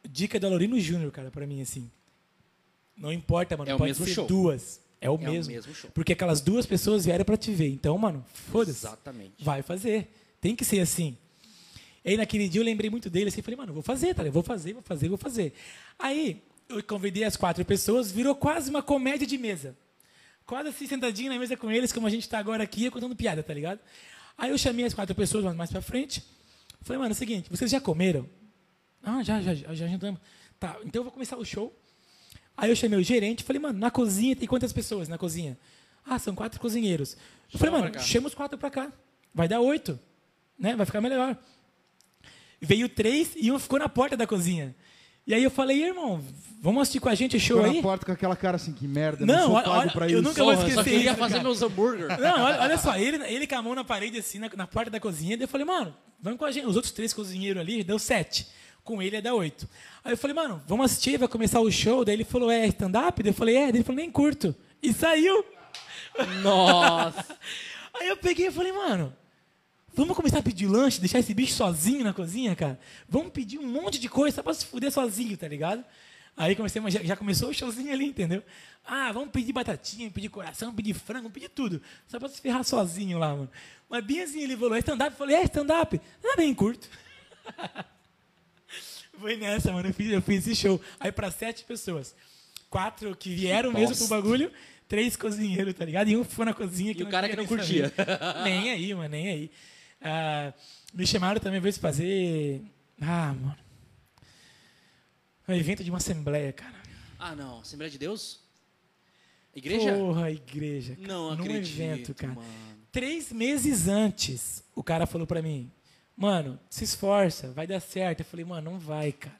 [0.07, 1.89] dica do Alorino Júnior, cara, pra mim, assim.
[2.95, 4.27] Não importa, mano, É pode mesmo ser show.
[4.27, 4.79] duas.
[4.99, 5.53] É o É o mesmo.
[5.53, 5.91] mesmo show.
[5.93, 7.69] Porque aquelas duas pessoas vieram pra te ver.
[7.69, 8.79] Então, mano, foda-se.
[8.87, 9.43] Exatamente.
[9.43, 10.11] Vai fazer.
[10.41, 11.15] Tem que ser assim.
[12.03, 14.23] E aí, naquele dia, eu lembrei muito dele, assim, falei, mano, vou fazer, tá?
[14.23, 14.33] ligado?
[14.33, 15.53] Vou fazer, vou fazer, vou fazer.
[15.99, 19.75] Aí, eu convidei as quatro pessoas, virou quase uma comédia de mesa.
[20.45, 23.15] Quase assim, sentadinho na mesa com eles, como a gente tá agora aqui, eu contando
[23.15, 23.79] piada, tá ligado?
[24.37, 26.23] Aí eu chamei as quatro pessoas mais- pra frente.
[26.81, 28.29] Falei, mano, é o seguinte, vocês já comeram?
[29.03, 30.21] Ah, já, já, já, já jantamos.
[30.59, 31.75] Tá, então eu vou começar o show.
[32.55, 35.57] Aí eu chamei o gerente, falei, mano, na cozinha tem quantas pessoas na cozinha?
[36.05, 37.17] Ah, são quatro cozinheiros.
[37.51, 38.91] Eu falei, mano, chama os quatro pra cá.
[39.33, 39.99] Vai dar oito.
[40.57, 40.75] Né?
[40.75, 41.37] Vai ficar melhor.
[42.61, 44.75] Veio três e um ficou na porta da cozinha.
[45.25, 46.23] E aí eu falei, irmão,
[46.61, 47.75] vamos assistir com a gente o show Ficou aí?
[47.77, 50.05] na porta com aquela cara assim, que merda, Não, não, sou olha- pago olha, pra
[50.09, 50.21] eu isso.
[50.29, 51.43] nunca vou eu só esquecer queria isso, fazer cara.
[51.43, 52.19] meus hambúrguer.
[52.19, 54.89] Não, olha, olha só, ele, ele com a mão na parede, assim, na, na porta
[54.89, 56.65] da cozinha, daí eu falei, mano, vamos com a gente.
[56.65, 58.47] Os outros três cozinheiros ali, deu sete.
[58.85, 59.67] Com ele é da 8.
[60.01, 62.05] Aí eu falei, mano, vamos assistir, vai começar o show.
[62.05, 63.21] Daí ele falou, é stand-up?
[63.21, 63.65] Daí eu falei, é.
[63.65, 64.55] Daí ele falou, nem curto.
[64.81, 65.43] E saiu.
[66.41, 67.25] Nossa!
[67.99, 69.13] Aí eu peguei e falei, mano,
[69.97, 72.79] vamos começar a pedir lanche, deixar esse bicho sozinho na cozinha, cara?
[73.09, 75.83] Vamos pedir um monte de coisa só pra se fuder sozinho, tá ligado?
[76.37, 78.43] Aí comecei, já, já começou o showzinho ali, entendeu?
[78.85, 81.81] Ah, vamos pedir batatinha, pedir coração, pedir frango, pedir tudo.
[82.07, 83.49] Só pra se ferrar sozinho lá, mano.
[83.89, 85.11] Mas bem assim, ele falou, é stand-up?
[85.11, 85.99] Eu falei, é stand-up.
[86.23, 86.87] Ah, bem curto.
[89.19, 89.89] Foi nessa, mano.
[89.89, 90.79] Eu fiz, eu fiz esse show.
[90.99, 92.15] Aí pra sete pessoas.
[92.69, 94.51] Quatro que vieram mesmo pro bagulho,
[94.87, 96.09] três cozinheiros, tá ligado?
[96.09, 97.91] E um foi na cozinha que E o cara que não curtia.
[98.43, 99.51] nem aí, mano, nem aí.
[100.01, 100.53] Ah,
[100.93, 102.61] me chamaram também vezes fazer.
[103.01, 103.57] Ah, mano.
[105.47, 106.75] Um evento de uma assembleia, cara.
[107.17, 107.61] Ah, não.
[107.61, 108.39] Assembleia de Deus?
[109.55, 109.93] Igreja?
[109.93, 110.95] Porra, igreja.
[110.95, 111.07] Cara.
[111.07, 112.33] Não Num acredito, evento, cara.
[112.33, 112.47] mano.
[112.91, 115.71] Três meses antes, o cara falou pra mim,
[116.15, 118.21] mano, se esforça, vai dar certo.
[118.21, 119.35] Eu falei, mano, não vai, cara.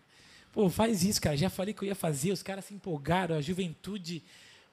[0.52, 1.38] Pô, faz isso, cara.
[1.38, 4.24] Já falei que eu ia fazer, os caras se empolgaram, a juventude.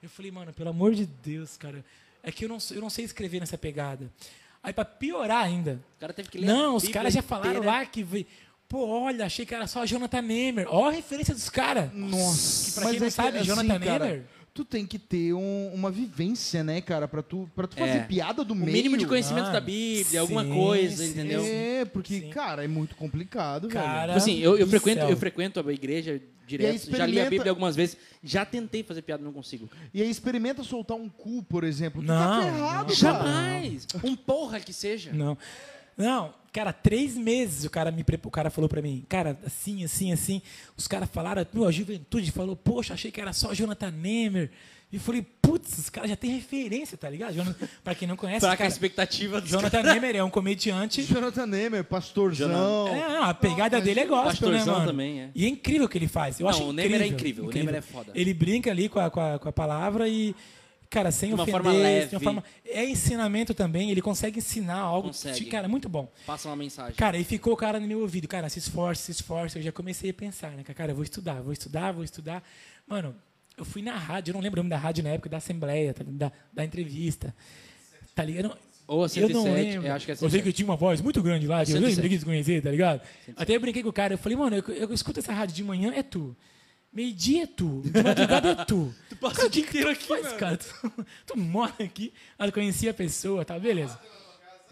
[0.02, 1.84] Eu falei, mano, pelo amor de Deus, cara.
[2.22, 4.10] É que eu não, eu não sei escrever nessa pegada.
[4.64, 5.78] Aí, pra piorar ainda.
[5.96, 7.66] O cara teve que ler Não, os caras já falaram inteira.
[7.66, 8.26] lá que.
[8.66, 10.66] Pô, olha, achei que era só Jonathan Neymer.
[10.70, 11.92] Ó a referência dos caras.
[11.92, 12.64] Nossa.
[12.72, 14.24] Que pra quem não sabe, Jonathan cara, Neymer-
[14.54, 17.08] Tu tem que ter um- uma vivência, né, cara?
[17.08, 18.04] Pra tu, pra tu fazer É.
[18.04, 18.70] piada do O meio.
[18.72, 21.10] mínimo de conhecimento Mano, da Bíblia, alguma sim, coisa, sim.
[21.10, 21.44] entendeu?
[21.44, 22.30] É, porque, Sim.
[22.30, 24.02] cara, é muito complicado, Cara, velho.
[24.06, 25.10] Tipo assim, eu, eu frequento, céu.
[25.10, 29.02] eu frequento a igreja direto, já li a experimenta- Bíblia algumas vezes, já tentei fazer
[29.02, 29.68] piada, não consigo.
[29.92, 32.00] E aí experimenta soltar um cu, por exemplo.
[32.00, 33.00] Tu Não, tá ferrado, não.
[33.00, 33.18] cara.
[33.24, 33.86] Jamais!
[34.04, 35.12] Um porra que seja.
[35.12, 35.36] Não.
[35.96, 40.12] Não, cara, três meses o cara me o cara falou pra mim, cara, assim, assim,
[40.12, 40.40] assim.
[40.76, 44.50] Os caras falaram, meu, a juventude falou, poxa, achei que era só Jonathan Neymer.
[44.92, 47.34] E falei, putz, os caras já têm referência, tá ligado?
[47.82, 51.02] Pra quem não conhece, Fraca a cara, expectativa dos Jonathan Neymer é um comediante.
[51.02, 52.48] Jonathan Neymer, pastorzão.
[52.48, 54.86] Jonathan- É, não, a pegada dele é gospel, né, Pastorzão mano?
[54.86, 55.30] também, é.
[55.34, 56.38] E é incrível o que ele faz.
[56.38, 56.90] Eu Não, acho o incrível.
[56.90, 58.12] Neymer é incrível, o Neymer é foda.
[58.14, 60.32] Ele brinca ali com a, com a, com a palavra e,
[60.94, 61.62] cara, sem De uma ofender.
[61.62, 62.06] forma leve.
[62.08, 65.08] de uma forma- É ensinamento também, ele consegue ensinar algo.
[65.08, 65.44] Consegue.
[65.46, 66.10] Cara, muito bom.
[66.26, 66.94] Passa uma mensagem.
[66.94, 69.58] Cara, e ficou o cara no meu ouvido, cara, se esforce, se esforce.
[69.58, 70.62] Eu já comecei a pensar, né?
[70.62, 72.42] Cara, eu vou estudar, vou estudar, vou estudar.
[72.86, 73.14] Mano,
[73.58, 75.92] eu fui na rádio, eu não lembro o nome da rádio na época, da Assembleia,
[75.92, 77.34] tá da, da entrevista.
[78.14, 78.44] Tá ligado?
[78.48, 78.56] Não-
[78.86, 79.86] Ou a eu não 107, lembro.
[79.88, 80.42] eu acho que é Eu sei 107.
[80.42, 82.00] que eu tinha uma voz muito grande lá, que eu 107.
[82.00, 83.00] nem quis conhecer, tá ligado?
[83.36, 85.64] Até eu brinquei com o cara, eu falei, mano, eu, eu escuto essa rádio de
[85.64, 86.36] manhã, é tu.
[86.94, 87.82] Meio-dia é tu.
[87.84, 88.94] De madrugada é tu.
[89.10, 90.56] tu passa o dia inteiro que tu faz, cara?
[90.62, 93.58] Tu, tu mora aqui, eu conhecia a pessoa, tá?
[93.58, 93.98] Beleza.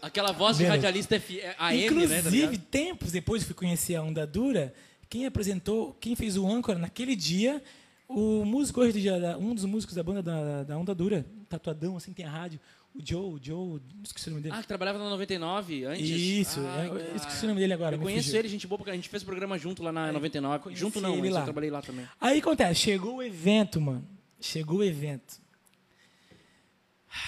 [0.01, 0.75] Aquela voz de Beleza.
[0.77, 1.85] radialista F- é, AM, né?
[1.87, 2.57] tá Inclusive, ligado?
[2.69, 4.73] tempos depois eu fui conhecer a Onda Dura,
[5.09, 7.61] quem apresentou, quem fez o âncora naquele dia,
[8.07, 9.01] o músico hoje,
[9.39, 12.59] um dos músicos da banda da, da Onda Dura, tatuadão, assim, tem a rádio,
[12.95, 14.55] o Joe, o Joe, esqueci o nome dele.
[14.57, 16.07] Ah, que trabalhava na 99 antes.
[16.09, 17.95] Isso, Ah, eu esqueci o nome dele agora.
[17.95, 20.63] Eu conheço ele, gente boa, porque a gente fez programa junto lá na 99.
[20.63, 21.43] conheci Junto não, ele mas eu lá.
[21.43, 22.07] trabalhei lá também.
[22.21, 24.07] Aí acontece, chegou o evento, mano.
[24.39, 25.41] Chegou o evento.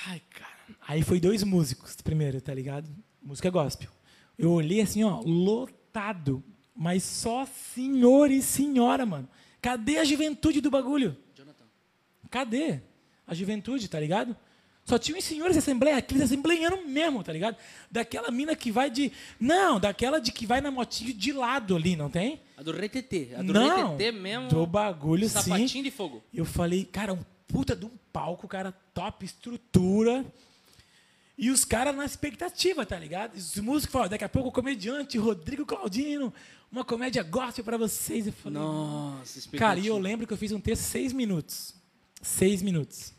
[0.07, 0.53] Ai, cara.
[0.87, 2.89] Aí foi dois músicos primeiro, tá ligado?
[3.21, 3.89] Música gospel.
[4.37, 6.43] Eu olhei assim, ó, lotado.
[6.75, 9.29] Mas só senhor e senhora, mano.
[9.61, 11.15] Cadê a juventude do bagulho?
[11.33, 11.63] Jonathan.
[12.29, 12.81] Cadê
[13.25, 14.35] a juventude, tá ligado?
[14.85, 17.57] Só tinha uns senhores de assembleia, aqueles assembleianos mesmo, tá ligado?
[17.89, 19.11] Daquela mina que vai de.
[19.39, 22.39] Não, daquela de que vai na motinho de lado ali, não tem?
[22.55, 23.33] A do RTT.
[23.35, 23.95] A do não.
[23.95, 24.47] RTT mesmo.
[24.47, 25.39] Do bagulho, sim.
[25.39, 26.23] Sapatinho de fogo.
[26.31, 30.23] Eu falei, cara, um puta de um palco, cara, top estrutura.
[31.35, 33.35] E os caras na expectativa, tá ligado?
[33.35, 36.31] Os músicos falaram, daqui a pouco o comediante Rodrigo Claudino,
[36.71, 38.27] uma comédia gospel pra vocês.
[38.27, 39.57] Eu falei, Nossa, expectativa.
[39.57, 41.73] cara, e eu lembro que eu fiz um texto seis minutos.
[42.21, 43.15] Seis minutos.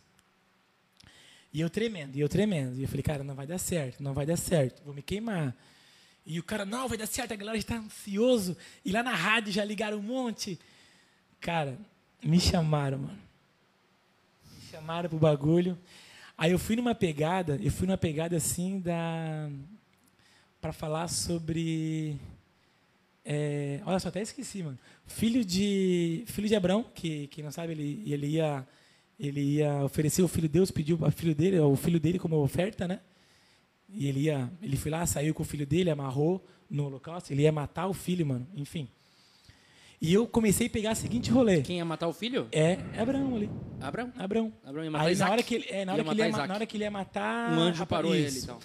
[1.57, 2.79] E eu tremendo, e eu tremendo.
[2.79, 5.57] E eu falei, cara, não vai dar certo, não vai dar certo, vou me queimar.
[6.27, 8.55] E o cara, não, vai dar certo, a galera está ansioso.
[8.85, 10.59] E lá na rádio já ligaram um monte.
[11.41, 11.79] Cara,
[12.23, 13.19] me chamaram, mano.
[14.53, 15.79] Me chamaram pro bagulho.
[16.37, 19.49] Aí eu fui numa pegada, eu fui numa pegada assim da.
[20.61, 22.21] para falar sobre.
[23.25, 24.79] é, olha só, até esqueci, mano.
[25.07, 26.23] Filho de.
[26.27, 28.69] Filho de Abrão, que quem não sabe, ele, ele ia.
[29.19, 32.37] Ele ia oferecer o filho de Deus, pediu o filho dele, o filho dele como
[32.37, 33.01] oferta, né?
[33.89, 37.43] E ele ia, ele foi lá, saiu com o filho dele, amarrou no holocausto, ele
[37.43, 38.89] ia matar o filho, mano, enfim.
[40.01, 41.63] E eu comecei a pegar o seguinte rolê.
[41.63, 42.49] Quem ia matar o filho?
[42.53, 43.51] É é Abraão ali.
[43.81, 44.13] Abraão.
[44.19, 44.53] Abraão.
[44.63, 46.47] Abraão ia matar Aí na hora que ele, é, na Ia hora que ele ia,
[46.47, 48.45] na hora que ele ia matar Um anjo parou ele isso.
[48.45, 48.61] e tal.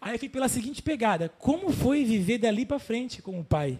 [0.00, 3.78] Aí eu fui pela seguinte pegada, como foi viver dali para frente com o pai?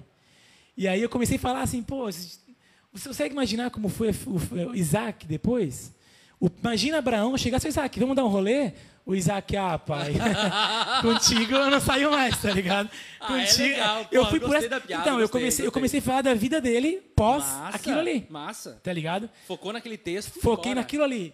[0.77, 5.27] E aí eu comecei a falar assim, pô, você consegue imaginar como foi o Isaac
[5.27, 5.95] depois?
[6.41, 8.73] O- imagina Abraão chegar e Isaac, vamos dar um rolê?
[9.05, 10.13] O Isaac, ah, pai,
[11.01, 12.91] contigo eu não saio mais, tá ligado?
[13.21, 14.69] Ah, é Contigo, legal, eu porra, fui por essa...
[14.69, 17.77] da piada, Então, eu gostei, comecei, eu comecei a falar da vida dele pós Massa,
[17.77, 18.81] aquilo ali, Massa.
[18.83, 19.31] tá ligado?
[19.47, 20.41] Focou naquele texto.
[20.41, 21.33] Foquei naquilo ali.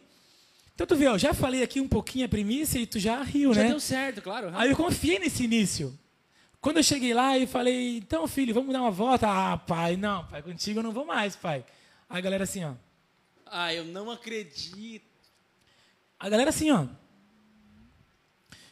[0.75, 3.53] Então tu vê, eu já falei aqui um pouquinho a premissa e tu já riu,
[3.55, 3.69] Já né?
[3.69, 4.51] deu certo, claro.
[4.55, 5.99] Aí eu confiei nesse início.
[6.61, 9.27] Quando eu cheguei lá e falei, então, filho, vamos dar uma volta.
[9.29, 11.65] Ah, pai, não, pai, contigo eu não vou mais, pai.
[12.09, 12.73] Aí a galera assim, ó.
[13.55, 15.05] Ah, eu não acredito.
[16.19, 16.85] A galera assim, ó.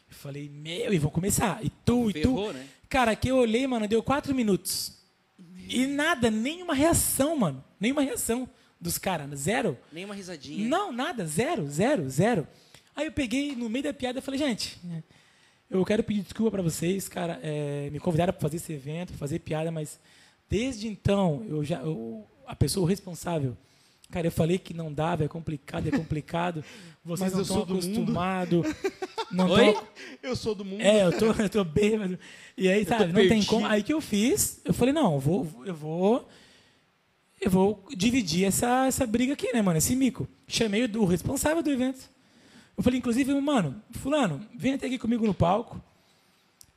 [0.09, 1.63] Eu falei, meu, e vão começar.
[1.65, 2.21] E tu, e tu.
[2.21, 2.67] Ferrou, né?
[2.89, 4.99] Cara, que eu olhei, mano, deu quatro minutos.
[5.69, 7.63] E nada, nenhuma reação, mano.
[7.79, 8.49] Nenhuma reação
[8.81, 9.39] dos caras.
[9.39, 9.79] Zero.
[9.93, 10.67] Nem uma risadinha.
[10.69, 12.49] Não, nada, zero, zero, zero.
[12.97, 14.81] Aí eu peguei no meio da piada e falei, gente,
[15.71, 17.39] eu quero pedir desculpa para vocês, cara.
[17.43, 20.01] é, me convidaram para fazer esse evento, fazer piada, mas
[20.49, 23.57] desde então, eu já, eu- a pessoa responsável,
[24.11, 26.65] cara, eu falei que não dava, é complicado, é complicado.
[27.05, 28.67] Vocês Mas não eu estão acostumados.
[29.31, 29.73] Não Oi?
[29.73, 29.85] tão-
[30.23, 30.81] Eu sou do mundo.
[30.81, 32.19] é, eu tô, eu tô bêbado.
[32.57, 33.67] E aí, sabe, não tem como.
[33.67, 36.29] Aí que eu fiz, eu falei, não, eu vou, eu vou,
[37.41, 39.79] eu vou dividir essa, essa briga aqui, né, mano?
[39.79, 40.29] Esse mico.
[40.47, 42.11] Chamei o, responsável do evento.
[42.77, 45.83] Eu falei, inclusive, mano, fulano, vem até aqui comigo no palco.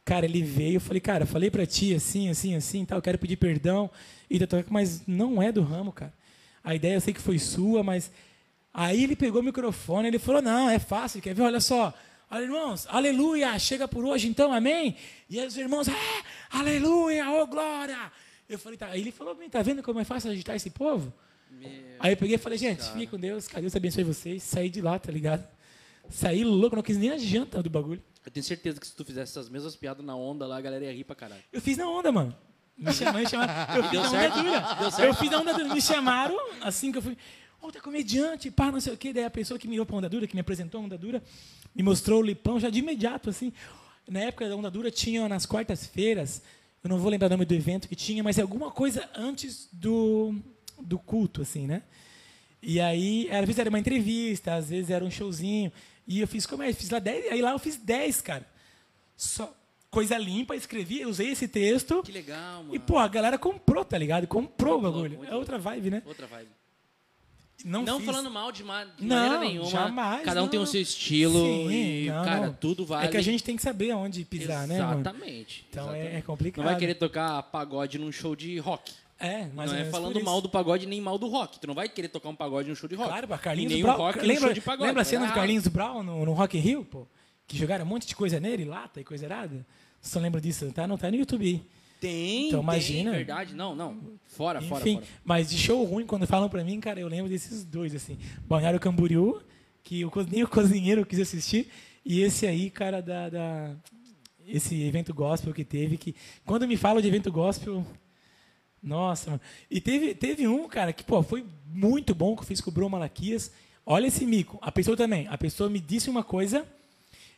[0.06, 3.18] Cara, ele veio, eu falei, cara, falei pra ti assim, assim, assim, tal, eu quero
[3.18, 3.90] pedir perdão.
[4.30, 6.14] E tal, mas não é do ramo, cara.
[6.64, 8.12] A ideia eu sei que foi sua, mas.
[8.74, 11.44] Aí ele pegou o microfone, ele falou: não, é fácil, quer ver?
[11.44, 11.94] Olha só.
[12.32, 14.96] Olha, irmãos, aleluia, chega por hoje então, amém?
[15.30, 18.12] E aí os irmãos, ah, aleluia, ô glória.
[18.50, 18.88] Eu falei, tá.
[18.88, 21.14] Aí ele falou, tá vendo como é fácil agitar esse povo?
[22.00, 24.42] Aí eu peguei e falei, gente, fique com Deus, que Deus abençoe vocês.
[24.42, 25.48] Saí de lá, tá ligado?
[26.10, 28.02] Saí louco, não quis nem a janta do bagulho.
[28.26, 30.86] Eu tenho certeza que se tu fizesse essas mesmas piadas na onda lá, a galera
[30.86, 31.44] ia rir pra caralho.
[31.52, 32.36] Eu fiz na onda, mano.
[32.78, 33.76] Me chamaram, me chamaram.
[33.76, 35.02] Eu fiz Deu certo?
[35.02, 35.74] Eu fiz dura.
[35.74, 37.18] Me chamaram, assim que eu fui.
[37.62, 39.14] Outra comediante, pá, não sei o quê.
[39.14, 41.24] Daí a pessoa que me deu pra onda dura, que me apresentou a onda dura,
[41.74, 43.54] me mostrou o lipão já de imediato, assim.
[44.08, 46.42] Na época da onda dura tinha nas quartas-feiras,
[46.84, 49.70] eu não vou lembrar o nome do evento que tinha, mas é alguma coisa antes
[49.72, 50.36] do,
[50.78, 51.84] do culto, assim, né?
[52.62, 55.72] E aí, às vezes era uma entrevista, às vezes era um showzinho.
[56.06, 58.46] E eu fiz comédia, fiz lá 10, aí lá eu fiz 10, cara.
[59.16, 59.56] Só
[59.94, 62.02] coisa limpa, escrevi, usei esse texto.
[62.04, 62.76] Que legal, mano.
[62.76, 64.28] E, pô, a galera comprou, tá ligado?
[64.28, 65.18] Comprou o bagulho.
[65.20, 66.04] louco, É outra vibe, né?
[66.06, 66.50] Outra vibe.
[67.64, 69.70] Não, Não falando mal de, ma de Não, maneira nenhuma.
[69.70, 70.50] jamais, Cada um não.
[70.50, 73.08] tem o seu estilo Sim, e, não, cara, tudo vale.
[73.08, 75.00] É que a gente tem que saber aonde pisar, né, mano?
[75.00, 75.66] Exatamente.
[75.70, 76.14] Então exatamente.
[76.16, 76.64] é, é complicado.
[76.66, 78.92] Não vai querer tocar pagode num show de rock.
[79.18, 81.58] É, mas não é falando mal do pagode nem mal do rock.
[81.58, 83.08] Tu não vai querer tocar um pagode num show de rock.
[83.08, 83.94] Claro, pra e Carlinhos nem Brown.
[83.96, 84.88] um rock lembra, show de pagode.
[84.88, 87.08] lembra a cena do Carlinhos Brown no, no Rock in Rio, pô?
[87.48, 89.66] Que jogaram um monte de coisa nele, lata e coisa errada?
[90.04, 90.70] Você não lembra disso?
[90.72, 91.64] Tá, não tá no YouTube.
[92.02, 93.12] Tem, Então, tem, imagina.
[93.12, 93.56] verdade.
[93.56, 93.98] Não, não.
[94.28, 95.08] Fora, fora, Enfim, fora.
[95.24, 98.18] mas de show ruim, quando falam pra mim, cara, eu lembro desses dois, assim.
[98.46, 99.42] Balneário Camboriú,
[99.84, 101.70] que o nem o cozinheiro quis assistir,
[102.06, 103.76] e esse aí, cara, da, da-
[104.46, 106.14] esse evento gospel que teve, que
[106.46, 107.86] quando me falam de evento gospel,
[108.82, 109.42] nossa, mano.
[109.72, 112.74] E teve, teve um, cara, que, pô, foi muito bom que eu fiz com o
[112.74, 113.52] Bruno Malaquias.
[113.86, 114.60] Olha esse mico.
[114.62, 116.66] A pessoa também, a pessoa me disse uma coisa,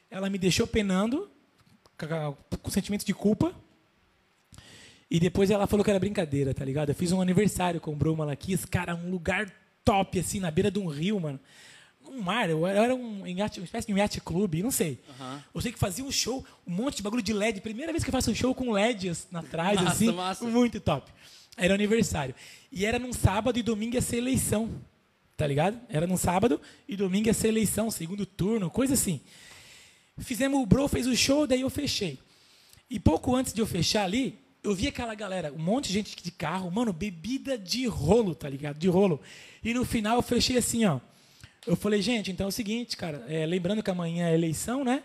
[0.09, 1.29] ela me deixou penando,
[2.61, 3.53] com sentimento de culpa,
[5.09, 6.89] e depois ela falou que era brincadeira, tá ligado?
[6.89, 9.51] Eu fiz um aniversário com o Bruno Malaquias, cara, um lugar
[9.83, 11.39] top, assim, na beira de um rio, mano.
[12.07, 14.99] Um mar, eu era um, iate- uma espécie de um yacht clube, não sei.
[15.19, 15.43] Aham.
[15.53, 17.61] Eu sei que fazia um show, um monte de bagulho de LED.
[17.61, 20.11] Primeira vez que eu faço um show com LEDs na trás, Massa, assim.
[20.11, 20.45] massa.
[20.45, 21.11] Muito top.
[21.57, 22.35] Era aniversário.
[22.71, 24.69] E era num sábado e domingo ia ser eleição.
[25.37, 25.79] Tá ligado?
[25.89, 29.19] Era num sábado e domingo ia ser eleição, segundo turno, coisa assim.
[30.17, 32.17] Fizemos, o Bro fez o show, daí eu fechei.
[32.89, 36.23] E pouco antes de eu fechar ali, eu vi aquela galera, um monte de gente
[36.23, 38.77] de carro, mano, bebida de rolo, tá ligado?
[38.77, 39.19] De rolo.
[39.63, 40.99] E no final eu fechei assim, ó.
[41.67, 45.03] Eu falei, gente, então é o seguinte, cara, é, lembrando que amanhã é eleição, né?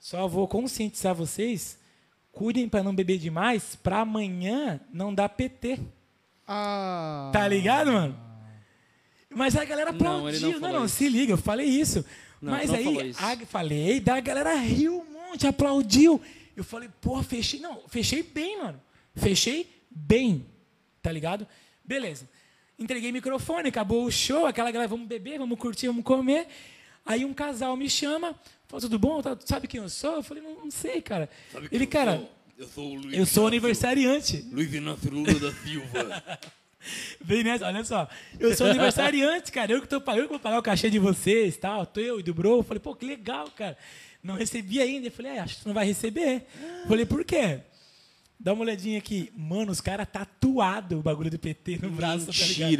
[0.00, 1.78] Só vou conscientizar vocês,
[2.32, 5.78] cuidem para não beber demais, para amanhã não dar PT.
[6.46, 7.30] Ah.
[7.32, 8.18] Tá ligado, mano?
[9.30, 10.52] Mas a galera Não, aplaudiu.
[10.52, 10.96] Não, não não, isso.
[10.96, 12.04] se liga, eu falei isso.
[12.44, 16.20] Não, Mas não aí, a- falei, daí a galera riu um monte, aplaudiu.
[16.56, 17.58] Eu falei, pô, fechei.
[17.60, 18.80] Não, fechei bem, mano.
[19.16, 20.44] Fechei bem.
[21.02, 21.46] Tá ligado?
[21.84, 22.28] Beleza.
[22.78, 26.46] Entreguei microfone, acabou o show, aquela galera, vamos beber, vamos curtir, vamos comer.
[27.06, 28.34] Aí um casal me chama,
[28.66, 29.22] falou, tudo bom?
[29.22, 30.16] Tá- Sabe quem eu sou?
[30.16, 31.28] Eu falei, não, não sei, cara.
[31.70, 33.04] Ele, cara, Eu sou o Luiz.
[33.18, 34.44] eu sou Inácio- aniversariante.
[34.52, 36.22] Luiz Inácio Lula da Silva.
[37.20, 38.08] Vem nessa, olha só.
[38.38, 39.72] Eu sou aniversariante, cara.
[39.72, 41.86] Eu que, tô, eu que vou pagar o cachê de vocês, tal.
[41.86, 42.58] Tô eu e do Bro.
[42.58, 43.76] Eu falei, pô, que legal, cara.
[44.22, 45.08] Não recebi ainda.
[45.08, 46.46] Eu falei, é, acho que tu não vai receber.
[46.82, 47.60] Eu falei, por quê?
[48.38, 49.32] Dá uma olhadinha aqui.
[49.36, 52.70] Mano, os caras tatuados o bagulho do PT no braço, tá ligado?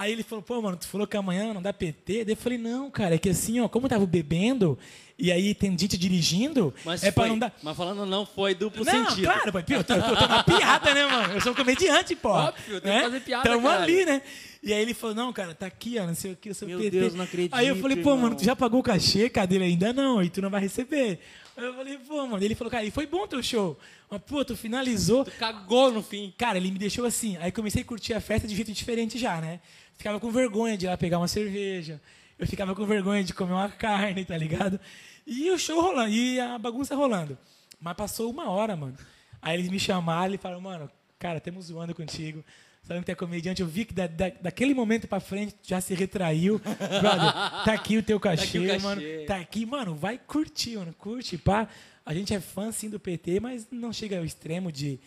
[0.00, 2.24] Aí ele falou, pô, mano, tu falou que amanhã não dá PT?
[2.24, 4.78] Daí eu falei, não, cara, é que assim, ó, como eu tava bebendo,
[5.18, 7.54] e aí tem gente dirigindo, Mas, é pra foi, não dar.
[7.62, 9.24] mas falando não, foi duplo Não, sentido.
[9.26, 11.34] claro, pai, eu tô, eu tô na piada, né, mano?
[11.34, 12.30] Eu sou um comediante, pô.
[12.30, 13.82] Óbvio, tem que fazer piada, Tamo cara.
[13.82, 14.22] ali, né?
[14.62, 16.66] E aí ele falou, não, cara, tá aqui, ó, não sei o que, eu sou
[16.66, 16.90] Meu PT.
[16.98, 18.22] Deus, não acredito, Aí eu falei, pô, irmão.
[18.22, 21.18] mano, tu já pagou o cachê, cadeira ainda não, e tu não vai receber.
[21.58, 23.78] Aí eu falei, pô, mano, ele falou, cara, e foi bom teu show.
[24.10, 25.26] Mas, pô, tu finalizou.
[25.38, 26.32] Cagou no fim.
[26.38, 27.36] Cara, ele me deixou assim.
[27.36, 29.60] Aí comecei a curtir a festa de jeito diferente já, né?
[30.00, 32.00] Ficava com vergonha de ir lá pegar uma cerveja.
[32.38, 34.80] Eu ficava com vergonha de comer uma carne, tá ligado?
[35.26, 37.36] E o show rolando, e a bagunça rolando.
[37.78, 38.96] Mas passou uma hora, mano.
[39.42, 42.42] Aí eles me chamaram e falaram, mano, cara, temos zoando contigo.
[42.82, 45.92] Sabendo que é comediante, eu vi que da, da- daquele momento pra frente já se
[45.92, 46.58] retraiu.
[46.58, 47.32] Brother,
[47.66, 48.78] tá aqui o teu cachê, aqui o cachê.
[48.82, 49.02] mano.
[49.26, 50.94] Tá aqui, mano, vai curtir, mano.
[50.94, 51.68] Curte, pá.
[52.06, 54.98] A gente é fã, sim, do PT, mas não chega ao extremo de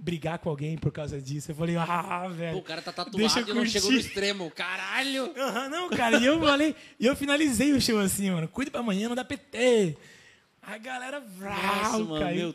[0.00, 1.50] brigar com alguém por causa disso.
[1.50, 2.58] Eu falei, ah, velho.
[2.58, 4.50] O cara tá Deixa tatuado eu e não chegou no extremo.
[4.50, 5.32] Caralho!
[5.36, 8.48] Aham, não, cara, e eu falei, e eu finalizei o show assim, mano.
[8.48, 9.96] Cuide pra amanhã, não dá PT.
[10.62, 12.54] A galera vrau, Nossa, mano, meu.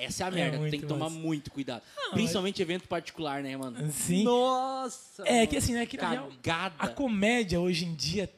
[0.00, 1.16] Essa é a merda, muito tem que tomar massa.
[1.18, 1.82] muito cuidado.
[2.12, 3.92] Principalmente evento particular, né, mano?
[3.92, 4.24] Sim.
[4.24, 5.22] Nossa!
[5.26, 5.48] É mano.
[5.48, 5.84] que assim, né?
[5.84, 6.74] Que Cagada.
[6.78, 8.32] a comédia hoje em dia,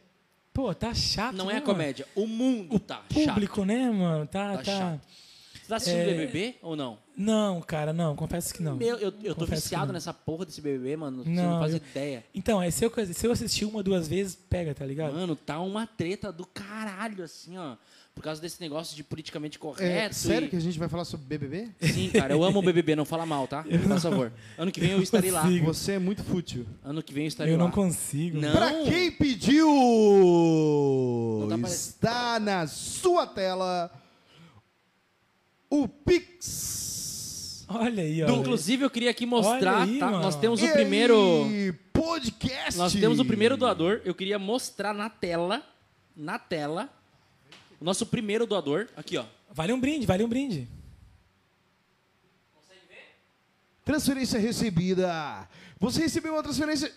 [0.52, 1.36] pô, tá chato.
[1.36, 1.66] Não né, é a mano?
[1.72, 3.26] comédia, o mundo O tá chato.
[3.28, 4.26] público, né, mano?
[4.26, 4.64] Tá, Tá tá.
[4.64, 5.00] chato.
[5.62, 6.98] Você tá assistindo É, BBB ou não?
[7.22, 8.76] Não, cara, não, confesso que não.
[8.76, 9.92] Meu, eu, eu tô Confesso viciado não.
[9.92, 11.22] nessa porra desse BBB, mano.
[11.22, 12.24] Você Não, não faz eu- ideia.
[12.34, 15.12] Então, é, se, eu, se eu assistir uma, duas vezes, pega, tá ligado?
[15.12, 17.76] Mano, tá uma treta do caralho, assim, ó.
[18.14, 20.14] Por causa desse negócio de politicamente É, correto.
[20.14, 21.68] sério e- que a gente vai falar sobre BBB?
[21.80, 23.62] Sim, cara, eu amo o BBB, não fala mal, tá?
[23.68, 24.32] Por favor.
[24.58, 25.42] Ano que vem eu estarei lá.
[25.42, 25.66] consigo.
[25.66, 26.66] Você é muito fútil.
[26.82, 27.64] Ano que vem eu estarei eu lá.
[27.64, 28.38] não consigo.
[28.40, 28.52] Não.
[28.52, 29.68] Pra quem pediu,
[31.48, 33.90] Não tá está na sua tela
[35.70, 36.99] o Pix.
[37.72, 38.36] Olha aí, Do- ó.
[38.36, 40.10] inclusive, eu queria aqui mostrar, Olha aí, tá?
[40.10, 41.44] Nós temos E o primeiro.
[41.44, 42.76] aí, podcast.
[42.76, 44.00] Nós temos o primeiro doador.
[44.04, 45.62] Eu queria mostrar na tela.
[46.16, 46.88] Na tela.
[47.80, 48.88] O nosso primeiro doador.
[48.96, 49.24] Aqui, ó.
[49.52, 50.66] Vale um brinde, vale um brinde.
[53.84, 55.48] Transferência recebida.
[55.78, 56.92] Você recebeu uma transferência.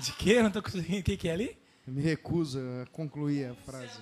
[0.00, 0.32] De quê?
[0.32, 1.00] Eu não tô conseguindo.
[1.00, 1.56] O que, que é ali?
[1.86, 3.98] Me recusa a concluir a frase.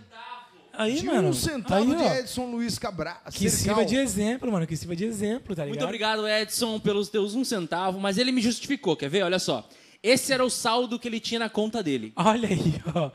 [0.76, 1.28] Aí, de mano.
[1.28, 3.16] um centavo aí, de ó, Edson Luiz Cabral.
[3.32, 4.66] Que sirva de exemplo, mano.
[4.66, 5.74] Que sirva de exemplo, tá ligado?
[5.76, 8.00] Muito obrigado, Edson, pelos teus um centavo.
[8.00, 9.22] Mas ele me justificou, quer ver?
[9.22, 9.68] Olha só.
[10.02, 12.12] Esse era o saldo que ele tinha na conta dele.
[12.16, 13.10] Olha aí, ó.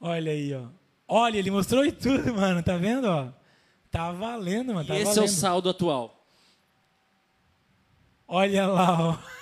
[0.00, 0.66] Olha aí, ó.
[1.06, 2.62] Olha, ele mostrou e tudo, mano.
[2.62, 3.28] Tá vendo, ó?
[3.90, 4.84] Tá valendo, mano.
[4.84, 5.20] E Tá esse valendo.
[5.20, 6.26] é o saldo atual.
[8.26, 9.33] Olha lá, ó.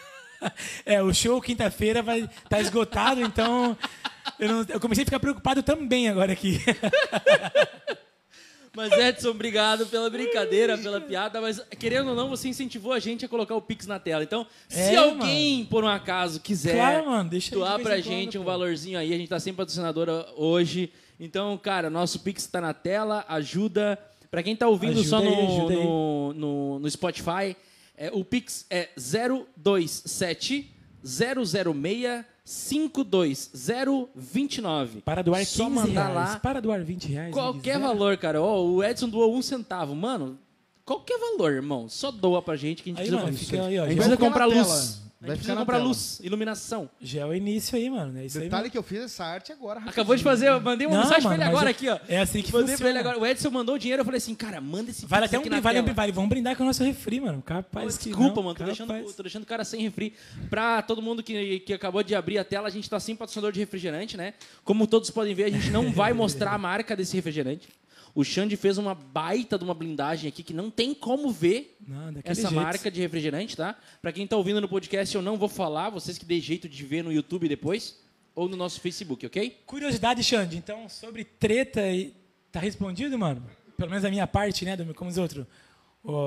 [0.85, 3.77] É, o show quinta-feira vai tá esgotado, então
[4.39, 6.59] eu, não- eu comecei a ficar preocupado também agora aqui.
[8.75, 11.43] Mas, Edson, obrigado pela brincadeira, pela piada.
[11.43, 14.25] Mas, querendo ou não, você incentivou a gente a colocar o Pix na tela.
[14.25, 18.45] Então, se É, alguém, por um acaso, quiser Claro, mano, deixa doar pra gente um
[18.45, 20.91] valorzinho aí, a gente tá sem patrocinadora hoje.
[21.21, 23.99] Então, cara, nosso Pix tá na tela, ajuda.
[24.31, 25.69] Pra quem tá ouvindo Ajuda só no, aí.
[25.85, 27.55] no, no, no Spotify,
[27.97, 30.71] é, o Pix é 027
[31.05, 35.01] 006 520029.
[35.03, 36.15] Para doar 15 Só mandar reais.
[36.15, 37.33] lá Para doar 20 reais.
[37.33, 38.41] Qualquer valor, cara.
[38.43, 39.95] Ó, o Edson doou um centavo.
[39.95, 40.37] Mano,
[40.85, 41.89] qualquer valor, irmão.
[41.89, 43.85] Só doa pra gente que a gente Aí, precisa, mano, fica aí, ó.
[43.85, 45.01] a gente precisa comprar luz.
[45.23, 46.91] A Vai ficar comprar luz, iluminação.
[47.01, 48.19] Já é o início aí, mano.
[48.19, 48.45] É isso aí.
[48.45, 49.81] Detalhe que eu fiz essa arte agora.
[49.87, 51.99] Acabou de fazer, eu mandei uma Não, mensagem mano, pra ele agora é- aqui, ó.
[52.09, 52.91] é assim que mandei pra funciona.
[52.91, 53.19] ele agora.
[53.21, 55.61] O Edson mandou o dinheiro, eu falei assim, cara, manda esse Vale até um na
[55.61, 57.41] vale, um vale, vamos brindar com o nosso refri, mano.
[57.41, 60.13] Capaz que Desculpa, não, mano, tô deixando, tô deixando o cara sem refri.
[60.51, 63.53] Pra todo mundo que, que acabou de abrir a tela, a gente tá sem patrocinador
[63.53, 64.35] de refrigerante, né?
[64.65, 67.69] Como todos podem ver, a gente não vai mostrar a marca desse refrigerante.
[68.15, 72.13] O Xande fez uma baita de uma blindagem aqui que não tem como ver Não,
[72.25, 72.55] essa jeito.
[72.55, 73.75] marca de refrigerante, tá?
[74.03, 76.85] Pra quem tá ouvindo no podcast, eu não vou falar, vocês que dêem jeito de
[76.85, 77.99] ver no YouTube depois
[78.35, 79.59] ou no nosso Facebook, ok?
[79.65, 80.57] Curiosidade, Xande.
[80.59, 82.13] Então, sobre treta, e-
[82.51, 83.43] tá respondido, mano?
[83.79, 84.77] Pelo menos a minha parte, né?
[84.77, 85.47] Do, como os outros.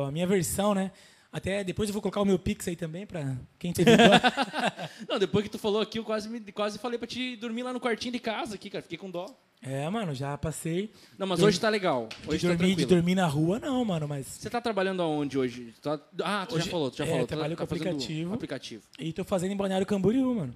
[0.08, 0.92] A minha versão, né?
[1.36, 3.92] Até depois eu vou colocar o meu Pix aí também, pra quem teve.
[5.10, 7.74] Não, depois que tu falou aqui, eu quase, me, quase falei pra te dormir lá
[7.74, 8.82] no quartinho de casa aqui, cara.
[8.82, 9.26] Fiquei com dó.
[9.62, 10.94] É, mano, já passei.
[11.18, 12.08] Não, mas hoje tá legal.
[12.24, 14.28] De Hoje tá dormir, de dormir na rua, não, mano, mas.
[14.28, 15.74] Você tá trabalhando aonde hoje?
[15.82, 17.28] Tá- Ah, tu Hoje- já falou, tu já é, falou.
[17.28, 18.34] Trabalho tá com fazendo aplicativo.
[18.34, 18.84] aplicativo.
[18.98, 20.56] E tô fazendo em Balneário Camboriú, mano.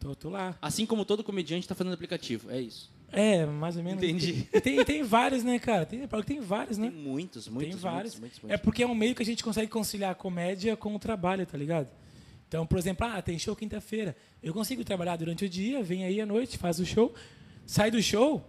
[0.00, 0.56] Tô, tô lá.
[0.60, 2.90] Assim como todo comediante tá fazendo aplicativo, é isso.
[3.12, 4.02] É, mais ou menos.
[4.02, 4.48] Entendi.
[4.52, 5.86] E tem, e tem vários, né, cara?
[5.86, 6.90] Tem, que tem vários, né?
[6.90, 8.18] Tem muitos, muitos, tem vários.
[8.18, 8.64] muitos, muitos, É muitos.
[8.64, 11.56] porque é um meio que a gente consegue conciliar a comédia com o trabalho, tá
[11.56, 11.88] ligado?
[12.48, 14.16] Então, por exemplo, ah, tem show quinta-feira.
[14.42, 17.14] Eu consigo trabalhar durante o dia, vem aí à noite, faz o show,
[17.64, 18.48] sai do show,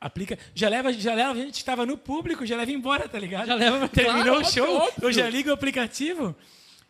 [0.00, 0.38] aplica.
[0.54, 3.46] Já leva, já leva a gente estava no público, já leva embora, tá ligado?
[3.46, 6.34] Já leva- Terminou claro, o show, eu já ligo o aplicativo.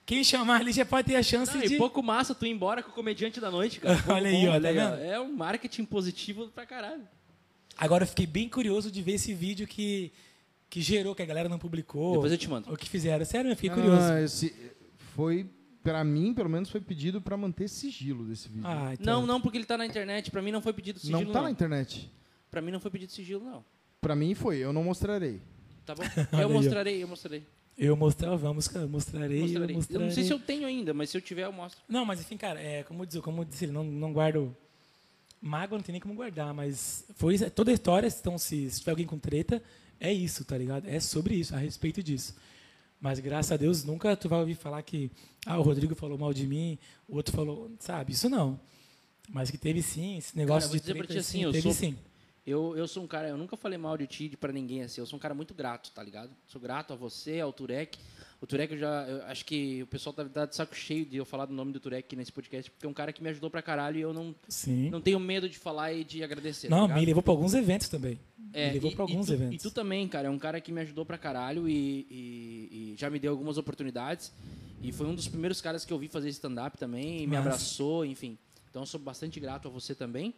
[0.09, 1.75] Quem chamar ali já pode ter a chance Não, de.
[1.75, 4.03] e pouco massa tu ir embora com o comediante da noite, cara.
[4.09, 4.95] Olha aí, bom, ó, tá aí, vendo?
[5.03, 7.03] É um marketing positivo pra caralho.
[7.77, 10.11] Agora eu fiquei bem curioso de ver esse vídeo que,
[10.71, 12.15] que gerou, que a galera não publicou.
[12.15, 12.73] Depois eu te mando.
[12.73, 13.23] O que fizeram.
[13.27, 14.01] Sério, eu fiquei curioso.
[14.01, 14.55] Ah, esse
[15.15, 15.47] foi,
[15.83, 18.67] pra mim, pelo menos, foi pedido pra manter sigilo desse vídeo.
[18.67, 19.21] Ah, então.
[19.21, 20.31] Não, não, porque ele tá na internet.
[20.31, 21.33] Pra mim não foi pedido sigilo, não não.
[21.35, 22.11] tá na internet.
[22.51, 23.63] Pra mim não foi pedido sigilo, não.
[24.01, 25.43] Pra mim foi, eu não mostrarei.
[25.85, 26.03] Tá bom?
[26.33, 27.45] Olha Eu mostrarei, eu mostrarei.
[27.79, 29.71] Eu mostrar, vamos, cara, eu mostrarei, mostrarei.
[29.71, 30.07] eu mostrarei.
[30.09, 31.81] não sei se eu tenho ainda, mas se eu tiver, eu mostro.
[31.89, 34.55] Não, mas enfim, cara, é, como, eu disse, como eu disse, não, não guardo.
[35.41, 38.91] Mágoa não tem nem como guardar, mas foi toda a história, então se, se tiver
[38.91, 39.63] alguém com treta,
[40.01, 40.89] é isso, tá ligado?
[40.89, 42.35] É sobre isso, a respeito disso.
[43.01, 45.09] Mas graças a Deus nunca tu vai ouvir falar que
[45.47, 46.77] ah, o Rodrigo falou mal de mim,
[47.09, 48.13] o outro falou, sabe?
[48.13, 48.59] Isso não.
[49.29, 51.97] Mas que teve sim, esse negócio vou de treta, assim, sim, eu teve sou- sim.
[52.49, 55.01] Eu, eu sou um cara, eu nunca falei mal de ti pra ninguém assim.
[55.03, 56.31] Eu sou um cara muito grato, tá ligado?
[56.47, 57.99] Sou grato a você, ao Turek.
[58.41, 59.07] O Turek, eu já.
[59.07, 61.73] eu acho que o pessoal deve estar de saco cheio de eu falar do nome
[61.73, 64.15] do Turek nesse podcast, porque é um cara que me ajudou pra caralho e eu
[64.15, 64.89] não, Sim.
[64.89, 66.71] não tenho medo de falar e de agradecer.
[66.71, 68.19] Não, tá me levou pra alguns eventos também.
[68.53, 69.55] É, me levou e- pra alguns e tu, eventos.
[69.55, 72.95] E tu também, cara, é um cara que me ajudou pra caralho e, e- e
[72.97, 74.33] já me deu algumas oportunidades.
[74.81, 78.39] E foi um dos primeiros caras que eu vi fazer stand-up também, me abraçou, enfim.
[78.71, 80.33] Então eu sou bastante grato a você também.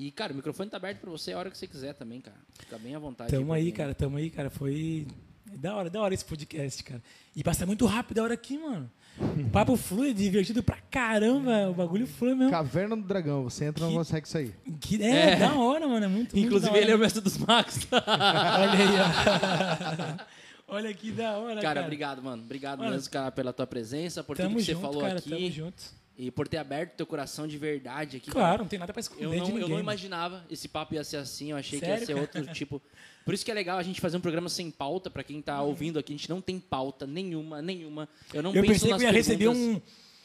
[0.00, 2.36] E, cara, o microfone tá aberto pra você a hora que você quiser também, cara.
[2.56, 3.30] Fica bem à vontade.
[3.32, 3.70] Tamo aí, mim.
[3.72, 4.48] cara, tamo aí, cara.
[4.48, 5.08] Foi
[5.56, 7.02] da hora, da hora esse podcast, cara.
[7.34, 8.88] E passa muito rápido a hora aqui, mano.
[9.18, 11.68] O papo flui, é divertido pra caramba.
[11.68, 12.52] O bagulho flui mesmo.
[12.52, 14.54] Caverna do Dragão, você entra e não Que- consegue sair.
[14.80, 15.36] Que, é, É.
[15.36, 16.04] da hora, mano.
[16.04, 16.80] É muito, muito Inclusive, da hora.
[16.84, 17.78] ele é o mestre dos magos.
[17.90, 20.24] Olha aí, ó.
[20.76, 21.62] Olha que da hora, cara.
[21.62, 22.42] cara, obrigado, mano.
[22.44, 25.18] Obrigado Mano, mesmo, cara, pela tua presença, por tudo que você junto, falou cara.
[25.18, 25.30] aqui.
[25.30, 25.82] Tamo junto.
[26.20, 28.26] E por ter aberto teu coração de verdade aqui.
[28.30, 28.40] cara.
[28.40, 29.60] Claro, não tem nada pra esconder Eu não, ninguém.
[29.60, 32.20] eu não imaginava esse papo ia ser assim, eu achei que Sério, ia ser cara?
[32.22, 32.82] outro tipo.
[33.24, 35.62] Por isso que é legal a gente fazer um programa sem pauta, pra quem tá
[35.62, 38.08] ouvindo aqui, a gente não tem pauta nenhuma, nenhuma.
[38.34, 39.80] Eu não Eu penso pensei que nas eu ia receber um.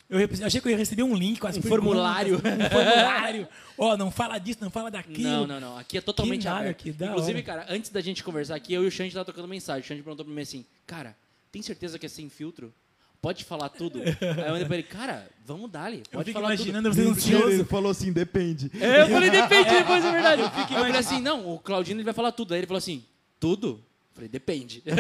[0.10, 2.36] Eu achei que eu ia receber um link as Um formulário.
[2.38, 2.40] Um
[2.70, 3.48] formulário.
[3.78, 5.22] Ó, não fala disso, não fala daquilo.
[5.24, 5.78] Não, não, não.
[5.78, 6.78] Aqui é totalmente Que nada, aberto.
[6.84, 7.44] que Inclusive, hora.
[7.44, 9.82] cara, antes da gente conversar aqui, eu e o Xande tava trocando mensagem.
[9.82, 11.16] O Xande perguntou pra mim assim, cara,
[11.52, 12.74] tem certeza que é sem filtro?
[13.24, 14.02] Pode falar tudo?
[14.04, 15.72] Aí eu mandei pra ele, cara, vamos.
[15.74, 17.02] Eu Pode fico falar imaginando tudo.
[17.02, 17.52] você ansioso.
[17.52, 18.70] Ele falou assim, depende.
[18.78, 20.42] É, eu falei, depende, depois é verdade.
[20.42, 22.54] Eu fico falei assim, não, o Claudino ele vai falar tudo.
[22.54, 23.02] Aí ele falou assim,
[23.40, 23.82] tudo?
[24.12, 24.84] Eu falei, depende.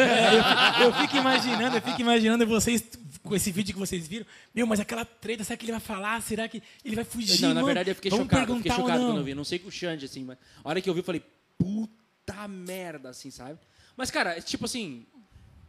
[0.81, 2.83] Eu fico imaginando, eu fico imaginando vocês
[3.21, 4.25] com esse vídeo que vocês viram.
[4.55, 6.21] Meu, mas aquela treta, será que ele vai falar?
[6.21, 7.41] Será que ele vai fugir?
[7.41, 7.65] Não, na mano?
[7.67, 8.53] verdade eu fiquei Vamos chocado.
[8.53, 9.07] Eu fiquei chocado não?
[9.09, 9.35] quando eu vi.
[9.35, 11.21] Não sei com o Xande, assim, mas a hora que eu vi, eu falei,
[11.57, 13.59] puta merda, assim, sabe?
[13.95, 15.05] Mas, cara, é tipo assim.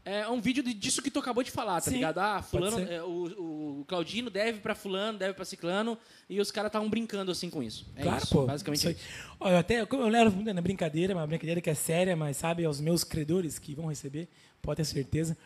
[0.04, 2.18] É um vídeo de- disso que tu acabou de falar, tá Sim, ligado?
[2.18, 5.96] Ah, fulano, é, o, o Claudino deve pra fulano, deve pra ciclano,
[6.28, 7.86] e os caras estavam brincando assim com isso.
[7.96, 8.44] É claro, isso, pô.
[8.44, 9.00] basicamente isso isso.
[9.40, 13.02] Eu até eu levo na brincadeira, uma brincadeira que é séria, mas sabe, aos meus
[13.02, 14.28] credores que vão receber,
[14.60, 15.36] pode ter certeza.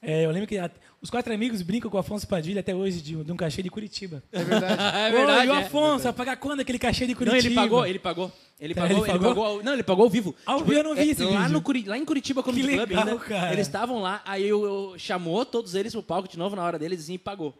[0.00, 0.70] É, eu lembro que a-
[1.02, 3.62] os quatro amigos brincam com o Afonso Padilha até hoje de, um- de um cachê
[3.62, 4.22] de Curitiba.
[4.30, 4.74] É verdade.
[4.96, 5.46] é Ô, verdade.
[5.46, 5.58] e o é.
[5.64, 7.38] Afonso, vai pagar quando aquele cachê de Não, Curitiba?
[7.46, 8.32] ele pagou, ele pagou.
[8.60, 9.28] Ele Tá, pagou, ele ele pagou?
[9.28, 10.32] pagou ao- não, ele pagou ao vivo.
[10.32, 11.52] Tipo, Ao vivo eu não vi esse lá vídeo.
[11.52, 13.18] No, Curi- lá em Curitiba Comedy Que Club legal, ainda.
[13.24, 13.52] cara.
[13.52, 16.78] Eles estavam lá, aí eu, eu- chamou todos eles pro palco de novo na hora
[16.78, 17.52] deles assim, e pagou.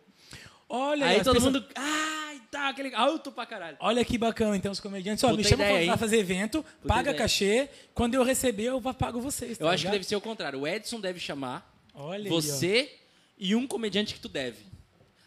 [0.68, 3.76] Olha, Aí todo pessoas- mundo, ai, tá, que legal, alto pra caralho.
[3.80, 5.24] Olha que bacana, então, os comediantes.
[5.24, 7.16] Ó, me Puta chama ideia, pra, fazer evento, paga ideia.
[7.16, 7.68] cachê.
[7.94, 9.56] Quando eu receber, eu pago vocês.
[9.58, 10.60] tá Eu acho que deve ser o contrário.
[10.60, 12.90] O Edson deve chamar Olha aí, você
[13.38, 14.68] e um comediante que tu deve.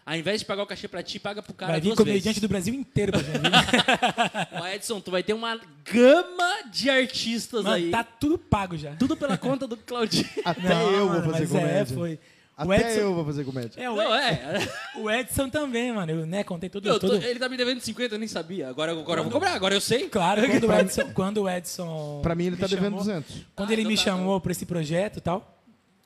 [0.04, 2.42] Ao invés de pagar o cachê pra ti, paga pro cara Vai vir comediante vezes.
[2.42, 4.76] do Brasil inteiro pra gente.
[4.76, 7.92] Edson, tu vai ter uma gama de artistas Mano, aí.
[7.92, 8.96] tá tudo pago já.
[8.96, 10.28] Tudo pela conta do Claudinho.
[10.44, 11.80] Até Não, eu vou fazer mas comédia.
[11.82, 12.20] É, foi.
[12.58, 13.82] o Até Edson, eu vou fazer comédia.
[13.82, 14.70] É, o, Não, Edson, é.
[15.00, 16.12] o Edson também, mano.
[16.12, 16.90] Eu né, contei tudo.
[16.90, 17.16] Eu tudo.
[17.24, 18.70] ele tá me devendo 50, eu nem sabia.
[18.70, 20.10] Agora, agora eu vou cobrar, agora eu sei.
[20.10, 21.14] Claro, quando o Edson.
[21.14, 23.36] Quando o Edson Pra mim, ele tá me devendo chamou- 200.
[23.56, 25.60] Quando Ah, ele então me tá, chamou pra esse projeto e tal.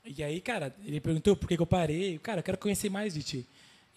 [0.06, 2.20] E aí, cara, ele perguntou por que, que eu parei.
[2.20, 3.48] Cara, eu quero conhecer mais de ti.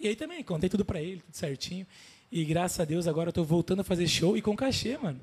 [0.01, 1.87] E aí também, contei tudo pra ele, tudo certinho.
[2.31, 5.21] E graças a Deus agora eu tô voltando a fazer show e com cachê, mano.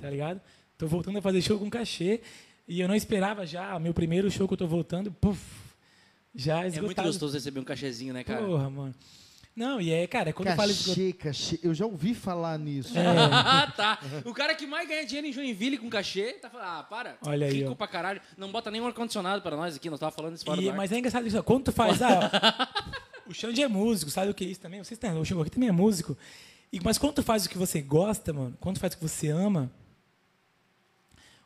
[0.00, 0.40] Tá ligado?
[0.78, 2.20] Tô voltando a fazer show com cachê.
[2.66, 5.38] E eu não esperava já, meu primeiro show que eu tô voltando, puf,
[6.34, 6.86] já É esgotado.
[6.86, 8.44] muito gostoso receber um cachezinho, né, cara?
[8.46, 8.94] Porra, mano.
[9.56, 10.96] Não, e é, cara, quando eu falo esgotado.
[10.96, 11.60] Cachê, cachê.
[11.62, 12.98] Eu já ouvi falar nisso.
[12.98, 13.04] É.
[13.30, 13.98] Ah, tá.
[14.24, 17.16] O cara que mais ganha dinheiro em Joinville com cachê, tá falando, ah, para.
[17.24, 17.74] Olha aí, Rico ó.
[17.76, 18.20] pra caralho.
[18.36, 20.70] Não bota nem um ar-condicionado pra nós aqui, nós tava falando isso fora E- do
[20.70, 20.76] ar.
[20.76, 21.38] mas é engraçado isso.
[21.38, 22.02] ó, Quando tu faz.
[22.02, 22.68] Ah,
[23.28, 24.82] o Xande é músico, sabe o que é isso também?
[24.82, 26.18] Vocês têm, o Xande aqui também é músico.
[26.72, 29.02] E, mas quando tu faz o que você gosta, mano, quando tu faz o que
[29.04, 29.70] você ama,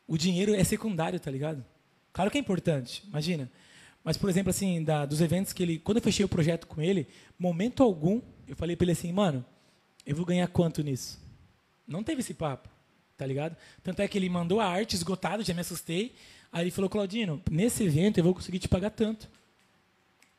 [0.07, 1.63] o dinheiro é secundário, tá ligado?
[2.13, 3.51] Claro que é importante, imagina.
[4.05, 5.79] Mas, por exemplo, assim, da- dos eventos que ele.
[5.79, 7.07] Quando eu fechei o projeto com ele,
[7.39, 9.45] momento algum, eu falei pra ele assim, mano,
[10.07, 11.19] eu vou ganhar quanto nisso?
[11.87, 12.69] Não teve esse papo,
[13.17, 13.57] tá ligado?
[13.83, 16.15] Tanto é que ele mandou a arte esgotado, já me assustei.
[16.51, 19.29] Aí ele falou, Claudino, nesse evento eu vou conseguir te pagar tanto.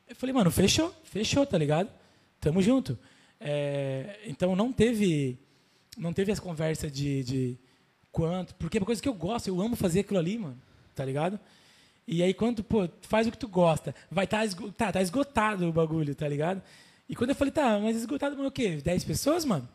[0.08, 1.90] Eu falei, mano, fechou, fechou, tá ligado?
[2.42, 2.98] Tamo junto.
[3.40, 5.38] É, então não teve
[5.98, 7.58] não teve essa conversa de, de
[8.12, 10.58] quanto, porque é uma coisa que eu gosto, eu amo fazer aquilo ali, mano,
[10.96, 11.38] tá ligado?
[12.12, 15.00] E aí quando, pô, faz o que tu gosta, vai estar tá, esgo, tá, tá
[15.00, 16.60] esgotado o bagulho, tá ligado?
[17.08, 18.82] E quando eu falei, tá, mas esgotado, mas o quê?
[18.84, 19.70] 10 pessoas, mano?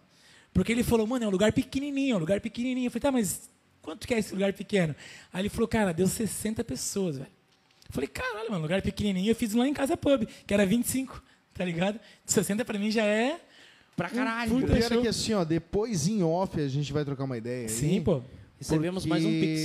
[0.53, 2.89] Porque ele falou, mano, é um lugar pequenininho, é um lugar pequenininho.
[2.89, 3.49] Eu falei, tá, mas
[3.81, 4.97] quanto que é esse lugar pequeno?
[5.33, 7.31] Aí ele falou, cara, deu 60 pessoas, velho.
[7.89, 9.31] Eu falei, caralho, mano, lugar pequenininho.
[9.31, 11.23] Eu fiz lá em Casa Pub, que era 25,
[11.55, 12.01] tá ligado?
[12.27, 13.41] 60 pra mim já é...
[13.97, 14.57] Pra caralho.
[14.57, 17.63] O Puta é que assim, ó, depois em off a gente vai trocar uma ideia.
[17.63, 18.25] aí, Sim, pô.
[18.65, 19.61] Recebemos mais um Pix.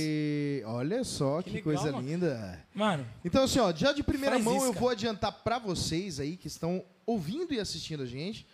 [0.66, 2.06] Olha só que, Que legal, coisa mano.
[2.06, 2.64] linda.
[2.74, 6.36] Mano, Então, assim, ó, já de primeira mão isso, eu vou adiantar pra vocês aí
[6.36, 8.46] que estão ouvindo e assistindo a gente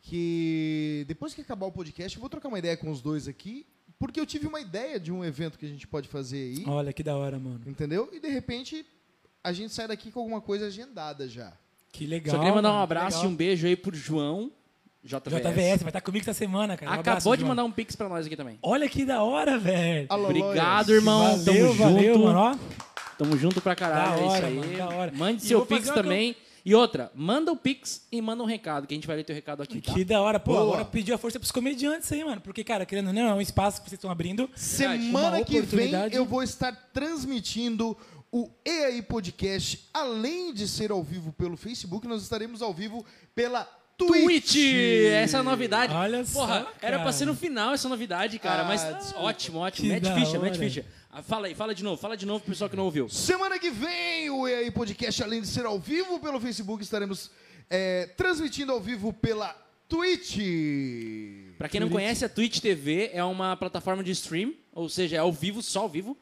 [0.00, 3.66] que depois que acabar o podcast eu vou trocar uma ideia com os dois aqui,
[3.98, 6.92] porque eu tive uma ideia de um evento que a gente pode fazer aí, olha
[6.92, 7.60] que da hora, mano.
[7.66, 8.08] entendeu?
[8.12, 8.84] E de repente
[9.44, 11.52] a gente sai daqui com alguma coisa agendada já.
[11.92, 12.34] Que legal.
[12.34, 14.50] Só queria mandar um abraço e um beijo aí pro João
[15.04, 15.42] JVS.
[15.42, 16.90] JVS, vai estar comigo essa semana, cara.
[16.90, 17.48] Um Acabou abraço, de João.
[17.48, 18.58] mandar um Pix pra nós aqui também.
[18.62, 20.06] Olha que da hora, velho.
[20.08, 21.36] Obrigado, irmão.
[21.38, 22.24] Valeu, Tamo valeu, junto.
[22.26, 22.60] mano.
[23.18, 24.20] Tamo junto pra caralho.
[24.20, 24.76] Da hora, é isso mano, aí.
[24.76, 25.12] da hora.
[25.12, 26.36] Mande E seu Pix também.
[26.64, 29.34] E outra, manda o Pix e manda um recado, que a gente vai ler teu
[29.34, 29.92] recado aqui, tá?
[29.92, 30.38] Que da hora.
[30.38, 30.62] Pô, Boa.
[30.62, 32.40] agora pediu a força pros comediantes aí, mano.
[32.40, 34.48] Porque, cara, querendo ou não, é um espaço que vocês estão abrindo.
[34.54, 37.96] Semana Uma que vem eu vou estar transmitindo
[38.30, 43.04] o E aí Podcast, além de ser ao vivo pelo Facebook, nós estaremos ao vivo
[43.34, 44.56] pela Twitch.
[45.12, 45.92] Essa é a novidade.
[45.94, 48.62] Olha só, Porra, era pra ser no final essa novidade, cara.
[48.62, 49.20] Ah, mas desculpa.
[49.20, 49.86] ótimo, ótimo.
[49.88, 50.58] Que Mete da ficha, mete hora.
[50.68, 50.86] ficha.
[51.10, 53.08] Ah, Fala aí, fala de novo, fala de novo pro pessoal que não ouviu.
[53.08, 57.30] Semana que vem, o E aí Podcast, além de ser ao vivo pelo Facebook, estaremos
[57.68, 59.54] é, transmitindo ao vivo pela
[59.88, 60.38] Twitch.
[61.58, 62.00] Pra quem não Twitch.
[62.00, 65.80] conhece, a Twitch TV é uma plataforma de stream, ou seja, é ao vivo, só
[65.82, 66.16] ao vivo.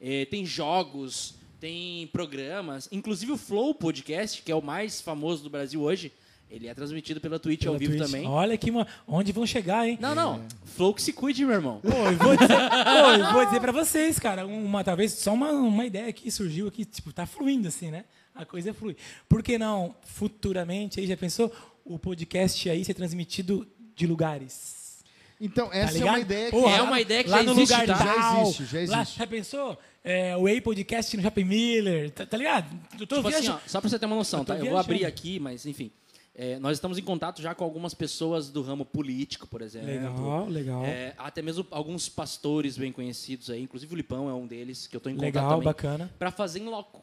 [0.00, 5.50] É, tem jogos, tem programas, inclusive o Flow Podcast, que é o mais famoso do
[5.50, 6.12] Brasil hoje,
[6.50, 8.06] ele é transmitido pela Twitch pela ao vivo Twitch.
[8.06, 8.26] também.
[8.26, 8.70] Olha que,
[9.06, 9.98] onde vão chegar, hein?
[10.00, 10.40] Não, não.
[10.64, 11.80] Flow que se cuide, meu irmão.
[11.82, 15.50] Pô, eu vou dizer, pô, eu vou dizer pra vocês, cara, uma, talvez só uma,
[15.50, 18.04] uma ideia que surgiu aqui, tipo, tá fluindo assim, né?
[18.34, 18.96] A coisa flui.
[19.28, 21.50] Por que não, futuramente, aí já pensou,
[21.84, 25.02] o podcast aí ser transmitido de lugares?
[25.40, 26.08] Então, essa é ligado?
[26.14, 26.50] uma ideia que...
[26.52, 28.04] Porra, É uma ideia que lá já no existe, lugar tá?
[28.04, 29.18] Já existe, já Lá, existe.
[29.18, 29.78] já pensou?
[30.02, 32.66] É, o Way Podcast no Shopping Miller, tá, tá ligado?
[32.98, 33.60] Eu tô Tipo assim, viajando.
[33.64, 34.54] ó, só pra você ter uma noção, Eu tá?
[34.54, 34.92] Eu vou viajando.
[34.92, 35.90] abrir aqui, mas enfim.
[36.38, 39.88] É, nós estamos em contato já com algumas pessoas do ramo político, por exemplo.
[39.88, 40.84] Legal, legal.
[40.84, 44.94] É, até mesmo alguns pastores bem conhecidos aí, inclusive o Lipão é um deles, que
[44.94, 45.64] eu tô em contato Legal, também.
[45.64, 46.14] bacana.
[46.18, 47.02] Pra fazer em loco.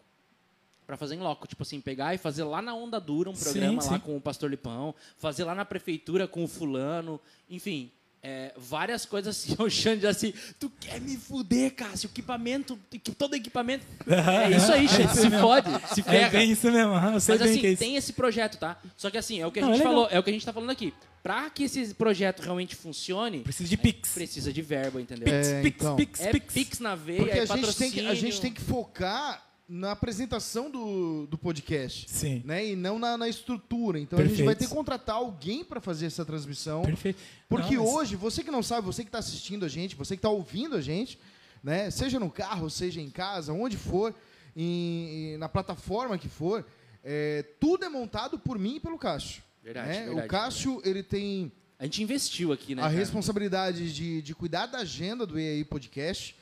[0.86, 3.44] Pra fazer em loco, tipo assim, pegar e fazer lá na Onda Dura um Sim,
[3.44, 4.00] programa lá sim.
[4.00, 7.92] com o pastor Lipão, fazer lá na prefeitura com o fulano, enfim,
[8.24, 9.56] é, várias coisas assim.
[9.62, 13.86] O Xande assim, tu quer me fuder, Cássio, equipamento, equi- todo equipamento.
[14.08, 16.30] É isso aí, Xande, se fode, se É ferra.
[16.30, 17.80] bem isso mesmo, eu sei Mas bem assim, que é isso.
[17.80, 18.80] tem esse projeto, tá?
[18.98, 20.34] Só que assim, é o que a Não, gente é falou, é o que a
[20.34, 20.94] gente tá falando aqui.
[21.22, 24.10] Pra que esse projeto realmente funcione, Precisa de Pix.
[24.14, 25.24] precisa de verba, entendeu?
[25.26, 25.96] Pix, É, Pix, então.
[25.96, 26.54] Pix, É Pix.
[26.54, 28.16] Pix na veia, Porque é a gente, tem que, a patrocínio.
[28.32, 32.10] gente tem que focar na apresentação do, do podcast.
[32.10, 32.42] Sim.
[32.46, 32.68] Né?
[32.72, 34.00] E não na, na estrutura.
[34.00, 34.46] Então a gente Perfeito.
[34.46, 36.82] vai ter que contratar alguém para fazer essa transmissão.
[36.84, 37.20] Perfeito.
[37.48, 40.16] Porque Não, mas- hoje, você que não sabe, você que está assistindo a gente, você
[40.16, 41.18] que está ouvindo a gente,
[41.64, 41.90] né?
[41.90, 44.14] Seja no carro, seja em casa, onde for,
[44.56, 46.66] em- na plataforma que for,
[47.04, 49.42] é, tudo é montado por mim e pelo Cássio.
[49.64, 50.06] Verdade, né?
[50.06, 52.82] verdade, o Cássio, ele tem A gente investiu aqui, né?
[52.82, 52.98] a cara?
[52.98, 56.36] responsabilidade de, de cuidar da agenda do EAI Podcast.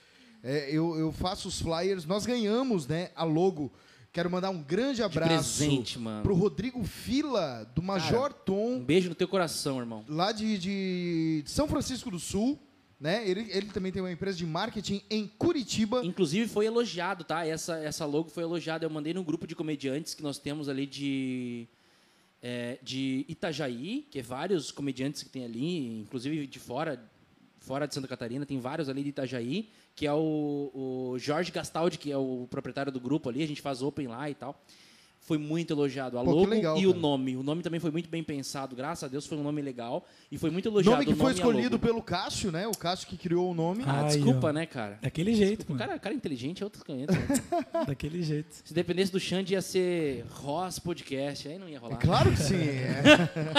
[0.43, 3.71] É, eu, eu faço os flyers, nós ganhamos né, a logo.
[4.11, 6.23] Quero mandar um grande abraço presente, mano.
[6.23, 10.03] pro Rodrigo Fila, do Major Tom, Um beijo no teu coração, irmão.
[10.07, 12.59] lá de, de São Francisco do Sul.
[12.99, 13.27] Né?
[13.27, 16.01] Ele, ele também tem uma empresa de marketing em Curitiba.
[16.05, 17.43] Inclusive foi elogiado, tá?
[17.47, 18.85] Essa, essa logo foi elogiada.
[18.85, 21.67] Eu mandei num grupo de comediantes que nós temos ali de,
[22.43, 27.03] é, de Itajaí, que é vários comediantes que tem ali, inclusive de fora,
[27.59, 30.71] fora de Santa Catarina, tem vários ali de Itajaí, que é o,
[31.13, 34.29] o Jorge Gastaldi, que é o proprietário do grupo ali, a gente faz open lá
[34.29, 34.59] e tal.
[35.23, 36.99] Foi muito elogiado a Pô, logo legal, e o cara.
[37.01, 37.37] nome.
[37.37, 40.37] O nome também foi muito bem pensado, graças a Deus foi um nome legal e
[40.37, 40.95] foi muito elogiado.
[40.95, 42.67] Nome que o foi e a escolhido pelo Cássio, né?
[42.67, 43.83] O Cássio que criou o nome.
[43.85, 44.51] Ah, desculpa, ó.
[44.51, 44.97] né, cara?
[44.99, 45.79] Daquele jeito, O mano.
[45.85, 47.11] cara, cara inteligente é outro canhento.
[47.13, 47.19] né?
[47.85, 48.61] Daquele jeito.
[48.65, 51.47] Se dependesse do Xande, ia ser Ross Podcast.
[51.47, 51.97] Aí não ia É rolar.
[51.97, 52.55] claro que sim.
[52.55, 52.91] é.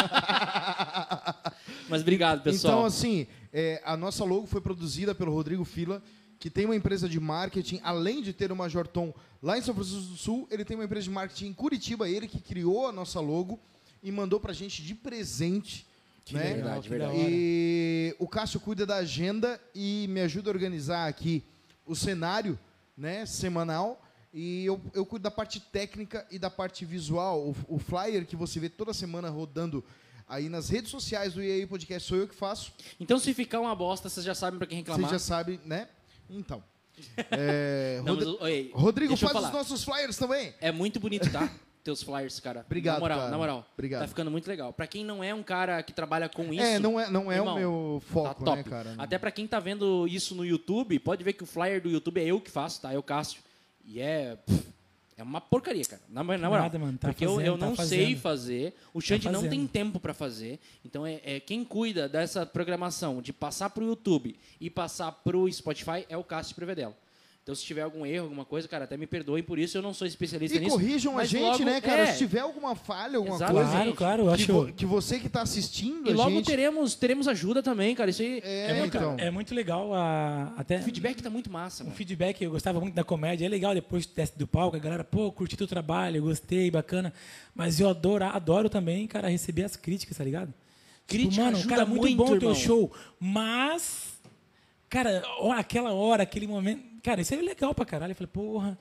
[1.88, 2.74] Mas obrigado, pessoal.
[2.74, 6.02] Então, assim, é, a nossa logo foi produzida pelo Rodrigo Fila,
[6.42, 9.72] que tem uma empresa de marketing, além de ter o Major Tom lá em São
[9.72, 12.90] Francisco do Sul, ele tem uma empresa de marketing em Curitiba, ele que criou a
[12.90, 13.60] nossa logo
[14.02, 15.86] e mandou pra gente de presente.
[16.24, 16.54] Que né?
[16.54, 17.26] legal, Verdade, que.
[17.28, 21.44] E o Cássio cuida da agenda e me ajuda a organizar aqui
[21.86, 22.58] o cenário
[22.96, 24.04] né, semanal.
[24.34, 27.50] E eu, eu cuido da parte técnica e da parte visual.
[27.50, 29.84] O, o flyer que você vê toda semana rodando
[30.28, 32.72] aí nas redes sociais do EA Podcast sou eu que faço.
[32.98, 35.10] Então, se ficar uma bosta, vocês já sabem pra quem Você reclamar.
[35.12, 35.86] já sabe, né?
[36.30, 36.62] Então.
[37.30, 39.58] É, Não, mas, oi, Rodrigo deixa eu faz os falar.
[39.62, 40.54] nossos flyers também.
[40.60, 41.50] É muito bonito, tá?
[41.82, 42.62] Teus flyers, cara.
[42.64, 43.30] Obrigado, Na moral, cara.
[43.30, 43.66] na moral.
[43.74, 44.00] Obrigado.
[44.02, 44.72] Tá ficando muito legal.
[44.72, 46.62] Pra quem não é um cara que trabalha com isso.
[46.62, 48.56] é, não é, não é irmão, o meu tá foco, top.
[48.58, 48.94] né, cara?
[48.98, 52.20] Até pra quem tá vendo isso no YouTube, pode ver que o flyer do YouTube
[52.20, 52.94] é eu que faço, tá?
[52.94, 53.40] Eu, Cássio.
[53.84, 54.36] E é.
[54.36, 54.62] pff,
[55.22, 56.02] É uma porcaria, cara.
[56.08, 56.64] Na, na moral.
[56.64, 56.98] Nada, mano.
[56.98, 58.74] Tá porque eu, fazendo, eu tá não sei fazer.
[58.92, 59.50] O Xande não fazendo.
[59.50, 60.58] tem tempo pra fazer.
[60.84, 66.04] Então, é, é quem cuida dessa programação de passar pro YouTube e passar pro Spotify
[66.08, 66.94] é o Cássio Prevedelo.
[67.42, 69.76] Então, se tiver algum erro, alguma coisa, cara, até me perdoem por isso.
[69.76, 70.70] Eu não sou especialista E nisso.
[70.76, 72.02] corrijam a gente, logo- né, cara?
[72.02, 72.12] é.
[72.12, 73.64] Se tiver alguma falha, alguma Exatamente.
[73.64, 73.76] coisa.
[73.78, 74.52] Claro, claro, eu que, acho.
[74.52, 76.46] vo- que você que tá assistindo E a logo gente...
[76.46, 78.10] teremos, teremos ajuda também, cara.
[78.10, 78.40] Isso aí.
[78.44, 79.16] É, É muito, então.
[79.18, 81.96] é muito legal a, até O feedback tá muito massa, o mano.
[81.96, 83.44] feedback, eu gostava muito da comédia.
[83.44, 87.12] É legal depois do teste do palco, a galera, pô, curti teu trabalho, gostei, bacana.
[87.56, 90.54] Mas eu adoro, adoro também, cara, receber as críticas, tá ligado?
[91.08, 92.54] Crítica tipo, mano, ajuda cara, muito, muito, bom teu irmão.
[92.54, 94.11] show, mas,
[94.92, 95.22] cara,
[95.56, 98.12] aquela hora, aquele momento, cara, isso é legal pra caralho.
[98.12, 98.78] Eu falei, porra,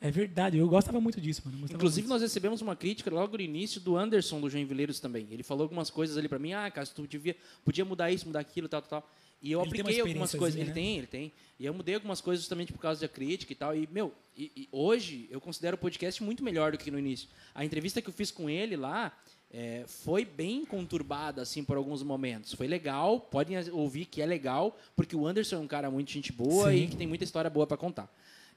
[0.00, 1.64] é verdade, eu gostava muito disso, mano.
[1.70, 5.28] Inclusive, nós recebemos uma crítica logo no início do Anderson do Joinvileiros também.
[5.30, 6.52] Ele falou algumas coisas ali pra mim.
[6.52, 9.10] Ah, cara, tu devia, podia mudar isso, mudar aquilo, tal, tal, tal.
[9.40, 10.58] E eu Ele apliquei algumas coisas.
[10.58, 10.74] Ele né?
[10.74, 11.32] tem, ele tem.
[11.60, 13.76] E eu mudei algumas coisas justamente por causa da crítica e tal.
[13.76, 17.28] E, meu, e, e hoje eu considero o podcast muito melhor do que no início.
[17.54, 19.16] A entrevista que eu fiz com ele lá
[19.52, 22.54] é, foi bem conturbada, assim, por alguns momentos.
[22.54, 26.32] Foi legal, podem ouvir que é legal, porque o Anderson é um cara muito gente
[26.32, 26.76] boa Sim.
[26.76, 28.10] e que tem muita história boa pra contar.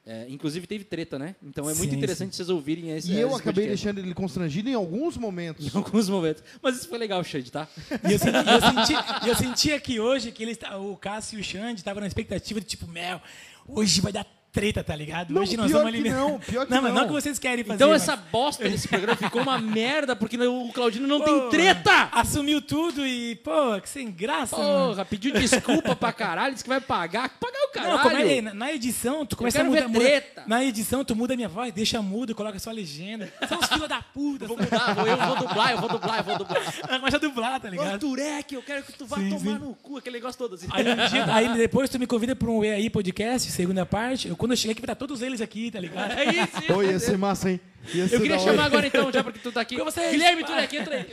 [0.08, 1.36] É, inclusive teve treta, né?
[1.42, 3.68] Então é muito Sim, interessante vocês ouvirem esse E eu esse acabei podcast.
[3.86, 5.66] deixando ele constrangido em alguns momentos.
[5.74, 6.44] Em alguns momentos.
[6.62, 7.68] Mas isso foi legal, Xande, tá?
[8.08, 11.42] E eu, senti, eu, senti, eu senti aqui hoje que eles, tá- o Cássio e
[11.42, 13.20] o Xande estavam na expectativa de tipo, Mel,
[13.68, 15.34] hoje vai dar treta, tá ligado?
[15.34, 16.18] Não, hoje nós pior vamos que alimentar.
[16.32, 17.08] não, pior que não, mas não não.
[17.08, 17.76] que vocês querem fazer.
[17.76, 21.50] Então mas- essa bosta desse programa ficou uma merda, porque o Claudino não Pô, tem
[21.50, 22.10] treta!
[22.14, 24.90] Assumiu tudo e, pô, que sem graça, mano.
[24.90, 27.30] Porra, pediu desculpa pra caralho, disse que vai pagar.
[27.38, 27.94] Pagar o caralho.
[27.96, 29.82] Não, como é, na, na edição, tu começa a mudar.
[29.82, 30.44] ver muda- treta.
[30.48, 33.32] na edição, tu muda a minha voz, deixa mudo, coloca só a legenda.
[33.50, 34.48] São os filhos da puta.
[34.48, 36.64] Vou mudar, vou- eu vou dublar, eu vou dublar, eu vou dublar.
[37.00, 38.00] Começa a dublar, tá Ô, ligado?
[38.00, 39.66] Turek, eu quero que tu vá Sim, tomar sim.
[39.66, 40.68] no cu, aquele negócio todo assim.
[40.72, 44.28] Aí, um dia- aí depois tu me convida pra um EAI podcast, segunda parte.
[44.28, 46.12] Eu, quando eu cheguei aqui, vai estar todos eles aqui, tá ligado?
[46.14, 46.68] É isso, isso.
[46.68, 47.60] Pô, ia ser massa, hein?
[47.94, 48.52] Ia ser Eu queria da hora.
[48.52, 49.76] chamar agora então, já porque tu tá aqui.
[49.78, 51.06] Vocês- Guilherme Turek, entra aí.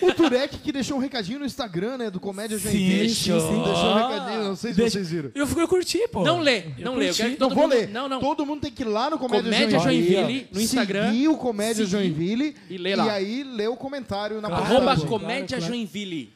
[0.00, 2.10] O Turek que deixou um recadinho no Instagram, né?
[2.10, 3.08] Do Comédia Sim, Joinville.
[3.10, 3.62] sim, sim.
[3.64, 5.30] Deixou um recadinho, não sei se Deixa- vocês viram.
[5.34, 6.22] Eu, eu curti, pô.
[6.22, 7.10] Não lê, não lê.
[7.10, 7.72] Eu quero que Não todo vou mundo...
[7.72, 7.88] ler.
[7.88, 8.20] Não, não.
[8.20, 11.10] Todo mundo tem que ir lá no Comédia, Comédia Joinville, Joinville, no Instagram.
[11.10, 12.56] Seguir o Comédia Seguir Joinville.
[12.70, 13.06] e ler lá.
[13.06, 14.96] E aí ler o comentário na Claro, Arroba.
[15.06, 15.72] Comédia claro.
[15.74, 16.32] Joinville.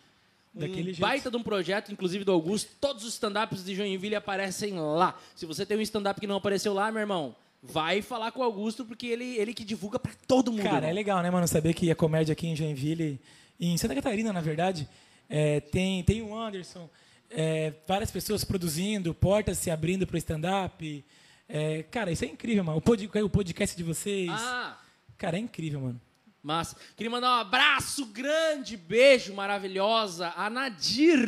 [0.61, 1.01] Daquele um jeito.
[1.01, 2.71] baita de um projeto, inclusive do Augusto.
[2.81, 5.19] Todos os stand-ups de Joinville aparecem lá.
[5.35, 8.43] Se você tem um stand-up que não apareceu lá, meu irmão, vai falar com o
[8.43, 10.63] Augusto, porque ele, ele que divulga pra todo mundo.
[10.63, 10.91] Cara, irmão.
[10.91, 11.47] é legal, né, mano?
[11.47, 13.21] Saber que a comédia aqui em Joinville,
[13.61, 14.89] em Santa Catarina, na verdade,
[15.29, 16.89] é, tem, tem o Anderson,
[17.31, 21.05] é, várias pessoas produzindo, portas se abrindo pro stand-up.
[21.49, 22.79] É, cara, isso é incrível, mano.
[22.79, 24.31] O, pod- o podcast de vocês.
[24.31, 24.79] Ah,
[25.19, 26.01] Cara, é incrível, mano.
[26.47, 31.19] Mas queria mandar um abraço grande, beijo maravilhosa a Nadir.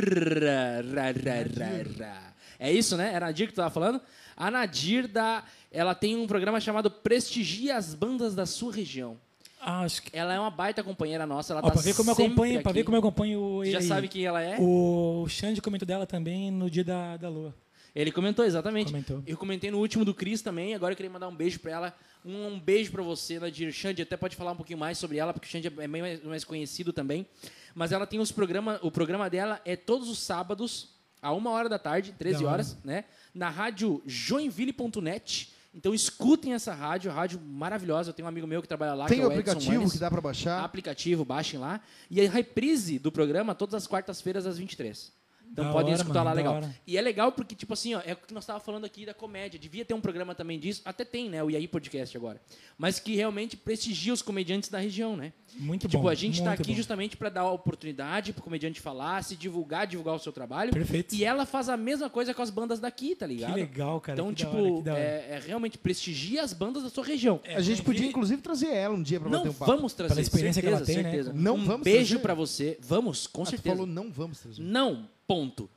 [0.94, 2.32] Ra.
[2.56, 3.12] É isso, né?
[3.12, 4.00] Era a Nadir que tu tava falando?
[4.36, 9.18] A Nadir, da, ela tem um programa chamado Prestigia as Bandas da Sua Região.
[9.60, 10.16] Ah, acho que.
[10.16, 11.52] Ela é uma baita companheira nossa.
[11.52, 12.84] Ela Ó, tá pra ver como eu acompanho, pra ver aqui.
[12.84, 13.64] como eu acompanho o.
[13.64, 14.56] Já sabe quem ela é?
[14.60, 17.52] O Xande comentou dela também no dia da, da lua.
[17.94, 18.86] Ele comentou, exatamente.
[18.92, 19.23] Comentou.
[19.26, 21.94] Eu comentei no último do Cris também, agora eu queria mandar um beijo pra ela.
[22.25, 23.73] Um, um beijo pra você, Nadir.
[23.73, 26.23] Xande até pode falar um pouquinho mais sobre ela, porque o Xande é bem mais,
[26.25, 27.26] mais conhecido também.
[27.75, 30.91] Mas ela tem os programas, o programa dela é todos os sábados,
[31.23, 32.52] a uma hora da tarde, 13 Da hora.
[32.55, 33.05] horas, né?
[33.34, 35.52] Na rádio joinville.net.
[35.75, 38.10] Então escutem essa rádio, rádio maravilhosa.
[38.10, 40.10] Eu tenho um amigo meu que trabalha lá, Tem que é o aplicativo que dá
[40.10, 40.65] pra baixar.
[40.65, 41.81] aplicativo, baixem lá.
[42.10, 45.12] E a reprise do programa todas as quartas-feiras às 23.
[45.50, 46.54] Então Da podem hora, escutar mano, lá legal.
[46.54, 46.74] hora.
[46.86, 49.12] E é legal porque, tipo assim, ó, é o que nós estávamos falando aqui da
[49.14, 49.58] comédia.
[49.58, 50.82] Devia ter um programa também disso.
[50.84, 51.42] Até tem, né?
[51.42, 52.40] O IAI Podcast agora.
[52.76, 55.32] Mas que realmente prestigia os comediantes da região, né?
[55.56, 56.08] Muito tipo, bom.
[56.08, 56.76] a gente está aqui bom.
[56.76, 60.72] justamente para dar a oportunidade pro comediante falar, se divulgar, divulgar o seu trabalho.
[60.72, 61.14] Perfeito.
[61.14, 63.54] E ela faz a mesma coisa com as bandas daqui, tá Que ligado?
[63.54, 64.20] legal, cara.
[64.20, 65.00] Então, que da tipo, hora, que da hora.
[65.02, 67.40] é, é realmente prestigia as bandas da sua região.
[67.44, 69.72] a gente podia, inclusive, trazer ela um dia pra Não bater um papo.
[69.72, 70.14] vamos trazer.
[70.14, 71.10] Pela experiência que certeza, ela tem, né?
[71.10, 71.32] certeza.
[71.32, 72.78] Não um vamos beijo pra você.
[72.80, 73.74] Vamos, com Ah, tu certeza.
[73.74, 74.62] falou não vamos trazer.
[74.62, 75.68] Não, ponto.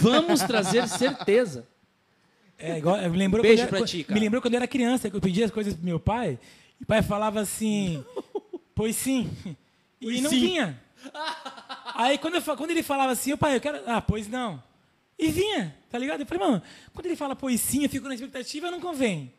[0.00, 1.66] Vamos trazer certeza.
[2.58, 4.14] É, igual, me lembrou Beijo quando pra era, ti, cara.
[4.14, 6.38] Me lembrou quando eu era criança, que eu pedia as coisas pro meu pai,
[6.80, 8.04] e o pai falava assim,
[8.74, 9.28] pois sim.
[10.00, 10.40] E Pois não sim.
[10.40, 10.80] vinha.
[11.94, 13.80] Aí quando, eu quando ele falava assim, o pai, eu quero.
[13.86, 14.62] Ah, pois não.
[15.18, 16.20] E vinha, tá ligado?
[16.20, 16.62] Eu falei, mano,
[16.94, 19.32] quando ele fala pois sim, eu fico na expectativa, não convém.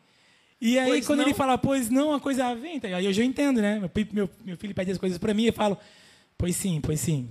[0.60, 1.26] E aí, Pois quando não.
[1.26, 2.88] ele fala, pois não, a coisa vem, tá?
[2.88, 3.78] aí eu já entendo, né?
[3.78, 5.76] Meu, meu, meu filho pede as coisas pra mim e eu falo,
[6.38, 7.28] pois sim, pois sim.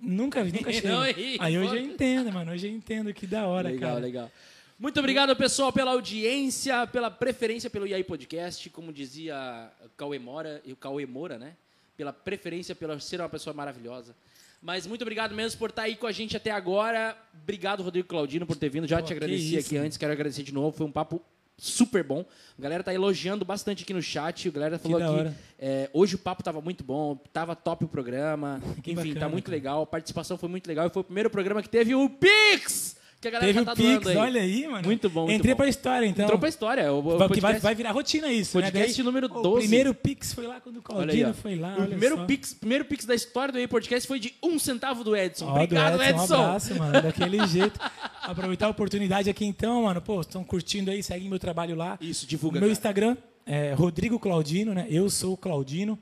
[0.00, 0.88] Nunca, nunca chega.
[0.92, 1.80] Não, e- aí eu já foda.
[1.80, 4.00] entendo, mano, eu já entendo que da hora, legal, cara.
[4.04, 4.32] legal.
[4.78, 10.60] Muito obrigado, pessoal, pela audiência, pela preferência pelo IAI Podcast, como dizia o Cauê Mora,
[10.64, 11.54] e o Cauê Moura, né?
[11.96, 14.16] Pela preferência, pela ser uma pessoa maravilhosa.
[14.60, 17.16] Mas muito obrigado mesmo por estar aí com a gente até agora.
[17.42, 18.86] Obrigado, Rodrigo Claudino, por ter vindo.
[18.86, 20.76] Já Pô, te que agradeci isso, aqui antes, quero agradecer de novo.
[20.76, 21.22] Foi um papo
[21.56, 22.24] super bom.
[22.58, 24.48] A galera tá elogiando bastante aqui no chat.
[24.48, 25.36] A galera falou que hora.
[25.58, 28.60] é, hoje o papo tava muito bom, tava top o programa.
[28.82, 29.56] Que Enfim, tá bacana, muito cara.
[29.56, 29.82] legal.
[29.82, 30.86] A participação foi muito legal.
[30.86, 32.96] E foi o primeiro programa que teve o Pix!
[33.20, 34.16] Que a galera Teve já o tá doando Pix, aí.
[34.18, 34.84] olha aí, mano.
[34.86, 35.56] Muito bom, muito Entrei bom.
[35.56, 36.24] pra história, então.
[36.26, 36.92] Entrou pra história.
[36.92, 39.04] O, o Vai- que vai, podcast- vai virar rotina isso, podcast né?
[39.06, 39.60] número O 12.
[39.60, 41.20] primeiro Pix foi lá quando o Olha aí.
[41.22, 42.24] Claudino foi lá, o primeiro só.
[42.26, 45.46] pix, primeiro pix da história do E-Podcast foi de um centavo do Edson.
[45.46, 46.34] Ó, Obrigado, do Edson.
[46.36, 47.80] Um abraço, mano, daquele jeito.
[48.24, 50.00] Aproveitar a oportunidade aqui então, mano.
[50.00, 51.98] Pô, estão curtindo aí, seguem meu trabalho lá.
[52.00, 52.72] Isso, divulga, Meu cara.
[52.72, 54.86] Instagram é Rodrigo Claudino, né?
[54.88, 55.98] Eu sou o Claudino.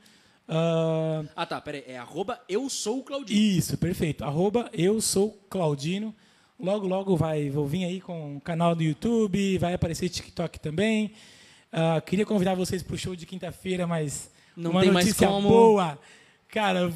[0.48, 1.84] Ah, Ah, tá, peraí.
[1.86, 3.38] É arroba eu sou o Claudinho.
[3.40, 4.24] isso, perfeito.
[4.24, 6.14] Arroba eu sou Claudino.
[6.60, 11.12] Logo, logo vai, vou vir aí com o canal do YouTube, vai aparecer TikTok também.
[11.72, 15.48] Ah, queria convidar vocês pro show de quinta-feira, mas Não uma tem mais notícia como.
[15.48, 15.98] boa.
[16.48, 16.92] Cara,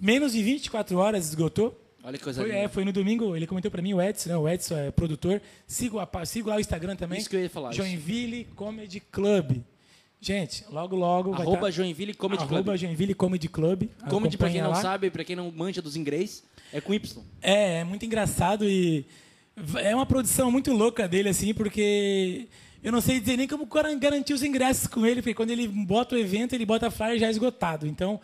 [0.00, 1.78] menos de 24 horas esgotou.
[2.06, 2.62] Olha que coisa Foi, linda.
[2.62, 4.36] é, foi no domingo, ele comentou pra mim, o Edson, né?
[4.36, 5.42] O Edson é produtor.
[5.66, 7.18] Sigo, a, sigo lá o Instagram também.
[7.18, 7.78] Isso que eu ia falar, isso.
[7.78, 9.60] Joinville Comedy Club.
[10.20, 12.76] Gente, logo, logo vai Arroba tá- Joinville Comedy arroba Club.
[12.76, 13.88] Joinville Comedy Club.
[14.08, 14.76] Comedy, pra quem não lá.
[14.80, 17.22] sabe, pra quem não manja dos inglês, é com Y.
[17.42, 19.04] É, é muito engraçado e
[19.76, 22.46] é uma produção muito louca dele, assim, porque
[22.84, 25.66] eu não sei dizer nem como gar- garantir os ingressos com ele, porque quando ele
[25.66, 27.86] bota o evento, ele bota flyer já esgotado.
[27.86, 28.20] Então,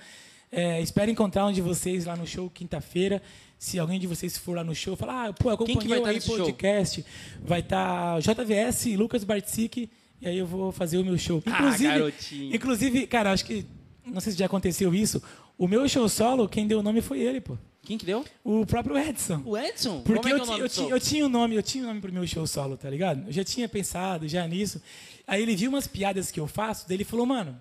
[0.50, 3.20] é, espero encontrar um de vocês lá no show quinta-feira.
[3.62, 5.98] Se alguém de vocês for lá no show, falar, ah, pô, acompanhei Quem que vai
[6.00, 6.36] o tá aí nesse show?
[6.36, 7.06] podcast,
[7.40, 9.88] vai estar JVS, Lucas Bartzik,
[10.20, 11.40] e aí eu vou fazer o meu show.
[11.46, 12.56] Ah, Inclusive, garotinho.
[12.56, 13.64] inclusive, cara, acho que
[14.04, 15.22] não sei se já aconteceu isso.
[15.56, 17.56] O meu show solo, quem deu o nome foi ele, pô.
[17.82, 18.24] Quem que deu?
[18.42, 19.40] O próprio Edson.
[19.44, 20.00] O Edson.
[20.00, 20.90] Porque é é eu, o nome eu, show?
[20.90, 23.28] eu tinha um nome, eu tinha um nome pro meu show solo, tá ligado?
[23.28, 24.82] Eu já tinha pensado já nisso.
[25.24, 27.56] Aí ele viu umas piadas que eu faço, daí ele falou, mano,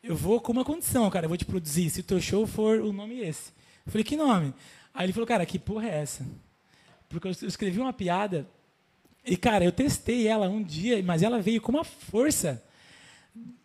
[0.00, 1.90] eu vou com uma condição, cara, eu vou te produzir.
[1.90, 3.50] Se o teu show for o nome esse.
[3.84, 4.54] Eu falei, que nome?
[4.94, 6.24] Aí ele falou, cara, que porra é essa?
[7.08, 8.46] Porque eu escrevi uma piada
[9.26, 12.62] e, cara, eu testei ela um dia, mas ela veio com uma força.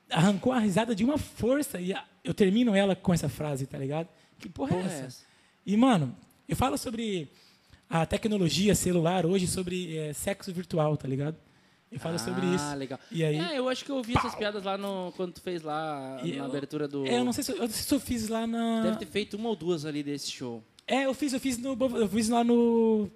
[0.10, 1.80] Arrancou a risada de uma força.
[1.80, 1.94] E
[2.24, 4.08] eu termino ela com essa frase, tá ligado?
[4.40, 5.06] Que porra, Porra é é essa?
[5.06, 5.24] essa?
[5.66, 6.16] E, mano,
[6.48, 7.30] eu falo sobre
[7.90, 11.36] a tecnologia celular hoje, sobre eh, sexo virtual, tá ligado?
[11.92, 12.64] Eu falo sobre isso.
[12.64, 13.00] Ah, legal.
[13.12, 13.38] E aí?
[13.40, 16.28] É, eu acho que eu ouvi essas piadas lá no, quando tu fez lá na
[16.28, 17.06] eu- abertura do...
[17.06, 18.84] É, eu não sei se eu, eu não sei se eu fiz lá na.
[18.84, 20.64] Deve ter feito uma ou duas ali desse show.
[20.90, 21.78] É, eu fiz, eu fiz no.
[21.98, 23.10] Eu fiz lá no.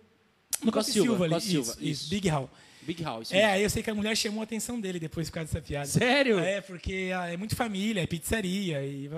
[0.63, 1.33] No Costa Silva, Silva, ali.
[1.33, 2.03] Costa Silva, isso, isso.
[2.03, 2.49] isso, Big Hall.
[2.83, 3.31] Big House.
[3.31, 5.65] É, aí eu sei que a mulher chamou a atenção dele depois por causa dessa
[5.65, 5.85] piada.
[5.87, 6.39] Sério?
[6.39, 8.85] É, porque ah, é muito família, é pizzaria.
[8.85, 9.09] E.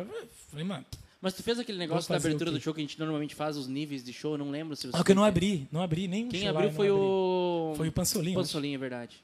[0.50, 0.86] Falei, mano.
[1.22, 3.68] Mas tu fez aquele negócio da abertura do show que a gente normalmente faz os
[3.68, 4.98] níveis de show, não lembro se você.
[4.98, 7.00] Só que eu não abri, não abri nem Quem show lá, abriu não foi abri.
[7.00, 7.74] o.
[7.76, 8.38] Foi o Pansolinho.
[8.38, 9.24] Pansolinho, é verdade.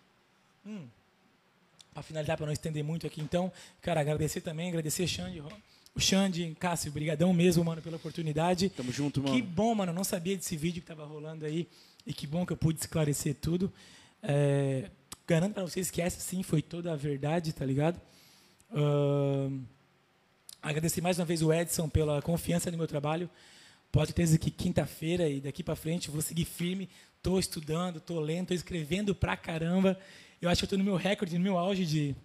[1.94, 3.52] Para finalizar, para não estender muito aqui, então,
[3.82, 5.42] cara, agradecer também, agradecer Xande,
[5.94, 8.70] o Xande, Cássio, brigadão mesmo, mano, pela oportunidade.
[8.70, 9.36] Tamo junto, mano.
[9.36, 11.68] Que bom, mano, não sabia desse vídeo que tava rolando aí
[12.06, 13.72] e que bom que eu pude esclarecer tudo.
[14.24, 14.90] É,
[15.28, 18.00] garanto para vocês que essa sim foi toda a verdade, tá ligado?
[18.74, 19.60] Ahn,
[20.62, 23.30] agradecer mais uma vez o Edson pela confiança no meu trabalho.
[23.92, 26.88] Pode ter certeza que quinta-feira e daqui para frente eu vou seguir firme.
[27.22, 30.00] Tô estudando, tô lendo, tô escrevendo pra caramba.
[30.42, 32.16] Eu acho que eu tô no meu recorde, no meu auge de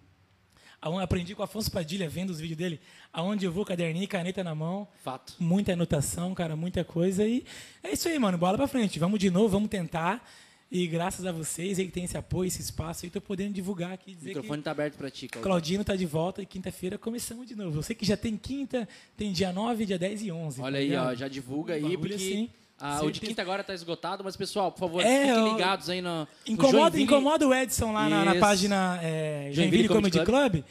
[0.81, 2.79] aprendi com o Afonso Padilha vendo os vídeos dele,
[3.11, 5.35] aonde eu vou caderninho e caneta na mão, Fato.
[5.39, 7.43] muita anotação, cara, muita coisa e
[7.83, 8.99] é isso aí, mano, bola pra frente.
[8.99, 10.23] Vamos de novo, vamos tentar.
[10.69, 13.93] E graças a vocês aí que tem esse apoio, esse espaço aí, tô podendo divulgar
[13.93, 15.43] aqui, O dizer microfone que tá aberto pra ti, Claudio.
[15.43, 17.81] Claudino tá de volta e quinta-feira começamos de novo.
[17.81, 20.61] Sei que já tem quinta, tem dia 9, dia 10 e 11.
[20.61, 22.49] Olha tá aí, ó, já divulga Um aí, porque assim,
[22.79, 26.01] ah, o de quinta agora tá esgotado, mas pessoal, por favor, É, fiquem ligados aí
[26.01, 26.21] no.
[26.21, 27.03] no Incomoda, Joinville.
[27.03, 30.63] incomoda o Edson lá na, na página é, Joinville Joinville Comedy Comedy Club.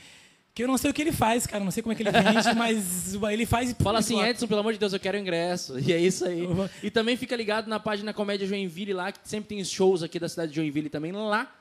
[0.55, 2.11] que eu não sei o que ele faz, cara, não sei como é que ele
[2.13, 3.75] vende, mas ele faz...
[3.83, 4.47] Fala assim, Edson.
[4.47, 5.79] Pelo amor de Deus, eu quero ingresso.
[5.79, 6.45] E é isso aí.
[6.83, 10.29] E também fica ligado na página Comédia Joinville lá, que sempre tem shows aqui da
[10.29, 11.53] cidade de Joinville também lá.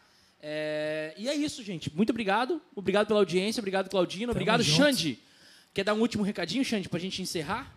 [0.41, 1.91] É, E é isso, gente.
[1.95, 2.61] Muito obrigado.
[2.75, 3.59] Obrigado pela audiência.
[3.59, 4.31] Obrigado, Claudino.
[4.31, 4.77] Obrigado, junto.
[4.77, 5.19] Xande.
[5.73, 7.73] Quer dar um último recadinho, Xande, pra gente encerrar?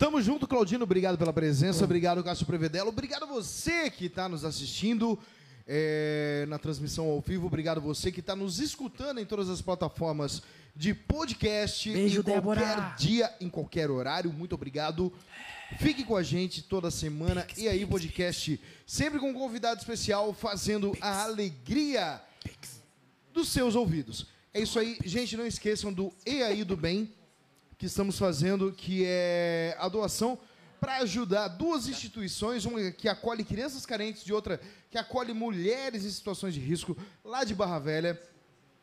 [0.00, 0.84] Tamo junto, Claudino.
[0.84, 1.84] Obrigado pela presença.
[1.84, 2.88] Obrigado, Cássio Prevedelo.
[2.88, 5.18] Obrigado você que está nos assistindo
[5.66, 7.46] é, na transmissão ao vivo.
[7.46, 10.42] Obrigado você que está nos escutando em todas as plataformas
[10.74, 11.92] de podcast.
[11.92, 12.94] Beijo, em qualquer Débora.
[12.96, 14.32] dia, em qualquer horário.
[14.32, 15.12] Muito obrigado.
[15.78, 17.46] Fique com a gente toda semana.
[17.58, 22.22] e aí, podcast sempre com um convidado especial fazendo a alegria
[23.34, 24.28] dos seus ouvidos.
[24.54, 27.12] É isso aí, gente, não esqueçam do E aí do bem
[27.80, 30.38] que estamos fazendo, que é a doação
[30.78, 34.60] para ajudar duas instituições, uma que acolhe crianças carentes e outra
[34.90, 36.94] que acolhe mulheres em situações de risco
[37.24, 38.22] lá de Barra Velha.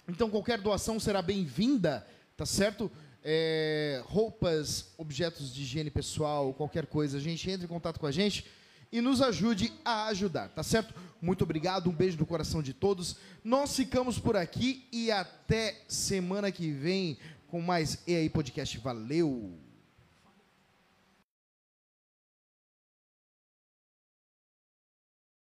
[0.07, 2.91] Então qualquer doação será bem-vinda, tá certo?
[3.23, 8.11] É, roupas, objetos de higiene pessoal, qualquer coisa, a gente entre em contato com a
[8.11, 8.45] gente
[8.91, 10.91] e nos ajude a ajudar, tá certo?
[11.21, 13.15] Muito obrigado, um beijo no coração de todos.
[13.43, 17.17] Nós ficamos por aqui e até semana que vem
[17.47, 18.77] com mais E aí Podcast.
[18.79, 19.66] Valeu!